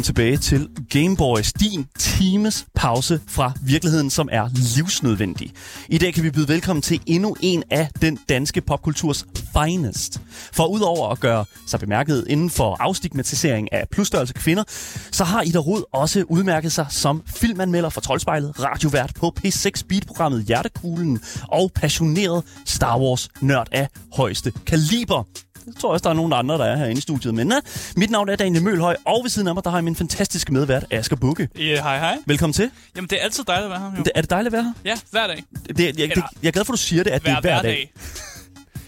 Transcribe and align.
Velkommen 0.00 0.14
tilbage 0.16 0.36
til 0.36 0.68
Gameboys, 0.90 1.52
din 1.52 1.86
times 1.98 2.66
pause 2.74 3.20
fra 3.28 3.52
virkeligheden, 3.62 4.10
som 4.10 4.28
er 4.32 4.48
livsnødvendig. 4.76 5.52
I 5.88 5.98
dag 5.98 6.14
kan 6.14 6.24
vi 6.24 6.30
byde 6.30 6.48
velkommen 6.48 6.82
til 6.82 7.00
endnu 7.06 7.36
en 7.40 7.62
af 7.70 7.88
den 8.02 8.18
danske 8.28 8.60
popkulturs 8.60 9.26
finest. 9.52 10.20
For 10.52 10.66
udover 10.66 11.08
at 11.08 11.20
gøre 11.20 11.44
sig 11.66 11.80
bemærket 11.80 12.24
inden 12.28 12.50
for 12.50 12.76
afstigmatisering 12.80 13.72
af 13.72 13.88
plusstørrelse 13.88 14.34
kvinder, 14.34 14.64
så 15.12 15.24
har 15.24 15.42
Ida 15.42 15.58
Rud 15.58 15.82
også 15.92 16.24
udmærket 16.28 16.72
sig 16.72 16.86
som 16.90 17.22
filmanmelder 17.26 17.88
for 17.88 18.00
Troldspejlet, 18.00 18.54
radiovært 18.64 19.12
på 19.14 19.34
P6 19.38 19.82
Beat-programmet 19.88 20.44
Hjertekuglen 20.44 21.20
og 21.48 21.70
passioneret 21.74 22.44
Star 22.66 22.98
Wars-nørd 22.98 23.68
af 23.72 23.88
højeste 24.12 24.52
kaliber. 24.66 25.24
Det 25.66 25.76
tror 25.76 25.88
jeg 25.88 25.92
også, 25.92 26.02
der 26.04 26.10
er 26.10 26.14
nogle 26.14 26.36
andre, 26.36 26.58
der 26.58 26.64
er 26.64 26.76
herinde 26.76 26.98
i 26.98 27.00
studiet. 27.00 27.34
Men 27.34 27.52
uh, 27.52 27.58
mit 27.96 28.10
navn 28.10 28.28
er 28.28 28.36
Daniel 28.36 28.62
Mølhøj, 28.64 28.96
og 29.04 29.20
ved 29.22 29.30
siden 29.30 29.48
af 29.48 29.54
mig, 29.54 29.64
der 29.64 29.70
har 29.70 29.76
jeg 29.76 29.84
min 29.84 29.96
fantastiske 29.96 30.52
medvært, 30.52 30.84
Asger 30.90 31.16
Bukke. 31.16 31.48
Ja, 31.58 31.62
hej 31.82 31.98
hej. 31.98 32.18
Velkommen 32.26 32.52
til. 32.54 32.70
Jamen, 32.96 33.10
det 33.10 33.18
er 33.20 33.24
altid 33.24 33.44
dejligt 33.44 33.64
at 33.64 33.70
være 33.70 33.90
her. 33.90 33.96
Jo. 33.98 34.02
Det, 34.02 34.12
er 34.14 34.20
det 34.20 34.30
dejligt 34.30 34.46
at 34.46 34.52
være 34.52 34.62
her? 34.62 34.72
Ja, 34.84 34.96
hver 35.10 35.26
dag. 35.26 35.44
Det, 35.68 35.78
jeg, 35.80 35.98
jeg, 35.98 36.08
det, 36.16 36.24
jeg 36.42 36.48
er 36.48 36.52
glad 36.52 36.64
for, 36.64 36.72
at 36.72 36.78
du 36.78 36.82
siger 36.82 37.04
det, 37.04 37.10
at 37.10 37.22
det 37.22 37.28
er 37.30 37.32
Hver, 37.32 37.40
hver 37.40 37.52
hver 37.52 37.62
dag. 37.62 37.90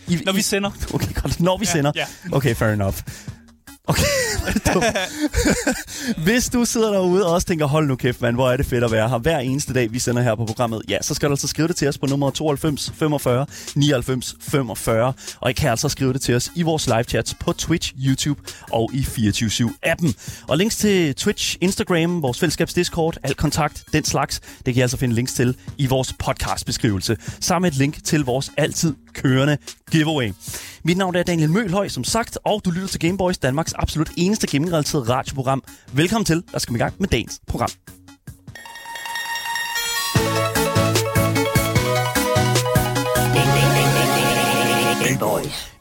dag. 0.08 0.14
I, 0.20 0.22
Når 0.24 0.32
vi 0.32 0.42
sender. 0.42 0.70
Okay, 0.94 1.14
godt. 1.14 1.40
Når 1.40 1.56
vi 1.58 1.64
Ja, 1.64 1.72
sender. 1.72 1.92
ja. 1.94 2.06
Okay, 2.32 2.54
fair 2.54 2.68
enough. 2.72 2.96
Okay. 3.88 4.02
Hvis 6.24 6.48
du 6.48 6.64
sidder 6.64 6.92
derude 6.92 7.26
og 7.26 7.32
også 7.32 7.46
tænker, 7.46 7.66
hold 7.66 7.86
nu 7.86 7.96
kæft, 7.96 8.20
mand, 8.20 8.36
hvor 8.36 8.50
er 8.50 8.56
det 8.56 8.66
fedt 8.66 8.84
at 8.84 8.92
være 8.92 9.08
her 9.08 9.18
hver 9.18 9.38
eneste 9.38 9.74
dag, 9.74 9.92
vi 9.92 9.98
sender 9.98 10.22
her 10.22 10.34
på 10.34 10.44
programmet, 10.44 10.82
ja, 10.88 10.98
så 11.00 11.14
skal 11.14 11.28
du 11.28 11.32
altså 11.32 11.48
skrive 11.48 11.68
det 11.68 11.76
til 11.76 11.88
os 11.88 11.98
på 11.98 12.06
nummer 12.06 12.30
92 12.30 12.92
45 12.94 13.46
99 13.74 14.36
45. 14.40 15.12
Og 15.40 15.50
I 15.50 15.52
kan 15.52 15.70
altså 15.70 15.88
skrive 15.88 16.12
det 16.12 16.20
til 16.20 16.34
os 16.34 16.50
i 16.54 16.62
vores 16.62 16.86
live 16.86 17.02
chats 17.04 17.34
på 17.34 17.52
Twitch, 17.52 17.92
YouTube 18.06 18.40
og 18.72 18.90
i 18.94 19.00
24-7-appen. 19.00 20.12
Og 20.48 20.58
links 20.58 20.76
til 20.76 21.14
Twitch, 21.14 21.56
Instagram, 21.60 22.22
vores 22.22 22.38
fællesskabs 22.38 22.74
Discord, 22.74 23.16
alt 23.22 23.36
kontakt, 23.36 23.84
den 23.92 24.04
slags, 24.04 24.40
det 24.40 24.74
kan 24.74 24.76
I 24.76 24.80
altså 24.80 24.96
finde 24.96 25.14
links 25.14 25.34
til 25.34 25.56
i 25.78 25.86
vores 25.86 26.14
podcastbeskrivelse. 26.18 27.16
Sammen 27.40 27.66
med 27.66 27.72
et 27.72 27.78
link 27.78 28.04
til 28.04 28.24
vores 28.24 28.50
altid 28.56 28.94
kørende 29.14 29.58
giveaway. 29.90 30.32
Mit 30.84 30.96
navn 30.96 31.16
er 31.16 31.22
Daniel 31.22 31.50
Mølhøj, 31.50 31.88
som 31.88 32.04
sagt, 32.04 32.38
og 32.44 32.60
du 32.64 32.70
lytter 32.70 32.88
til 32.88 33.00
Gameboys, 33.00 33.38
Danmarks 33.38 33.72
absolut 33.72 34.10
eneste 34.16 34.46
gaming-relateret 34.46 35.08
radioprogram. 35.08 35.64
Velkommen 35.92 36.24
til, 36.24 36.42
der 36.52 36.58
skal 36.58 36.74
vi 36.74 36.78
i 36.78 36.82
gang 36.82 36.94
med 36.98 37.08
dagens 37.08 37.40
program. 37.46 37.70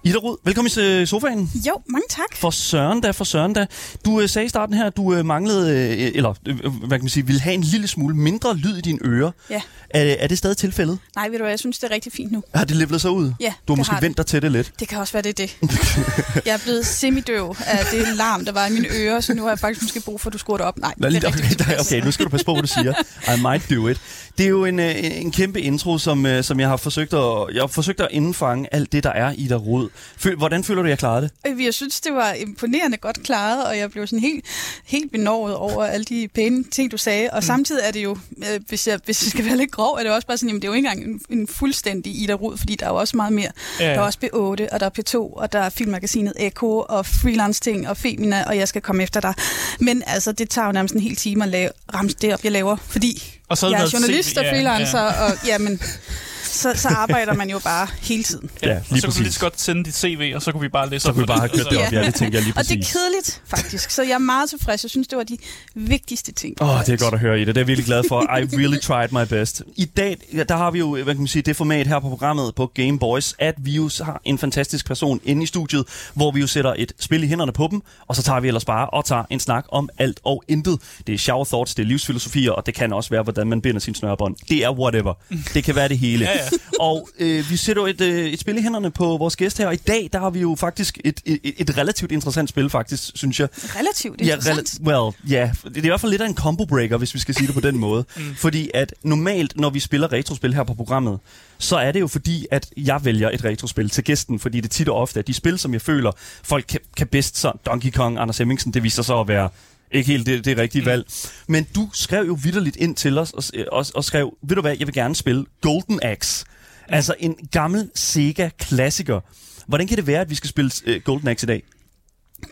Ida 0.03 0.17
Rud, 0.17 0.37
velkommen 0.45 0.71
i 0.77 0.79
øh, 0.81 1.07
sofaen. 1.07 1.51
Jo, 1.67 1.81
mange 1.89 2.05
tak. 2.09 2.35
For 2.35 2.49
søren 2.49 3.01
da, 3.01 3.11
for 3.11 3.23
søren 3.23 3.53
da. 3.53 3.65
Du 4.05 4.21
øh, 4.21 4.29
sagde 4.29 4.45
i 4.45 4.49
starten 4.49 4.75
her, 4.75 4.85
at 4.85 4.97
du 4.97 5.13
øh, 5.13 5.25
manglede, 5.25 5.71
øh, 5.71 6.11
eller 6.15 6.33
øh, 6.47 6.55
hvad 6.59 6.97
kan 6.97 7.01
man 7.01 7.09
sige, 7.09 7.25
ville 7.25 7.41
have 7.41 7.53
en 7.53 7.61
lille 7.61 7.87
smule 7.87 8.15
mindre 8.15 8.55
lyd 8.55 8.77
i 8.77 8.81
dine 8.81 8.99
ører. 9.05 9.31
Ja. 9.49 9.61
Er, 9.89 10.15
er 10.19 10.27
det 10.27 10.37
stadig 10.37 10.57
tilfældet? 10.57 10.99
Nej, 11.15 11.29
ved 11.29 11.37
du 11.37 11.43
hvad, 11.43 11.51
jeg 11.51 11.59
synes, 11.59 11.79
det 11.79 11.89
er 11.91 11.95
rigtig 11.95 12.11
fint 12.13 12.31
nu. 12.31 12.43
Har 12.55 12.65
det 12.65 12.75
levelet 12.75 13.01
sig 13.01 13.11
ud? 13.11 13.33
Ja, 13.39 13.53
Du 13.67 13.73
har 13.73 13.77
måske 13.77 13.93
har 13.93 14.01
vendt 14.01 14.17
dig 14.17 14.25
til 14.25 14.41
det 14.41 14.51
lidt. 14.51 14.71
Det 14.79 14.87
kan 14.87 14.97
også 14.99 15.13
være, 15.13 15.23
det 15.23 15.39
er 15.39 15.45
det. 15.45 15.57
Jeg 16.45 16.53
er 16.53 16.59
blevet 16.63 16.85
semidøv 16.85 17.55
af 17.67 17.85
det 17.91 18.07
larm, 18.15 18.45
der 18.45 18.51
var 18.51 18.67
i 18.67 18.71
mine 18.71 18.87
ører, 18.91 19.19
så 19.19 19.33
nu 19.33 19.41
har 19.41 19.49
jeg 19.49 19.59
faktisk 19.59 19.81
måske 19.81 20.01
brug 20.05 20.21
for, 20.21 20.29
at 20.29 20.33
du 20.33 20.37
skruer 20.37 20.57
det 20.57 20.65
op. 20.65 20.77
Nej, 20.77 20.93
Nå, 20.97 21.09
det 21.09 21.23
er 21.23 21.27
okay, 21.27 21.39
rigtig 21.49 21.61
okay, 21.67 21.79
okay, 21.85 22.05
nu 22.05 22.11
skal 22.11 22.25
du 22.25 22.29
passe 22.29 22.45
på, 22.45 22.53
hvad 22.53 22.61
du 22.61 22.67
siger. 22.67 22.93
I 23.37 23.41
might 23.41 23.69
do 23.69 23.87
it. 23.87 24.01
Det 24.37 24.43
er 24.45 24.49
jo 24.49 24.65
en, 24.65 24.79
øh, 24.79 25.03
en, 25.05 25.11
en 25.11 25.31
kæmpe 25.31 25.61
intro, 25.61 25.97
som, 25.97 26.25
øh, 26.25 26.43
som 26.43 26.59
jeg 26.59 26.69
har 26.69 26.77
forsøgt 26.77 27.13
at, 27.13 27.19
jeg 27.53 27.61
har 27.61 27.67
forsøgt 27.67 28.01
at 28.01 28.07
indfange 28.11 28.67
alt 28.73 28.91
det, 28.91 29.03
der 29.03 29.09
er 29.09 29.33
i 29.37 29.47
dig 29.47 29.65
rod. 29.65 29.89
Føl, 30.17 30.35
hvordan 30.35 30.63
føler 30.63 30.81
du, 30.81 30.87
jeg 30.87 30.97
klarede 30.97 31.21
det? 31.21 31.51
Øh, 31.51 31.63
Jeg 31.65 31.73
synes, 31.73 32.01
det 32.01 32.13
var 32.13 32.33
imponerende 32.33 32.97
godt 32.97 33.23
klaret, 33.23 33.65
og 33.65 33.77
jeg 33.77 33.91
blev 33.91 34.07
sådan 34.07 34.19
helt, 34.19 34.45
helt 34.85 35.11
benovet 35.11 35.55
over 35.55 35.85
alle 35.85 36.03
de 36.03 36.27
pæne 36.27 36.63
ting, 36.63 36.91
du 36.91 36.97
sagde. 36.97 37.29
Og 37.31 37.37
mm. 37.37 37.41
samtidig 37.41 37.81
er 37.83 37.91
det 37.91 38.03
jo, 38.03 38.17
øh, 38.37 38.59
hvis 38.67 38.87
jeg, 38.87 38.99
hvis 39.05 39.23
jeg 39.23 39.31
skal 39.31 39.45
være 39.45 39.57
lidt 39.57 39.71
grov, 39.71 39.93
er 39.95 40.03
det 40.03 40.11
også 40.11 40.27
bare 40.27 40.37
sådan, 40.37 40.49
jamen 40.49 40.61
det 40.61 40.67
er 40.67 40.69
jo 40.71 40.73
ikke 40.73 40.89
engang 40.89 41.21
en, 41.29 41.39
en 41.39 41.47
fuldstændig 41.47 42.23
Ida 42.23 42.33
Rud, 42.33 42.57
fordi 42.57 42.75
der 42.75 42.85
er 42.85 42.89
jo 42.89 42.95
også 42.95 43.17
meget 43.17 43.33
mere. 43.33 43.51
Ja, 43.79 43.85
ja. 43.87 43.93
Der 43.93 43.97
er 43.99 44.03
også 44.03 44.19
B8, 44.23 44.73
og 44.73 44.79
der 44.79 44.85
er 44.85 44.89
P2, 44.99 45.15
og 45.17 45.53
der 45.53 45.59
er 45.59 45.69
filmmagasinet 45.69 46.33
Eko, 46.39 46.85
og 46.89 47.05
freelance 47.05 47.61
ting, 47.61 47.89
og 47.89 47.97
Femina, 47.97 48.43
og 48.47 48.57
jeg 48.57 48.67
skal 48.67 48.81
komme 48.81 49.03
efter 49.03 49.19
dig. 49.19 49.33
Men 49.79 50.03
altså, 50.07 50.31
det 50.31 50.49
tager 50.49 50.65
jo 50.65 50.71
nærmest 50.71 50.93
en 50.95 51.01
hel 51.01 51.15
time 51.15 51.43
at 51.43 51.49
lave, 51.49 51.69
ramse 51.93 52.15
det 52.21 52.33
op, 52.33 52.43
jeg 52.43 52.51
laver, 52.51 52.75
fordi 52.75 53.39
Og 53.49 53.57
så 53.57 53.67
jeg 53.69 53.81
er 53.81 53.89
journalist 53.93 54.29
CV, 54.29 54.37
og 54.37 54.43
ja, 54.43 54.51
freelancer, 54.51 55.01
ja. 55.01 55.23
og 55.23 55.31
jamen, 55.47 55.81
så, 56.51 56.73
så 56.75 56.87
arbejder 56.87 57.33
man 57.33 57.49
jo 57.49 57.59
bare 57.59 57.87
hele 58.01 58.23
tiden. 58.23 58.49
Ja, 58.63 58.67
Ja, 58.67 58.73
lige 58.73 58.81
og 58.91 58.97
så 58.99 59.07
kunne 59.07 59.13
vi 59.13 59.19
lige 59.19 59.23
præcis. 59.23 59.33
så 59.33 59.39
godt 59.39 59.61
sende 59.61 59.83
dit 59.83 59.95
CV, 59.95 60.31
og 60.35 60.41
så 60.41 60.51
kunne 60.51 60.61
vi 60.61 60.69
bare 60.69 60.89
læse 60.89 61.03
Så 61.03 61.09
op 61.09 61.15
kunne 61.15 61.23
vi 61.23 61.27
bare 61.27 61.39
have 61.39 61.49
kørt 61.49 61.67
det 61.69 61.77
op. 61.77 61.93
Ja. 61.93 62.05
Det 62.05 62.15
tænker 62.15 62.37
jeg 62.37 62.43
lige 62.43 62.53
Og 62.57 62.63
det 62.63 62.71
er 62.71 62.77
præcis. 62.77 62.93
kedeligt, 62.93 63.41
faktisk. 63.47 63.89
Så 63.89 64.03
jeg 64.03 64.11
er 64.11 64.17
meget 64.17 64.49
tilfreds. 64.49 64.83
Jeg 64.83 64.89
synes, 64.89 65.07
det 65.07 65.17
var 65.17 65.23
de 65.23 65.37
vigtigste 65.75 66.31
ting. 66.31 66.61
Åh, 66.61 66.69
oh, 66.69 66.85
det 66.85 66.89
er 66.93 66.97
godt 66.97 67.13
at 67.13 67.19
høre, 67.19 67.41
Ida. 67.41 67.45
Det 67.45 67.57
er 67.57 67.61
jeg 67.61 67.67
virkelig 67.67 67.85
glad 67.85 68.03
for. 68.07 68.21
I 68.21 68.25
really 68.57 68.79
tried 68.79 69.09
my 69.11 69.27
best. 69.29 69.61
I 69.75 69.85
dag, 69.85 70.17
ja, 70.33 70.43
der 70.43 70.57
har 70.57 70.71
vi 70.71 70.79
jo, 70.79 70.95
hvad 71.03 71.13
kan 71.13 71.17
man 71.17 71.27
sige, 71.27 71.41
det 71.41 71.55
format 71.55 71.87
her 71.87 71.99
på 71.99 72.09
programmet 72.09 72.55
på 72.55 72.71
Game 72.75 72.99
Boys, 72.99 73.33
at 73.39 73.55
vi 73.57 73.71
jo 73.71 73.89
har 74.01 74.21
en 74.25 74.37
fantastisk 74.37 74.85
person 74.85 75.19
inde 75.23 75.43
i 75.43 75.45
studiet, 75.45 75.83
hvor 76.13 76.31
vi 76.31 76.39
jo 76.39 76.47
sætter 76.47 76.73
et 76.77 76.91
spil 76.99 77.23
i 77.23 77.27
hænderne 77.27 77.51
på 77.51 77.67
dem, 77.71 77.81
og 78.07 78.15
så 78.15 78.23
tager 78.23 78.39
vi 78.39 78.47
ellers 78.47 78.65
bare 78.65 78.89
og 78.89 79.05
tager 79.05 79.23
en 79.29 79.39
snak 79.39 79.65
om 79.69 79.89
alt 79.97 80.19
og 80.23 80.43
intet. 80.47 80.79
Det 81.07 81.15
er 81.15 81.19
shower 81.19 81.45
thoughts, 81.45 81.75
det 81.75 81.83
er 81.83 81.87
livsfilosofier, 81.87 82.51
og 82.51 82.65
det 82.65 82.73
kan 82.73 82.93
også 82.93 83.09
være, 83.09 83.23
hvordan 83.23 83.47
man 83.47 83.61
binder 83.61 83.79
sin 83.79 83.95
snørebånd. 83.95 84.35
Det 84.49 84.63
er 84.63 84.69
whatever. 84.71 85.13
Det 85.53 85.63
kan 85.63 85.75
være 85.75 85.87
det 85.87 85.97
hele. 85.97 86.25
Ja, 86.25 86.31
ja. 86.31 86.40
Og 86.79 87.09
øh, 87.19 87.49
vi 87.49 87.57
sætter 87.57 87.81
jo 87.83 87.87
et, 87.87 88.01
øh, 88.01 88.25
et 88.25 88.39
spil 88.39 88.57
i 88.57 88.61
hænderne 88.61 88.91
på 88.91 89.05
vores 89.17 89.35
gæst 89.35 89.57
her, 89.57 89.67
og 89.67 89.73
i 89.73 89.77
dag, 89.77 90.09
der 90.13 90.19
har 90.19 90.29
vi 90.29 90.39
jo 90.39 90.55
faktisk 90.59 90.97
et, 91.05 91.21
et, 91.25 91.39
et 91.43 91.77
relativt 91.77 92.11
interessant 92.11 92.49
spil, 92.49 92.69
faktisk, 92.69 93.11
synes 93.15 93.39
jeg. 93.39 93.47
Relativt 93.53 94.21
Ja, 94.21 94.35
interessant. 94.35 94.69
rela- 94.69 94.83
well, 94.87 95.15
ja. 95.29 95.51
Det 95.63 95.77
er 95.77 95.83
i 95.83 95.87
hvert 95.87 96.01
fald 96.01 96.09
lidt 96.11 96.21
af 96.21 96.27
en 96.27 96.35
combo 96.35 96.65
breaker, 96.65 96.97
hvis 96.97 97.13
vi 97.13 97.19
skal 97.19 97.35
sige 97.35 97.47
det 97.47 97.53
på 97.55 97.61
den 97.61 97.77
måde. 97.85 98.05
mm. 98.17 98.35
Fordi 98.35 98.69
at 98.73 98.93
normalt, 99.03 99.57
når 99.57 99.69
vi 99.69 99.79
spiller 99.79 100.11
retrospil 100.11 100.53
her 100.53 100.63
på 100.63 100.73
programmet, 100.73 101.19
så 101.57 101.77
er 101.77 101.91
det 101.91 101.99
jo 101.99 102.07
fordi, 102.07 102.45
at 102.51 102.69
jeg 102.77 103.05
vælger 103.05 103.29
et 103.29 103.43
retrospil 103.45 103.89
til 103.89 104.03
gæsten, 104.03 104.39
fordi 104.39 104.59
det 104.61 104.71
tit 104.71 104.89
og 104.89 104.95
ofte 104.95 105.19
er 105.19 105.23
de 105.23 105.33
spil, 105.33 105.59
som 105.59 105.73
jeg 105.73 105.81
føler, 105.81 106.11
folk 106.43 106.65
kan, 106.69 106.79
kan 106.97 107.07
bedst. 107.07 107.37
Så 107.37 107.51
Donkey 107.65 107.91
Kong, 107.91 108.19
Anders 108.19 108.37
Hemmingsen, 108.37 108.73
det 108.73 108.83
viser 108.83 109.03
sig 109.03 109.15
at 109.19 109.27
være 109.27 109.49
ikke 109.91 110.11
helt 110.11 110.25
det, 110.25 110.45
det 110.45 110.57
rigtige 110.57 110.81
mm. 110.81 110.85
valg. 110.85 111.05
Men 111.47 111.67
du 111.75 111.89
skrev 111.93 112.27
jo 112.27 112.37
vidderligt 112.43 112.75
ind 112.75 112.95
til 112.95 113.17
os 113.17 113.31
og, 113.31 113.43
og, 113.71 113.85
og 113.95 114.03
skrev, 114.03 114.37
ved 114.41 114.55
du 114.55 114.61
hvad, 114.61 114.77
jeg 114.79 114.87
vil 114.87 114.93
gerne 114.93 115.15
spille 115.15 115.45
Golden 115.61 115.99
Axe. 116.03 116.45
Mm. 116.87 116.93
Altså 116.93 117.15
en 117.19 117.35
gammel 117.51 117.89
Sega-klassiker. 117.95 119.19
Hvordan 119.67 119.87
kan 119.87 119.97
det 119.97 120.07
være, 120.07 120.21
at 120.21 120.29
vi 120.29 120.35
skal 120.35 120.49
spille 120.49 120.71
uh, 120.87 120.93
Golden 121.03 121.27
Axe 121.27 121.45
i 121.45 121.47
dag? 121.47 121.63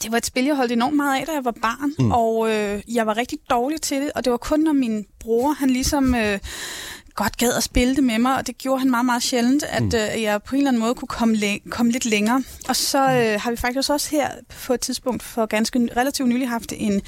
Det 0.03 0.11
var 0.11 0.17
et 0.17 0.25
spil, 0.25 0.45
jeg 0.45 0.55
holdt 0.55 0.71
enormt 0.71 0.95
meget 0.95 1.19
af, 1.19 1.25
da 1.25 1.31
jeg 1.31 1.45
var 1.45 1.55
barn. 1.61 1.93
Mm. 1.99 2.11
Og 2.11 2.51
øh, 2.51 2.81
jeg 2.95 3.07
var 3.07 3.17
rigtig 3.17 3.37
dårlig 3.49 3.81
til 3.81 4.01
det. 4.01 4.11
Og 4.15 4.25
det 4.25 4.31
var 4.31 4.37
kun, 4.37 4.59
når 4.59 4.73
min 4.73 5.05
bror, 5.19 5.53
han 5.53 5.69
ligesom... 5.69 6.15
Øh, 6.15 6.39
godt 7.15 7.37
gad 7.37 7.53
at 7.53 7.63
spille 7.63 7.95
det 7.95 8.03
med 8.03 8.19
mig, 8.19 8.35
og 8.35 8.47
det 8.47 8.57
gjorde 8.57 8.79
han 8.79 8.89
meget, 8.89 9.05
meget 9.05 9.23
sjældent, 9.23 9.63
at 9.63 9.83
mm. 9.83 9.91
øh, 10.15 10.21
jeg 10.21 10.43
på 10.43 10.55
en 10.55 10.57
eller 10.61 10.69
anden 10.69 10.79
måde 10.79 10.95
kunne 10.95 11.07
komme, 11.07 11.35
læ- 11.35 11.57
komme 11.69 11.91
lidt 11.91 12.05
længere. 12.05 12.43
Og 12.67 12.75
så 12.75 12.97
øh, 12.99 13.41
har 13.41 13.51
vi 13.51 13.57
faktisk 13.57 13.89
også 13.89 14.09
her 14.11 14.29
på 14.65 14.73
et 14.73 14.79
tidspunkt 14.81 15.23
for 15.23 15.45
ganske 15.45 15.89
relativt 15.97 16.29
nylig 16.29 16.49
haft 16.49 16.73
en 16.75 17.01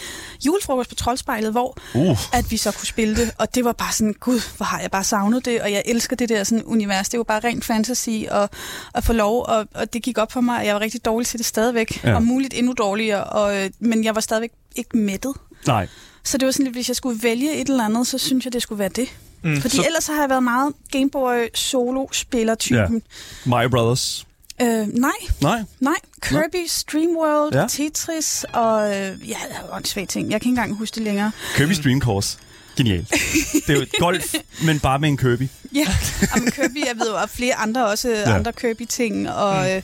julefrokost 0.46 0.90
på 0.90 0.96
Troldspejlet, 0.96 1.52
hvor 1.52 1.78
Uh. 1.96 2.18
at 2.38 2.52
vi 2.52 2.58
så 2.58 2.72
kunne 2.72 2.88
spille 2.88 3.16
det, 3.16 3.32
og 3.38 3.56
det 3.56 3.66
var 3.66 3.72
bare 3.74 3.94
sådan, 3.94 4.14
gud, 4.20 4.40
hvor 4.58 4.64
har 4.64 4.80
jeg 4.80 4.92
bare 4.92 5.04
savnet 5.04 5.46
det, 5.46 5.62
og 5.62 5.72
jeg 5.72 5.84
elsker 5.86 6.16
det 6.16 6.30
der 6.30 6.44
sådan 6.44 6.64
univers. 6.66 7.10
Det 7.10 7.18
var 7.18 7.24
bare 7.24 7.40
rent 7.40 7.66
fantasy 7.66 8.10
og 8.32 8.50
at 8.96 9.04
få 9.04 9.14
lov, 9.14 9.46
og, 9.48 9.68
og 9.74 9.94
det 9.94 10.04
gik 10.04 10.18
op 10.18 10.32
for 10.32 10.42
mig, 10.42 10.60
at 10.62 10.66
jeg 10.68 10.76
var 10.76 10.82
rigtig 10.82 11.06
dårlig 11.06 11.28
til 11.28 11.38
det 11.38 11.46
stadigvæk, 11.46 12.04
Ja. 12.04 12.10
ja. 12.10 12.16
og 12.16 12.24
muligt 12.24 12.54
endnu 12.54 12.74
dårligere, 12.74 13.24
og, 13.24 13.58
øh, 13.64 13.70
men 13.80 14.04
jeg 14.04 14.16
var 14.16 14.22
stadigvæk 14.22 14.52
ikke 14.76 14.98
mættet. 14.98 15.34
Nej. 15.68 15.88
Så 16.24 16.38
det 16.38 16.46
var 16.46 16.52
sådan 16.52 16.64
lidt, 16.66 16.76
hvis 16.76 16.88
jeg 16.88 16.96
skulle 16.96 17.24
vælge 17.24 17.54
et 17.54 17.70
eller 17.70 17.86
andet, 17.86 18.08
så 18.08 18.18
synes 18.18 18.46
jeg, 18.46 18.54
det 18.54 18.62
skulle 18.62 18.80
være 18.80 18.90
det. 18.90 19.08
Mm, 19.44 19.62
Fordi 19.62 19.76
så, 19.76 19.82
så... 19.82 19.88
ellers 19.88 20.04
så 20.04 20.14
har 20.14 20.22
jeg 20.22 20.30
været 20.30 20.44
meget 20.44 20.74
Gameboy 20.92 21.48
solo-spiller-typen. 21.56 23.02
Mario 23.46 23.70
Brothers. 23.70 24.26
Ja. 24.60 24.66
Øh, 24.66 24.88
nej, 24.88 25.12
Nej. 25.42 25.64
nej. 25.80 25.94
Kirby, 26.22 26.66
Streamworld, 26.68 27.54
Ja. 27.54 27.62
ja. 27.62 27.68
Tetris 27.68 28.46
og 28.54 28.98
øh, 28.98 29.30
ja, 29.30 29.36
åndssvage 29.72 30.06
ting. 30.08 30.32
Jeg 30.32 30.42
kan 30.42 30.50
ikke 30.52 30.60
engang 30.62 30.78
huske 30.78 30.96
det 30.96 31.04
længere. 31.04 31.32
Kirby 31.56 31.72
Stream 31.72 32.02
Course. 32.02 32.38
Genialt. 32.78 33.10
Det 33.68 33.70
er 33.70 33.74
jo 33.74 33.82
et 33.82 33.92
golf, 34.00 34.36
men 34.66 34.80
bare 34.80 35.00
med 35.00 35.10
en 35.10 35.18
Kirby. 35.18 35.48
Ja, 35.76 35.88
og 36.34 36.42
Kirby, 36.54 36.86
jeg 36.88 36.96
ved 37.00 37.08
jo, 37.10 37.16
og 37.16 37.30
flere 37.30 37.56
andre 37.56 37.88
også, 37.88 38.10
ja. 38.10 38.36
andre 38.36 38.54
Kirby-ting, 38.54 39.30
og 39.30 39.64
mm. 39.64 39.70
øh, 39.70 39.82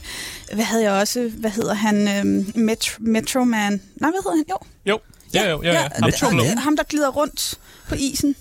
hvad 0.53 0.65
havde 0.65 0.83
jeg 0.83 0.91
også, 0.91 1.31
hvad 1.37 1.49
hedder 1.49 1.73
han, 1.73 2.07
øh, 2.07 2.45
Metro, 2.55 2.95
Metro 2.99 3.43
Man, 3.43 3.81
nej, 3.95 4.09
hvad 4.11 4.23
hedder 4.23 4.35
han, 4.35 4.45
jo. 4.49 4.57
jo. 4.85 4.99
Ja, 5.33 5.49
jo, 5.49 5.61
ja, 5.63 5.73
ja. 5.73 5.87
Metro 6.05 6.27
ham, 6.27 6.35
Man? 6.35 6.57
ham, 6.57 6.77
der 6.77 6.83
glider 6.83 7.09
rundt 7.09 7.59
på 7.89 7.95
isen. 7.95 8.35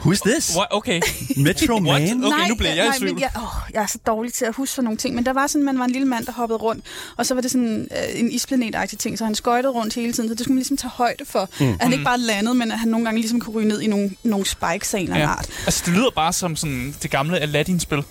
Who 0.00 0.12
is 0.12 0.20
this? 0.20 0.56
What? 0.56 0.66
Okay. 0.70 1.00
Metro 1.36 1.78
Man? 1.78 1.94
Okay, 1.94 2.14
nej, 2.14 2.48
nu 2.48 2.54
bliver 2.54 2.74
jeg 2.74 2.84
i 2.84 2.88
nej, 2.88 2.98
tvivl. 2.98 3.14
men 3.14 3.20
jeg, 3.20 3.30
åh, 3.36 3.42
jeg 3.74 3.82
er 3.82 3.86
så 3.86 3.98
dårlig 4.06 4.32
til 4.32 4.44
at 4.44 4.54
huske 4.54 4.74
sådan 4.74 4.84
nogle 4.84 4.96
ting, 4.98 5.14
men 5.14 5.26
der 5.26 5.32
var 5.32 5.46
sådan, 5.46 5.64
man 5.64 5.78
var 5.78 5.84
en 5.84 5.90
lille 5.90 6.08
mand, 6.08 6.26
der 6.26 6.32
hoppede 6.32 6.58
rundt, 6.58 6.84
og 7.16 7.26
så 7.26 7.34
var 7.34 7.40
det 7.40 7.50
sådan 7.50 7.88
øh, 7.90 8.20
en 8.20 8.32
isplanet 8.32 8.94
ting, 8.98 9.18
så 9.18 9.24
han 9.24 9.34
skøjtede 9.34 9.72
rundt 9.72 9.94
hele 9.94 10.12
tiden, 10.12 10.28
så 10.28 10.34
det 10.34 10.40
skulle 10.44 10.54
man 10.54 10.58
ligesom 10.58 10.76
tage 10.76 10.90
højde 10.90 11.24
for, 11.24 11.48
mm. 11.60 11.68
at 11.68 11.76
han 11.80 11.92
ikke 11.92 12.04
bare 12.04 12.18
landede, 12.18 12.54
men 12.54 12.72
at 12.72 12.78
han 12.78 12.88
nogle 12.88 13.04
gange 13.06 13.20
ligesom 13.20 13.40
kunne 13.40 13.56
ryge 13.56 13.68
ned 13.68 13.80
i 13.80 13.86
nogle, 13.86 14.10
nogle 14.22 14.46
spikes 14.46 14.94
af 14.94 14.98
en 15.00 15.06
Ja. 15.08 15.26
art. 15.26 15.48
Altså, 15.66 15.82
det 15.86 15.94
lyder 15.94 16.10
bare 16.10 16.32
som 16.32 16.56
sådan 16.56 16.94
det 17.02 17.10
gamle 17.10 17.38
Aladdin-spil. 17.38 18.02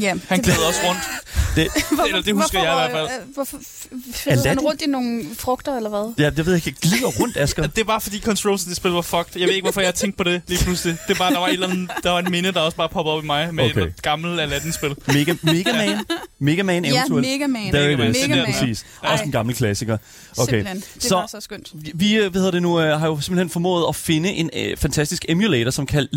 Ja, 0.00 0.14
Han 0.28 0.38
det- 0.38 0.44
glæder 0.44 0.66
også 0.68 0.80
rundt. 0.88 1.00
Det, 1.56 1.68
Eller 2.06 2.22
det 2.22 2.34
husker 2.34 2.62
jeg 2.62 2.72
i 2.72 2.90
hvert 2.90 2.90
fald. 2.90 3.20
øh, 3.28 3.34
Hvorfor 3.34 3.56
f- 3.56 3.60
f- 3.60 4.12
fælder 4.24 4.48
han 4.48 4.60
rundt 4.60 4.82
i 4.82 4.86
nogle 4.86 5.24
frugter, 5.38 5.76
eller 5.76 5.90
hvad? 5.90 6.12
ja, 6.24 6.30
jeg 6.36 6.46
ved 6.46 6.54
ikke, 6.54 6.74
jeg 6.82 6.90
glider 6.90 7.06
rundt, 7.20 7.36
Asger. 7.42 7.66
Det 7.66 7.78
er 7.80 7.84
bare 7.84 8.00
fordi 8.00 8.20
Controls 8.20 8.64
det 8.64 8.76
spil 8.76 8.90
var 8.90 9.02
fucked. 9.02 9.40
Jeg 9.40 9.48
ved 9.48 9.54
ikke, 9.54 9.64
hvorfor 9.64 9.80
jeg 9.80 9.94
tænkte 9.94 10.16
på 10.16 10.24
det 10.24 10.42
lige 10.46 10.64
pludselig. 10.64 10.96
Det 11.08 11.14
er 11.14 11.18
bare, 11.18 11.32
der 11.32 11.38
var, 11.38 11.46
et 11.46 11.52
eller 11.52 11.68
andet, 11.68 11.90
der 12.02 12.10
var 12.10 12.18
en 12.18 12.30
minde, 12.30 12.52
der 12.52 12.60
også 12.60 12.76
bare 12.76 12.88
poppede 12.88 13.14
op 13.16 13.22
i 13.24 13.26
mig 13.26 13.54
med 13.54 13.64
Okay. 13.64 13.86
et 13.86 14.02
gammelt 14.02 14.40
Aladdin-spil. 14.40 14.94
Mega, 15.06 15.34
Mega 15.42 15.72
Man. 15.72 16.04
Mega 16.38 16.62
Man 16.62 16.84
Ja, 16.84 16.90
eventuelt. 16.98 17.26
Mega 17.26 17.46
Man. 17.46 17.72
There 17.72 17.92
it 17.92 17.98
Mega 17.98 18.02
Man. 18.04 18.10
is. 18.10 18.16
Det 18.20 18.28
Mega 18.30 18.40
er 18.40 18.46
Man. 18.46 18.54
Præcis. 18.54 18.84
Ej. 19.04 19.12
Også 19.12 19.24
en 19.24 19.32
gammel 19.32 19.54
klassiker. 19.54 19.98
Okay. 20.38 20.52
Simpelthen. 20.52 20.76
Det 20.94 21.04
Så- 21.04 21.14
var 21.14 21.26
så 21.26 21.40
skønt. 21.40 21.70
Vi- 21.74 21.92
Vi 21.94 22.14
øh, 22.16 22.30
hvad 22.30 22.40
hedder 22.40 22.50
det 22.50 22.62
nu, 22.62 22.80
øh, 22.80 23.00
har 23.00 23.06
jo 23.06 23.20
simpelthen 23.20 23.50
formået 23.50 23.84
at 23.88 23.96
finde 23.96 24.28
en 24.32 24.50
øh, 24.56 24.76
fantastisk 24.76 25.24
emulator, 25.28 25.70
som 25.70 25.86
kan... 25.86 26.08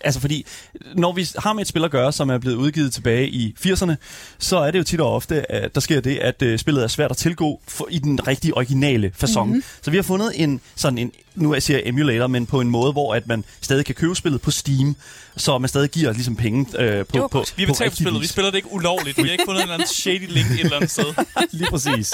Altså 0.00 0.20
fordi, 0.20 0.46
når 0.94 1.12
vi 1.12 1.28
har 1.38 1.52
med 1.52 1.62
et 1.62 1.68
spil 1.68 1.84
at 1.84 1.90
gøre, 1.90 2.12
som 2.12 2.30
er 2.30 2.38
blevet 2.38 2.56
udgivet 2.56 2.79
tilbage 2.88 3.28
i 3.28 3.54
80'erne, 3.66 3.94
så 4.38 4.56
er 4.58 4.70
det 4.70 4.78
jo 4.78 4.84
tit 4.84 5.00
og 5.00 5.14
ofte, 5.14 5.52
at 5.52 5.74
der 5.74 5.80
sker 5.80 6.00
det, 6.00 6.16
at 6.18 6.42
øh, 6.42 6.58
spillet 6.58 6.84
er 6.84 6.88
svært 6.88 7.10
at 7.10 7.16
tilgå 7.16 7.60
for, 7.68 7.88
i 7.90 7.98
den 7.98 8.26
rigtige 8.28 8.56
originale 8.56 9.12
façon. 9.24 9.42
Mm-hmm. 9.44 9.64
Så 9.82 9.90
vi 9.90 9.96
har 9.96 10.02
fundet 10.02 10.32
en 10.42 10.60
sådan 10.76 10.98
en, 10.98 11.12
nu 11.34 11.54
jeg 11.54 11.62
siger 11.62 11.80
emulator, 11.84 12.26
men 12.26 12.46
på 12.46 12.60
en 12.60 12.70
måde, 12.70 12.92
hvor 12.92 13.14
at 13.14 13.26
man 13.26 13.44
stadig 13.60 13.84
kan 13.84 13.94
købe 13.94 14.16
spillet 14.16 14.40
på 14.40 14.50
Steam, 14.50 14.96
så 15.36 15.58
man 15.58 15.68
stadig 15.68 15.90
giver 15.90 16.12
ligesom 16.12 16.36
penge 16.36 16.66
øh, 16.82 17.06
på, 17.06 17.18
på, 17.18 17.28
godt. 17.28 17.54
Vi 17.56 17.66
betaler 17.66 17.90
for 17.90 17.96
spillet. 17.96 18.14
Vi 18.14 18.20
vis. 18.20 18.30
spiller 18.30 18.50
det 18.50 18.56
ikke 18.58 18.72
ulovligt. 18.72 19.16
Vi 19.16 19.22
har 19.22 19.30
ikke 19.32 19.44
fundet 19.46 19.60
en 19.60 19.62
eller 19.62 19.74
anden 19.74 19.88
shady 19.88 20.28
link 20.28 20.50
et 20.50 20.60
eller 20.60 20.76
andet 20.76 20.90
sted. 20.90 21.04
Lige 21.52 21.70
præcis. 21.70 22.12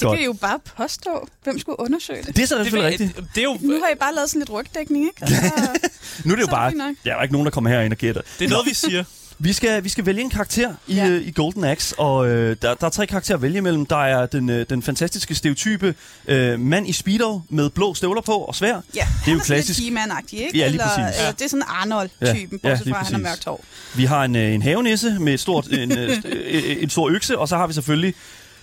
Det 0.00 0.08
kan 0.08 0.20
I 0.20 0.24
jo 0.24 0.32
bare 0.32 0.58
påstå. 0.76 1.28
Hvem 1.44 1.58
skulle 1.58 1.80
undersøge 1.80 2.22
det? 2.22 2.36
Det 2.36 2.42
er 2.42 2.46
så 2.46 2.58
Det, 2.58 2.64
selvfølgelig 2.64 2.90
rigtigt. 3.02 3.16
det, 3.34 3.40
er 3.40 3.44
jo 3.44 3.58
Nu 3.60 3.72
har 3.72 3.88
I 3.94 3.98
bare 4.00 4.14
lavet 4.14 4.30
sådan 4.30 4.40
lidt 4.40 4.50
rygdækning, 4.50 5.04
ikke? 5.04 5.16
Altså, 5.24 5.90
Nu 6.24 6.32
er 6.32 6.36
det 6.36 6.42
jo 6.42 6.46
bare... 6.50 6.72
Der 7.04 7.14
er 7.16 7.22
ikke 7.22 7.32
nogen, 7.32 7.44
der 7.44 7.50
kommer 7.50 7.70
herind 7.70 7.92
og 7.92 7.98
gætter. 7.98 8.22
det 8.38 8.44
er 8.44 8.48
noget, 8.48 8.66
vi 8.66 8.74
siger. 8.74 9.04
Vi 9.42 9.52
skal, 9.52 9.84
vi 9.84 9.88
skal 9.88 10.06
vælge 10.06 10.20
en 10.20 10.30
karakter 10.30 10.74
i, 10.86 10.94
Ja. 10.94 11.06
ja. 11.06 11.18
i 11.18 11.30
Golden 11.34 11.64
Axe, 11.64 11.98
og 11.98 12.28
øh, 12.28 12.56
der, 12.62 12.74
der 12.74 12.86
er 12.86 12.90
tre 12.90 13.06
karakterer 13.06 13.36
at 13.38 13.42
vælge 13.42 13.58
imellem. 13.58 13.86
Der 13.86 13.96
er 14.04 14.26
den, 14.26 14.50
øh, 14.50 14.66
den 14.70 14.82
fantastiske 14.82 15.34
stereotype 15.34 15.94
øh, 16.28 16.60
mand 16.60 16.88
i 16.88 16.92
speedo 16.92 17.40
med 17.48 17.70
blå 17.70 17.94
støvler 17.94 18.20
på 18.22 18.32
og 18.32 18.54
svær. 18.54 18.68
ja, 18.68 18.80
Det 18.94 18.98
er 18.98 19.02
jo 19.02 19.06
han 19.06 19.24
sådan 19.26 19.40
klassisk. 19.46 19.80
Lidt 19.80 20.32
ikke? 20.32 20.58
Ja, 20.58 20.64
lige 20.64 20.64
eller, 20.66 20.84
præcis. 20.84 20.98
Eller, 20.98 21.26
Ja. 21.26 21.32
det 21.32 21.42
er 21.42 21.48
sådan 21.48 21.62
Arnold-typen, 21.68 22.60
Ja, 22.64 22.68
ja, 22.68 22.68
ja, 22.68 22.74
bortset 22.74 22.86
lige 22.86 22.94
fra, 22.94 23.00
at 23.00 23.06
han 23.06 23.14
har 23.14 23.30
præcis. 23.30 23.30
mørkt 23.30 23.44
hår. 23.44 23.64
Vi 23.96 24.04
har 24.04 24.24
en, 24.24 24.36
øh, 24.36 24.54
en 24.54 24.62
havenisse 24.62 25.16
med 25.20 25.34
et 25.34 25.40
stort, 25.40 25.66
en, 25.66 25.98
øh, 25.98 26.16
øh, 26.24 26.76
en 26.82 26.90
stor 26.90 27.08
økse, 27.10 27.38
og 27.38 27.48
så 27.48 27.56
har 27.56 27.66
vi 27.66 27.72
selvfølgelig, 27.72 28.14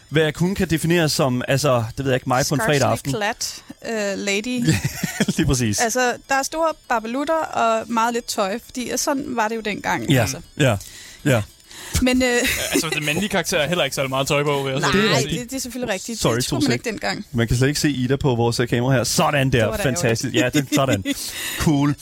hvad 0.09 0.23
jeg 0.23 0.33
kun 0.33 0.55
kan 0.55 0.69
definere 0.69 1.09
som, 1.09 1.41
altså, 1.47 1.83
det 1.97 2.05
ved 2.05 2.11
jeg 2.11 2.15
ikke, 2.15 2.29
mig 2.29 2.45
på 2.49 2.55
en 2.55 2.61
fredag 2.61 2.89
aften. 2.89 3.11
Clad 3.11 3.61
uh, 3.81 4.19
lady. 4.19 4.73
Lige 5.37 5.45
præcis. 5.45 5.81
Altså, 5.81 6.17
der 6.29 6.35
er 6.35 6.43
store 6.43 6.73
babelutter 6.89 7.43
og 7.43 7.83
meget 7.91 8.13
lidt 8.13 8.25
tøj, 8.25 8.59
fordi 8.65 8.91
sådan 8.97 9.35
var 9.35 9.47
det 9.47 9.55
jo 9.55 9.61
dengang. 9.61 10.09
Ja, 10.11 10.21
Altså. 10.21 10.41
ja, 10.57 10.77
ja. 11.25 11.41
Men 12.01 12.23
øh, 12.23 12.27
Altså, 12.71 12.89
den 12.95 13.05
mandlige 13.05 13.29
karakter 13.29 13.57
er 13.57 13.67
heller 13.67 13.83
ikke 13.83 13.95
så 13.95 14.07
meget 14.07 14.27
tøj 14.27 14.43
på, 14.43 14.63
vil 14.63 14.71
jeg 14.71 14.81
så 14.81 14.87
nej, 14.93 15.21
det, 15.21 15.31
det, 15.31 15.49
det 15.49 15.55
er 15.55 15.59
selvfølgelig 15.59 15.93
rigtigt. 15.93 16.19
Sorry, 16.19 16.35
det 16.35 16.43
skulle 16.43 16.63
man 16.63 16.71
ikke 16.73 16.89
dengang. 16.89 17.25
Man 17.31 17.47
kan 17.47 17.57
slet 17.57 17.67
ikke 17.67 17.79
se 17.79 17.89
Ida 17.89 18.15
på 18.15 18.35
vores 18.35 18.59
øh, 18.59 18.67
kamera 18.67 18.93
her. 18.93 19.03
Sådan 19.03 19.49
der, 19.49 19.77
fantastisk. 19.77 20.33
Ja, 20.33 20.49
det, 20.53 20.67
sådan. 20.73 21.03
Cool. 21.59 21.95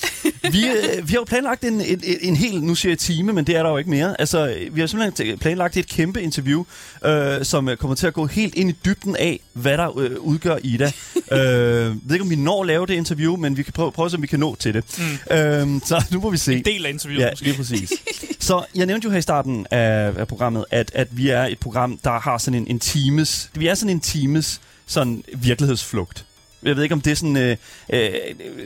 Vi, 0.51 0.65
øh, 0.68 1.07
vi 1.07 1.12
har 1.12 1.15
jo 1.15 1.24
planlagt 1.24 1.63
en, 1.63 1.81
en, 1.81 2.01
en, 2.03 2.18
en 2.21 2.36
hel, 2.36 2.63
nu 2.63 2.75
siger 2.75 2.92
jeg 2.92 3.00
time, 3.00 3.33
men 3.33 3.47
det 3.47 3.56
er 3.56 3.63
der 3.63 3.69
jo 3.69 3.77
ikke 3.77 3.89
mere. 3.89 4.21
Altså, 4.21 4.56
vi 4.71 4.80
har 4.80 4.88
simpelthen 4.88 5.38
planlagt 5.38 5.77
et 5.77 5.88
kæmpe 5.89 6.21
interview, 6.21 6.63
øh, 7.06 7.45
som 7.45 7.69
øh, 7.69 7.77
kommer 7.77 7.95
til 7.95 8.07
at 8.07 8.13
gå 8.13 8.25
helt 8.25 8.56
ind 8.56 8.69
i 8.69 8.75
dybden 8.86 9.15
af, 9.15 9.39
hvad 9.53 9.77
der 9.77 10.00
øh, 10.00 10.12
udgør 10.19 10.57
Ida. 10.63 10.86
øh, 11.31 11.39
jeg 11.39 11.95
ved 12.03 12.15
ikke, 12.15 12.24
om 12.24 12.30
vi 12.30 12.36
når 12.36 12.62
at 12.62 12.68
lave 12.68 12.86
det 12.86 12.94
interview, 12.94 13.36
men 13.36 13.57
vi 13.57 13.63
kan 13.63 13.74
prøve, 13.74 13.91
prøve 13.91 14.06
at 14.06 14.12
se, 14.12 14.15
om 14.15 14.21
vi 14.21 14.27
kan 14.27 14.39
nå 14.39 14.56
til 14.56 14.74
det. 14.74 14.83
Mm. 14.98 15.36
Øh, 15.36 15.81
så 15.86 16.03
nu 16.12 16.19
må 16.19 16.30
vi 16.30 16.38
se. 16.38 16.53
En 16.56 16.65
del 16.65 16.86
af 16.86 16.89
interviewet, 16.89 17.24
Ja, 17.24 17.30
måske. 17.31 17.45
lige 17.45 17.57
præcis. 17.57 17.91
Så 18.45 18.65
jeg 18.75 18.86
nævnte 18.86 19.06
jo 19.06 19.12
her 19.12 19.18
i 19.18 19.21
starten 19.21 19.68
af, 19.71 20.13
af 20.18 20.27
programmet, 20.27 20.65
at, 20.71 20.92
at 20.94 21.18
vi 21.18 21.30
er 21.30 21.44
et 21.44 21.59
program, 21.59 21.97
der 21.97 22.19
har 22.19 22.38
sådan 22.38 22.62
en, 22.62 22.68
en 22.68 22.80
times... 22.80 23.50
Vi 23.53 23.68
er 23.68 23.75
sådan 23.75 23.89
en 23.89 24.00
times 24.00 24.62
sådan 24.86 25.24
virkelighedsflugt. 25.33 26.25
Jeg 26.63 26.75
ved 26.75 26.83
ikke, 26.83 26.94
om 26.94 27.01
det 27.01 27.12
er 27.12 27.15
sådan, 27.15 27.38
øh, 27.38 27.57
øh, 27.89 28.12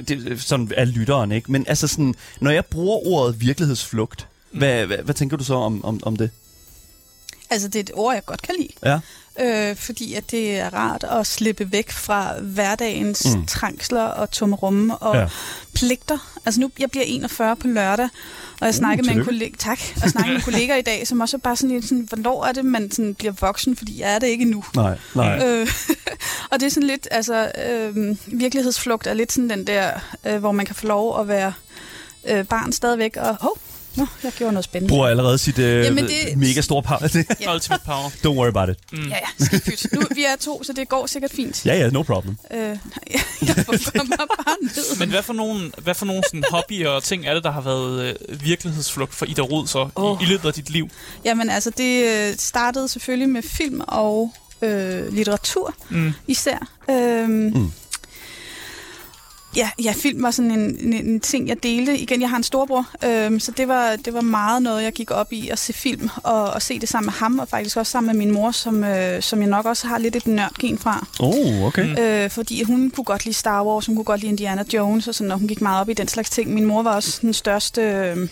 det, 0.08 0.42
sådan 0.42 0.72
er 0.78 0.86
lytteren, 0.86 1.32
ikke? 1.32 1.52
Men 1.52 1.66
altså 1.68 1.88
sådan, 1.88 2.16
når 2.42 2.52
jeg 2.52 2.66
bruger 2.66 3.08
ordet 3.08 3.42
virkelighedsflugt, 3.42 4.28
hvad, 4.52 4.86
hvad, 4.86 4.98
hvad 4.98 5.16
tænker 5.16 5.38
du 5.38 5.44
så 5.44 5.54
om, 5.54 5.86
om, 5.86 6.00
om 6.04 6.16
det? 6.16 6.30
Altså, 7.50 7.68
det 7.68 7.76
er 7.76 7.84
et 7.84 7.92
ord, 7.94 8.14
jeg 8.14 8.26
godt 8.26 8.42
kan 8.42 8.56
lide. 8.60 8.74
Ja. 8.86 9.00
Øh, 9.42 9.76
fordi 9.76 10.14
at 10.14 10.32
det 10.32 10.60
er 10.60 10.74
rart 10.74 11.04
at 11.12 11.28
slippe 11.28 11.72
væk 11.72 11.92
fra 11.92 12.40
hverdagens 12.42 13.28
Mm. 13.36 13.46
trængsler 13.46 14.02
og 14.04 14.32
tomrumme 14.32 14.98
og 14.98 15.16
Ja. 15.16 15.28
pligter. 15.74 16.40
Altså 16.46 16.62
nu, 16.62 16.72
jeg 16.80 16.92
bliver 16.92 17.04
41 17.08 17.56
på 17.56 17.68
lørdag, 17.68 18.10
og 18.62 18.66
jeg 18.66 18.76
snakker 18.76 19.04
med 19.04 19.14
en 19.14 19.20
Uh, 19.20 19.26
tillykke. 19.28 19.58
kollega, 19.58 19.76
tak, 19.76 19.80
og 19.96 20.02
jeg 20.02 20.10
snakker 20.12 20.30
med 20.32 20.36
en 20.40 20.44
kollega 20.46 20.76
i 20.76 20.82
dag, 20.82 21.08
som 21.08 21.20
også 21.22 21.38
er 21.38 21.42
bare 21.42 21.56
sådan 21.56 21.70
lidt 21.76 21.84
sådan, 21.86 22.06
hvornår 22.10 22.46
er 22.46 22.52
det, 22.52 22.66
man 22.66 22.92
sådan 22.92 23.16
bliver 23.16 23.34
voksen, 23.42 23.76
fordi 23.76 24.00
jeg 24.02 24.16
er 24.16 24.20
det 24.20 24.28
ikke 24.28 24.42
endnu. 24.42 24.64
Nej, 24.76 24.98
nej. 25.16 25.48
Øh, 25.48 25.68
og 26.52 26.60
det 26.60 26.66
er 26.66 26.70
sådan 26.70 26.88
lidt, 26.88 27.08
altså, 27.12 27.52
øh, 27.70 28.18
virkelighedsflugt 28.28 29.08
er 29.08 29.14
lidt 29.14 29.32
sådan 29.32 29.50
den 29.50 29.68
der, 29.68 29.92
øh, 30.26 30.38
hvor 30.38 30.52
man 30.52 30.66
kan 30.66 30.76
få 30.76 30.88
lov 30.88 31.20
at 31.22 31.28
være 31.28 31.54
øh, 32.28 32.46
barn 32.46 32.72
stadigvæk, 32.72 33.16
og 33.18 33.38
hov, 33.42 33.58
nå, 34.00 34.08
jeg 34.24 34.32
gjorde 34.38 34.54
noget 34.54 34.64
spændende. 34.64 34.90
Bruger 34.92 35.08
allerede 35.08 35.38
sit 35.38 35.60
øh, 35.60 35.86
Jamen, 35.86 36.04
det- 36.06 36.38
mega 36.38 36.62
store 36.62 36.84
par. 36.84 37.10
Ja. 37.42 37.54
Ultimate 37.54 37.84
power. 37.86 38.10
Don't 38.10 38.28
worry 38.38 38.48
about 38.48 38.70
it. 38.70 38.78
Mm. 38.92 39.08
Ja, 39.10 39.16
ja. 39.16 39.58
Nu, 39.94 40.02
vi 40.16 40.24
er 40.26 40.36
to, 40.40 40.64
så 40.64 40.74
det 40.74 40.90
går 40.90 41.06
sikkert 41.06 41.32
fint. 41.32 41.66
Ja, 41.66 41.76
ja, 41.76 41.90
no 41.90 42.04
problem. 42.04 42.38
Øh, 42.54 42.60
jeg, 42.60 42.78
mig 43.96 44.18
bare 44.18 44.56
ned. 44.62 45.00
Men 45.00 45.10
hvad 45.10 45.24
for 45.24 45.34
nogle, 45.34 45.72
hvad 45.78 45.94
for 45.94 46.06
nogle 46.06 46.24
sådan 46.28 46.44
hobbyer 46.52 46.90
og 46.90 47.04
ting 47.04 47.26
er 47.26 47.34
det, 47.34 47.44
der 47.44 47.52
har 47.52 47.62
været 47.62 48.16
øh, 48.30 48.44
virkelighedsflugt 48.46 49.16
for 49.16 49.26
Ida 49.26 49.42
Rud 49.42 49.68
så 49.68 49.90
oh. 49.96 50.22
I, 50.22 50.24
i 50.24 50.28
løbet 50.28 50.48
af 50.48 50.54
dit 50.54 50.70
liv? 50.70 50.90
Jamen 51.26 51.50
altså, 51.50 51.70
det 51.70 52.04
øh, 52.06 52.34
startede 52.38 52.88
selvfølgelig 52.88 53.30
med 53.30 53.42
film 53.44 53.82
og 53.88 54.34
øh, 54.62 55.14
litteratur 55.14 55.74
Mm. 55.90 56.14
især. 56.28 56.68
Øhm, 56.90 57.30
Mm. 57.32 57.72
Ja, 59.56 59.70
ja, 59.84 59.94
film 59.98 60.24
var 60.24 60.32
sådan 60.32 60.52
en, 60.52 60.78
en, 60.80 60.94
en 60.94 61.20
ting, 61.20 61.48
jeg 61.48 61.64
delte. 61.64 61.98
Igen, 61.98 62.22
jeg 62.22 62.30
har 62.30 62.38
en 62.38 62.44
storbror, 62.44 62.90
øhm, 63.06 63.40
så 63.40 63.52
det 63.58 63.68
var, 63.68 63.96
det 63.96 64.14
var 64.14 64.22
meget 64.22 64.62
noget, 64.62 64.84
jeg 64.84 64.94
gik 64.94 65.12
op 65.12 65.34
i 65.34 65.50
at 65.50 65.60
se 65.60 65.74
film 65.74 66.10
og, 66.24 66.44
og 66.44 66.62
se 66.62 66.80
det 66.80 66.90
sammen 66.90 67.06
med 67.06 67.14
ham, 67.14 67.40
og 67.40 67.48
faktisk 67.48 67.78
også 67.78 67.92
sammen 67.92 68.18
med 68.18 68.26
min 68.26 68.34
mor, 68.34 68.52
som, 68.52 68.84
øh, 68.84 69.22
som 69.22 69.40
jeg 69.40 69.50
nok 69.50 69.66
også 69.66 69.88
har 69.88 69.98
lidt 69.98 70.16
et 70.16 70.28
nørdgen 70.28 70.78
fra. 70.78 71.08
Oh, 71.20 71.64
okay. 71.64 71.86
Mm. 71.86 72.04
Øh, 72.04 72.30
fordi 72.30 72.64
hun 72.64 72.92
kunne 72.92 73.04
godt 73.04 73.26
lide 73.26 73.36
Star 73.36 73.64
Wars, 73.64 73.86
hun 73.86 73.96
kunne 73.96 74.06
godt 74.06 74.22
lide 74.22 74.30
Indiana 74.30 74.64
Jones, 74.74 75.08
og, 75.08 75.16
sådan, 75.16 75.32
og 75.32 75.40
hun 75.40 75.48
gik 75.48 75.62
meget 75.62 75.82
op 75.82 75.90
i 75.90 75.94
den 75.94 76.08
slags 76.08 76.30
ting. 76.30 76.54
Min 76.54 76.66
mor 76.66 76.84
var 76.84 76.96
også 76.96 77.20
den 77.22 77.34
største 77.34 77.82
øh, 77.82 78.28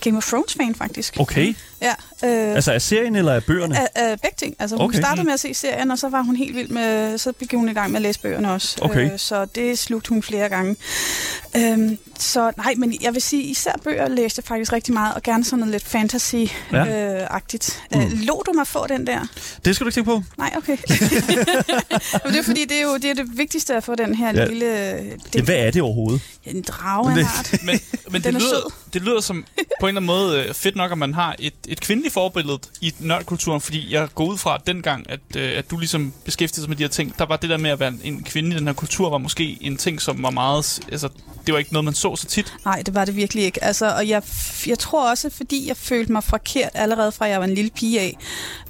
Game 0.00 0.16
of 0.16 0.26
Thrones-fan, 0.26 0.74
faktisk. 0.74 1.16
Okay. 1.20 1.54
Ja, 1.82 1.90
øh, 2.24 2.54
Altså, 2.54 2.72
er 2.72 2.78
serien 2.78 3.16
eller 3.16 3.32
er 3.32 3.40
bøgerne? 3.40 3.78
af, 3.78 3.88
af 3.94 4.20
begge 4.20 4.34
ting. 4.36 4.56
Altså, 4.58 4.76
hun 4.76 4.84
Okay. 4.84 4.98
startede 4.98 5.24
med 5.24 5.32
at 5.34 5.40
se 5.40 5.54
serien, 5.54 5.90
og 5.90 5.98
så 5.98 6.08
var 6.08 6.22
hun 6.22 6.36
helt 6.36 6.56
vild 6.56 6.68
med... 6.68 7.18
Så 7.18 7.32
gik 7.32 7.52
hun 7.54 7.68
i 7.68 7.72
gang 7.72 7.90
med 7.90 7.96
at 7.96 8.02
læse 8.02 8.20
bøgerne 8.20 8.52
også. 8.52 8.78
Okay. 8.80 9.12
Øh, 9.12 9.18
så 9.18 9.44
det 9.44 9.78
slugte 9.78 10.08
hun 10.08 10.22
flere 10.22 10.48
gange. 10.48 10.76
Øhm, 11.56 11.98
så 12.18 12.52
nej, 12.56 12.74
men 12.76 12.98
jeg 13.02 13.14
vil 13.14 13.22
sige, 13.22 13.42
især 13.42 13.72
bøger 13.84 14.08
læste 14.08 14.38
jeg 14.40 14.44
faktisk 14.44 14.72
rigtig 14.72 14.94
meget, 14.94 15.14
og 15.14 15.22
gerne 15.22 15.44
sådan 15.44 15.58
noget 15.58 15.72
lidt 15.72 15.84
fantasy-agtigt. 15.84 17.78
Ja. 17.92 17.98
Øh, 17.98 18.00
Mm. 18.00 18.00
øh, 18.00 18.12
lå 18.20 18.42
du 18.46 18.52
mig 18.52 18.66
få 18.66 18.86
den 18.86 19.06
der? 19.06 19.20
Det 19.64 19.74
skal 19.74 19.84
du 19.84 19.88
ikke 19.88 19.94
tænke 19.94 20.10
på. 20.10 20.22
Nej, 20.38 20.54
okay. 20.56 20.76
men 22.24 22.32
det 22.32 22.38
er 22.38 22.42
fordi, 22.44 22.64
det 22.64 22.76
er 22.78 22.82
jo 22.82 22.96
det, 22.96 23.04
er 23.10 23.14
det 23.14 23.38
vigtigste 23.38 23.74
at 23.74 23.84
få 23.84 23.94
den 23.94 24.14
her 24.14 24.30
Ja. 24.34 24.40
ja. 24.40 24.44
lille... 24.48 24.66
Ja, 24.66 24.96
Det, 25.32 25.42
hvad 25.44 25.54
er 25.54 25.70
det 25.70 25.82
overhovedet? 25.82 26.20
en 26.44 26.62
drage 26.62 27.08
af 27.10 27.14
Det- 27.14 27.20
en 27.22 27.28
art. 27.38 27.52
Men, 27.66 27.80
men 28.10 28.14
det, 28.14 28.24
Den 28.24 28.34
er 28.36 28.40
lyder, 28.40 28.50
sød. 28.50 28.72
det 28.92 29.02
lyder 29.02 29.20
som 29.20 29.44
på 29.80 29.86
en 29.86 29.88
eller 29.88 30.00
anden 30.00 30.06
måde 30.06 30.44
øh, 30.48 30.54
fedt 30.54 30.76
nok, 30.76 30.92
at 30.92 30.98
man 30.98 31.14
har 31.14 31.36
et, 31.38 31.54
et 31.68 31.80
kvindeligt 31.80 32.14
forbillede 32.14 32.58
i 32.80 32.94
nørdkulturen, 32.98 33.60
fordi 33.60 33.92
jeg 33.94 34.08
går 34.14 34.26
ud 34.26 34.38
fra, 34.38 34.54
at 34.54 34.66
dengang, 34.66 35.10
at, 35.10 35.20
øh, 35.36 35.58
at 35.58 35.70
du 35.70 35.78
ligesom 35.78 36.12
beskæftigede 36.24 36.62
sig 36.62 36.68
med 36.68 36.76
de 36.76 36.82
her 36.82 36.88
ting, 36.88 37.18
der 37.18 37.26
var 37.26 37.36
det 37.36 37.50
der 37.50 37.56
med 37.56 37.70
at 37.70 37.80
være 37.80 37.92
en 38.04 38.22
kvinde 38.24 38.56
i 38.56 38.58
den 38.58 38.66
her 38.66 38.74
kultur, 38.74 39.10
var 39.10 39.18
måske 39.18 39.58
en 39.60 39.76
ting, 39.76 40.00
som 40.02 40.22
var 40.22 40.30
meget... 40.30 40.80
Altså, 40.92 41.08
det 41.46 41.52
var 41.52 41.58
ikke 41.58 41.72
noget, 41.72 41.84
man 41.84 41.94
så 41.94 42.16
så 42.16 42.26
tit. 42.26 42.54
Nej, 42.64 42.82
det 42.86 42.94
var 42.94 43.04
det 43.04 43.16
virkelig 43.16 43.44
ikke. 43.44 43.64
Altså, 43.64 43.94
og 43.94 44.08
jeg, 44.08 44.22
jeg 44.66 44.78
tror 44.78 45.10
også, 45.10 45.30
fordi 45.30 45.68
jeg 45.68 45.76
følte 45.76 46.12
mig 46.12 46.24
forkert 46.24 46.70
allerede 46.74 47.12
fra 47.12 47.24
jeg 47.24 47.40
var 47.40 47.46
en 47.46 47.54
lille 47.54 47.70
pige 47.70 48.00
af. 48.00 48.16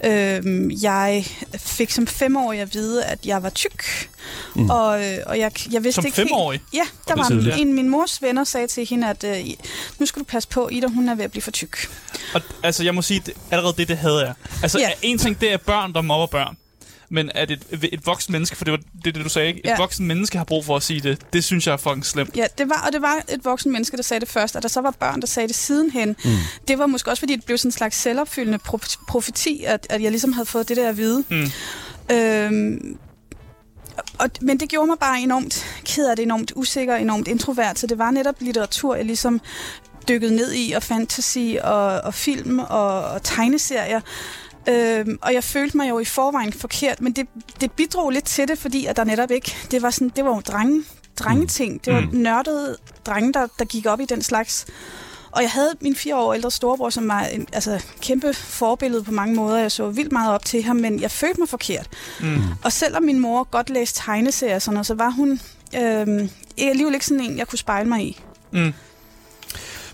Øhm, 0.05 0.71
jeg 0.83 1.25
fik 1.59 1.91
som 1.91 2.07
femårig 2.07 2.61
at 2.61 2.75
vide, 2.75 3.05
at 3.05 3.27
jeg 3.27 3.43
var 3.43 3.51
tyk. 3.51 4.09
Mm. 4.55 4.71
Og, 4.71 5.05
øh, 5.05 5.19
og 5.27 5.39
jeg, 5.39 5.53
jeg 5.73 5.85
vidste 5.85 5.95
Som 5.95 6.07
ikke 6.07 6.17
femårig? 6.17 6.61
Helt, 6.61 6.75
ja, 6.75 6.79
der 6.79 7.15
det 7.15 7.21
er 7.21 7.23
var 7.25 7.29
tidligt. 7.29 7.57
en, 7.57 7.69
en 7.69 7.75
min 7.75 7.89
mors 7.89 8.23
venner 8.23 8.45
sagde 8.45 8.67
til 8.67 8.87
hende, 8.87 9.09
at 9.09 9.25
øh, 9.25 9.47
nu 9.99 10.07
skal 10.07 10.21
du 10.21 10.25
passe 10.25 10.49
på, 10.49 10.69
Ida, 10.73 10.87
hun 10.87 11.09
er 11.09 11.15
ved 11.15 11.25
at 11.25 11.31
blive 11.31 11.43
for 11.43 11.51
tyk. 11.51 11.91
Og 12.35 12.41
altså, 12.63 12.85
jeg 12.89 12.95
må 12.95 13.03
sige, 13.03 13.23
det, 13.27 13.35
allerede 13.51 13.75
det, 13.77 13.89
det 13.89 13.99
havde 13.99 14.19
jeg. 14.27 14.35
Altså, 14.63 14.79
ja. 14.79 14.91
en 15.03 15.19
ting, 15.19 15.41
det 15.41 15.53
er 15.53 15.57
børn, 15.57 15.93
der 15.93 16.01
mobber 16.01 16.39
børn. 16.39 16.57
Men 17.11 17.31
at 17.35 17.51
et, 17.51 17.63
et 17.93 18.07
voksen 18.07 18.33
menneske, 18.33 18.57
for 18.57 18.65
det 18.65 18.73
var 18.73 18.79
det, 19.05 19.15
det 19.15 19.25
du 19.25 19.29
sagde, 19.29 19.49
ikke? 19.49 19.61
Et 19.61 19.67
Ja. 19.67 19.77
voksen 19.77 20.07
menneske 20.07 20.39
har 20.39 20.45
brug 20.45 20.65
for 20.65 20.77
at 20.77 20.83
sige 20.83 21.01
det, 21.01 21.33
det 21.33 21.45
synes 21.45 21.67
jeg 21.67 21.73
er 21.73 21.77
fucking 21.77 22.07
slemt. 22.07 22.37
Ja, 22.37 22.47
det 22.59 22.69
var, 22.69 22.83
og 22.87 22.93
det 22.93 23.03
var 23.03 23.21
et 23.29 23.45
voksen 23.45 23.73
menneske, 23.73 23.97
der 23.97 24.03
sagde 24.03 24.21
det 24.21 24.29
først, 24.29 24.57
og 24.57 24.63
der 24.63 24.69
så 24.69 24.81
var 24.81 24.91
børn, 24.91 25.21
der 25.21 25.27
sagde 25.27 25.49
det 25.49 25.57
sidenhen. 25.57 26.17
Mm. 26.25 26.31
Det 26.69 26.79
var 26.79 26.87
måske 26.87 27.11
også, 27.11 27.21
fordi 27.21 27.37
det 27.37 27.45
blev 27.45 27.59
sådan 27.59 27.69
en 27.69 27.73
slags 27.73 27.97
selvopfyldende 27.97 28.59
prof- 28.69 29.05
profeti, 29.09 29.65
at, 29.67 29.87
at 29.91 30.03
jeg 30.03 30.11
ligesom 30.11 30.33
havde 30.33 30.47
fået 30.47 30.69
det 30.69 30.77
der 30.77 30.89
at 30.89 30.97
vide. 30.97 31.25
Mm. 31.31 31.51
Øhm, 32.17 32.99
og, 34.19 34.31
men 34.41 34.61
det 34.61 34.69
gjorde 34.69 34.87
mig 34.87 34.99
bare 34.99 35.21
enormt 35.21 35.67
ked 35.85 36.09
af 36.09 36.17
det, 36.17 36.23
enormt 36.23 36.53
usikker, 36.57 36.97
enormt 36.97 37.29
introvert, 37.29 37.79
så 37.79 37.87
det 37.87 37.99
var 37.99 38.11
netop 38.11 38.35
litteratur, 38.41 38.95
jeg 38.97 39.05
ligesom 39.05 39.41
dykket 40.09 40.33
ned 40.33 40.53
i, 40.55 40.73
og 40.73 40.83
fantasy, 40.83 41.39
og, 41.63 41.87
og 41.87 42.15
film, 42.15 42.59
og, 42.59 43.05
og 43.05 43.23
tegneserier. 43.23 44.01
Øhm, 44.69 45.19
og 45.23 45.35
jeg 45.35 45.45
følte 45.45 45.77
mig 45.77 45.89
jo 45.89 45.99
i 45.99 46.05
forvejen 46.05 46.53
forkert, 46.53 47.01
men 47.01 47.13
det, 47.13 47.27
det 47.61 47.73
bidrog 47.73 48.11
lidt 48.11 48.25
til 48.25 48.49
det, 48.49 48.59
fordi 48.59 48.87
at 48.87 48.97
der 48.97 49.05
netop 49.05 49.31
ikke, 49.31 49.57
det 49.71 49.83
var, 49.83 49.91
sådan, 49.91 50.09
det 50.17 50.25
var 50.25 50.31
jo 50.35 50.41
drenge, 50.41 50.85
drengeting. 51.19 51.85
Det 51.85 51.93
var 51.95 52.01
Mm. 52.01 52.09
nørdede 52.13 52.77
drenge, 53.07 53.33
der, 53.33 53.47
der 53.59 53.65
gik 53.65 53.87
op 53.87 54.01
i 54.01 54.05
den 54.05 54.23
slags. 54.23 54.67
Og 55.31 55.43
jeg 55.43 55.51
havde 55.51 55.71
min 55.81 55.97
fire 55.97 56.17
år 56.17 56.35
ældre 56.35 56.51
storebror, 56.51 56.91
som 56.91 57.09
var 57.09 57.21
en 57.23 57.47
altså, 57.53 57.85
kæmpe 58.01 58.35
forbillede 58.35 59.03
på 59.05 59.13
mange 59.13 59.35
måder. 59.35 59.59
Jeg 59.59 59.73
så 59.73 59.89
vildt 59.91 60.13
meget 60.13 60.33
op 60.35 60.45
til 60.45 60.63
ham, 60.63 60.77
men 60.77 61.01
jeg 61.01 61.11
følte 61.11 61.41
mig 61.41 61.49
forkert. 61.49 61.89
Mm. 62.21 62.37
Og 62.65 62.73
selvom 62.73 63.03
min 63.03 63.19
mor 63.21 63.45
godt 63.45 63.71
læste 63.71 64.01
tegneserier 64.05 64.55
og 64.55 64.63
sådan 64.63 64.75
noget, 64.75 64.87
så 64.87 64.95
var 64.95 65.11
hun 65.11 65.41
øhm, 65.77 66.31
alligevel 66.59 66.95
ikke 66.95 67.07
sådan 67.07 67.25
en, 67.25 67.39
jeg 67.39 67.49
kunne 67.49 67.59
spejle 67.59 67.89
mig 67.89 68.03
i. 68.03 68.21
Mm. 68.53 68.73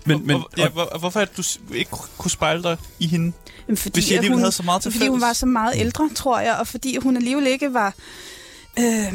Men, 0.05 0.27
men, 0.27 0.35
og, 0.35 0.49
ja, 0.57 0.69
hvor, 0.69 0.97
hvorfor 0.99 1.19
er 1.19 1.25
det, 1.25 1.37
du 1.37 1.73
ikke 1.73 1.91
kunne 2.17 2.31
spejle 2.31 2.63
dig 2.63 2.77
i 2.99 3.07
hende? 3.07 3.33
Jamen, 3.67 3.77
fordi, 3.77 3.93
Hvis 3.93 4.11
I 4.11 4.13
alligevel 4.13 4.33
hun, 4.35 4.39
havde 4.39 4.51
så 4.51 4.63
meget 4.63 4.81
til 4.81 4.91
Fordi 4.91 5.07
hun 5.07 5.15
fælles? 5.15 5.27
var 5.27 5.33
så 5.33 5.45
meget 5.45 5.73
ældre, 5.75 6.09
tror 6.15 6.39
jeg, 6.39 6.55
og 6.55 6.67
fordi 6.67 6.97
hun 6.97 7.17
alligevel 7.17 7.47
ikke 7.47 7.73
var... 7.73 7.93
Øh, 8.79 9.13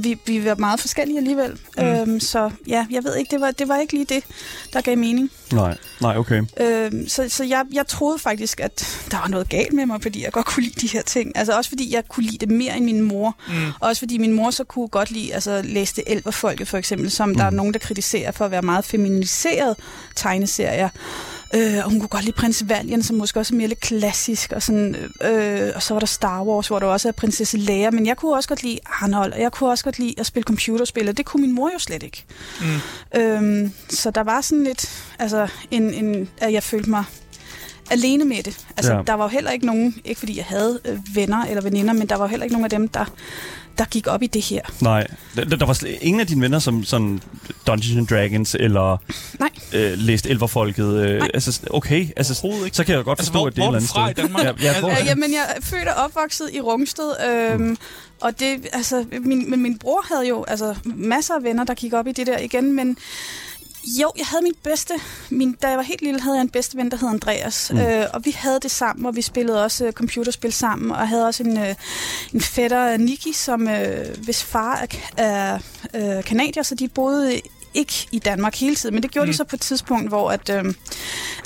vi, 0.00 0.18
vi 0.26 0.44
var 0.44 0.54
meget 0.54 0.80
forskellige 0.80 1.18
alligevel. 1.18 1.58
Mm. 1.78 1.84
Øhm, 1.84 2.20
så 2.20 2.50
ja, 2.66 2.86
jeg 2.90 3.04
ved 3.04 3.16
ikke, 3.16 3.30
det 3.30 3.40
var, 3.40 3.50
det 3.50 3.68
var 3.68 3.76
ikke 3.76 3.92
lige 3.92 4.04
det, 4.04 4.24
der 4.72 4.80
gav 4.80 4.98
mening. 4.98 5.30
nej, 5.52 5.76
nej, 6.00 6.16
okay. 6.16 6.42
Øhm, 6.60 7.08
så 7.08 7.28
så 7.28 7.44
jeg, 7.44 7.64
jeg 7.72 7.86
troede 7.86 8.18
faktisk, 8.18 8.60
at 8.60 9.06
der 9.10 9.16
var 9.16 9.28
noget 9.28 9.48
galt 9.48 9.72
med 9.72 9.86
mig, 9.86 10.02
fordi 10.02 10.24
jeg 10.24 10.32
godt 10.32 10.46
kunne 10.46 10.62
lide 10.62 10.80
de 10.80 10.86
her 10.86 11.02
ting. 11.02 11.36
Altså 11.36 11.56
også 11.56 11.70
fordi 11.70 11.94
jeg 11.94 12.08
kunne 12.08 12.24
lide 12.24 12.38
det 12.38 12.50
mere 12.50 12.76
end 12.76 12.84
min 12.84 13.00
mor. 13.00 13.36
Mm. 13.48 13.54
Også 13.80 14.00
fordi 14.00 14.18
min 14.18 14.32
mor 14.32 14.50
så 14.50 14.64
kunne 14.64 14.88
godt 14.88 15.10
lide, 15.10 15.34
altså 15.34 15.62
læse 15.64 15.96
det 15.96 16.04
Elverfolket 16.06 16.68
for 16.68 16.78
eksempel, 16.78 17.10
som 17.10 17.28
mm. 17.28 17.34
der 17.34 17.44
er 17.44 17.50
nogen, 17.50 17.72
der 17.72 17.78
kritiserer 17.78 18.30
for 18.30 18.44
at 18.44 18.50
være 18.50 18.62
meget 18.62 18.84
feminiseret 18.84 19.76
tegneserier. 20.14 20.88
Øh, 21.54 21.76
og 21.84 21.90
hun 21.90 22.00
kunne 22.00 22.08
godt 22.08 22.24
lide 22.24 22.36
Prins 22.36 22.64
Valiant, 22.68 23.04
som 23.06 23.16
måske 23.16 23.40
også 23.40 23.54
er 23.54 23.56
mere 23.56 23.68
lidt 23.68 23.80
klassisk. 23.80 24.52
Og, 24.52 24.62
sådan, 24.62 24.96
øh, 25.22 25.72
og 25.74 25.82
så 25.82 25.94
var 25.94 25.98
der 25.98 26.06
Star 26.06 26.42
Wars, 26.44 26.68
hvor 26.68 26.78
der 26.78 26.86
også 26.86 27.08
er 27.08 27.12
prinsesse 27.12 27.56
Leia. 27.58 27.90
Men 27.90 28.06
jeg 28.06 28.16
kunne 28.16 28.34
også 28.36 28.48
godt 28.48 28.62
lide 28.62 28.78
Arnold, 28.86 29.32
og 29.32 29.40
jeg 29.40 29.52
kunne 29.52 29.70
også 29.70 29.84
godt 29.84 29.98
lide 29.98 30.14
at 30.18 30.26
spille 30.26 30.44
computerspil, 30.44 31.08
og 31.08 31.16
det 31.16 31.24
kunne 31.26 31.40
min 31.40 31.54
mor 31.54 31.70
jo 31.74 31.78
slet 31.78 32.02
ikke. 32.02 32.24
Mm. 33.14 33.20
Øhm, 33.20 33.72
så 33.90 34.10
der 34.10 34.20
var 34.22 34.40
sådan 34.40 34.64
lidt, 34.64 34.90
altså, 35.18 35.48
en, 35.70 35.94
en, 35.94 36.28
at 36.38 36.52
jeg 36.52 36.62
følte 36.62 36.90
mig 36.90 37.04
alene 37.90 38.24
med 38.24 38.42
det. 38.42 38.58
Altså, 38.76 38.92
Ja. 38.94 39.02
der 39.06 39.12
var 39.14 39.24
jo 39.24 39.28
heller 39.28 39.50
ikke 39.50 39.66
nogen, 39.66 39.94
ikke 40.04 40.18
fordi 40.18 40.36
jeg 40.36 40.44
havde 40.44 40.80
øh, 40.84 40.98
venner 41.14 41.44
eller 41.44 41.62
veninder, 41.62 41.92
men 41.92 42.08
der 42.08 42.16
var 42.16 42.24
jo 42.24 42.28
heller 42.28 42.44
ikke 42.44 42.54
nogen 42.54 42.64
af 42.64 42.70
dem, 42.70 42.88
der, 42.88 43.04
der 43.78 43.84
gik 43.84 44.06
op 44.06 44.22
i 44.22 44.26
det 44.26 44.42
her. 44.42 44.60
Nej, 44.80 45.06
der, 45.36 45.44
der 45.44 45.66
var 45.66 45.72
slet 45.72 45.98
ingen 46.00 46.20
af 46.20 46.26
dine 46.26 46.40
venner, 46.42 46.58
som 46.58 46.84
sådan 46.84 47.20
Dungeons 47.66 47.96
and 47.96 48.06
Dragons, 48.06 48.54
eller 48.60 48.96
Nej. 49.40 49.50
øh, 49.74 49.92
læst 49.98 50.26
Elverfolket. 50.26 50.86
Øh, 50.94 51.18
Nej. 51.18 51.28
altså, 51.34 51.60
okay, 51.70 52.08
altså, 52.16 52.46
ikke. 52.64 52.76
så 52.76 52.84
kan 52.84 52.94
jeg 52.94 53.04
godt 53.04 53.18
Altså, 53.18 53.32
forstå, 53.32 53.38
hvor, 53.40 53.46
at 53.46 53.56
det 53.56 53.62
er 53.62 53.68
et 53.68 53.74
er 53.74 53.78
eller 53.78 54.04
andet 54.04 54.14
sted. 54.16 54.24
Danmark? 54.24 54.44
Ja, 54.62 54.72
ja, 54.72 54.80
hvor- 54.80 54.88
Altså, 54.88 55.02
Øh, 55.02 55.08
jamen, 55.08 55.32
jeg 55.32 55.54
er 55.56 55.60
født 55.62 55.88
og 55.88 55.94
opvokset 56.04 56.50
i 56.52 56.60
Rungsted, 56.60 57.10
øhm, 57.30 57.76
og 58.20 58.40
det, 58.40 58.66
altså, 58.72 59.04
min, 59.20 59.50
men 59.50 59.62
min 59.62 59.78
bror 59.78 60.04
havde 60.14 60.28
jo 60.28 60.44
altså, 60.48 60.74
masser 60.84 61.34
af 61.34 61.42
venner, 61.42 61.64
der 61.64 61.74
gik 61.74 61.92
op 61.92 62.06
i 62.06 62.12
det 62.12 62.26
der 62.26 62.38
igen, 62.38 62.72
men 62.72 62.96
jo, 63.86 64.12
jeg 64.18 64.26
havde 64.26 64.42
min 64.42 64.54
bedste, 64.64 64.94
min, 65.30 65.52
da 65.62 65.68
jeg 65.68 65.76
var 65.76 65.82
helt 65.82 66.02
lille, 66.02 66.20
havde 66.20 66.36
jeg 66.36 66.42
en 66.42 66.48
bedste 66.48 66.76
ven, 66.76 66.90
der 66.90 66.96
hed 66.96 67.08
Andreas, 67.08 67.70
Mm. 67.72 67.78
øh, 67.80 68.06
og 68.14 68.24
vi 68.24 68.30
havde 68.30 68.58
det 68.62 68.70
sammen, 68.70 69.06
og 69.06 69.16
vi 69.16 69.22
spillede 69.22 69.64
også 69.64 69.86
øh, 69.86 69.92
computerspil 69.92 70.52
sammen, 70.52 70.90
og 70.90 71.08
havde 71.08 71.26
også 71.26 71.42
en, 71.42 71.58
øh, 71.58 71.74
en 72.34 72.40
fætter, 72.40 72.96
Niki, 72.96 73.32
som 73.32 73.68
øh, 73.68 74.06
hvis 74.24 74.42
far 74.44 74.86
er, 75.16 75.58
er 75.94 76.18
øh, 76.18 76.24
kanadier, 76.24 76.62
så 76.62 76.74
de 76.74 76.88
boede 76.88 77.40
ikke 77.74 78.08
i 78.12 78.18
Danmark 78.18 78.54
hele 78.56 78.74
tiden, 78.76 78.94
men 78.94 79.02
det 79.02 79.10
gjorde 79.10 79.26
mm. 79.26 79.32
De 79.32 79.36
så 79.36 79.44
på 79.44 79.56
et 79.56 79.60
tidspunkt, 79.60 80.08
hvor 80.08 80.30
at, 80.30 80.48
øh, 80.50 80.74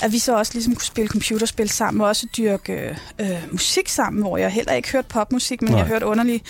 at 0.01 0.11
vi 0.11 0.19
så 0.19 0.35
også 0.37 0.53
ligesom 0.53 0.75
kunne 0.75 0.85
spille 0.85 1.07
computerspil 1.07 1.69
sammen, 1.69 2.01
og 2.01 2.07
også 2.07 2.27
dyrke 2.37 2.73
øh, 2.73 2.95
øh, 3.31 3.51
musik 3.51 3.89
sammen, 3.89 4.21
hvor 4.21 4.37
jeg 4.37 4.49
heller 4.49 4.73
ikke 4.73 4.91
hørte 4.91 5.07
popmusik, 5.07 5.61
men 5.61 5.71
Nej. 5.71 5.79
Jeg 5.79 5.87
hørte 5.87 6.05
underlig 6.05 6.41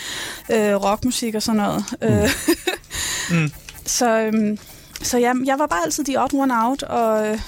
øh, 0.52 0.76
rockmusik 0.76 1.36
og 1.36 1.44
sådan 1.44 1.58
noget. 1.62 1.84
Mm. 2.02 2.08
Mm. 2.08 2.14
Øh, 3.38 3.42
Mm. 3.44 3.52
så 3.86 4.20
øhm, 4.20 4.58
så 5.04 5.18
jeg, 5.18 5.36
jeg 5.46 5.60
var 5.60 5.66
bare 5.68 5.84
altid 5.84 6.04
the 6.04 6.24
odd 6.24 6.34
one 6.34 6.54
out, 6.66 6.84
og, 6.84 7.40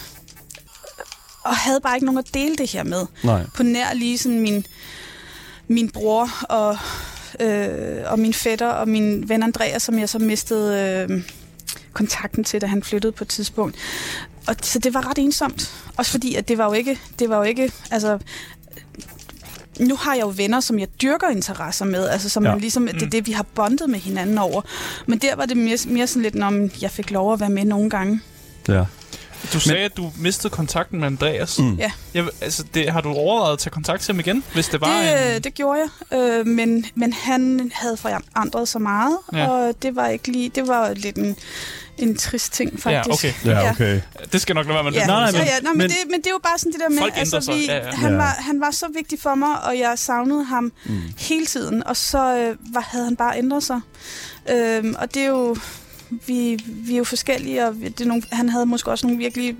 og 1.43 1.55
havde 1.55 1.79
bare 1.81 1.95
ikke 1.95 2.05
nogen 2.05 2.17
at 2.17 2.33
dele 2.33 2.55
det 2.55 2.69
her 2.69 2.83
med. 2.83 3.05
Nej. 3.23 3.45
På 3.55 3.63
nær 3.63 3.93
lige 3.93 4.17
sådan 4.17 4.39
min, 4.39 4.65
min 5.67 5.89
bror 5.89 6.29
og, 6.49 6.77
øh, 7.39 8.03
og 8.05 8.19
min 8.19 8.33
fætter 8.33 8.67
og 8.67 8.87
min 8.87 9.29
ven 9.29 9.43
Andreas, 9.43 9.83
som 9.83 9.99
jeg 9.99 10.09
så 10.09 10.19
mistede 10.19 11.07
øh, 11.09 11.23
kontakten 11.93 12.43
til, 12.43 12.61
da 12.61 12.65
han 12.65 12.83
flyttede 12.83 13.11
på 13.11 13.23
et 13.23 13.27
tidspunkt. 13.27 13.75
Og, 14.47 14.55
så 14.61 14.79
det 14.79 14.93
var 14.93 15.09
ret 15.09 15.17
ensomt. 15.17 15.73
Også 15.97 16.11
fordi, 16.11 16.35
at 16.35 16.47
det 16.47 16.57
var 16.57 16.65
jo 16.65 16.73
ikke, 16.73 16.99
det 17.19 17.29
var 17.29 17.37
jo 17.37 17.43
ikke, 17.43 17.71
altså, 17.91 18.19
nu 19.79 19.95
har 19.95 20.13
jeg 20.13 20.21
jo 20.21 20.33
venner, 20.37 20.59
som 20.59 20.79
jeg 20.79 20.87
dyrker 21.01 21.29
interesser 21.29 21.85
med, 21.85 22.07
altså 22.09 22.29
som 22.29 22.43
Ja. 22.43 22.51
ja. 22.51 22.57
ligesom, 22.57 22.87
det 22.87 23.01
er 23.01 23.05
Mm. 23.05 23.11
det, 23.11 23.27
vi 23.27 23.31
har 23.31 23.43
bondet 23.55 23.89
med 23.89 23.99
hinanden 23.99 24.37
over. 24.37 24.61
Men 25.05 25.19
der 25.19 25.35
var 25.35 25.45
det 25.45 25.57
mere, 25.57 25.77
mere 25.87 26.07
sådan 26.07 26.21
lidt, 26.21 26.43
om 26.43 26.69
jeg 26.81 26.91
fik 26.91 27.11
lov 27.11 27.33
at 27.33 27.39
være 27.39 27.49
med 27.49 27.65
nogle 27.65 27.89
gange. 27.89 28.21
Ja. 28.67 28.85
Du 29.53 29.59
sagde, 29.59 29.85
at 29.85 29.97
du 29.97 30.11
mistede 30.17 30.49
kontakten 30.49 30.99
med 30.99 31.07
Andreas. 31.07 31.59
Mm. 31.59 31.75
Ja. 31.75 31.91
Jeg, 32.13 32.25
altså, 32.41 32.63
det, 32.73 32.89
har 32.91 33.01
du 33.01 33.09
overvejet 33.13 33.53
at 33.53 33.59
tage 33.59 33.71
kontakt 33.71 34.01
til 34.01 34.13
ham 34.13 34.19
igen, 34.19 34.43
hvis 34.53 34.67
det 34.67 34.81
var 34.81 35.01
Det, 35.01 35.35
en... 35.35 35.41
det 35.41 35.53
gjorde 35.53 35.79
jeg, 36.11 36.19
øh, 36.19 36.47
men, 36.47 36.85
men 36.95 37.13
han 37.13 37.71
havde 37.73 37.97
forandret 37.97 38.67
så 38.67 38.79
meget, 38.79 39.17
Ja. 39.33 39.37
ja. 39.37 39.47
og 39.49 39.73
det 39.81 39.95
var 39.95 40.07
ikke 40.07 40.31
lige, 40.31 40.49
det 40.49 40.67
var 40.67 40.93
lidt 40.93 41.17
en, 41.17 41.35
en 41.97 42.17
trist 42.17 42.53
ting 42.53 42.79
faktisk. 42.81 43.23
Ja, 43.23 43.29
okay. 43.29 43.63
Ja, 43.63 43.71
okay. 43.71 44.01
Det 44.31 44.41
skal 44.41 44.55
nok 44.55 44.65
lade 44.65 44.75
være 44.75 44.83
med 44.83 44.91
Ja, 44.91 44.99
det. 44.99 45.07
Nej, 45.07 45.31
nej, 45.31 45.31
ja, 45.31 45.37
men- 45.39 45.47
ja, 45.47 45.59
nej, 45.59 45.71
men, 45.71 45.77
men- 45.77 45.89
det, 45.89 45.97
men 46.11 46.19
det 46.19 46.27
er 46.27 46.31
jo 46.31 46.39
bare 46.43 46.57
sådan 46.59 46.71
det 46.71 46.79
der 46.81 46.89
med, 46.89 46.99
altså, 47.15 47.41
sig, 47.41 47.53
vi, 47.55 47.65
ja, 47.65 47.75
ja. 47.77 47.91
Han, 47.91 48.11
Ja. 48.11 48.17
var, 48.17 48.35
han 48.39 48.61
var 48.61 48.71
så 48.71 48.85
vigtig 48.95 49.21
for 49.21 49.35
mig, 49.35 49.63
og 49.63 49.79
jeg 49.79 49.93
savnede 49.95 50.43
ham 50.43 50.71
Mm. 50.85 51.01
hele 51.17 51.45
tiden, 51.45 51.83
og 51.87 51.97
så 51.97 52.37
øh, 52.37 52.55
var, 52.73 52.81
havde 52.81 53.05
han 53.05 53.15
bare 53.15 53.37
ændret 53.37 53.63
sig. 53.63 53.79
Øhm, 54.51 54.95
og 54.99 55.13
det 55.13 55.21
er 55.21 55.27
jo, 55.27 55.55
vi, 56.27 56.59
vi 56.65 56.93
er 56.93 56.97
jo 56.97 57.03
forskellige, 57.03 57.67
og 57.67 57.75
det 57.75 58.01
er 58.01 58.05
nogle, 58.05 58.23
han 58.31 58.49
havde 58.49 58.65
måske 58.65 58.91
også 58.91 59.07
nogle 59.07 59.17
virkelig, 59.17 59.55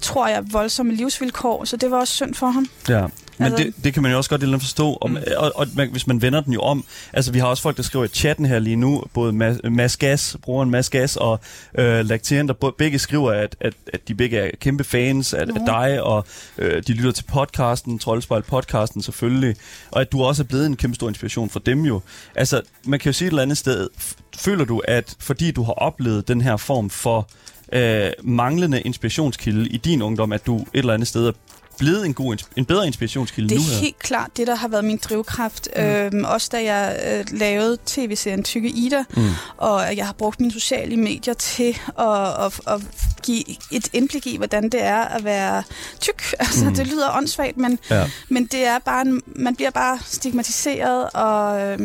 tror 0.00 0.26
jeg, 0.26 0.52
voldsomme 0.52 0.94
livsvilkår, 0.94 1.64
så 1.64 1.76
det 1.76 1.90
var 1.90 1.98
også 1.98 2.14
synd 2.14 2.34
for 2.34 2.46
ham. 2.46 2.66
Ja. 2.88 3.06
Men 3.42 3.52
Altså- 3.52 3.64
det, 3.76 3.84
det 3.84 3.94
kan 3.94 4.02
man 4.02 4.12
jo 4.12 4.16
også 4.18 4.30
godt 4.30 4.48
lidt 4.48 4.62
forstå, 4.62 4.98
om, 5.00 5.10
Mm. 5.10 5.16
mm. 5.16 5.22
og, 5.36 5.52
og 5.54 5.66
man, 5.74 5.90
hvis 5.90 6.06
man 6.06 6.22
vender 6.22 6.40
den 6.40 6.52
jo 6.52 6.60
om. 6.60 6.84
Altså, 7.12 7.32
vi 7.32 7.38
har 7.38 7.46
også 7.46 7.62
folk, 7.62 7.76
der 7.76 7.82
skriver 7.82 8.04
i 8.04 8.08
chatten 8.08 8.46
her 8.46 8.58
lige 8.58 8.76
nu, 8.76 9.02
både 9.14 9.32
Mads, 9.32 9.58
Mads 9.70 9.96
Gas, 9.96 10.36
brugeren 10.42 10.70
Mads 10.70 10.90
Gas 10.90 11.16
og 11.16 11.40
øh, 11.78 12.06
Lacteren, 12.06 12.48
der 12.48 12.72
begge 12.78 12.98
skriver, 12.98 13.32
at, 13.32 13.56
at, 13.60 13.74
at 13.92 14.08
de 14.08 14.14
begge 14.14 14.38
er 14.38 14.50
kæmpe 14.60 14.84
fans 14.84 15.34
af, 15.34 15.40
af 15.40 15.46
Nå. 15.46 15.60
dig, 15.66 16.02
og 16.02 16.24
øh, 16.58 16.82
de 16.86 16.92
lytter 16.92 17.12
til 17.12 17.24
podcasten, 17.24 17.98
Troldspejl 17.98 18.42
podcasten 18.42 19.02
selvfølgelig, 19.02 19.56
og 19.90 20.00
at 20.00 20.12
du 20.12 20.22
også 20.22 20.42
er 20.42 20.46
blevet 20.46 20.66
en 20.66 20.76
kæmpe 20.76 20.94
stor 20.94 21.08
inspiration 21.08 21.50
for 21.50 21.60
dem 21.60 21.82
jo. 21.84 22.00
Altså, 22.34 22.60
man 22.86 22.98
kan 23.00 23.08
jo 23.08 23.12
sige 23.12 23.26
et 23.26 23.30
eller 23.30 23.42
andet 23.42 23.58
sted, 23.58 23.88
føler 24.36 24.64
du, 24.64 24.82
at 24.88 25.14
fordi 25.20 25.50
du 25.50 25.62
har 25.62 25.72
oplevet 25.72 26.28
den 26.28 26.40
her 26.40 26.56
form 26.56 26.90
for 26.90 27.28
øh, 27.72 28.10
manglende 28.22 28.80
inspirationskilde 28.80 29.68
i 29.68 29.76
din 29.76 30.02
ungdom, 30.02 30.32
at 30.32 30.46
du 30.46 30.56
et 30.58 30.66
eller 30.74 30.94
andet 30.94 31.08
sted 31.08 31.26
er 31.26 31.32
blevet 31.78 32.06
en, 32.06 32.14
god, 32.14 32.36
en 32.56 32.64
bedre 32.64 32.86
inspirationskilde 32.86 33.48
Det 33.48 33.56
nu 33.58 33.62
er 33.62 33.70
her? 33.74 33.80
helt 33.80 33.98
klart 33.98 34.30
det, 34.36 34.46
der 34.46 34.54
har 34.54 34.68
været 34.68 34.84
min 34.84 34.96
drivkraft. 35.08 35.68
Mm. 35.76 35.82
Øhm, 35.82 36.24
også 36.24 36.48
da 36.52 36.64
jeg 36.64 37.00
øh, 37.32 37.38
lavede 37.38 37.78
tv-serien 37.86 38.44
Tykke 38.44 38.68
Ida, 38.68 39.04
Mm. 39.16 39.28
og 39.56 39.96
jeg 39.96 40.06
har 40.06 40.12
brugt 40.12 40.40
mine 40.40 40.52
sociale 40.52 40.96
medier 40.96 41.34
til 41.34 41.78
at, 41.98 42.44
at, 42.46 42.60
at 42.66 42.80
give 43.22 43.44
et 43.72 43.88
indblik 43.92 44.26
i, 44.26 44.36
hvordan 44.36 44.64
det 44.68 44.82
er 44.82 45.00
at 45.04 45.24
være 45.24 45.62
tyk. 46.00 46.22
Altså, 46.40 46.64
mm. 46.64 46.74
det 46.74 46.86
lyder 46.86 47.16
åndssvagt, 47.16 47.56
men, 47.56 47.78
Ja. 47.90 48.10
men 48.28 48.46
det 48.46 48.66
er 48.66 48.78
bare 48.78 49.00
en, 49.06 49.22
man 49.26 49.56
bliver 49.56 49.70
bare 49.70 49.98
stigmatiseret 50.06 51.10
og 51.10 51.60
øh, 51.60 51.78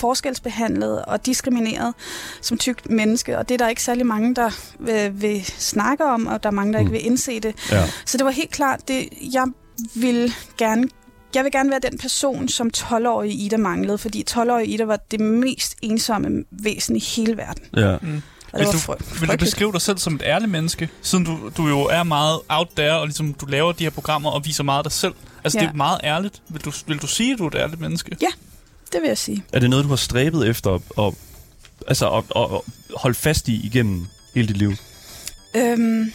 forskelsbehandlet 0.00 1.04
og 1.04 1.26
diskrimineret 1.26 1.94
som 2.42 2.58
tykt 2.58 2.90
menneske, 2.90 3.38
og 3.38 3.48
det 3.48 3.54
er 3.54 3.58
der 3.58 3.68
ikke 3.68 3.82
særlig 3.82 4.06
mange, 4.06 4.34
der 4.34 4.50
vil, 4.78 5.22
vil 5.22 5.44
snakke 5.58 6.04
om, 6.04 6.26
og 6.26 6.42
der 6.42 6.48
er 6.48 6.52
mange, 6.52 6.72
der 6.72 6.78
Mm. 6.78 6.86
ikke 6.86 6.92
vil 6.92 7.06
indse 7.06 7.40
det. 7.40 7.54
Ja. 7.70 7.84
Så 8.06 8.16
det 8.18 8.24
var 8.24 8.30
helt 8.30 8.50
klart, 8.50 8.88
det, 8.88 9.08
jeg 9.34 9.44
vil 9.94 10.34
gerne 10.58 10.88
jeg 11.34 11.44
vil 11.44 11.52
gerne 11.52 11.70
være 11.70 11.80
den 11.90 11.98
person, 11.98 12.48
som 12.48 12.70
12-årige 12.76 13.32
Ida 13.34 13.56
manglede, 13.56 13.98
fordi 13.98 14.24
12-årige 14.30 14.66
Ida 14.66 14.84
var 14.84 14.96
det 15.10 15.20
mest 15.20 15.76
ensomme 15.82 16.44
væsen 16.50 16.96
i 16.96 17.00
hele 17.16 17.36
verden. 17.36 17.64
Ja. 17.76 17.96
Mm. 18.02 18.22
Og 18.52 18.60
Vil 18.60 18.66
du- 18.66 18.94
Vil 19.20 19.28
du 19.28 19.36
beskrive 19.36 19.72
dig 19.72 19.80
selv 19.80 19.98
som 19.98 20.14
et 20.14 20.22
ærligt 20.24 20.50
menneske, 20.50 20.88
siden 21.02 21.24
du, 21.24 21.50
du 21.56 21.68
jo 21.68 21.80
er 21.80 22.02
meget 22.02 22.38
out 22.48 22.68
there, 22.76 22.98
og 22.98 23.06
ligesom 23.06 23.32
du 23.34 23.46
laver 23.46 23.72
de 23.72 23.84
her 23.84 23.90
programmer 23.90 24.30
og 24.30 24.44
viser 24.44 24.64
meget 24.64 24.78
af 24.78 24.84
dig 24.84 24.92
selv? 24.92 25.14
Altså, 25.44 25.58
Ja. 25.58 25.64
det 25.64 25.70
er 25.72 25.76
meget 25.76 26.00
ærligt. 26.04 26.42
Vil 26.48 26.64
du, 26.64 26.72
vil 26.86 26.98
du 27.02 27.06
sige, 27.06 27.32
at 27.32 27.38
du 27.38 27.44
er 27.44 27.48
et 27.48 27.54
ærligt 27.54 27.80
menneske? 27.80 28.16
Det 28.92 29.00
vil 29.02 29.08
jeg 29.08 29.18
sige. 29.18 29.44
Er 29.52 29.58
det 29.60 29.70
noget, 29.70 29.84
du 29.84 29.88
har 29.88 29.96
stræbet 29.96 30.48
efter 30.48 30.74
at, 30.98 31.14
altså 31.88 32.10
at, 32.10 32.24
at, 32.36 32.60
holde 32.96 33.14
fast 33.14 33.48
i 33.48 33.66
igennem 33.66 34.06
hele 34.34 34.48
dit 34.48 34.56
liv? 34.56 34.72
Øhm, 35.56 36.12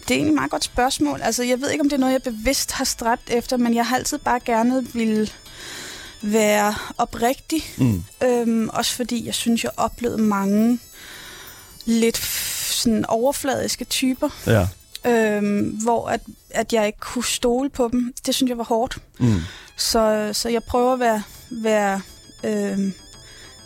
det 0.00 0.10
er 0.10 0.14
egentlig 0.14 0.30
et 0.30 0.34
meget 0.34 0.50
godt 0.50 0.64
spørgsmål. 0.64 1.20
Altså, 1.22 1.42
jeg 1.42 1.60
ved 1.60 1.70
ikke, 1.70 1.82
om 1.82 1.88
det 1.88 1.96
er 1.96 2.00
noget, 2.00 2.12
jeg 2.12 2.22
bevidst 2.22 2.72
har 2.72 2.84
stræbt 2.84 3.30
efter, 3.30 3.56
men 3.56 3.74
jeg 3.74 3.86
har 3.86 3.96
altid 3.96 4.18
bare 4.18 4.40
gerne 4.44 4.86
vil 4.94 5.32
være 6.22 6.74
oprigtig. 6.98 7.62
Mm. 7.76 8.04
Øhm, 8.24 8.68
også 8.68 8.94
fordi 8.94 9.26
jeg 9.26 9.34
synes, 9.34 9.64
jeg 9.64 9.72
oplevede 9.76 10.22
mange 10.22 10.78
lidt 11.84 12.16
sådan 12.72 13.06
overfladiske 13.06 13.84
typer, 13.84 14.28
Ja. 14.46 14.68
øh, 15.10 15.66
hvor 15.82 16.08
at, 16.08 16.20
at 16.50 16.72
jeg 16.72 16.86
ikke 16.86 16.98
kunne 17.00 17.24
stole 17.24 17.70
på 17.70 17.88
dem. 17.92 18.14
Det 18.26 18.34
synes 18.34 18.48
jeg 18.50 18.58
var 18.58 18.64
hårdt. 18.64 18.98
Mm. 19.18 19.40
Så, 19.76 20.30
så 20.32 20.48
jeg 20.48 20.64
prøver 20.64 20.92
at 20.92 21.00
være, 21.00 21.22
være 21.50 22.00
øh, 22.44 22.78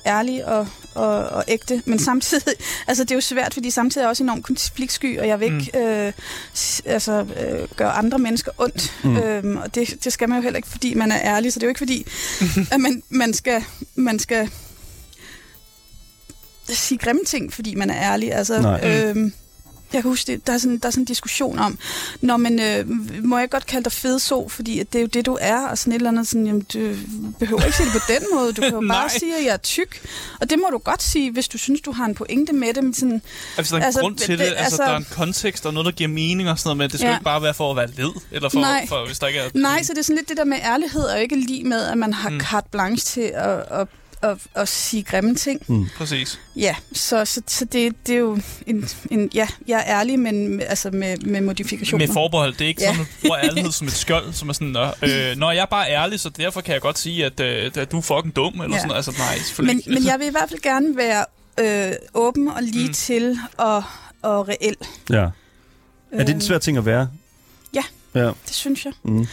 ærlig 0.06 0.44
og, 0.46 0.68
og, 0.94 1.08
og 1.18 1.44
ægte, 1.48 1.82
men 1.86 1.98
samtidig, 1.98 2.54
altså 2.88 3.04
det 3.04 3.10
er 3.10 3.14
jo 3.14 3.20
svært, 3.20 3.54
fordi 3.54 3.70
samtidig 3.70 4.02
er 4.02 4.06
jeg 4.06 4.10
også 4.10 4.22
enormt 4.22 4.44
konfliktsky, 4.44 5.18
og 5.18 5.28
jeg 5.28 5.40
vil 5.40 5.52
ikke 5.54 5.78
øh, 6.06 6.12
s- 6.54 6.82
altså, 6.84 7.12
øh, 7.40 7.68
gøre 7.76 7.90
andre 7.92 8.18
mennesker 8.18 8.50
ondt, 8.58 8.92
Mm. 9.04 9.10
mm. 9.10 9.16
øhm, 9.16 9.56
og 9.56 9.74
det, 9.74 10.04
det 10.04 10.12
skal 10.12 10.28
man 10.28 10.38
jo 10.38 10.42
heller 10.42 10.56
ikke, 10.56 10.68
fordi 10.68 10.94
man 10.94 11.12
er 11.12 11.20
ærlig, 11.22 11.52
så 11.52 11.58
det 11.58 11.62
er 11.62 11.66
jo 11.66 11.70
ikke 11.70 11.78
fordi, 11.78 12.06
at 12.74 12.80
man, 12.80 13.02
man 13.08 13.34
skal, 13.34 13.64
man 13.94 14.18
skal 14.18 14.50
sige 16.68 16.98
grimme 16.98 17.24
ting, 17.26 17.52
fordi 17.52 17.74
man 17.74 17.90
er 17.90 18.12
ærlig. 18.12 18.32
Altså, 18.34 18.60
Nej. 18.60 18.80
øhm, 19.08 19.32
jeg 19.96 20.02
kan 20.02 20.10
huske, 20.10 20.32
det, 20.32 20.46
der, 20.46 20.52
er 20.52 20.58
sådan, 20.58 20.78
der 20.78 20.86
er 20.86 20.90
sådan 20.90 21.02
en 21.02 21.04
diskussion 21.06 21.58
om, 21.58 21.78
når 22.20 22.36
man, 22.36 22.60
øh, 22.60 22.84
må 23.24 23.38
jeg 23.38 23.50
godt 23.50 23.66
kalde 23.66 23.84
dig 23.84 23.92
fedso, 23.92 24.48
fordi 24.48 24.78
at 24.80 24.92
det 24.92 24.98
er 24.98 25.02
jo 25.02 25.06
det, 25.08 25.26
du 25.26 25.38
er, 25.40 25.66
og 25.68 25.78
sådan 25.78 25.92
et 25.92 25.96
eller 25.96 26.10
andet, 26.10 26.28
sådan, 26.28 26.46
jamen, 26.46 26.62
du 26.74 26.94
behøver 27.38 27.64
ikke 27.64 27.76
sige 27.76 27.86
det 27.86 27.92
på 27.92 28.00
den 28.08 28.22
måde, 28.34 28.52
du 28.52 28.60
kan 28.62 28.72
jo 28.72 28.80
bare 28.94 29.08
sige, 29.10 29.36
at 29.38 29.44
jeg 29.44 29.52
er 29.52 29.56
tyk, 29.56 30.00
og 30.40 30.50
det 30.50 30.58
må 30.58 30.64
du 30.72 30.78
godt 30.78 31.02
sige, 31.02 31.30
hvis 31.32 31.48
du 31.48 31.58
synes, 31.58 31.80
du 31.80 31.92
har 31.92 32.04
en 32.04 32.14
pointe 32.14 32.52
med 32.52 32.74
det, 32.74 32.84
men 32.84 32.94
sådan, 32.94 33.22
Altså, 33.56 33.74
der 33.76 33.80
er 33.80 33.82
en 33.82 33.86
Altså, 33.86 34.00
grund 34.00 34.16
til 34.16 34.28
det- 34.28 34.38
det, 34.38 34.44
altså, 34.44 34.62
altså- 34.64 34.82
der 34.82 34.88
er 34.88 34.96
en 34.96 35.06
kontekst 35.10 35.66
og 35.66 35.72
noget, 35.74 35.84
der 35.86 35.92
giver 35.92 36.08
mening 36.08 36.50
og 36.50 36.58
sådan 36.58 36.68
noget, 36.68 36.76
men 36.78 36.90
det 36.90 36.98
skal 37.00 37.08
Ja. 37.08 37.14
ikke 37.14 37.24
bare 37.24 37.42
være 37.42 37.54
for 37.54 37.70
at 37.70 37.76
være 37.76 37.88
led, 37.96 38.12
eller 38.30 38.48
for, 38.48 38.60
Nej. 38.60 38.86
for 38.88 39.06
hvis 39.06 39.18
der 39.18 39.26
ikke 39.26 39.40
er... 39.40 39.48
nej, 39.54 39.82
så 39.82 39.92
det 39.92 39.98
er 39.98 40.02
sådan 40.02 40.16
lidt 40.16 40.28
det 40.28 40.36
der 40.36 40.44
med 40.44 40.56
ærlighed, 40.64 41.02
og 41.02 41.20
ikke 41.22 41.36
lige 41.36 41.64
med, 41.64 41.82
at 41.84 41.98
man 41.98 42.12
har 42.12 42.30
mm. 42.30 42.40
carte 42.40 42.68
blanche 42.72 43.04
til 43.04 43.30
at, 43.34 43.58
at, 43.80 43.86
at, 44.22 44.38
at 44.54 44.68
sige 44.68 45.02
grimme 45.02 45.34
ting. 45.34 45.88
Præcis. 45.96 46.40
Ja, 46.56 46.76
så, 46.92 47.24
så, 47.24 47.42
så 47.46 47.64
det, 47.64 48.06
det 48.06 48.14
er 48.14 48.18
jo 48.18 48.38
en, 48.66 48.88
en, 49.10 49.30
ja, 49.34 49.48
jeg 49.68 49.84
er 49.86 49.98
ærlig, 50.00 50.18
men 50.18 50.60
altså 50.62 50.90
med, 50.90 51.16
med 51.16 51.40
modifikationer. 51.40 52.06
Med 52.06 52.14
forbehold. 52.14 52.52
Det 52.52 52.60
er 52.60 52.68
ikke 52.68 52.82
Ja. 52.82 52.86
sådan, 52.88 53.00
at 53.02 53.06
du 53.22 53.26
bruger 53.28 53.38
ærlighed 53.38 53.72
som 53.72 53.86
et 53.86 53.92
skjold, 53.92 54.32
som 54.32 54.48
er 54.48 54.52
sådan, 54.52 54.76
øh, 55.02 55.36
når 55.36 55.50
jeg 55.52 55.62
er 55.62 55.66
bare 55.66 55.90
ærlig, 55.90 56.20
så 56.20 56.28
derfor 56.28 56.60
kan 56.60 56.72
jeg 56.72 56.80
godt 56.82 56.98
sige, 56.98 57.24
at, 57.24 57.40
øh, 57.40 57.70
at 57.76 57.92
du 57.92 57.98
er 57.98 58.02
fucking 58.02 58.36
dum, 58.36 58.52
eller 58.60 58.64
Ja. 58.76 58.78
sådan 58.78 58.88
noget. 58.88 58.96
Altså, 59.08 59.12
nej, 59.18 59.66
men, 59.66 59.76
ikke. 59.78 59.90
men 59.90 60.04
jeg 60.04 60.18
vil 60.18 60.26
i 60.26 60.30
hvert 60.30 60.48
fald 60.48 60.60
gerne 60.60 60.96
være 60.96 61.24
øh, 61.60 61.92
åben 62.14 62.48
og 62.48 62.62
lige 62.62 62.82
Mm. 62.84 62.86
mm. 62.88 62.92
til 62.94 63.38
og, 63.56 63.82
og 64.22 64.48
reel. 64.48 64.76
Ja. 65.10 65.16
Er 65.16 65.30
det 66.18 66.28
en 66.28 66.30
Øhm, 66.30 66.40
svær 66.40 66.58
ting 66.58 66.78
at 66.78 66.86
være? 66.86 67.08
ja. 67.74 67.82
Ja. 68.14 68.26
Det 68.26 68.34
synes 68.54 68.84
jeg. 68.84 68.92
Mm. 69.04 69.26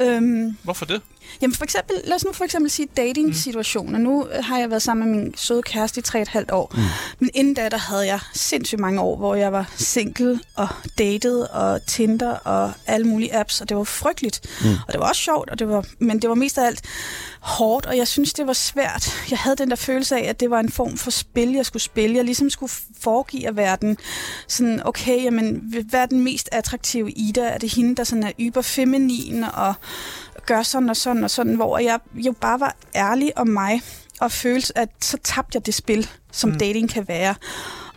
Øhm, 0.00 0.56
Hvorfor 0.62 0.84
det? 0.86 1.00
Jamen 1.42 1.54
for 1.54 1.64
eksempel, 1.64 1.96
lad 2.04 2.16
os 2.16 2.24
nu 2.24 2.32
for 2.32 2.44
eksempel 2.44 2.70
sige 2.70 2.88
dating-situationer. 2.96 3.98
Nu 3.98 4.26
øh, 4.26 4.44
har 4.44 4.58
jeg 4.58 4.70
været 4.70 4.82
sammen 4.82 5.10
med 5.10 5.18
min 5.18 5.34
søde 5.36 5.62
kæreste 5.62 6.00
i 6.00 6.22
3,5 6.24 6.44
år. 6.52 6.72
Mm. 6.74 6.82
Men 7.18 7.30
inden 7.34 7.54
da, 7.54 7.68
der 7.68 7.76
havde 7.76 8.06
jeg 8.06 8.20
sindssygt 8.34 8.80
mange 8.80 9.00
år, 9.00 9.16
hvor 9.16 9.34
jeg 9.34 9.52
var 9.52 9.72
single 9.76 10.40
og 10.56 10.68
dated 10.98 11.40
og 11.40 11.86
Tinder 11.86 12.30
og 12.30 12.72
alle 12.86 13.06
mulige 13.06 13.36
apps, 13.36 13.60
og 13.60 13.68
det 13.68 13.76
var 13.76 13.84
frygteligt. 13.84 14.40
Mm. 14.64 14.70
Og 14.86 14.92
det 14.92 15.00
var 15.00 15.08
også 15.08 15.22
sjovt, 15.22 15.50
og 15.50 15.58
det 15.58 15.68
var, 15.68 15.84
men 15.98 16.22
det 16.22 16.28
var 16.28 16.34
mest 16.34 16.58
af 16.58 16.66
alt 16.66 16.84
hårdt, 17.40 17.86
og 17.86 17.96
jeg 17.96 18.08
synes, 18.08 18.32
det 18.32 18.46
var 18.46 18.52
svært. 18.52 19.12
Jeg 19.30 19.38
havde 19.38 19.56
den 19.56 19.70
der 19.70 19.76
følelse 19.76 20.16
af, 20.16 20.28
at 20.28 20.40
det 20.40 20.50
var 20.50 20.60
en 20.60 20.70
form 20.70 20.96
for 20.96 21.10
spil, 21.10 21.52
jeg 21.52 21.66
skulle 21.66 21.82
spille. 21.82 22.16
Jeg 22.16 22.24
ligesom 22.24 22.50
skulle 22.50 22.72
foregive 23.00 23.48
at 23.48 23.56
være 23.56 23.76
den 23.80 23.96
sådan, 24.48 24.86
okay, 24.86 25.24
jamen, 25.24 25.74
hvad 25.90 26.00
er 26.00 26.06
den 26.06 26.24
mest 26.24 26.48
attraktive 26.52 27.10
Ida? 27.12 27.40
Er 27.40 27.58
det 27.58 27.74
hende, 27.74 27.96
der 27.96 28.04
sådan 28.04 28.24
er 28.24 28.32
yber 28.40 28.62
feminin 28.62 29.44
og 29.44 29.74
gør 30.46 30.62
sådan 30.62 30.90
og 30.90 30.96
sådan 30.96 31.19
og 31.24 31.30
sådan, 31.30 31.54
hvor 31.54 31.78
jeg 31.78 31.98
jo 32.14 32.32
bare 32.40 32.60
var 32.60 32.76
ærlig 32.94 33.38
om 33.38 33.48
mig, 33.48 33.82
og 34.20 34.32
følte, 34.32 34.78
at 34.78 34.88
så 35.00 35.16
tabte 35.24 35.56
jeg 35.56 35.66
det 35.66 35.74
spil, 35.74 36.08
som 36.32 36.48
Mm. 36.50 36.52
mm. 36.54 36.58
dating 36.58 36.90
kan 36.90 37.08
være. 37.08 37.34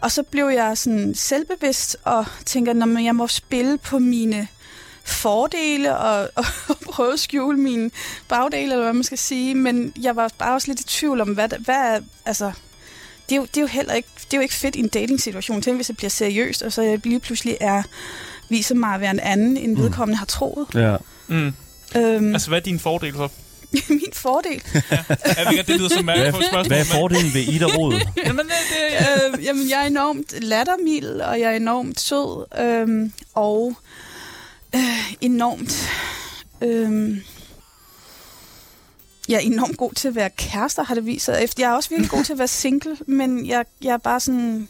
Og 0.01 0.11
så 0.11 0.23
blev 0.23 0.45
jeg 0.45 0.77
sådan 0.77 1.15
selvbevidst 1.15 1.97
og 2.03 2.25
tænker, 2.45 2.97
at 2.97 3.03
jeg 3.03 3.15
må 3.15 3.27
spille 3.27 3.77
på 3.77 3.99
mine 3.99 4.47
fordele 5.05 5.97
og, 5.97 6.29
og, 6.35 6.45
og 6.69 6.77
prøve 6.77 7.13
at 7.13 7.19
skjule 7.19 7.57
mine 7.57 7.91
bagdele, 8.29 8.63
eller 8.71 8.83
hvad 8.83 8.93
man 8.93 9.03
skal 9.03 9.17
sige. 9.17 9.55
Men 9.55 9.93
jeg 10.01 10.15
var 10.15 10.29
bare 10.37 10.53
også 10.53 10.67
lidt 10.67 10.79
i 10.79 10.83
tvivl 10.83 11.21
om, 11.21 11.29
hvad, 11.29 11.49
hvad 11.59 11.75
er, 11.75 11.99
altså, 12.25 12.51
det 13.29 13.35
er, 13.35 13.39
jo, 13.39 13.41
det 13.45 13.57
er 13.57 13.61
jo 13.61 13.67
heller 13.67 13.93
ikke, 13.93 14.09
det 14.25 14.33
er 14.33 14.37
jo 14.37 14.41
ikke 14.41 14.53
fedt 14.53 14.75
i 14.75 14.79
en 14.79 14.87
dating-situation. 14.87 15.61
Tænk, 15.61 15.77
hvis 15.77 15.87
det 15.87 15.97
bliver 15.97 16.09
seriøst, 16.09 16.61
og 16.61 16.73
så 16.73 16.81
jeg 16.81 16.99
lige 17.07 17.19
pludselig 17.19 17.57
er, 17.61 17.83
viser 18.49 18.75
mig 18.75 18.95
at 18.95 19.01
være 19.01 19.11
en 19.11 19.19
anden, 19.19 19.57
end 19.57 19.71
Mm. 19.77 19.83
vedkommende 19.83 20.17
har 20.17 20.25
troet. 20.25 20.67
Ja. 20.73 20.95
Mm. 21.27 21.53
Øhm, 21.95 22.33
Altså, 22.33 22.47
hvad 22.49 22.59
er 22.59 22.63
din 22.63 22.79
fordel 22.79 23.13
så? 23.13 23.27
min 23.89 24.13
fordel. 24.13 24.61
Jeg 24.73 25.47
ved 25.51 25.63
det 25.63 25.75
lyder 25.79 25.89
som 25.89 26.03
Hvad, 26.03 26.15
mærkeligt 26.17 26.35
spørgsmål. 26.47 26.67
hvad 26.67 26.79
er 26.79 26.83
fordelen 26.83 27.33
ved 27.33 27.41
Ida 27.41 27.65
Rod? 27.65 27.93
Jamen, 28.25 28.45
det, 28.45 28.53
det, 28.69 29.37
øh, 29.39 29.43
jamen, 29.45 29.69
jeg 29.69 29.81
er 29.83 29.87
enormt 29.87 30.41
lattermild, 30.41 31.05
og 31.21 31.39
jeg 31.39 31.51
er 31.51 31.55
enormt 31.55 31.99
sød, 31.99 32.45
øh, 32.59 33.09
og 33.33 33.75
øh, 34.75 35.13
enormt... 35.21 35.89
Øh, 36.61 37.17
jeg 39.29 39.35
er 39.35 39.39
enormt 39.39 39.77
god 39.77 39.91
til 39.93 40.07
at 40.07 40.15
være 40.15 40.29
kærester, 40.29 40.83
har 40.83 40.95
det 40.95 41.05
vist 41.05 41.25
sig. 41.25 41.43
Efter- 41.43 41.63
Jeg 41.63 41.71
er 41.71 41.75
også 41.75 41.89
virkelig 41.89 42.09
god 42.09 42.23
til 42.23 42.33
at 42.33 42.39
være 42.39 42.47
single, 42.47 42.97
men 43.07 43.45
jeg, 43.47 43.65
jeg 43.83 43.93
er 43.93 43.97
bare 43.97 44.19
sådan, 44.19 44.67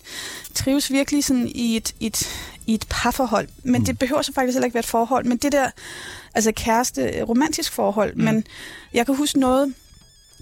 trives 0.54 0.92
virkelig 0.92 1.24
sådan 1.24 1.48
i 1.48 1.78
et, 1.78 1.96
et, 2.00 2.30
i 2.66 2.74
et 2.74 2.86
parforhold. 2.90 3.48
Men 3.64 3.80
Mm. 3.82 3.86
det 3.86 4.00
behøver 4.00 4.22
så 4.22 4.34
faktisk 4.34 4.56
heller 4.56 4.66
ikke 4.66 4.74
være 4.76 4.80
et 4.80 4.86
forhold. 4.86 5.26
Men 5.26 5.38
det 5.38 5.52
der, 5.52 5.70
altså 6.34 6.52
kæreste, 6.56 7.24
romantisk 7.24 7.72
forhold. 7.74 8.15
Mm. 8.15 8.24
Men 8.24 8.43
jeg 8.93 9.06
kan 9.06 9.15
huske 9.15 9.39
noget, 9.39 9.74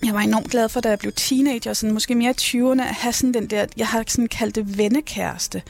jeg 0.06 0.13
var 0.13 0.19
enormt 0.19 0.49
glad 0.51 0.69
for, 0.69 0.80
da 0.80 0.89
jeg 0.89 0.99
blev 0.99 1.13
teenager, 1.15 1.73
sådan, 1.73 1.93
måske 1.93 2.15
mere 2.15 2.32
i 2.32 2.34
20'erne, 2.41 2.82
at 2.89 2.95
have 2.95 3.13
sådan 3.13 3.34
den 3.34 3.47
der, 3.47 3.65
jeg 3.77 3.88
har 3.88 4.04
sådan 4.08 4.27
kaldt 4.27 4.56
det 4.56 4.77
vennekæreste. 4.77 5.62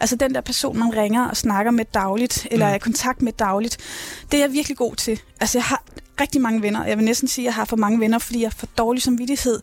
Altså 0.00 0.16
den 0.16 0.34
der 0.34 0.40
person, 0.40 0.78
man 0.78 0.96
ringer 0.96 1.24
og 1.28 1.36
snakker 1.36 1.70
med 1.72 1.84
dagligt, 1.94 2.46
eller 2.50 2.66
Mm. 2.66 2.70
er 2.70 2.74
i 2.74 2.78
kontakt 2.78 3.22
med 3.22 3.32
dagligt. 3.32 3.76
Det 4.32 4.38
er 4.40 4.44
jeg 4.44 4.52
virkelig 4.52 4.76
god 4.76 4.96
til. 4.96 5.20
Altså 5.40 5.58
jeg 5.58 5.64
har 5.64 5.82
rigtig 6.20 6.40
mange 6.40 6.62
venner. 6.62 6.84
Jeg 6.84 6.96
vil 6.96 7.04
næsten 7.04 7.28
sige, 7.28 7.42
at 7.42 7.46
jeg 7.46 7.54
har 7.54 7.64
for 7.64 7.76
mange 7.76 8.00
venner, 8.00 8.18
fordi 8.18 8.42
jeg 8.42 8.52
får 8.52 8.68
dårlig 8.78 9.02
samvittighed, 9.02 9.60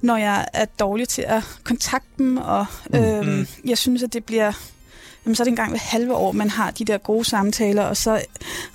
når 0.00 0.16
jeg 0.16 0.48
er 0.52 0.64
dårlig 0.64 1.08
til 1.08 1.22
at 1.22 1.42
kontakte 1.64 2.08
dem. 2.18 2.36
Og 2.36 2.66
Mm. 2.90 2.98
øhm, 2.98 3.26
Mm. 3.28 3.46
jeg 3.64 3.78
synes, 3.78 4.02
at 4.02 4.12
det 4.12 4.24
bliver... 4.24 4.52
Jamen, 5.26 5.34
så 5.36 5.42
er 5.42 5.44
det 5.44 5.50
en 5.50 5.56
gang 5.56 5.70
hver 5.70 5.78
halve 5.82 6.14
år, 6.14 6.32
man 6.32 6.50
har 6.50 6.70
de 6.70 6.84
der 6.84 6.98
gode 6.98 7.24
samtaler, 7.24 7.82
og 7.82 7.96
så 7.96 8.20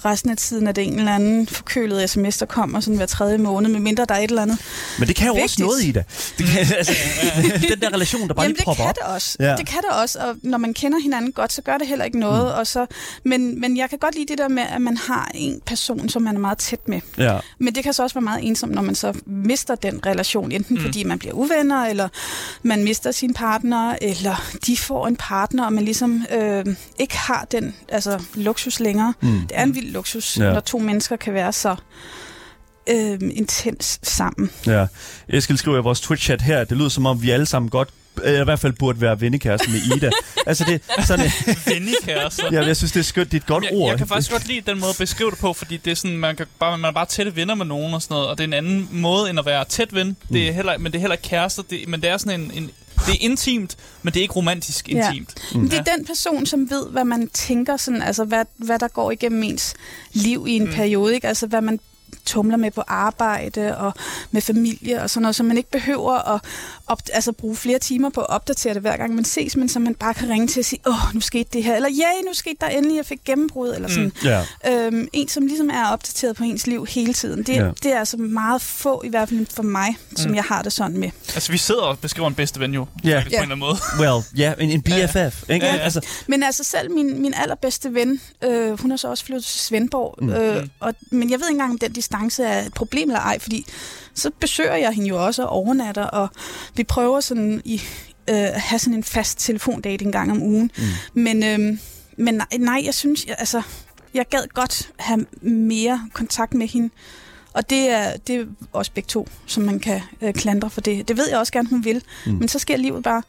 resten 0.06 0.30
af 0.32 0.38
tiden 0.38 0.68
er 0.68 0.72
det 0.72 0.88
en 0.88 1.00
eller 1.00 1.16
anden 1.16 1.48
forkølet 1.48 2.10
sms, 2.10 2.38
der 2.38 2.46
kommer 2.46 2.80
sådan 2.80 2.98
hver 2.98 3.06
tredje 3.06 3.38
måned, 3.38 3.70
medmindre 3.70 4.06
der 4.06 4.16
er 4.16 4.20
et 4.20 4.30
eller 4.30 4.42
andet. 4.42 4.58
Men 5.00 5.08
det 5.08 5.16
kan 5.16 5.28
jo 5.28 5.34
også 5.34 5.42
Vigtigt. 5.44 5.60
noget, 5.68 5.84
Ida. 5.84 6.04
Det 6.38 6.46
kan, 6.46 6.60
altså, 6.78 6.94
den 7.70 7.82
der 7.82 7.94
relation, 7.94 8.28
der 8.28 8.34
bare 8.34 8.44
Jamen, 8.44 8.52
lige 8.52 8.58
det 8.58 8.66
popper 8.66 8.84
kan 8.84 8.90
op. 8.90 8.96
det 8.96 9.04
også. 9.16 9.38
Ja. 9.40 9.56
Det 9.56 9.68
kan 9.68 9.78
det 9.78 10.02
også, 10.02 10.20
og 10.20 10.36
når 10.44 10.58
man 10.58 10.74
kender 10.74 11.00
hinanden 11.00 11.32
godt, 11.32 11.54
så 11.54 11.62
gør 11.62 11.78
det 11.78 11.88
heller 11.88 12.06
ikke 12.06 12.20
noget. 12.20 12.44
Mm. 12.54 12.60
Og 12.60 12.68
så, 12.68 12.86
men, 13.26 13.62
men 13.62 13.78
jeg 13.78 13.90
kan 13.90 14.00
godt 14.00 14.16
lide 14.16 14.26
det 14.28 14.38
der 14.38 14.48
med, 14.48 14.64
at 14.76 14.82
man 14.82 14.98
har 14.98 15.32
en 15.34 15.62
person, 15.66 16.10
som 16.10 16.22
man 16.22 16.36
er 16.36 16.40
meget 16.40 16.58
tæt 16.58 16.88
med. 16.88 17.02
Ja. 17.18 17.38
Men 17.60 17.76
det 17.76 17.84
kan 17.84 17.94
så 17.94 18.04
også 18.04 18.14
være 18.14 18.22
meget 18.22 18.48
ensomt, 18.48 18.74
når 18.76 18.82
man 18.82 18.96
så 18.96 19.14
mister 19.26 19.76
den 19.76 20.06
relation, 20.06 20.52
enten 20.52 20.76
Mm. 20.76 20.80
mm. 20.82 20.86
fordi 20.86 21.04
man 21.04 21.20
bliver 21.20 21.34
uvenner, 21.34 21.86
eller 21.86 22.08
man 22.64 22.84
mister 22.84 23.12
sin 23.12 23.34
partner, 23.34 23.96
eller 24.02 24.52
de 24.68 24.78
får 24.78 25.08
en 25.08 25.16
partner, 25.16 25.66
og 25.66 25.74
man 25.74 25.86
ligesom 25.86 26.26
øh, 26.32 26.38
ikke 26.99 27.17
har 27.17 27.47
den 27.52 27.75
altså, 27.89 28.23
luksus 28.36 28.80
længere. 28.80 29.13
Mm. 29.21 29.41
Det 29.41 29.52
er 29.54 29.63
en 29.63 29.75
vild 29.75 29.91
luksus, 29.91 30.38
Ja. 30.38 30.54
når 30.54 30.60
to 30.60 30.78
mennesker 30.80 31.15
kan 31.15 31.34
være 31.34 31.54
så 31.54 31.75
øh, 32.89 33.19
intens 33.34 33.99
sammen. 34.04 34.49
Ja. 34.67 34.88
Eskild 35.28 35.58
skriver 35.58 35.78
i 35.78 35.82
vores 35.82 36.02
Twitch-chat 36.02 36.41
her, 36.43 36.60
at 36.62 36.69
det 36.69 36.78
lyder 36.78 36.89
som 36.89 37.06
om, 37.06 37.21
vi 37.21 37.30
alle 37.30 37.45
sammen 37.45 37.69
godt 37.69 37.89
øh, 38.23 38.41
i 38.41 38.43
hvert 38.43 38.60
fald 38.60 38.73
burde 38.73 39.02
være 39.02 39.21
vennekæreste 39.21 39.69
med 39.71 39.80
Ida. 39.97 40.10
altså 40.47 40.63
det 40.63 40.82
sådan, 41.08 41.32
vennekærester. 41.65 42.43
ja, 42.52 42.65
jeg 42.65 42.78
synes, 42.78 42.91
det 42.91 42.99
er 42.99 43.04
skønt. 43.04 43.32
Det 43.32 43.38
er 43.38 43.41
et 43.41 43.47
godt 43.47 43.63
jeg, 43.63 43.71
ord. 43.73 43.89
jeg 43.89 43.97
kan 43.97 44.08
faktisk 44.08 44.32
godt 44.32 44.47
lide 44.47 44.62
den 44.71 44.80
måde 44.80 44.89
at 44.89 44.97
beskrive 44.99 45.32
det 45.32 45.39
på, 45.39 45.54
fordi 45.54 45.78
det 45.78 45.91
er 45.91 45.95
sådan, 45.95 46.17
man, 46.17 46.36
kan 46.36 46.45
bare, 46.60 46.78
man 46.78 46.88
er 46.89 46.93
bare 46.93 47.06
tætte 47.06 47.36
venner 47.36 47.56
med 47.56 47.65
nogen 47.65 47.93
og 47.93 48.02
sådan 48.02 48.13
noget, 48.15 48.28
og 48.28 48.38
det 48.38 48.43
er 48.43 48.47
en 48.47 48.54
anden 48.54 48.89
måde 48.91 49.30
end 49.30 49.39
at 49.39 49.45
være 49.45 49.65
tæt 49.65 49.93
ven. 49.95 50.17
Det 50.34 50.47
er 50.47 50.52
heller, 50.54 50.78
men 50.78 50.91
det 50.91 50.97
er 50.97 50.99
heller 50.99 51.15
ikke 51.15 51.30
kærester, 51.30 51.63
det, 51.69 51.88
men 51.88 52.02
det 52.02 52.10
er 52.10 52.17
sådan 52.17 52.41
en, 52.41 52.52
en 52.54 52.71
det 53.06 53.14
er 53.14 53.18
intimt, 53.20 53.78
men 54.04 54.14
det 54.14 54.20
er 54.20 54.22
ikke 54.22 54.34
romantisk 54.34 54.90
Ja. 54.90 55.08
intimt. 55.10 55.36
Mm. 55.56 55.70
Det 55.70 55.80
er 55.80 55.84
den 55.84 56.06
person, 56.06 56.46
som 56.46 56.70
ved, 56.70 56.90
hvad 56.90 57.04
man 57.06 57.28
tænker, 57.28 57.78
sådan, 57.78 58.02
altså 58.02 58.24
hvad, 58.26 58.46
hvad 58.58 58.80
der 58.80 58.88
går 58.88 59.12
igennem 59.12 59.44
ens 59.44 59.74
liv 60.14 60.46
i 60.48 60.52
en 60.52 60.64
mm. 60.66 60.72
periode, 60.72 61.16
ikke? 61.16 61.28
altså 61.28 61.48
hvad 61.48 61.62
man 61.62 61.80
tumler 62.30 62.58
med 62.58 62.72
på 62.72 62.84
arbejde 62.88 63.78
og 63.78 63.94
med 64.32 64.42
familie 64.42 65.02
og 65.04 65.10
sådan 65.10 65.22
noget, 65.22 65.36
så 65.36 65.44
man 65.44 65.58
ikke 65.58 65.72
behøver 65.72 66.36
at 66.36 66.42
op, 66.88 67.02
altså 67.13 67.32
bruge 67.32 67.56
flere 67.56 67.80
timer 67.80 68.10
på 68.10 68.22
at 68.22 68.30
opdatere 68.30 68.74
det 68.74 68.82
hver 68.82 68.98
gang 68.98 69.15
man 69.15 69.26
ses, 69.26 69.56
men 69.56 69.70
så 69.70 69.80
man 69.80 69.96
bare 69.96 70.13
kan 70.13 70.30
ringe 70.30 70.48
til 70.48 70.60
og 70.60 70.65
sige, 70.65 70.80
åh, 70.88 71.13
nu 71.13 71.22
skete 71.22 71.50
det 71.54 71.63
her, 71.63 71.76
eller 71.76 71.89
ja, 71.89 72.08
nu 72.28 72.34
skete 72.34 72.56
der 72.62 72.68
endelig, 72.68 72.98
jeg 72.98 73.06
fik 73.06 73.20
gennembrud, 73.26 73.70
eller 73.76 73.89
sådan. 73.89 74.04
Mm. 74.04 74.12
Ja. 74.24 74.44
Øhm, 74.68 75.08
en, 75.13 75.28
som 75.28 75.46
ligesom 75.48 75.70
er 75.70 75.88
opdateret 75.92 76.36
på 76.36 76.44
ens 76.44 76.68
liv 76.68 76.86
hele 76.86 77.13
tiden. 77.13 77.44
Det, 77.44 77.56
ja. 77.56 77.70
det 77.84 77.94
er 77.94 78.00
altså 78.00 78.18
meget 78.18 78.62
få, 78.62 79.02
i 79.06 79.10
hvert 79.10 79.30
fald 79.30 79.46
for 79.56 79.63
mig, 79.63 79.98
som 80.15 80.30
Mm. 80.32 80.36
jeg 80.36 80.44
har 80.44 80.62
det 80.62 80.74
sådan 80.74 80.98
med. 80.98 81.10
Altså, 81.36 81.52
vi 81.52 81.58
sidder 81.58 81.82
og 81.82 82.00
beskriver 82.00 82.28
en 82.28 82.36
bedste 82.36 82.60
ven 82.60 82.74
jo, 82.74 82.86
faktisk, 83.06 83.12
på 83.13 83.18
en 83.18 83.24
eller 83.26 83.42
anden 83.42 83.60
måde. 83.60 83.78
Well, 84.02 84.24
ja, 84.38 84.54
en, 84.60 84.70
en 84.70 84.82
BFF. 84.82 85.50
Ikke? 85.50 85.65
Ja, 85.65 85.76
ja. 85.76 85.80
Altså, 85.82 86.02
Men 86.28 86.44
altså 86.44 86.63
selv 86.63 86.92
min, 86.92 87.22
min 87.22 87.34
allerbedste 87.34 87.94
ven, 87.94 88.22
øh, 88.44 88.82
hun 88.82 88.92
er 88.92 88.96
så 88.98 89.08
også 89.08 89.26
flyttet 89.26 89.46
til 89.46 89.60
Svendborg, 89.60 90.15
Mm. 90.22 90.28
mm. 90.28 90.34
øh, 90.34 90.62
Mm. 90.63 90.70
og, 90.80 90.94
men 91.12 91.30
jeg 91.32 91.39
ved 91.39 91.48
ikke 91.48 91.54
engang, 91.54 91.72
om 91.72 91.78
den 91.78 91.92
distance 91.92 92.18
er 92.43 92.62
et 92.65 92.73
problem 92.73 93.10
eller 93.10 93.21
ej, 93.21 93.39
fordi 93.39 93.65
så 94.13 94.32
besøger 94.39 94.75
jeg 94.75 94.91
hende 94.91 95.10
jo 95.10 95.25
også 95.25 95.43
og 95.43 95.49
overnatter, 95.49 96.03
og 96.03 96.27
vi 96.75 96.84
prøver 96.84 97.19
sådan 97.19 97.62
i 97.65 97.82
øh, 98.29 98.47
have 98.55 98.79
sådan 98.79 98.93
en 98.93 99.03
fast 99.03 99.39
telefondate 99.39 100.05
en 100.05 100.12
gang 100.12 100.32
om 100.32 100.41
ugen. 100.41 100.71
Mm. 100.77 100.84
Men, 101.21 101.43
øh, 101.43 101.77
men 102.17 102.34
nej, 102.34 102.47
nej, 102.60 102.82
jeg 102.86 102.93
synes, 102.93 103.25
jeg, 103.25 103.36
altså, 103.39 103.62
jeg 104.13 104.25
gad 104.29 104.47
godt 104.53 104.91
have 104.99 105.25
mere 105.41 106.10
kontakt 106.13 106.53
med 106.53 106.67
hende. 106.67 106.89
Og 107.54 107.70
det 107.70 107.90
er, 107.90 108.18
det 108.18 108.36
er 108.36 108.46
også 108.74 108.92
begge 108.92 109.08
to, 109.08 109.28
som 109.46 109.64
man 109.64 109.80
kan 109.80 110.02
øh, 110.22 110.34
klandre 110.34 110.70
for 110.70 110.82
det. 110.82 111.08
Det 111.08 111.18
ved 111.18 111.30
jeg 111.30 111.40
også 111.40 111.54
gerne, 111.54 111.70
hun 111.70 111.86
vil. 111.86 112.04
Mm. 112.26 112.32
Men 112.32 112.48
så 112.48 112.60
sker 112.60 112.78
livet 112.78 113.04
bare. 113.04 113.24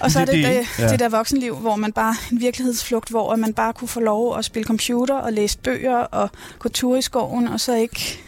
Og 0.00 0.10
så 0.10 0.18
Det- 0.20 0.28
er 0.28 0.32
det 0.32 0.44
det- 0.44 0.66
det, 0.76 0.82
ja. 0.82 0.88
det 0.90 1.00
der 1.00 1.08
voksenliv, 1.08 1.56
hvor 1.56 1.76
man 1.76 1.92
bare 1.92 2.14
en 2.32 2.40
virkelighedsflugt, 2.40 3.08
hvor 3.08 3.36
man 3.36 3.54
bare 3.54 3.72
kunne 3.72 3.88
få 3.88 4.00
lov 4.00 4.38
at 4.38 4.44
spille 4.44 4.66
computer 4.66 5.14
og 5.14 5.32
læse 5.32 5.58
bøger 5.58 5.96
og 5.96 6.30
gå 6.58 6.68
tur 6.68 6.96
i 6.96 7.02
skoven, 7.02 7.48
og 7.48 7.60
så 7.60 7.74
ikke 7.74 8.20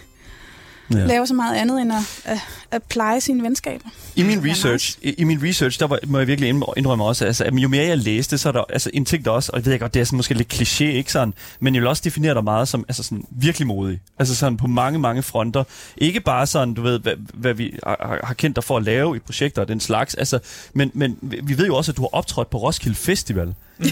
Ja. 0.99 1.07
lave 1.07 1.27
så 1.27 1.35
meget 1.35 1.57
andet 1.57 1.81
end 1.81 1.93
at, 1.93 2.21
at, 2.25 2.39
at 2.71 2.83
pleje 2.83 3.21
sine 3.21 3.43
venskaber. 3.43 3.89
I 4.17 4.23
min 4.23 4.51
research, 4.51 4.99
i, 5.03 5.11
i 5.19 5.25
min 5.25 5.43
research, 5.43 5.81
der 5.81 5.87
var, 5.87 5.99
må 6.07 6.19
jeg 6.19 6.27
virkelig 6.27 6.49
ind- 6.49 6.65
indrømme 6.77 7.05
også, 7.05 7.25
altså, 7.25 7.45
at 7.45 7.55
jo 7.55 7.69
mere 7.69 7.87
jeg 7.87 7.99
læste, 7.99 8.39
så 8.39 8.49
er 8.49 8.53
der 8.53 8.65
altså, 8.69 8.91
en 8.93 9.05
ting, 9.05 9.25
der 9.25 9.31
også, 9.31 9.51
og 9.53 9.59
jeg 9.59 9.67
ved 9.67 9.79
godt, 9.79 9.95
det 9.95 10.01
er 10.01 10.05
sådan, 10.05 10.17
måske 10.17 10.35
lidt 10.35 10.55
kliché, 10.55 10.85
ikke 10.85 11.13
sådan, 11.13 11.35
men 11.61 11.75
jeg 11.75 11.83
vil 11.83 11.89
også 11.89 12.03
definere 12.05 12.35
dig 12.35 12.45
meget 12.45 12.69
som 12.69 12.85
altså, 12.89 13.03
sådan, 13.03 13.25
virkelig 13.31 13.67
modig. 13.67 14.01
Altså 14.19 14.35
sådan 14.35 14.57
på 14.57 14.67
mange, 14.67 14.99
mange 14.99 15.23
fronter. 15.23 15.65
Ikke 15.97 16.21
bare 16.21 16.47
sådan, 16.47 16.75
du 16.75 16.83
ved, 16.83 16.99
hvad, 16.99 17.15
hvad 17.35 17.55
vi 17.55 17.75
har, 17.87 18.21
har 18.25 18.35
kendt 18.35 18.57
dig 18.57 18.65
for 18.65 18.77
at 18.77 18.83
lave 18.83 19.17
i 19.17 19.19
projekter 19.19 19.63
og 19.63 19.69
den 19.69 19.81
slags, 19.81 20.15
altså, 20.15 20.39
men, 20.75 20.91
men 20.95 21.19
vi 21.23 21.59
ved 21.59 21.67
jo 21.67 21.77
også, 21.77 21.93
at 21.93 21.97
du 21.97 22.03
har 22.03 22.11
optrådt 22.13 22.51
på 22.51 22.59
Roskilde 22.59 22.97
Festival. 22.97 23.55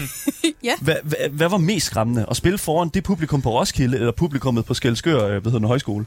Ja. 0.63 0.71
Hvad, 0.81 0.95
hvad, 1.03 1.29
hvad 1.31 1.49
var 1.49 1.57
mest 1.57 1.85
skræmmende? 1.85 2.25
At 2.29 2.35
spille 2.37 2.57
foran 2.57 2.89
det 2.89 3.03
publikum 3.03 3.41
på 3.41 3.59
Roskilde, 3.59 3.97
eller 3.97 4.11
publikummet 4.11 4.65
på 4.65 4.73
Skelskør, 4.73 5.27
øh, 5.27 5.33
hedder 5.33 5.51
den, 5.51 5.67
højskole? 5.67 6.05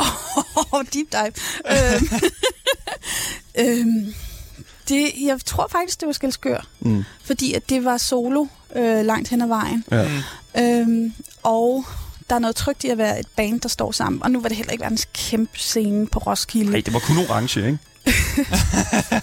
Oh, 0.72 0.84
deep 0.94 1.06
dive. 1.12 1.32
øhm, 1.70 2.08
øhm, 3.68 4.14
det, 4.88 5.10
jeg 5.26 5.38
tror 5.44 5.68
faktisk, 5.72 6.00
det 6.00 6.06
var 6.06 6.12
Skelskør, 6.12 6.66
Mm. 6.80 7.04
fordi 7.24 7.54
at 7.54 7.68
det 7.68 7.84
var 7.84 7.96
solo 7.96 8.46
øh, 8.76 9.04
langt 9.04 9.28
hen 9.28 9.42
ad 9.42 9.46
vejen. 9.46 9.84
Ja. 9.90 10.08
Øhm, 10.58 11.12
og 11.42 11.84
der 12.30 12.34
er 12.34 12.38
noget 12.38 12.56
trygt 12.56 12.84
i 12.84 12.88
at 12.88 12.98
være 12.98 13.20
et 13.20 13.26
band, 13.36 13.60
der 13.60 13.68
står 13.68 13.92
sammen. 13.92 14.22
Og 14.22 14.30
nu 14.30 14.40
var 14.40 14.48
det 14.48 14.56
heller 14.56 14.72
ikke 14.72 14.82
verdens 14.82 15.08
kæmpe 15.14 15.58
scene 15.58 16.06
på 16.06 16.18
Roskilde. 16.18 16.70
Nej, 16.70 16.80
det 16.80 16.92
var 16.94 16.98
kun 17.00 17.18
orange, 17.18 17.66
ikke? 17.66 17.78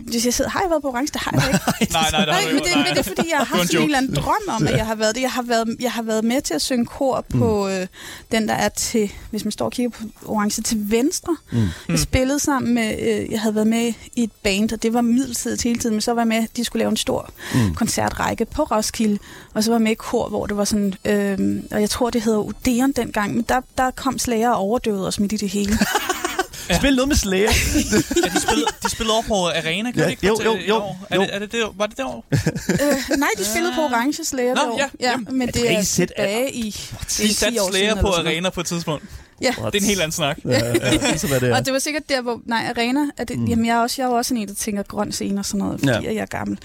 Hvis 0.00 0.24
jeg 0.24 0.34
sidder, 0.34 0.50
har 0.50 0.60
jeg 0.60 0.70
været 0.70 0.82
på 0.82 0.88
orange? 0.88 1.10
Det 1.12 1.20
har 1.20 1.32
jeg 1.32 1.60
ikke. 1.80 1.92
Nej, 1.92 2.10
nej, 2.12 2.26
Nej, 2.26 2.40
du 2.48 2.54
men 2.54 2.62
det, 2.64 2.72
nej. 2.74 2.84
men 2.86 2.90
det 2.96 2.98
er 2.98 3.02
fordi, 3.02 3.28
jeg 3.30 3.38
har 3.38 3.44
haft 3.44 3.66
sådan 3.66 3.80
en 3.80 3.84
eller 3.84 3.98
anden 3.98 4.14
drøm 4.14 4.34
om, 4.48 4.66
at 4.66 4.76
jeg 4.76 4.86
har 4.86 4.94
været 4.94 5.14
det. 5.14 5.20
Jeg 5.22 5.30
har 5.32 5.42
været, 5.42 5.76
jeg 5.80 5.92
har 5.92 6.02
været 6.02 6.24
med 6.24 6.40
til 6.42 6.54
at 6.54 6.62
synge 6.62 6.86
kor 6.86 7.24
på 7.30 7.68
øh, 7.68 7.86
den, 8.32 8.48
der 8.48 8.54
er 8.54 8.68
til, 8.68 9.12
hvis 9.30 9.44
man 9.44 9.52
står 9.52 9.64
og 9.64 9.72
kigger 9.72 9.90
på 9.90 10.04
orange, 10.26 10.62
til 10.62 10.90
venstre. 10.90 11.36
Mm. 11.52 11.68
Jeg 11.88 11.98
spillede 11.98 12.38
sammen 12.38 12.74
med, 12.74 12.98
øh, 13.00 13.30
jeg 13.32 13.40
havde 13.40 13.54
været 13.54 13.66
med 13.66 13.92
i 14.14 14.22
et 14.22 14.32
band, 14.42 14.72
og 14.72 14.82
det 14.82 14.92
var 14.94 15.00
midlertidigt 15.00 15.62
hele 15.62 15.78
tiden, 15.78 15.94
men 15.94 16.00
så 16.00 16.12
var 16.14 16.20
jeg 16.20 16.28
med, 16.28 16.46
de 16.56 16.64
skulle 16.64 16.80
lave 16.80 16.90
en 16.90 16.96
stor 16.96 17.30
Mm. 17.54 17.74
koncertrække 17.74 18.44
på 18.44 18.62
Roskilde, 18.62 19.18
og 19.54 19.64
så 19.64 19.70
var 19.70 19.76
jeg 19.76 19.82
med 19.82 19.92
i 19.92 19.94
kor, 19.94 20.28
hvor 20.28 20.46
det 20.46 20.56
var 20.56 20.64
sådan, 20.64 20.94
øh, 21.04 21.62
og 21.70 21.80
jeg 21.80 21.90
tror, 21.90 22.10
det 22.10 22.22
hedder 22.22 22.38
Odeon 22.38 22.92
dengang, 22.92 23.34
men 23.34 23.44
der, 23.48 23.60
der 23.78 23.90
kom 23.90 24.18
slager 24.18 24.50
og 24.50 24.56
overdøvede 24.58 25.06
os 25.06 25.20
midt 25.20 25.32
i 25.32 25.36
det 25.36 25.48
hele. 25.48 25.78
Ja. 26.68 26.78
Spil 26.78 26.94
noget 26.96 27.08
med 27.08 27.16
Slayer. 27.16 27.50
Ja, 28.24 28.28
de 28.34 28.40
spillede, 28.40 28.66
de 28.82 28.90
spillede 28.90 29.14
over 29.14 29.22
på 29.22 29.48
Arena, 29.48 29.90
kan 29.90 30.00
Ja, 30.00 30.04
ja, 30.04 30.08
ikke? 30.10 30.26
jo, 30.26 30.40
jo, 30.44 30.56
jo, 30.68 30.76
år? 30.76 31.06
Er 31.10 31.16
jo. 31.16 31.22
det, 31.22 31.34
er 31.34 31.38
det, 31.38 31.52
det, 31.52 31.60
var 31.76 31.86
det 31.86 31.96
derovre? 31.96 32.22
øh, 32.32 33.18
nej, 33.18 33.28
de 33.38 33.44
spillede 33.44 33.72
på 33.74 33.80
Orange 33.80 34.24
Slayer 34.24 34.54
Nå, 34.54 34.60
derovre. 34.60 34.78
ja, 34.80 34.86
ja, 35.00 35.10
jamen, 35.10 35.38
men 35.38 35.48
et 35.48 35.54
det 35.54 35.72
er 35.72 35.82
tilbage 35.82 36.52
i... 36.54 36.68
er 36.92 36.98
De 37.00 37.04
10 37.08 37.32
satte 37.32 37.58
Slayer 37.70 38.00
på. 38.00 38.08
Arena 38.08 38.50
på 38.50 38.60
et 38.60 38.66
tidspunkt. 38.66 39.04
Ja. 39.42 39.48
Det 39.48 39.74
er 39.74 39.78
en 39.80 39.84
helt 39.86 40.00
anden 40.00 40.12
snak. 40.12 40.38
Ja, 40.44 40.50
ja, 40.50 40.92
ja, 40.92 41.16
så 41.16 41.26
hvad 41.26 41.40
det 41.40 41.50
er. 41.50 41.56
Og 41.56 41.64
det 41.64 41.72
var 41.72 41.78
sikkert 41.78 42.08
der, 42.08 42.22
hvor... 42.22 42.40
Nej, 42.46 42.72
Arena... 42.76 43.00
Er 43.16 43.24
det, 43.24 43.38
Mm. 43.38 43.44
Jamen, 43.46 43.66
jeg 43.66 43.76
er, 43.76 43.80
også, 43.80 44.02
jeg 44.02 44.06
er 44.06 44.10
jo 44.10 44.16
også 44.16 44.34
en, 44.34 44.48
der 44.48 44.54
tænker 44.54 44.82
grøn 44.82 45.12
scene 45.12 45.40
og 45.40 45.44
sådan 45.44 45.58
noget, 45.58 45.80
fordi 45.80 45.92
Ja. 45.92 46.00
jeg 46.14 46.16
er 46.16 46.26
gammel. 46.26 46.58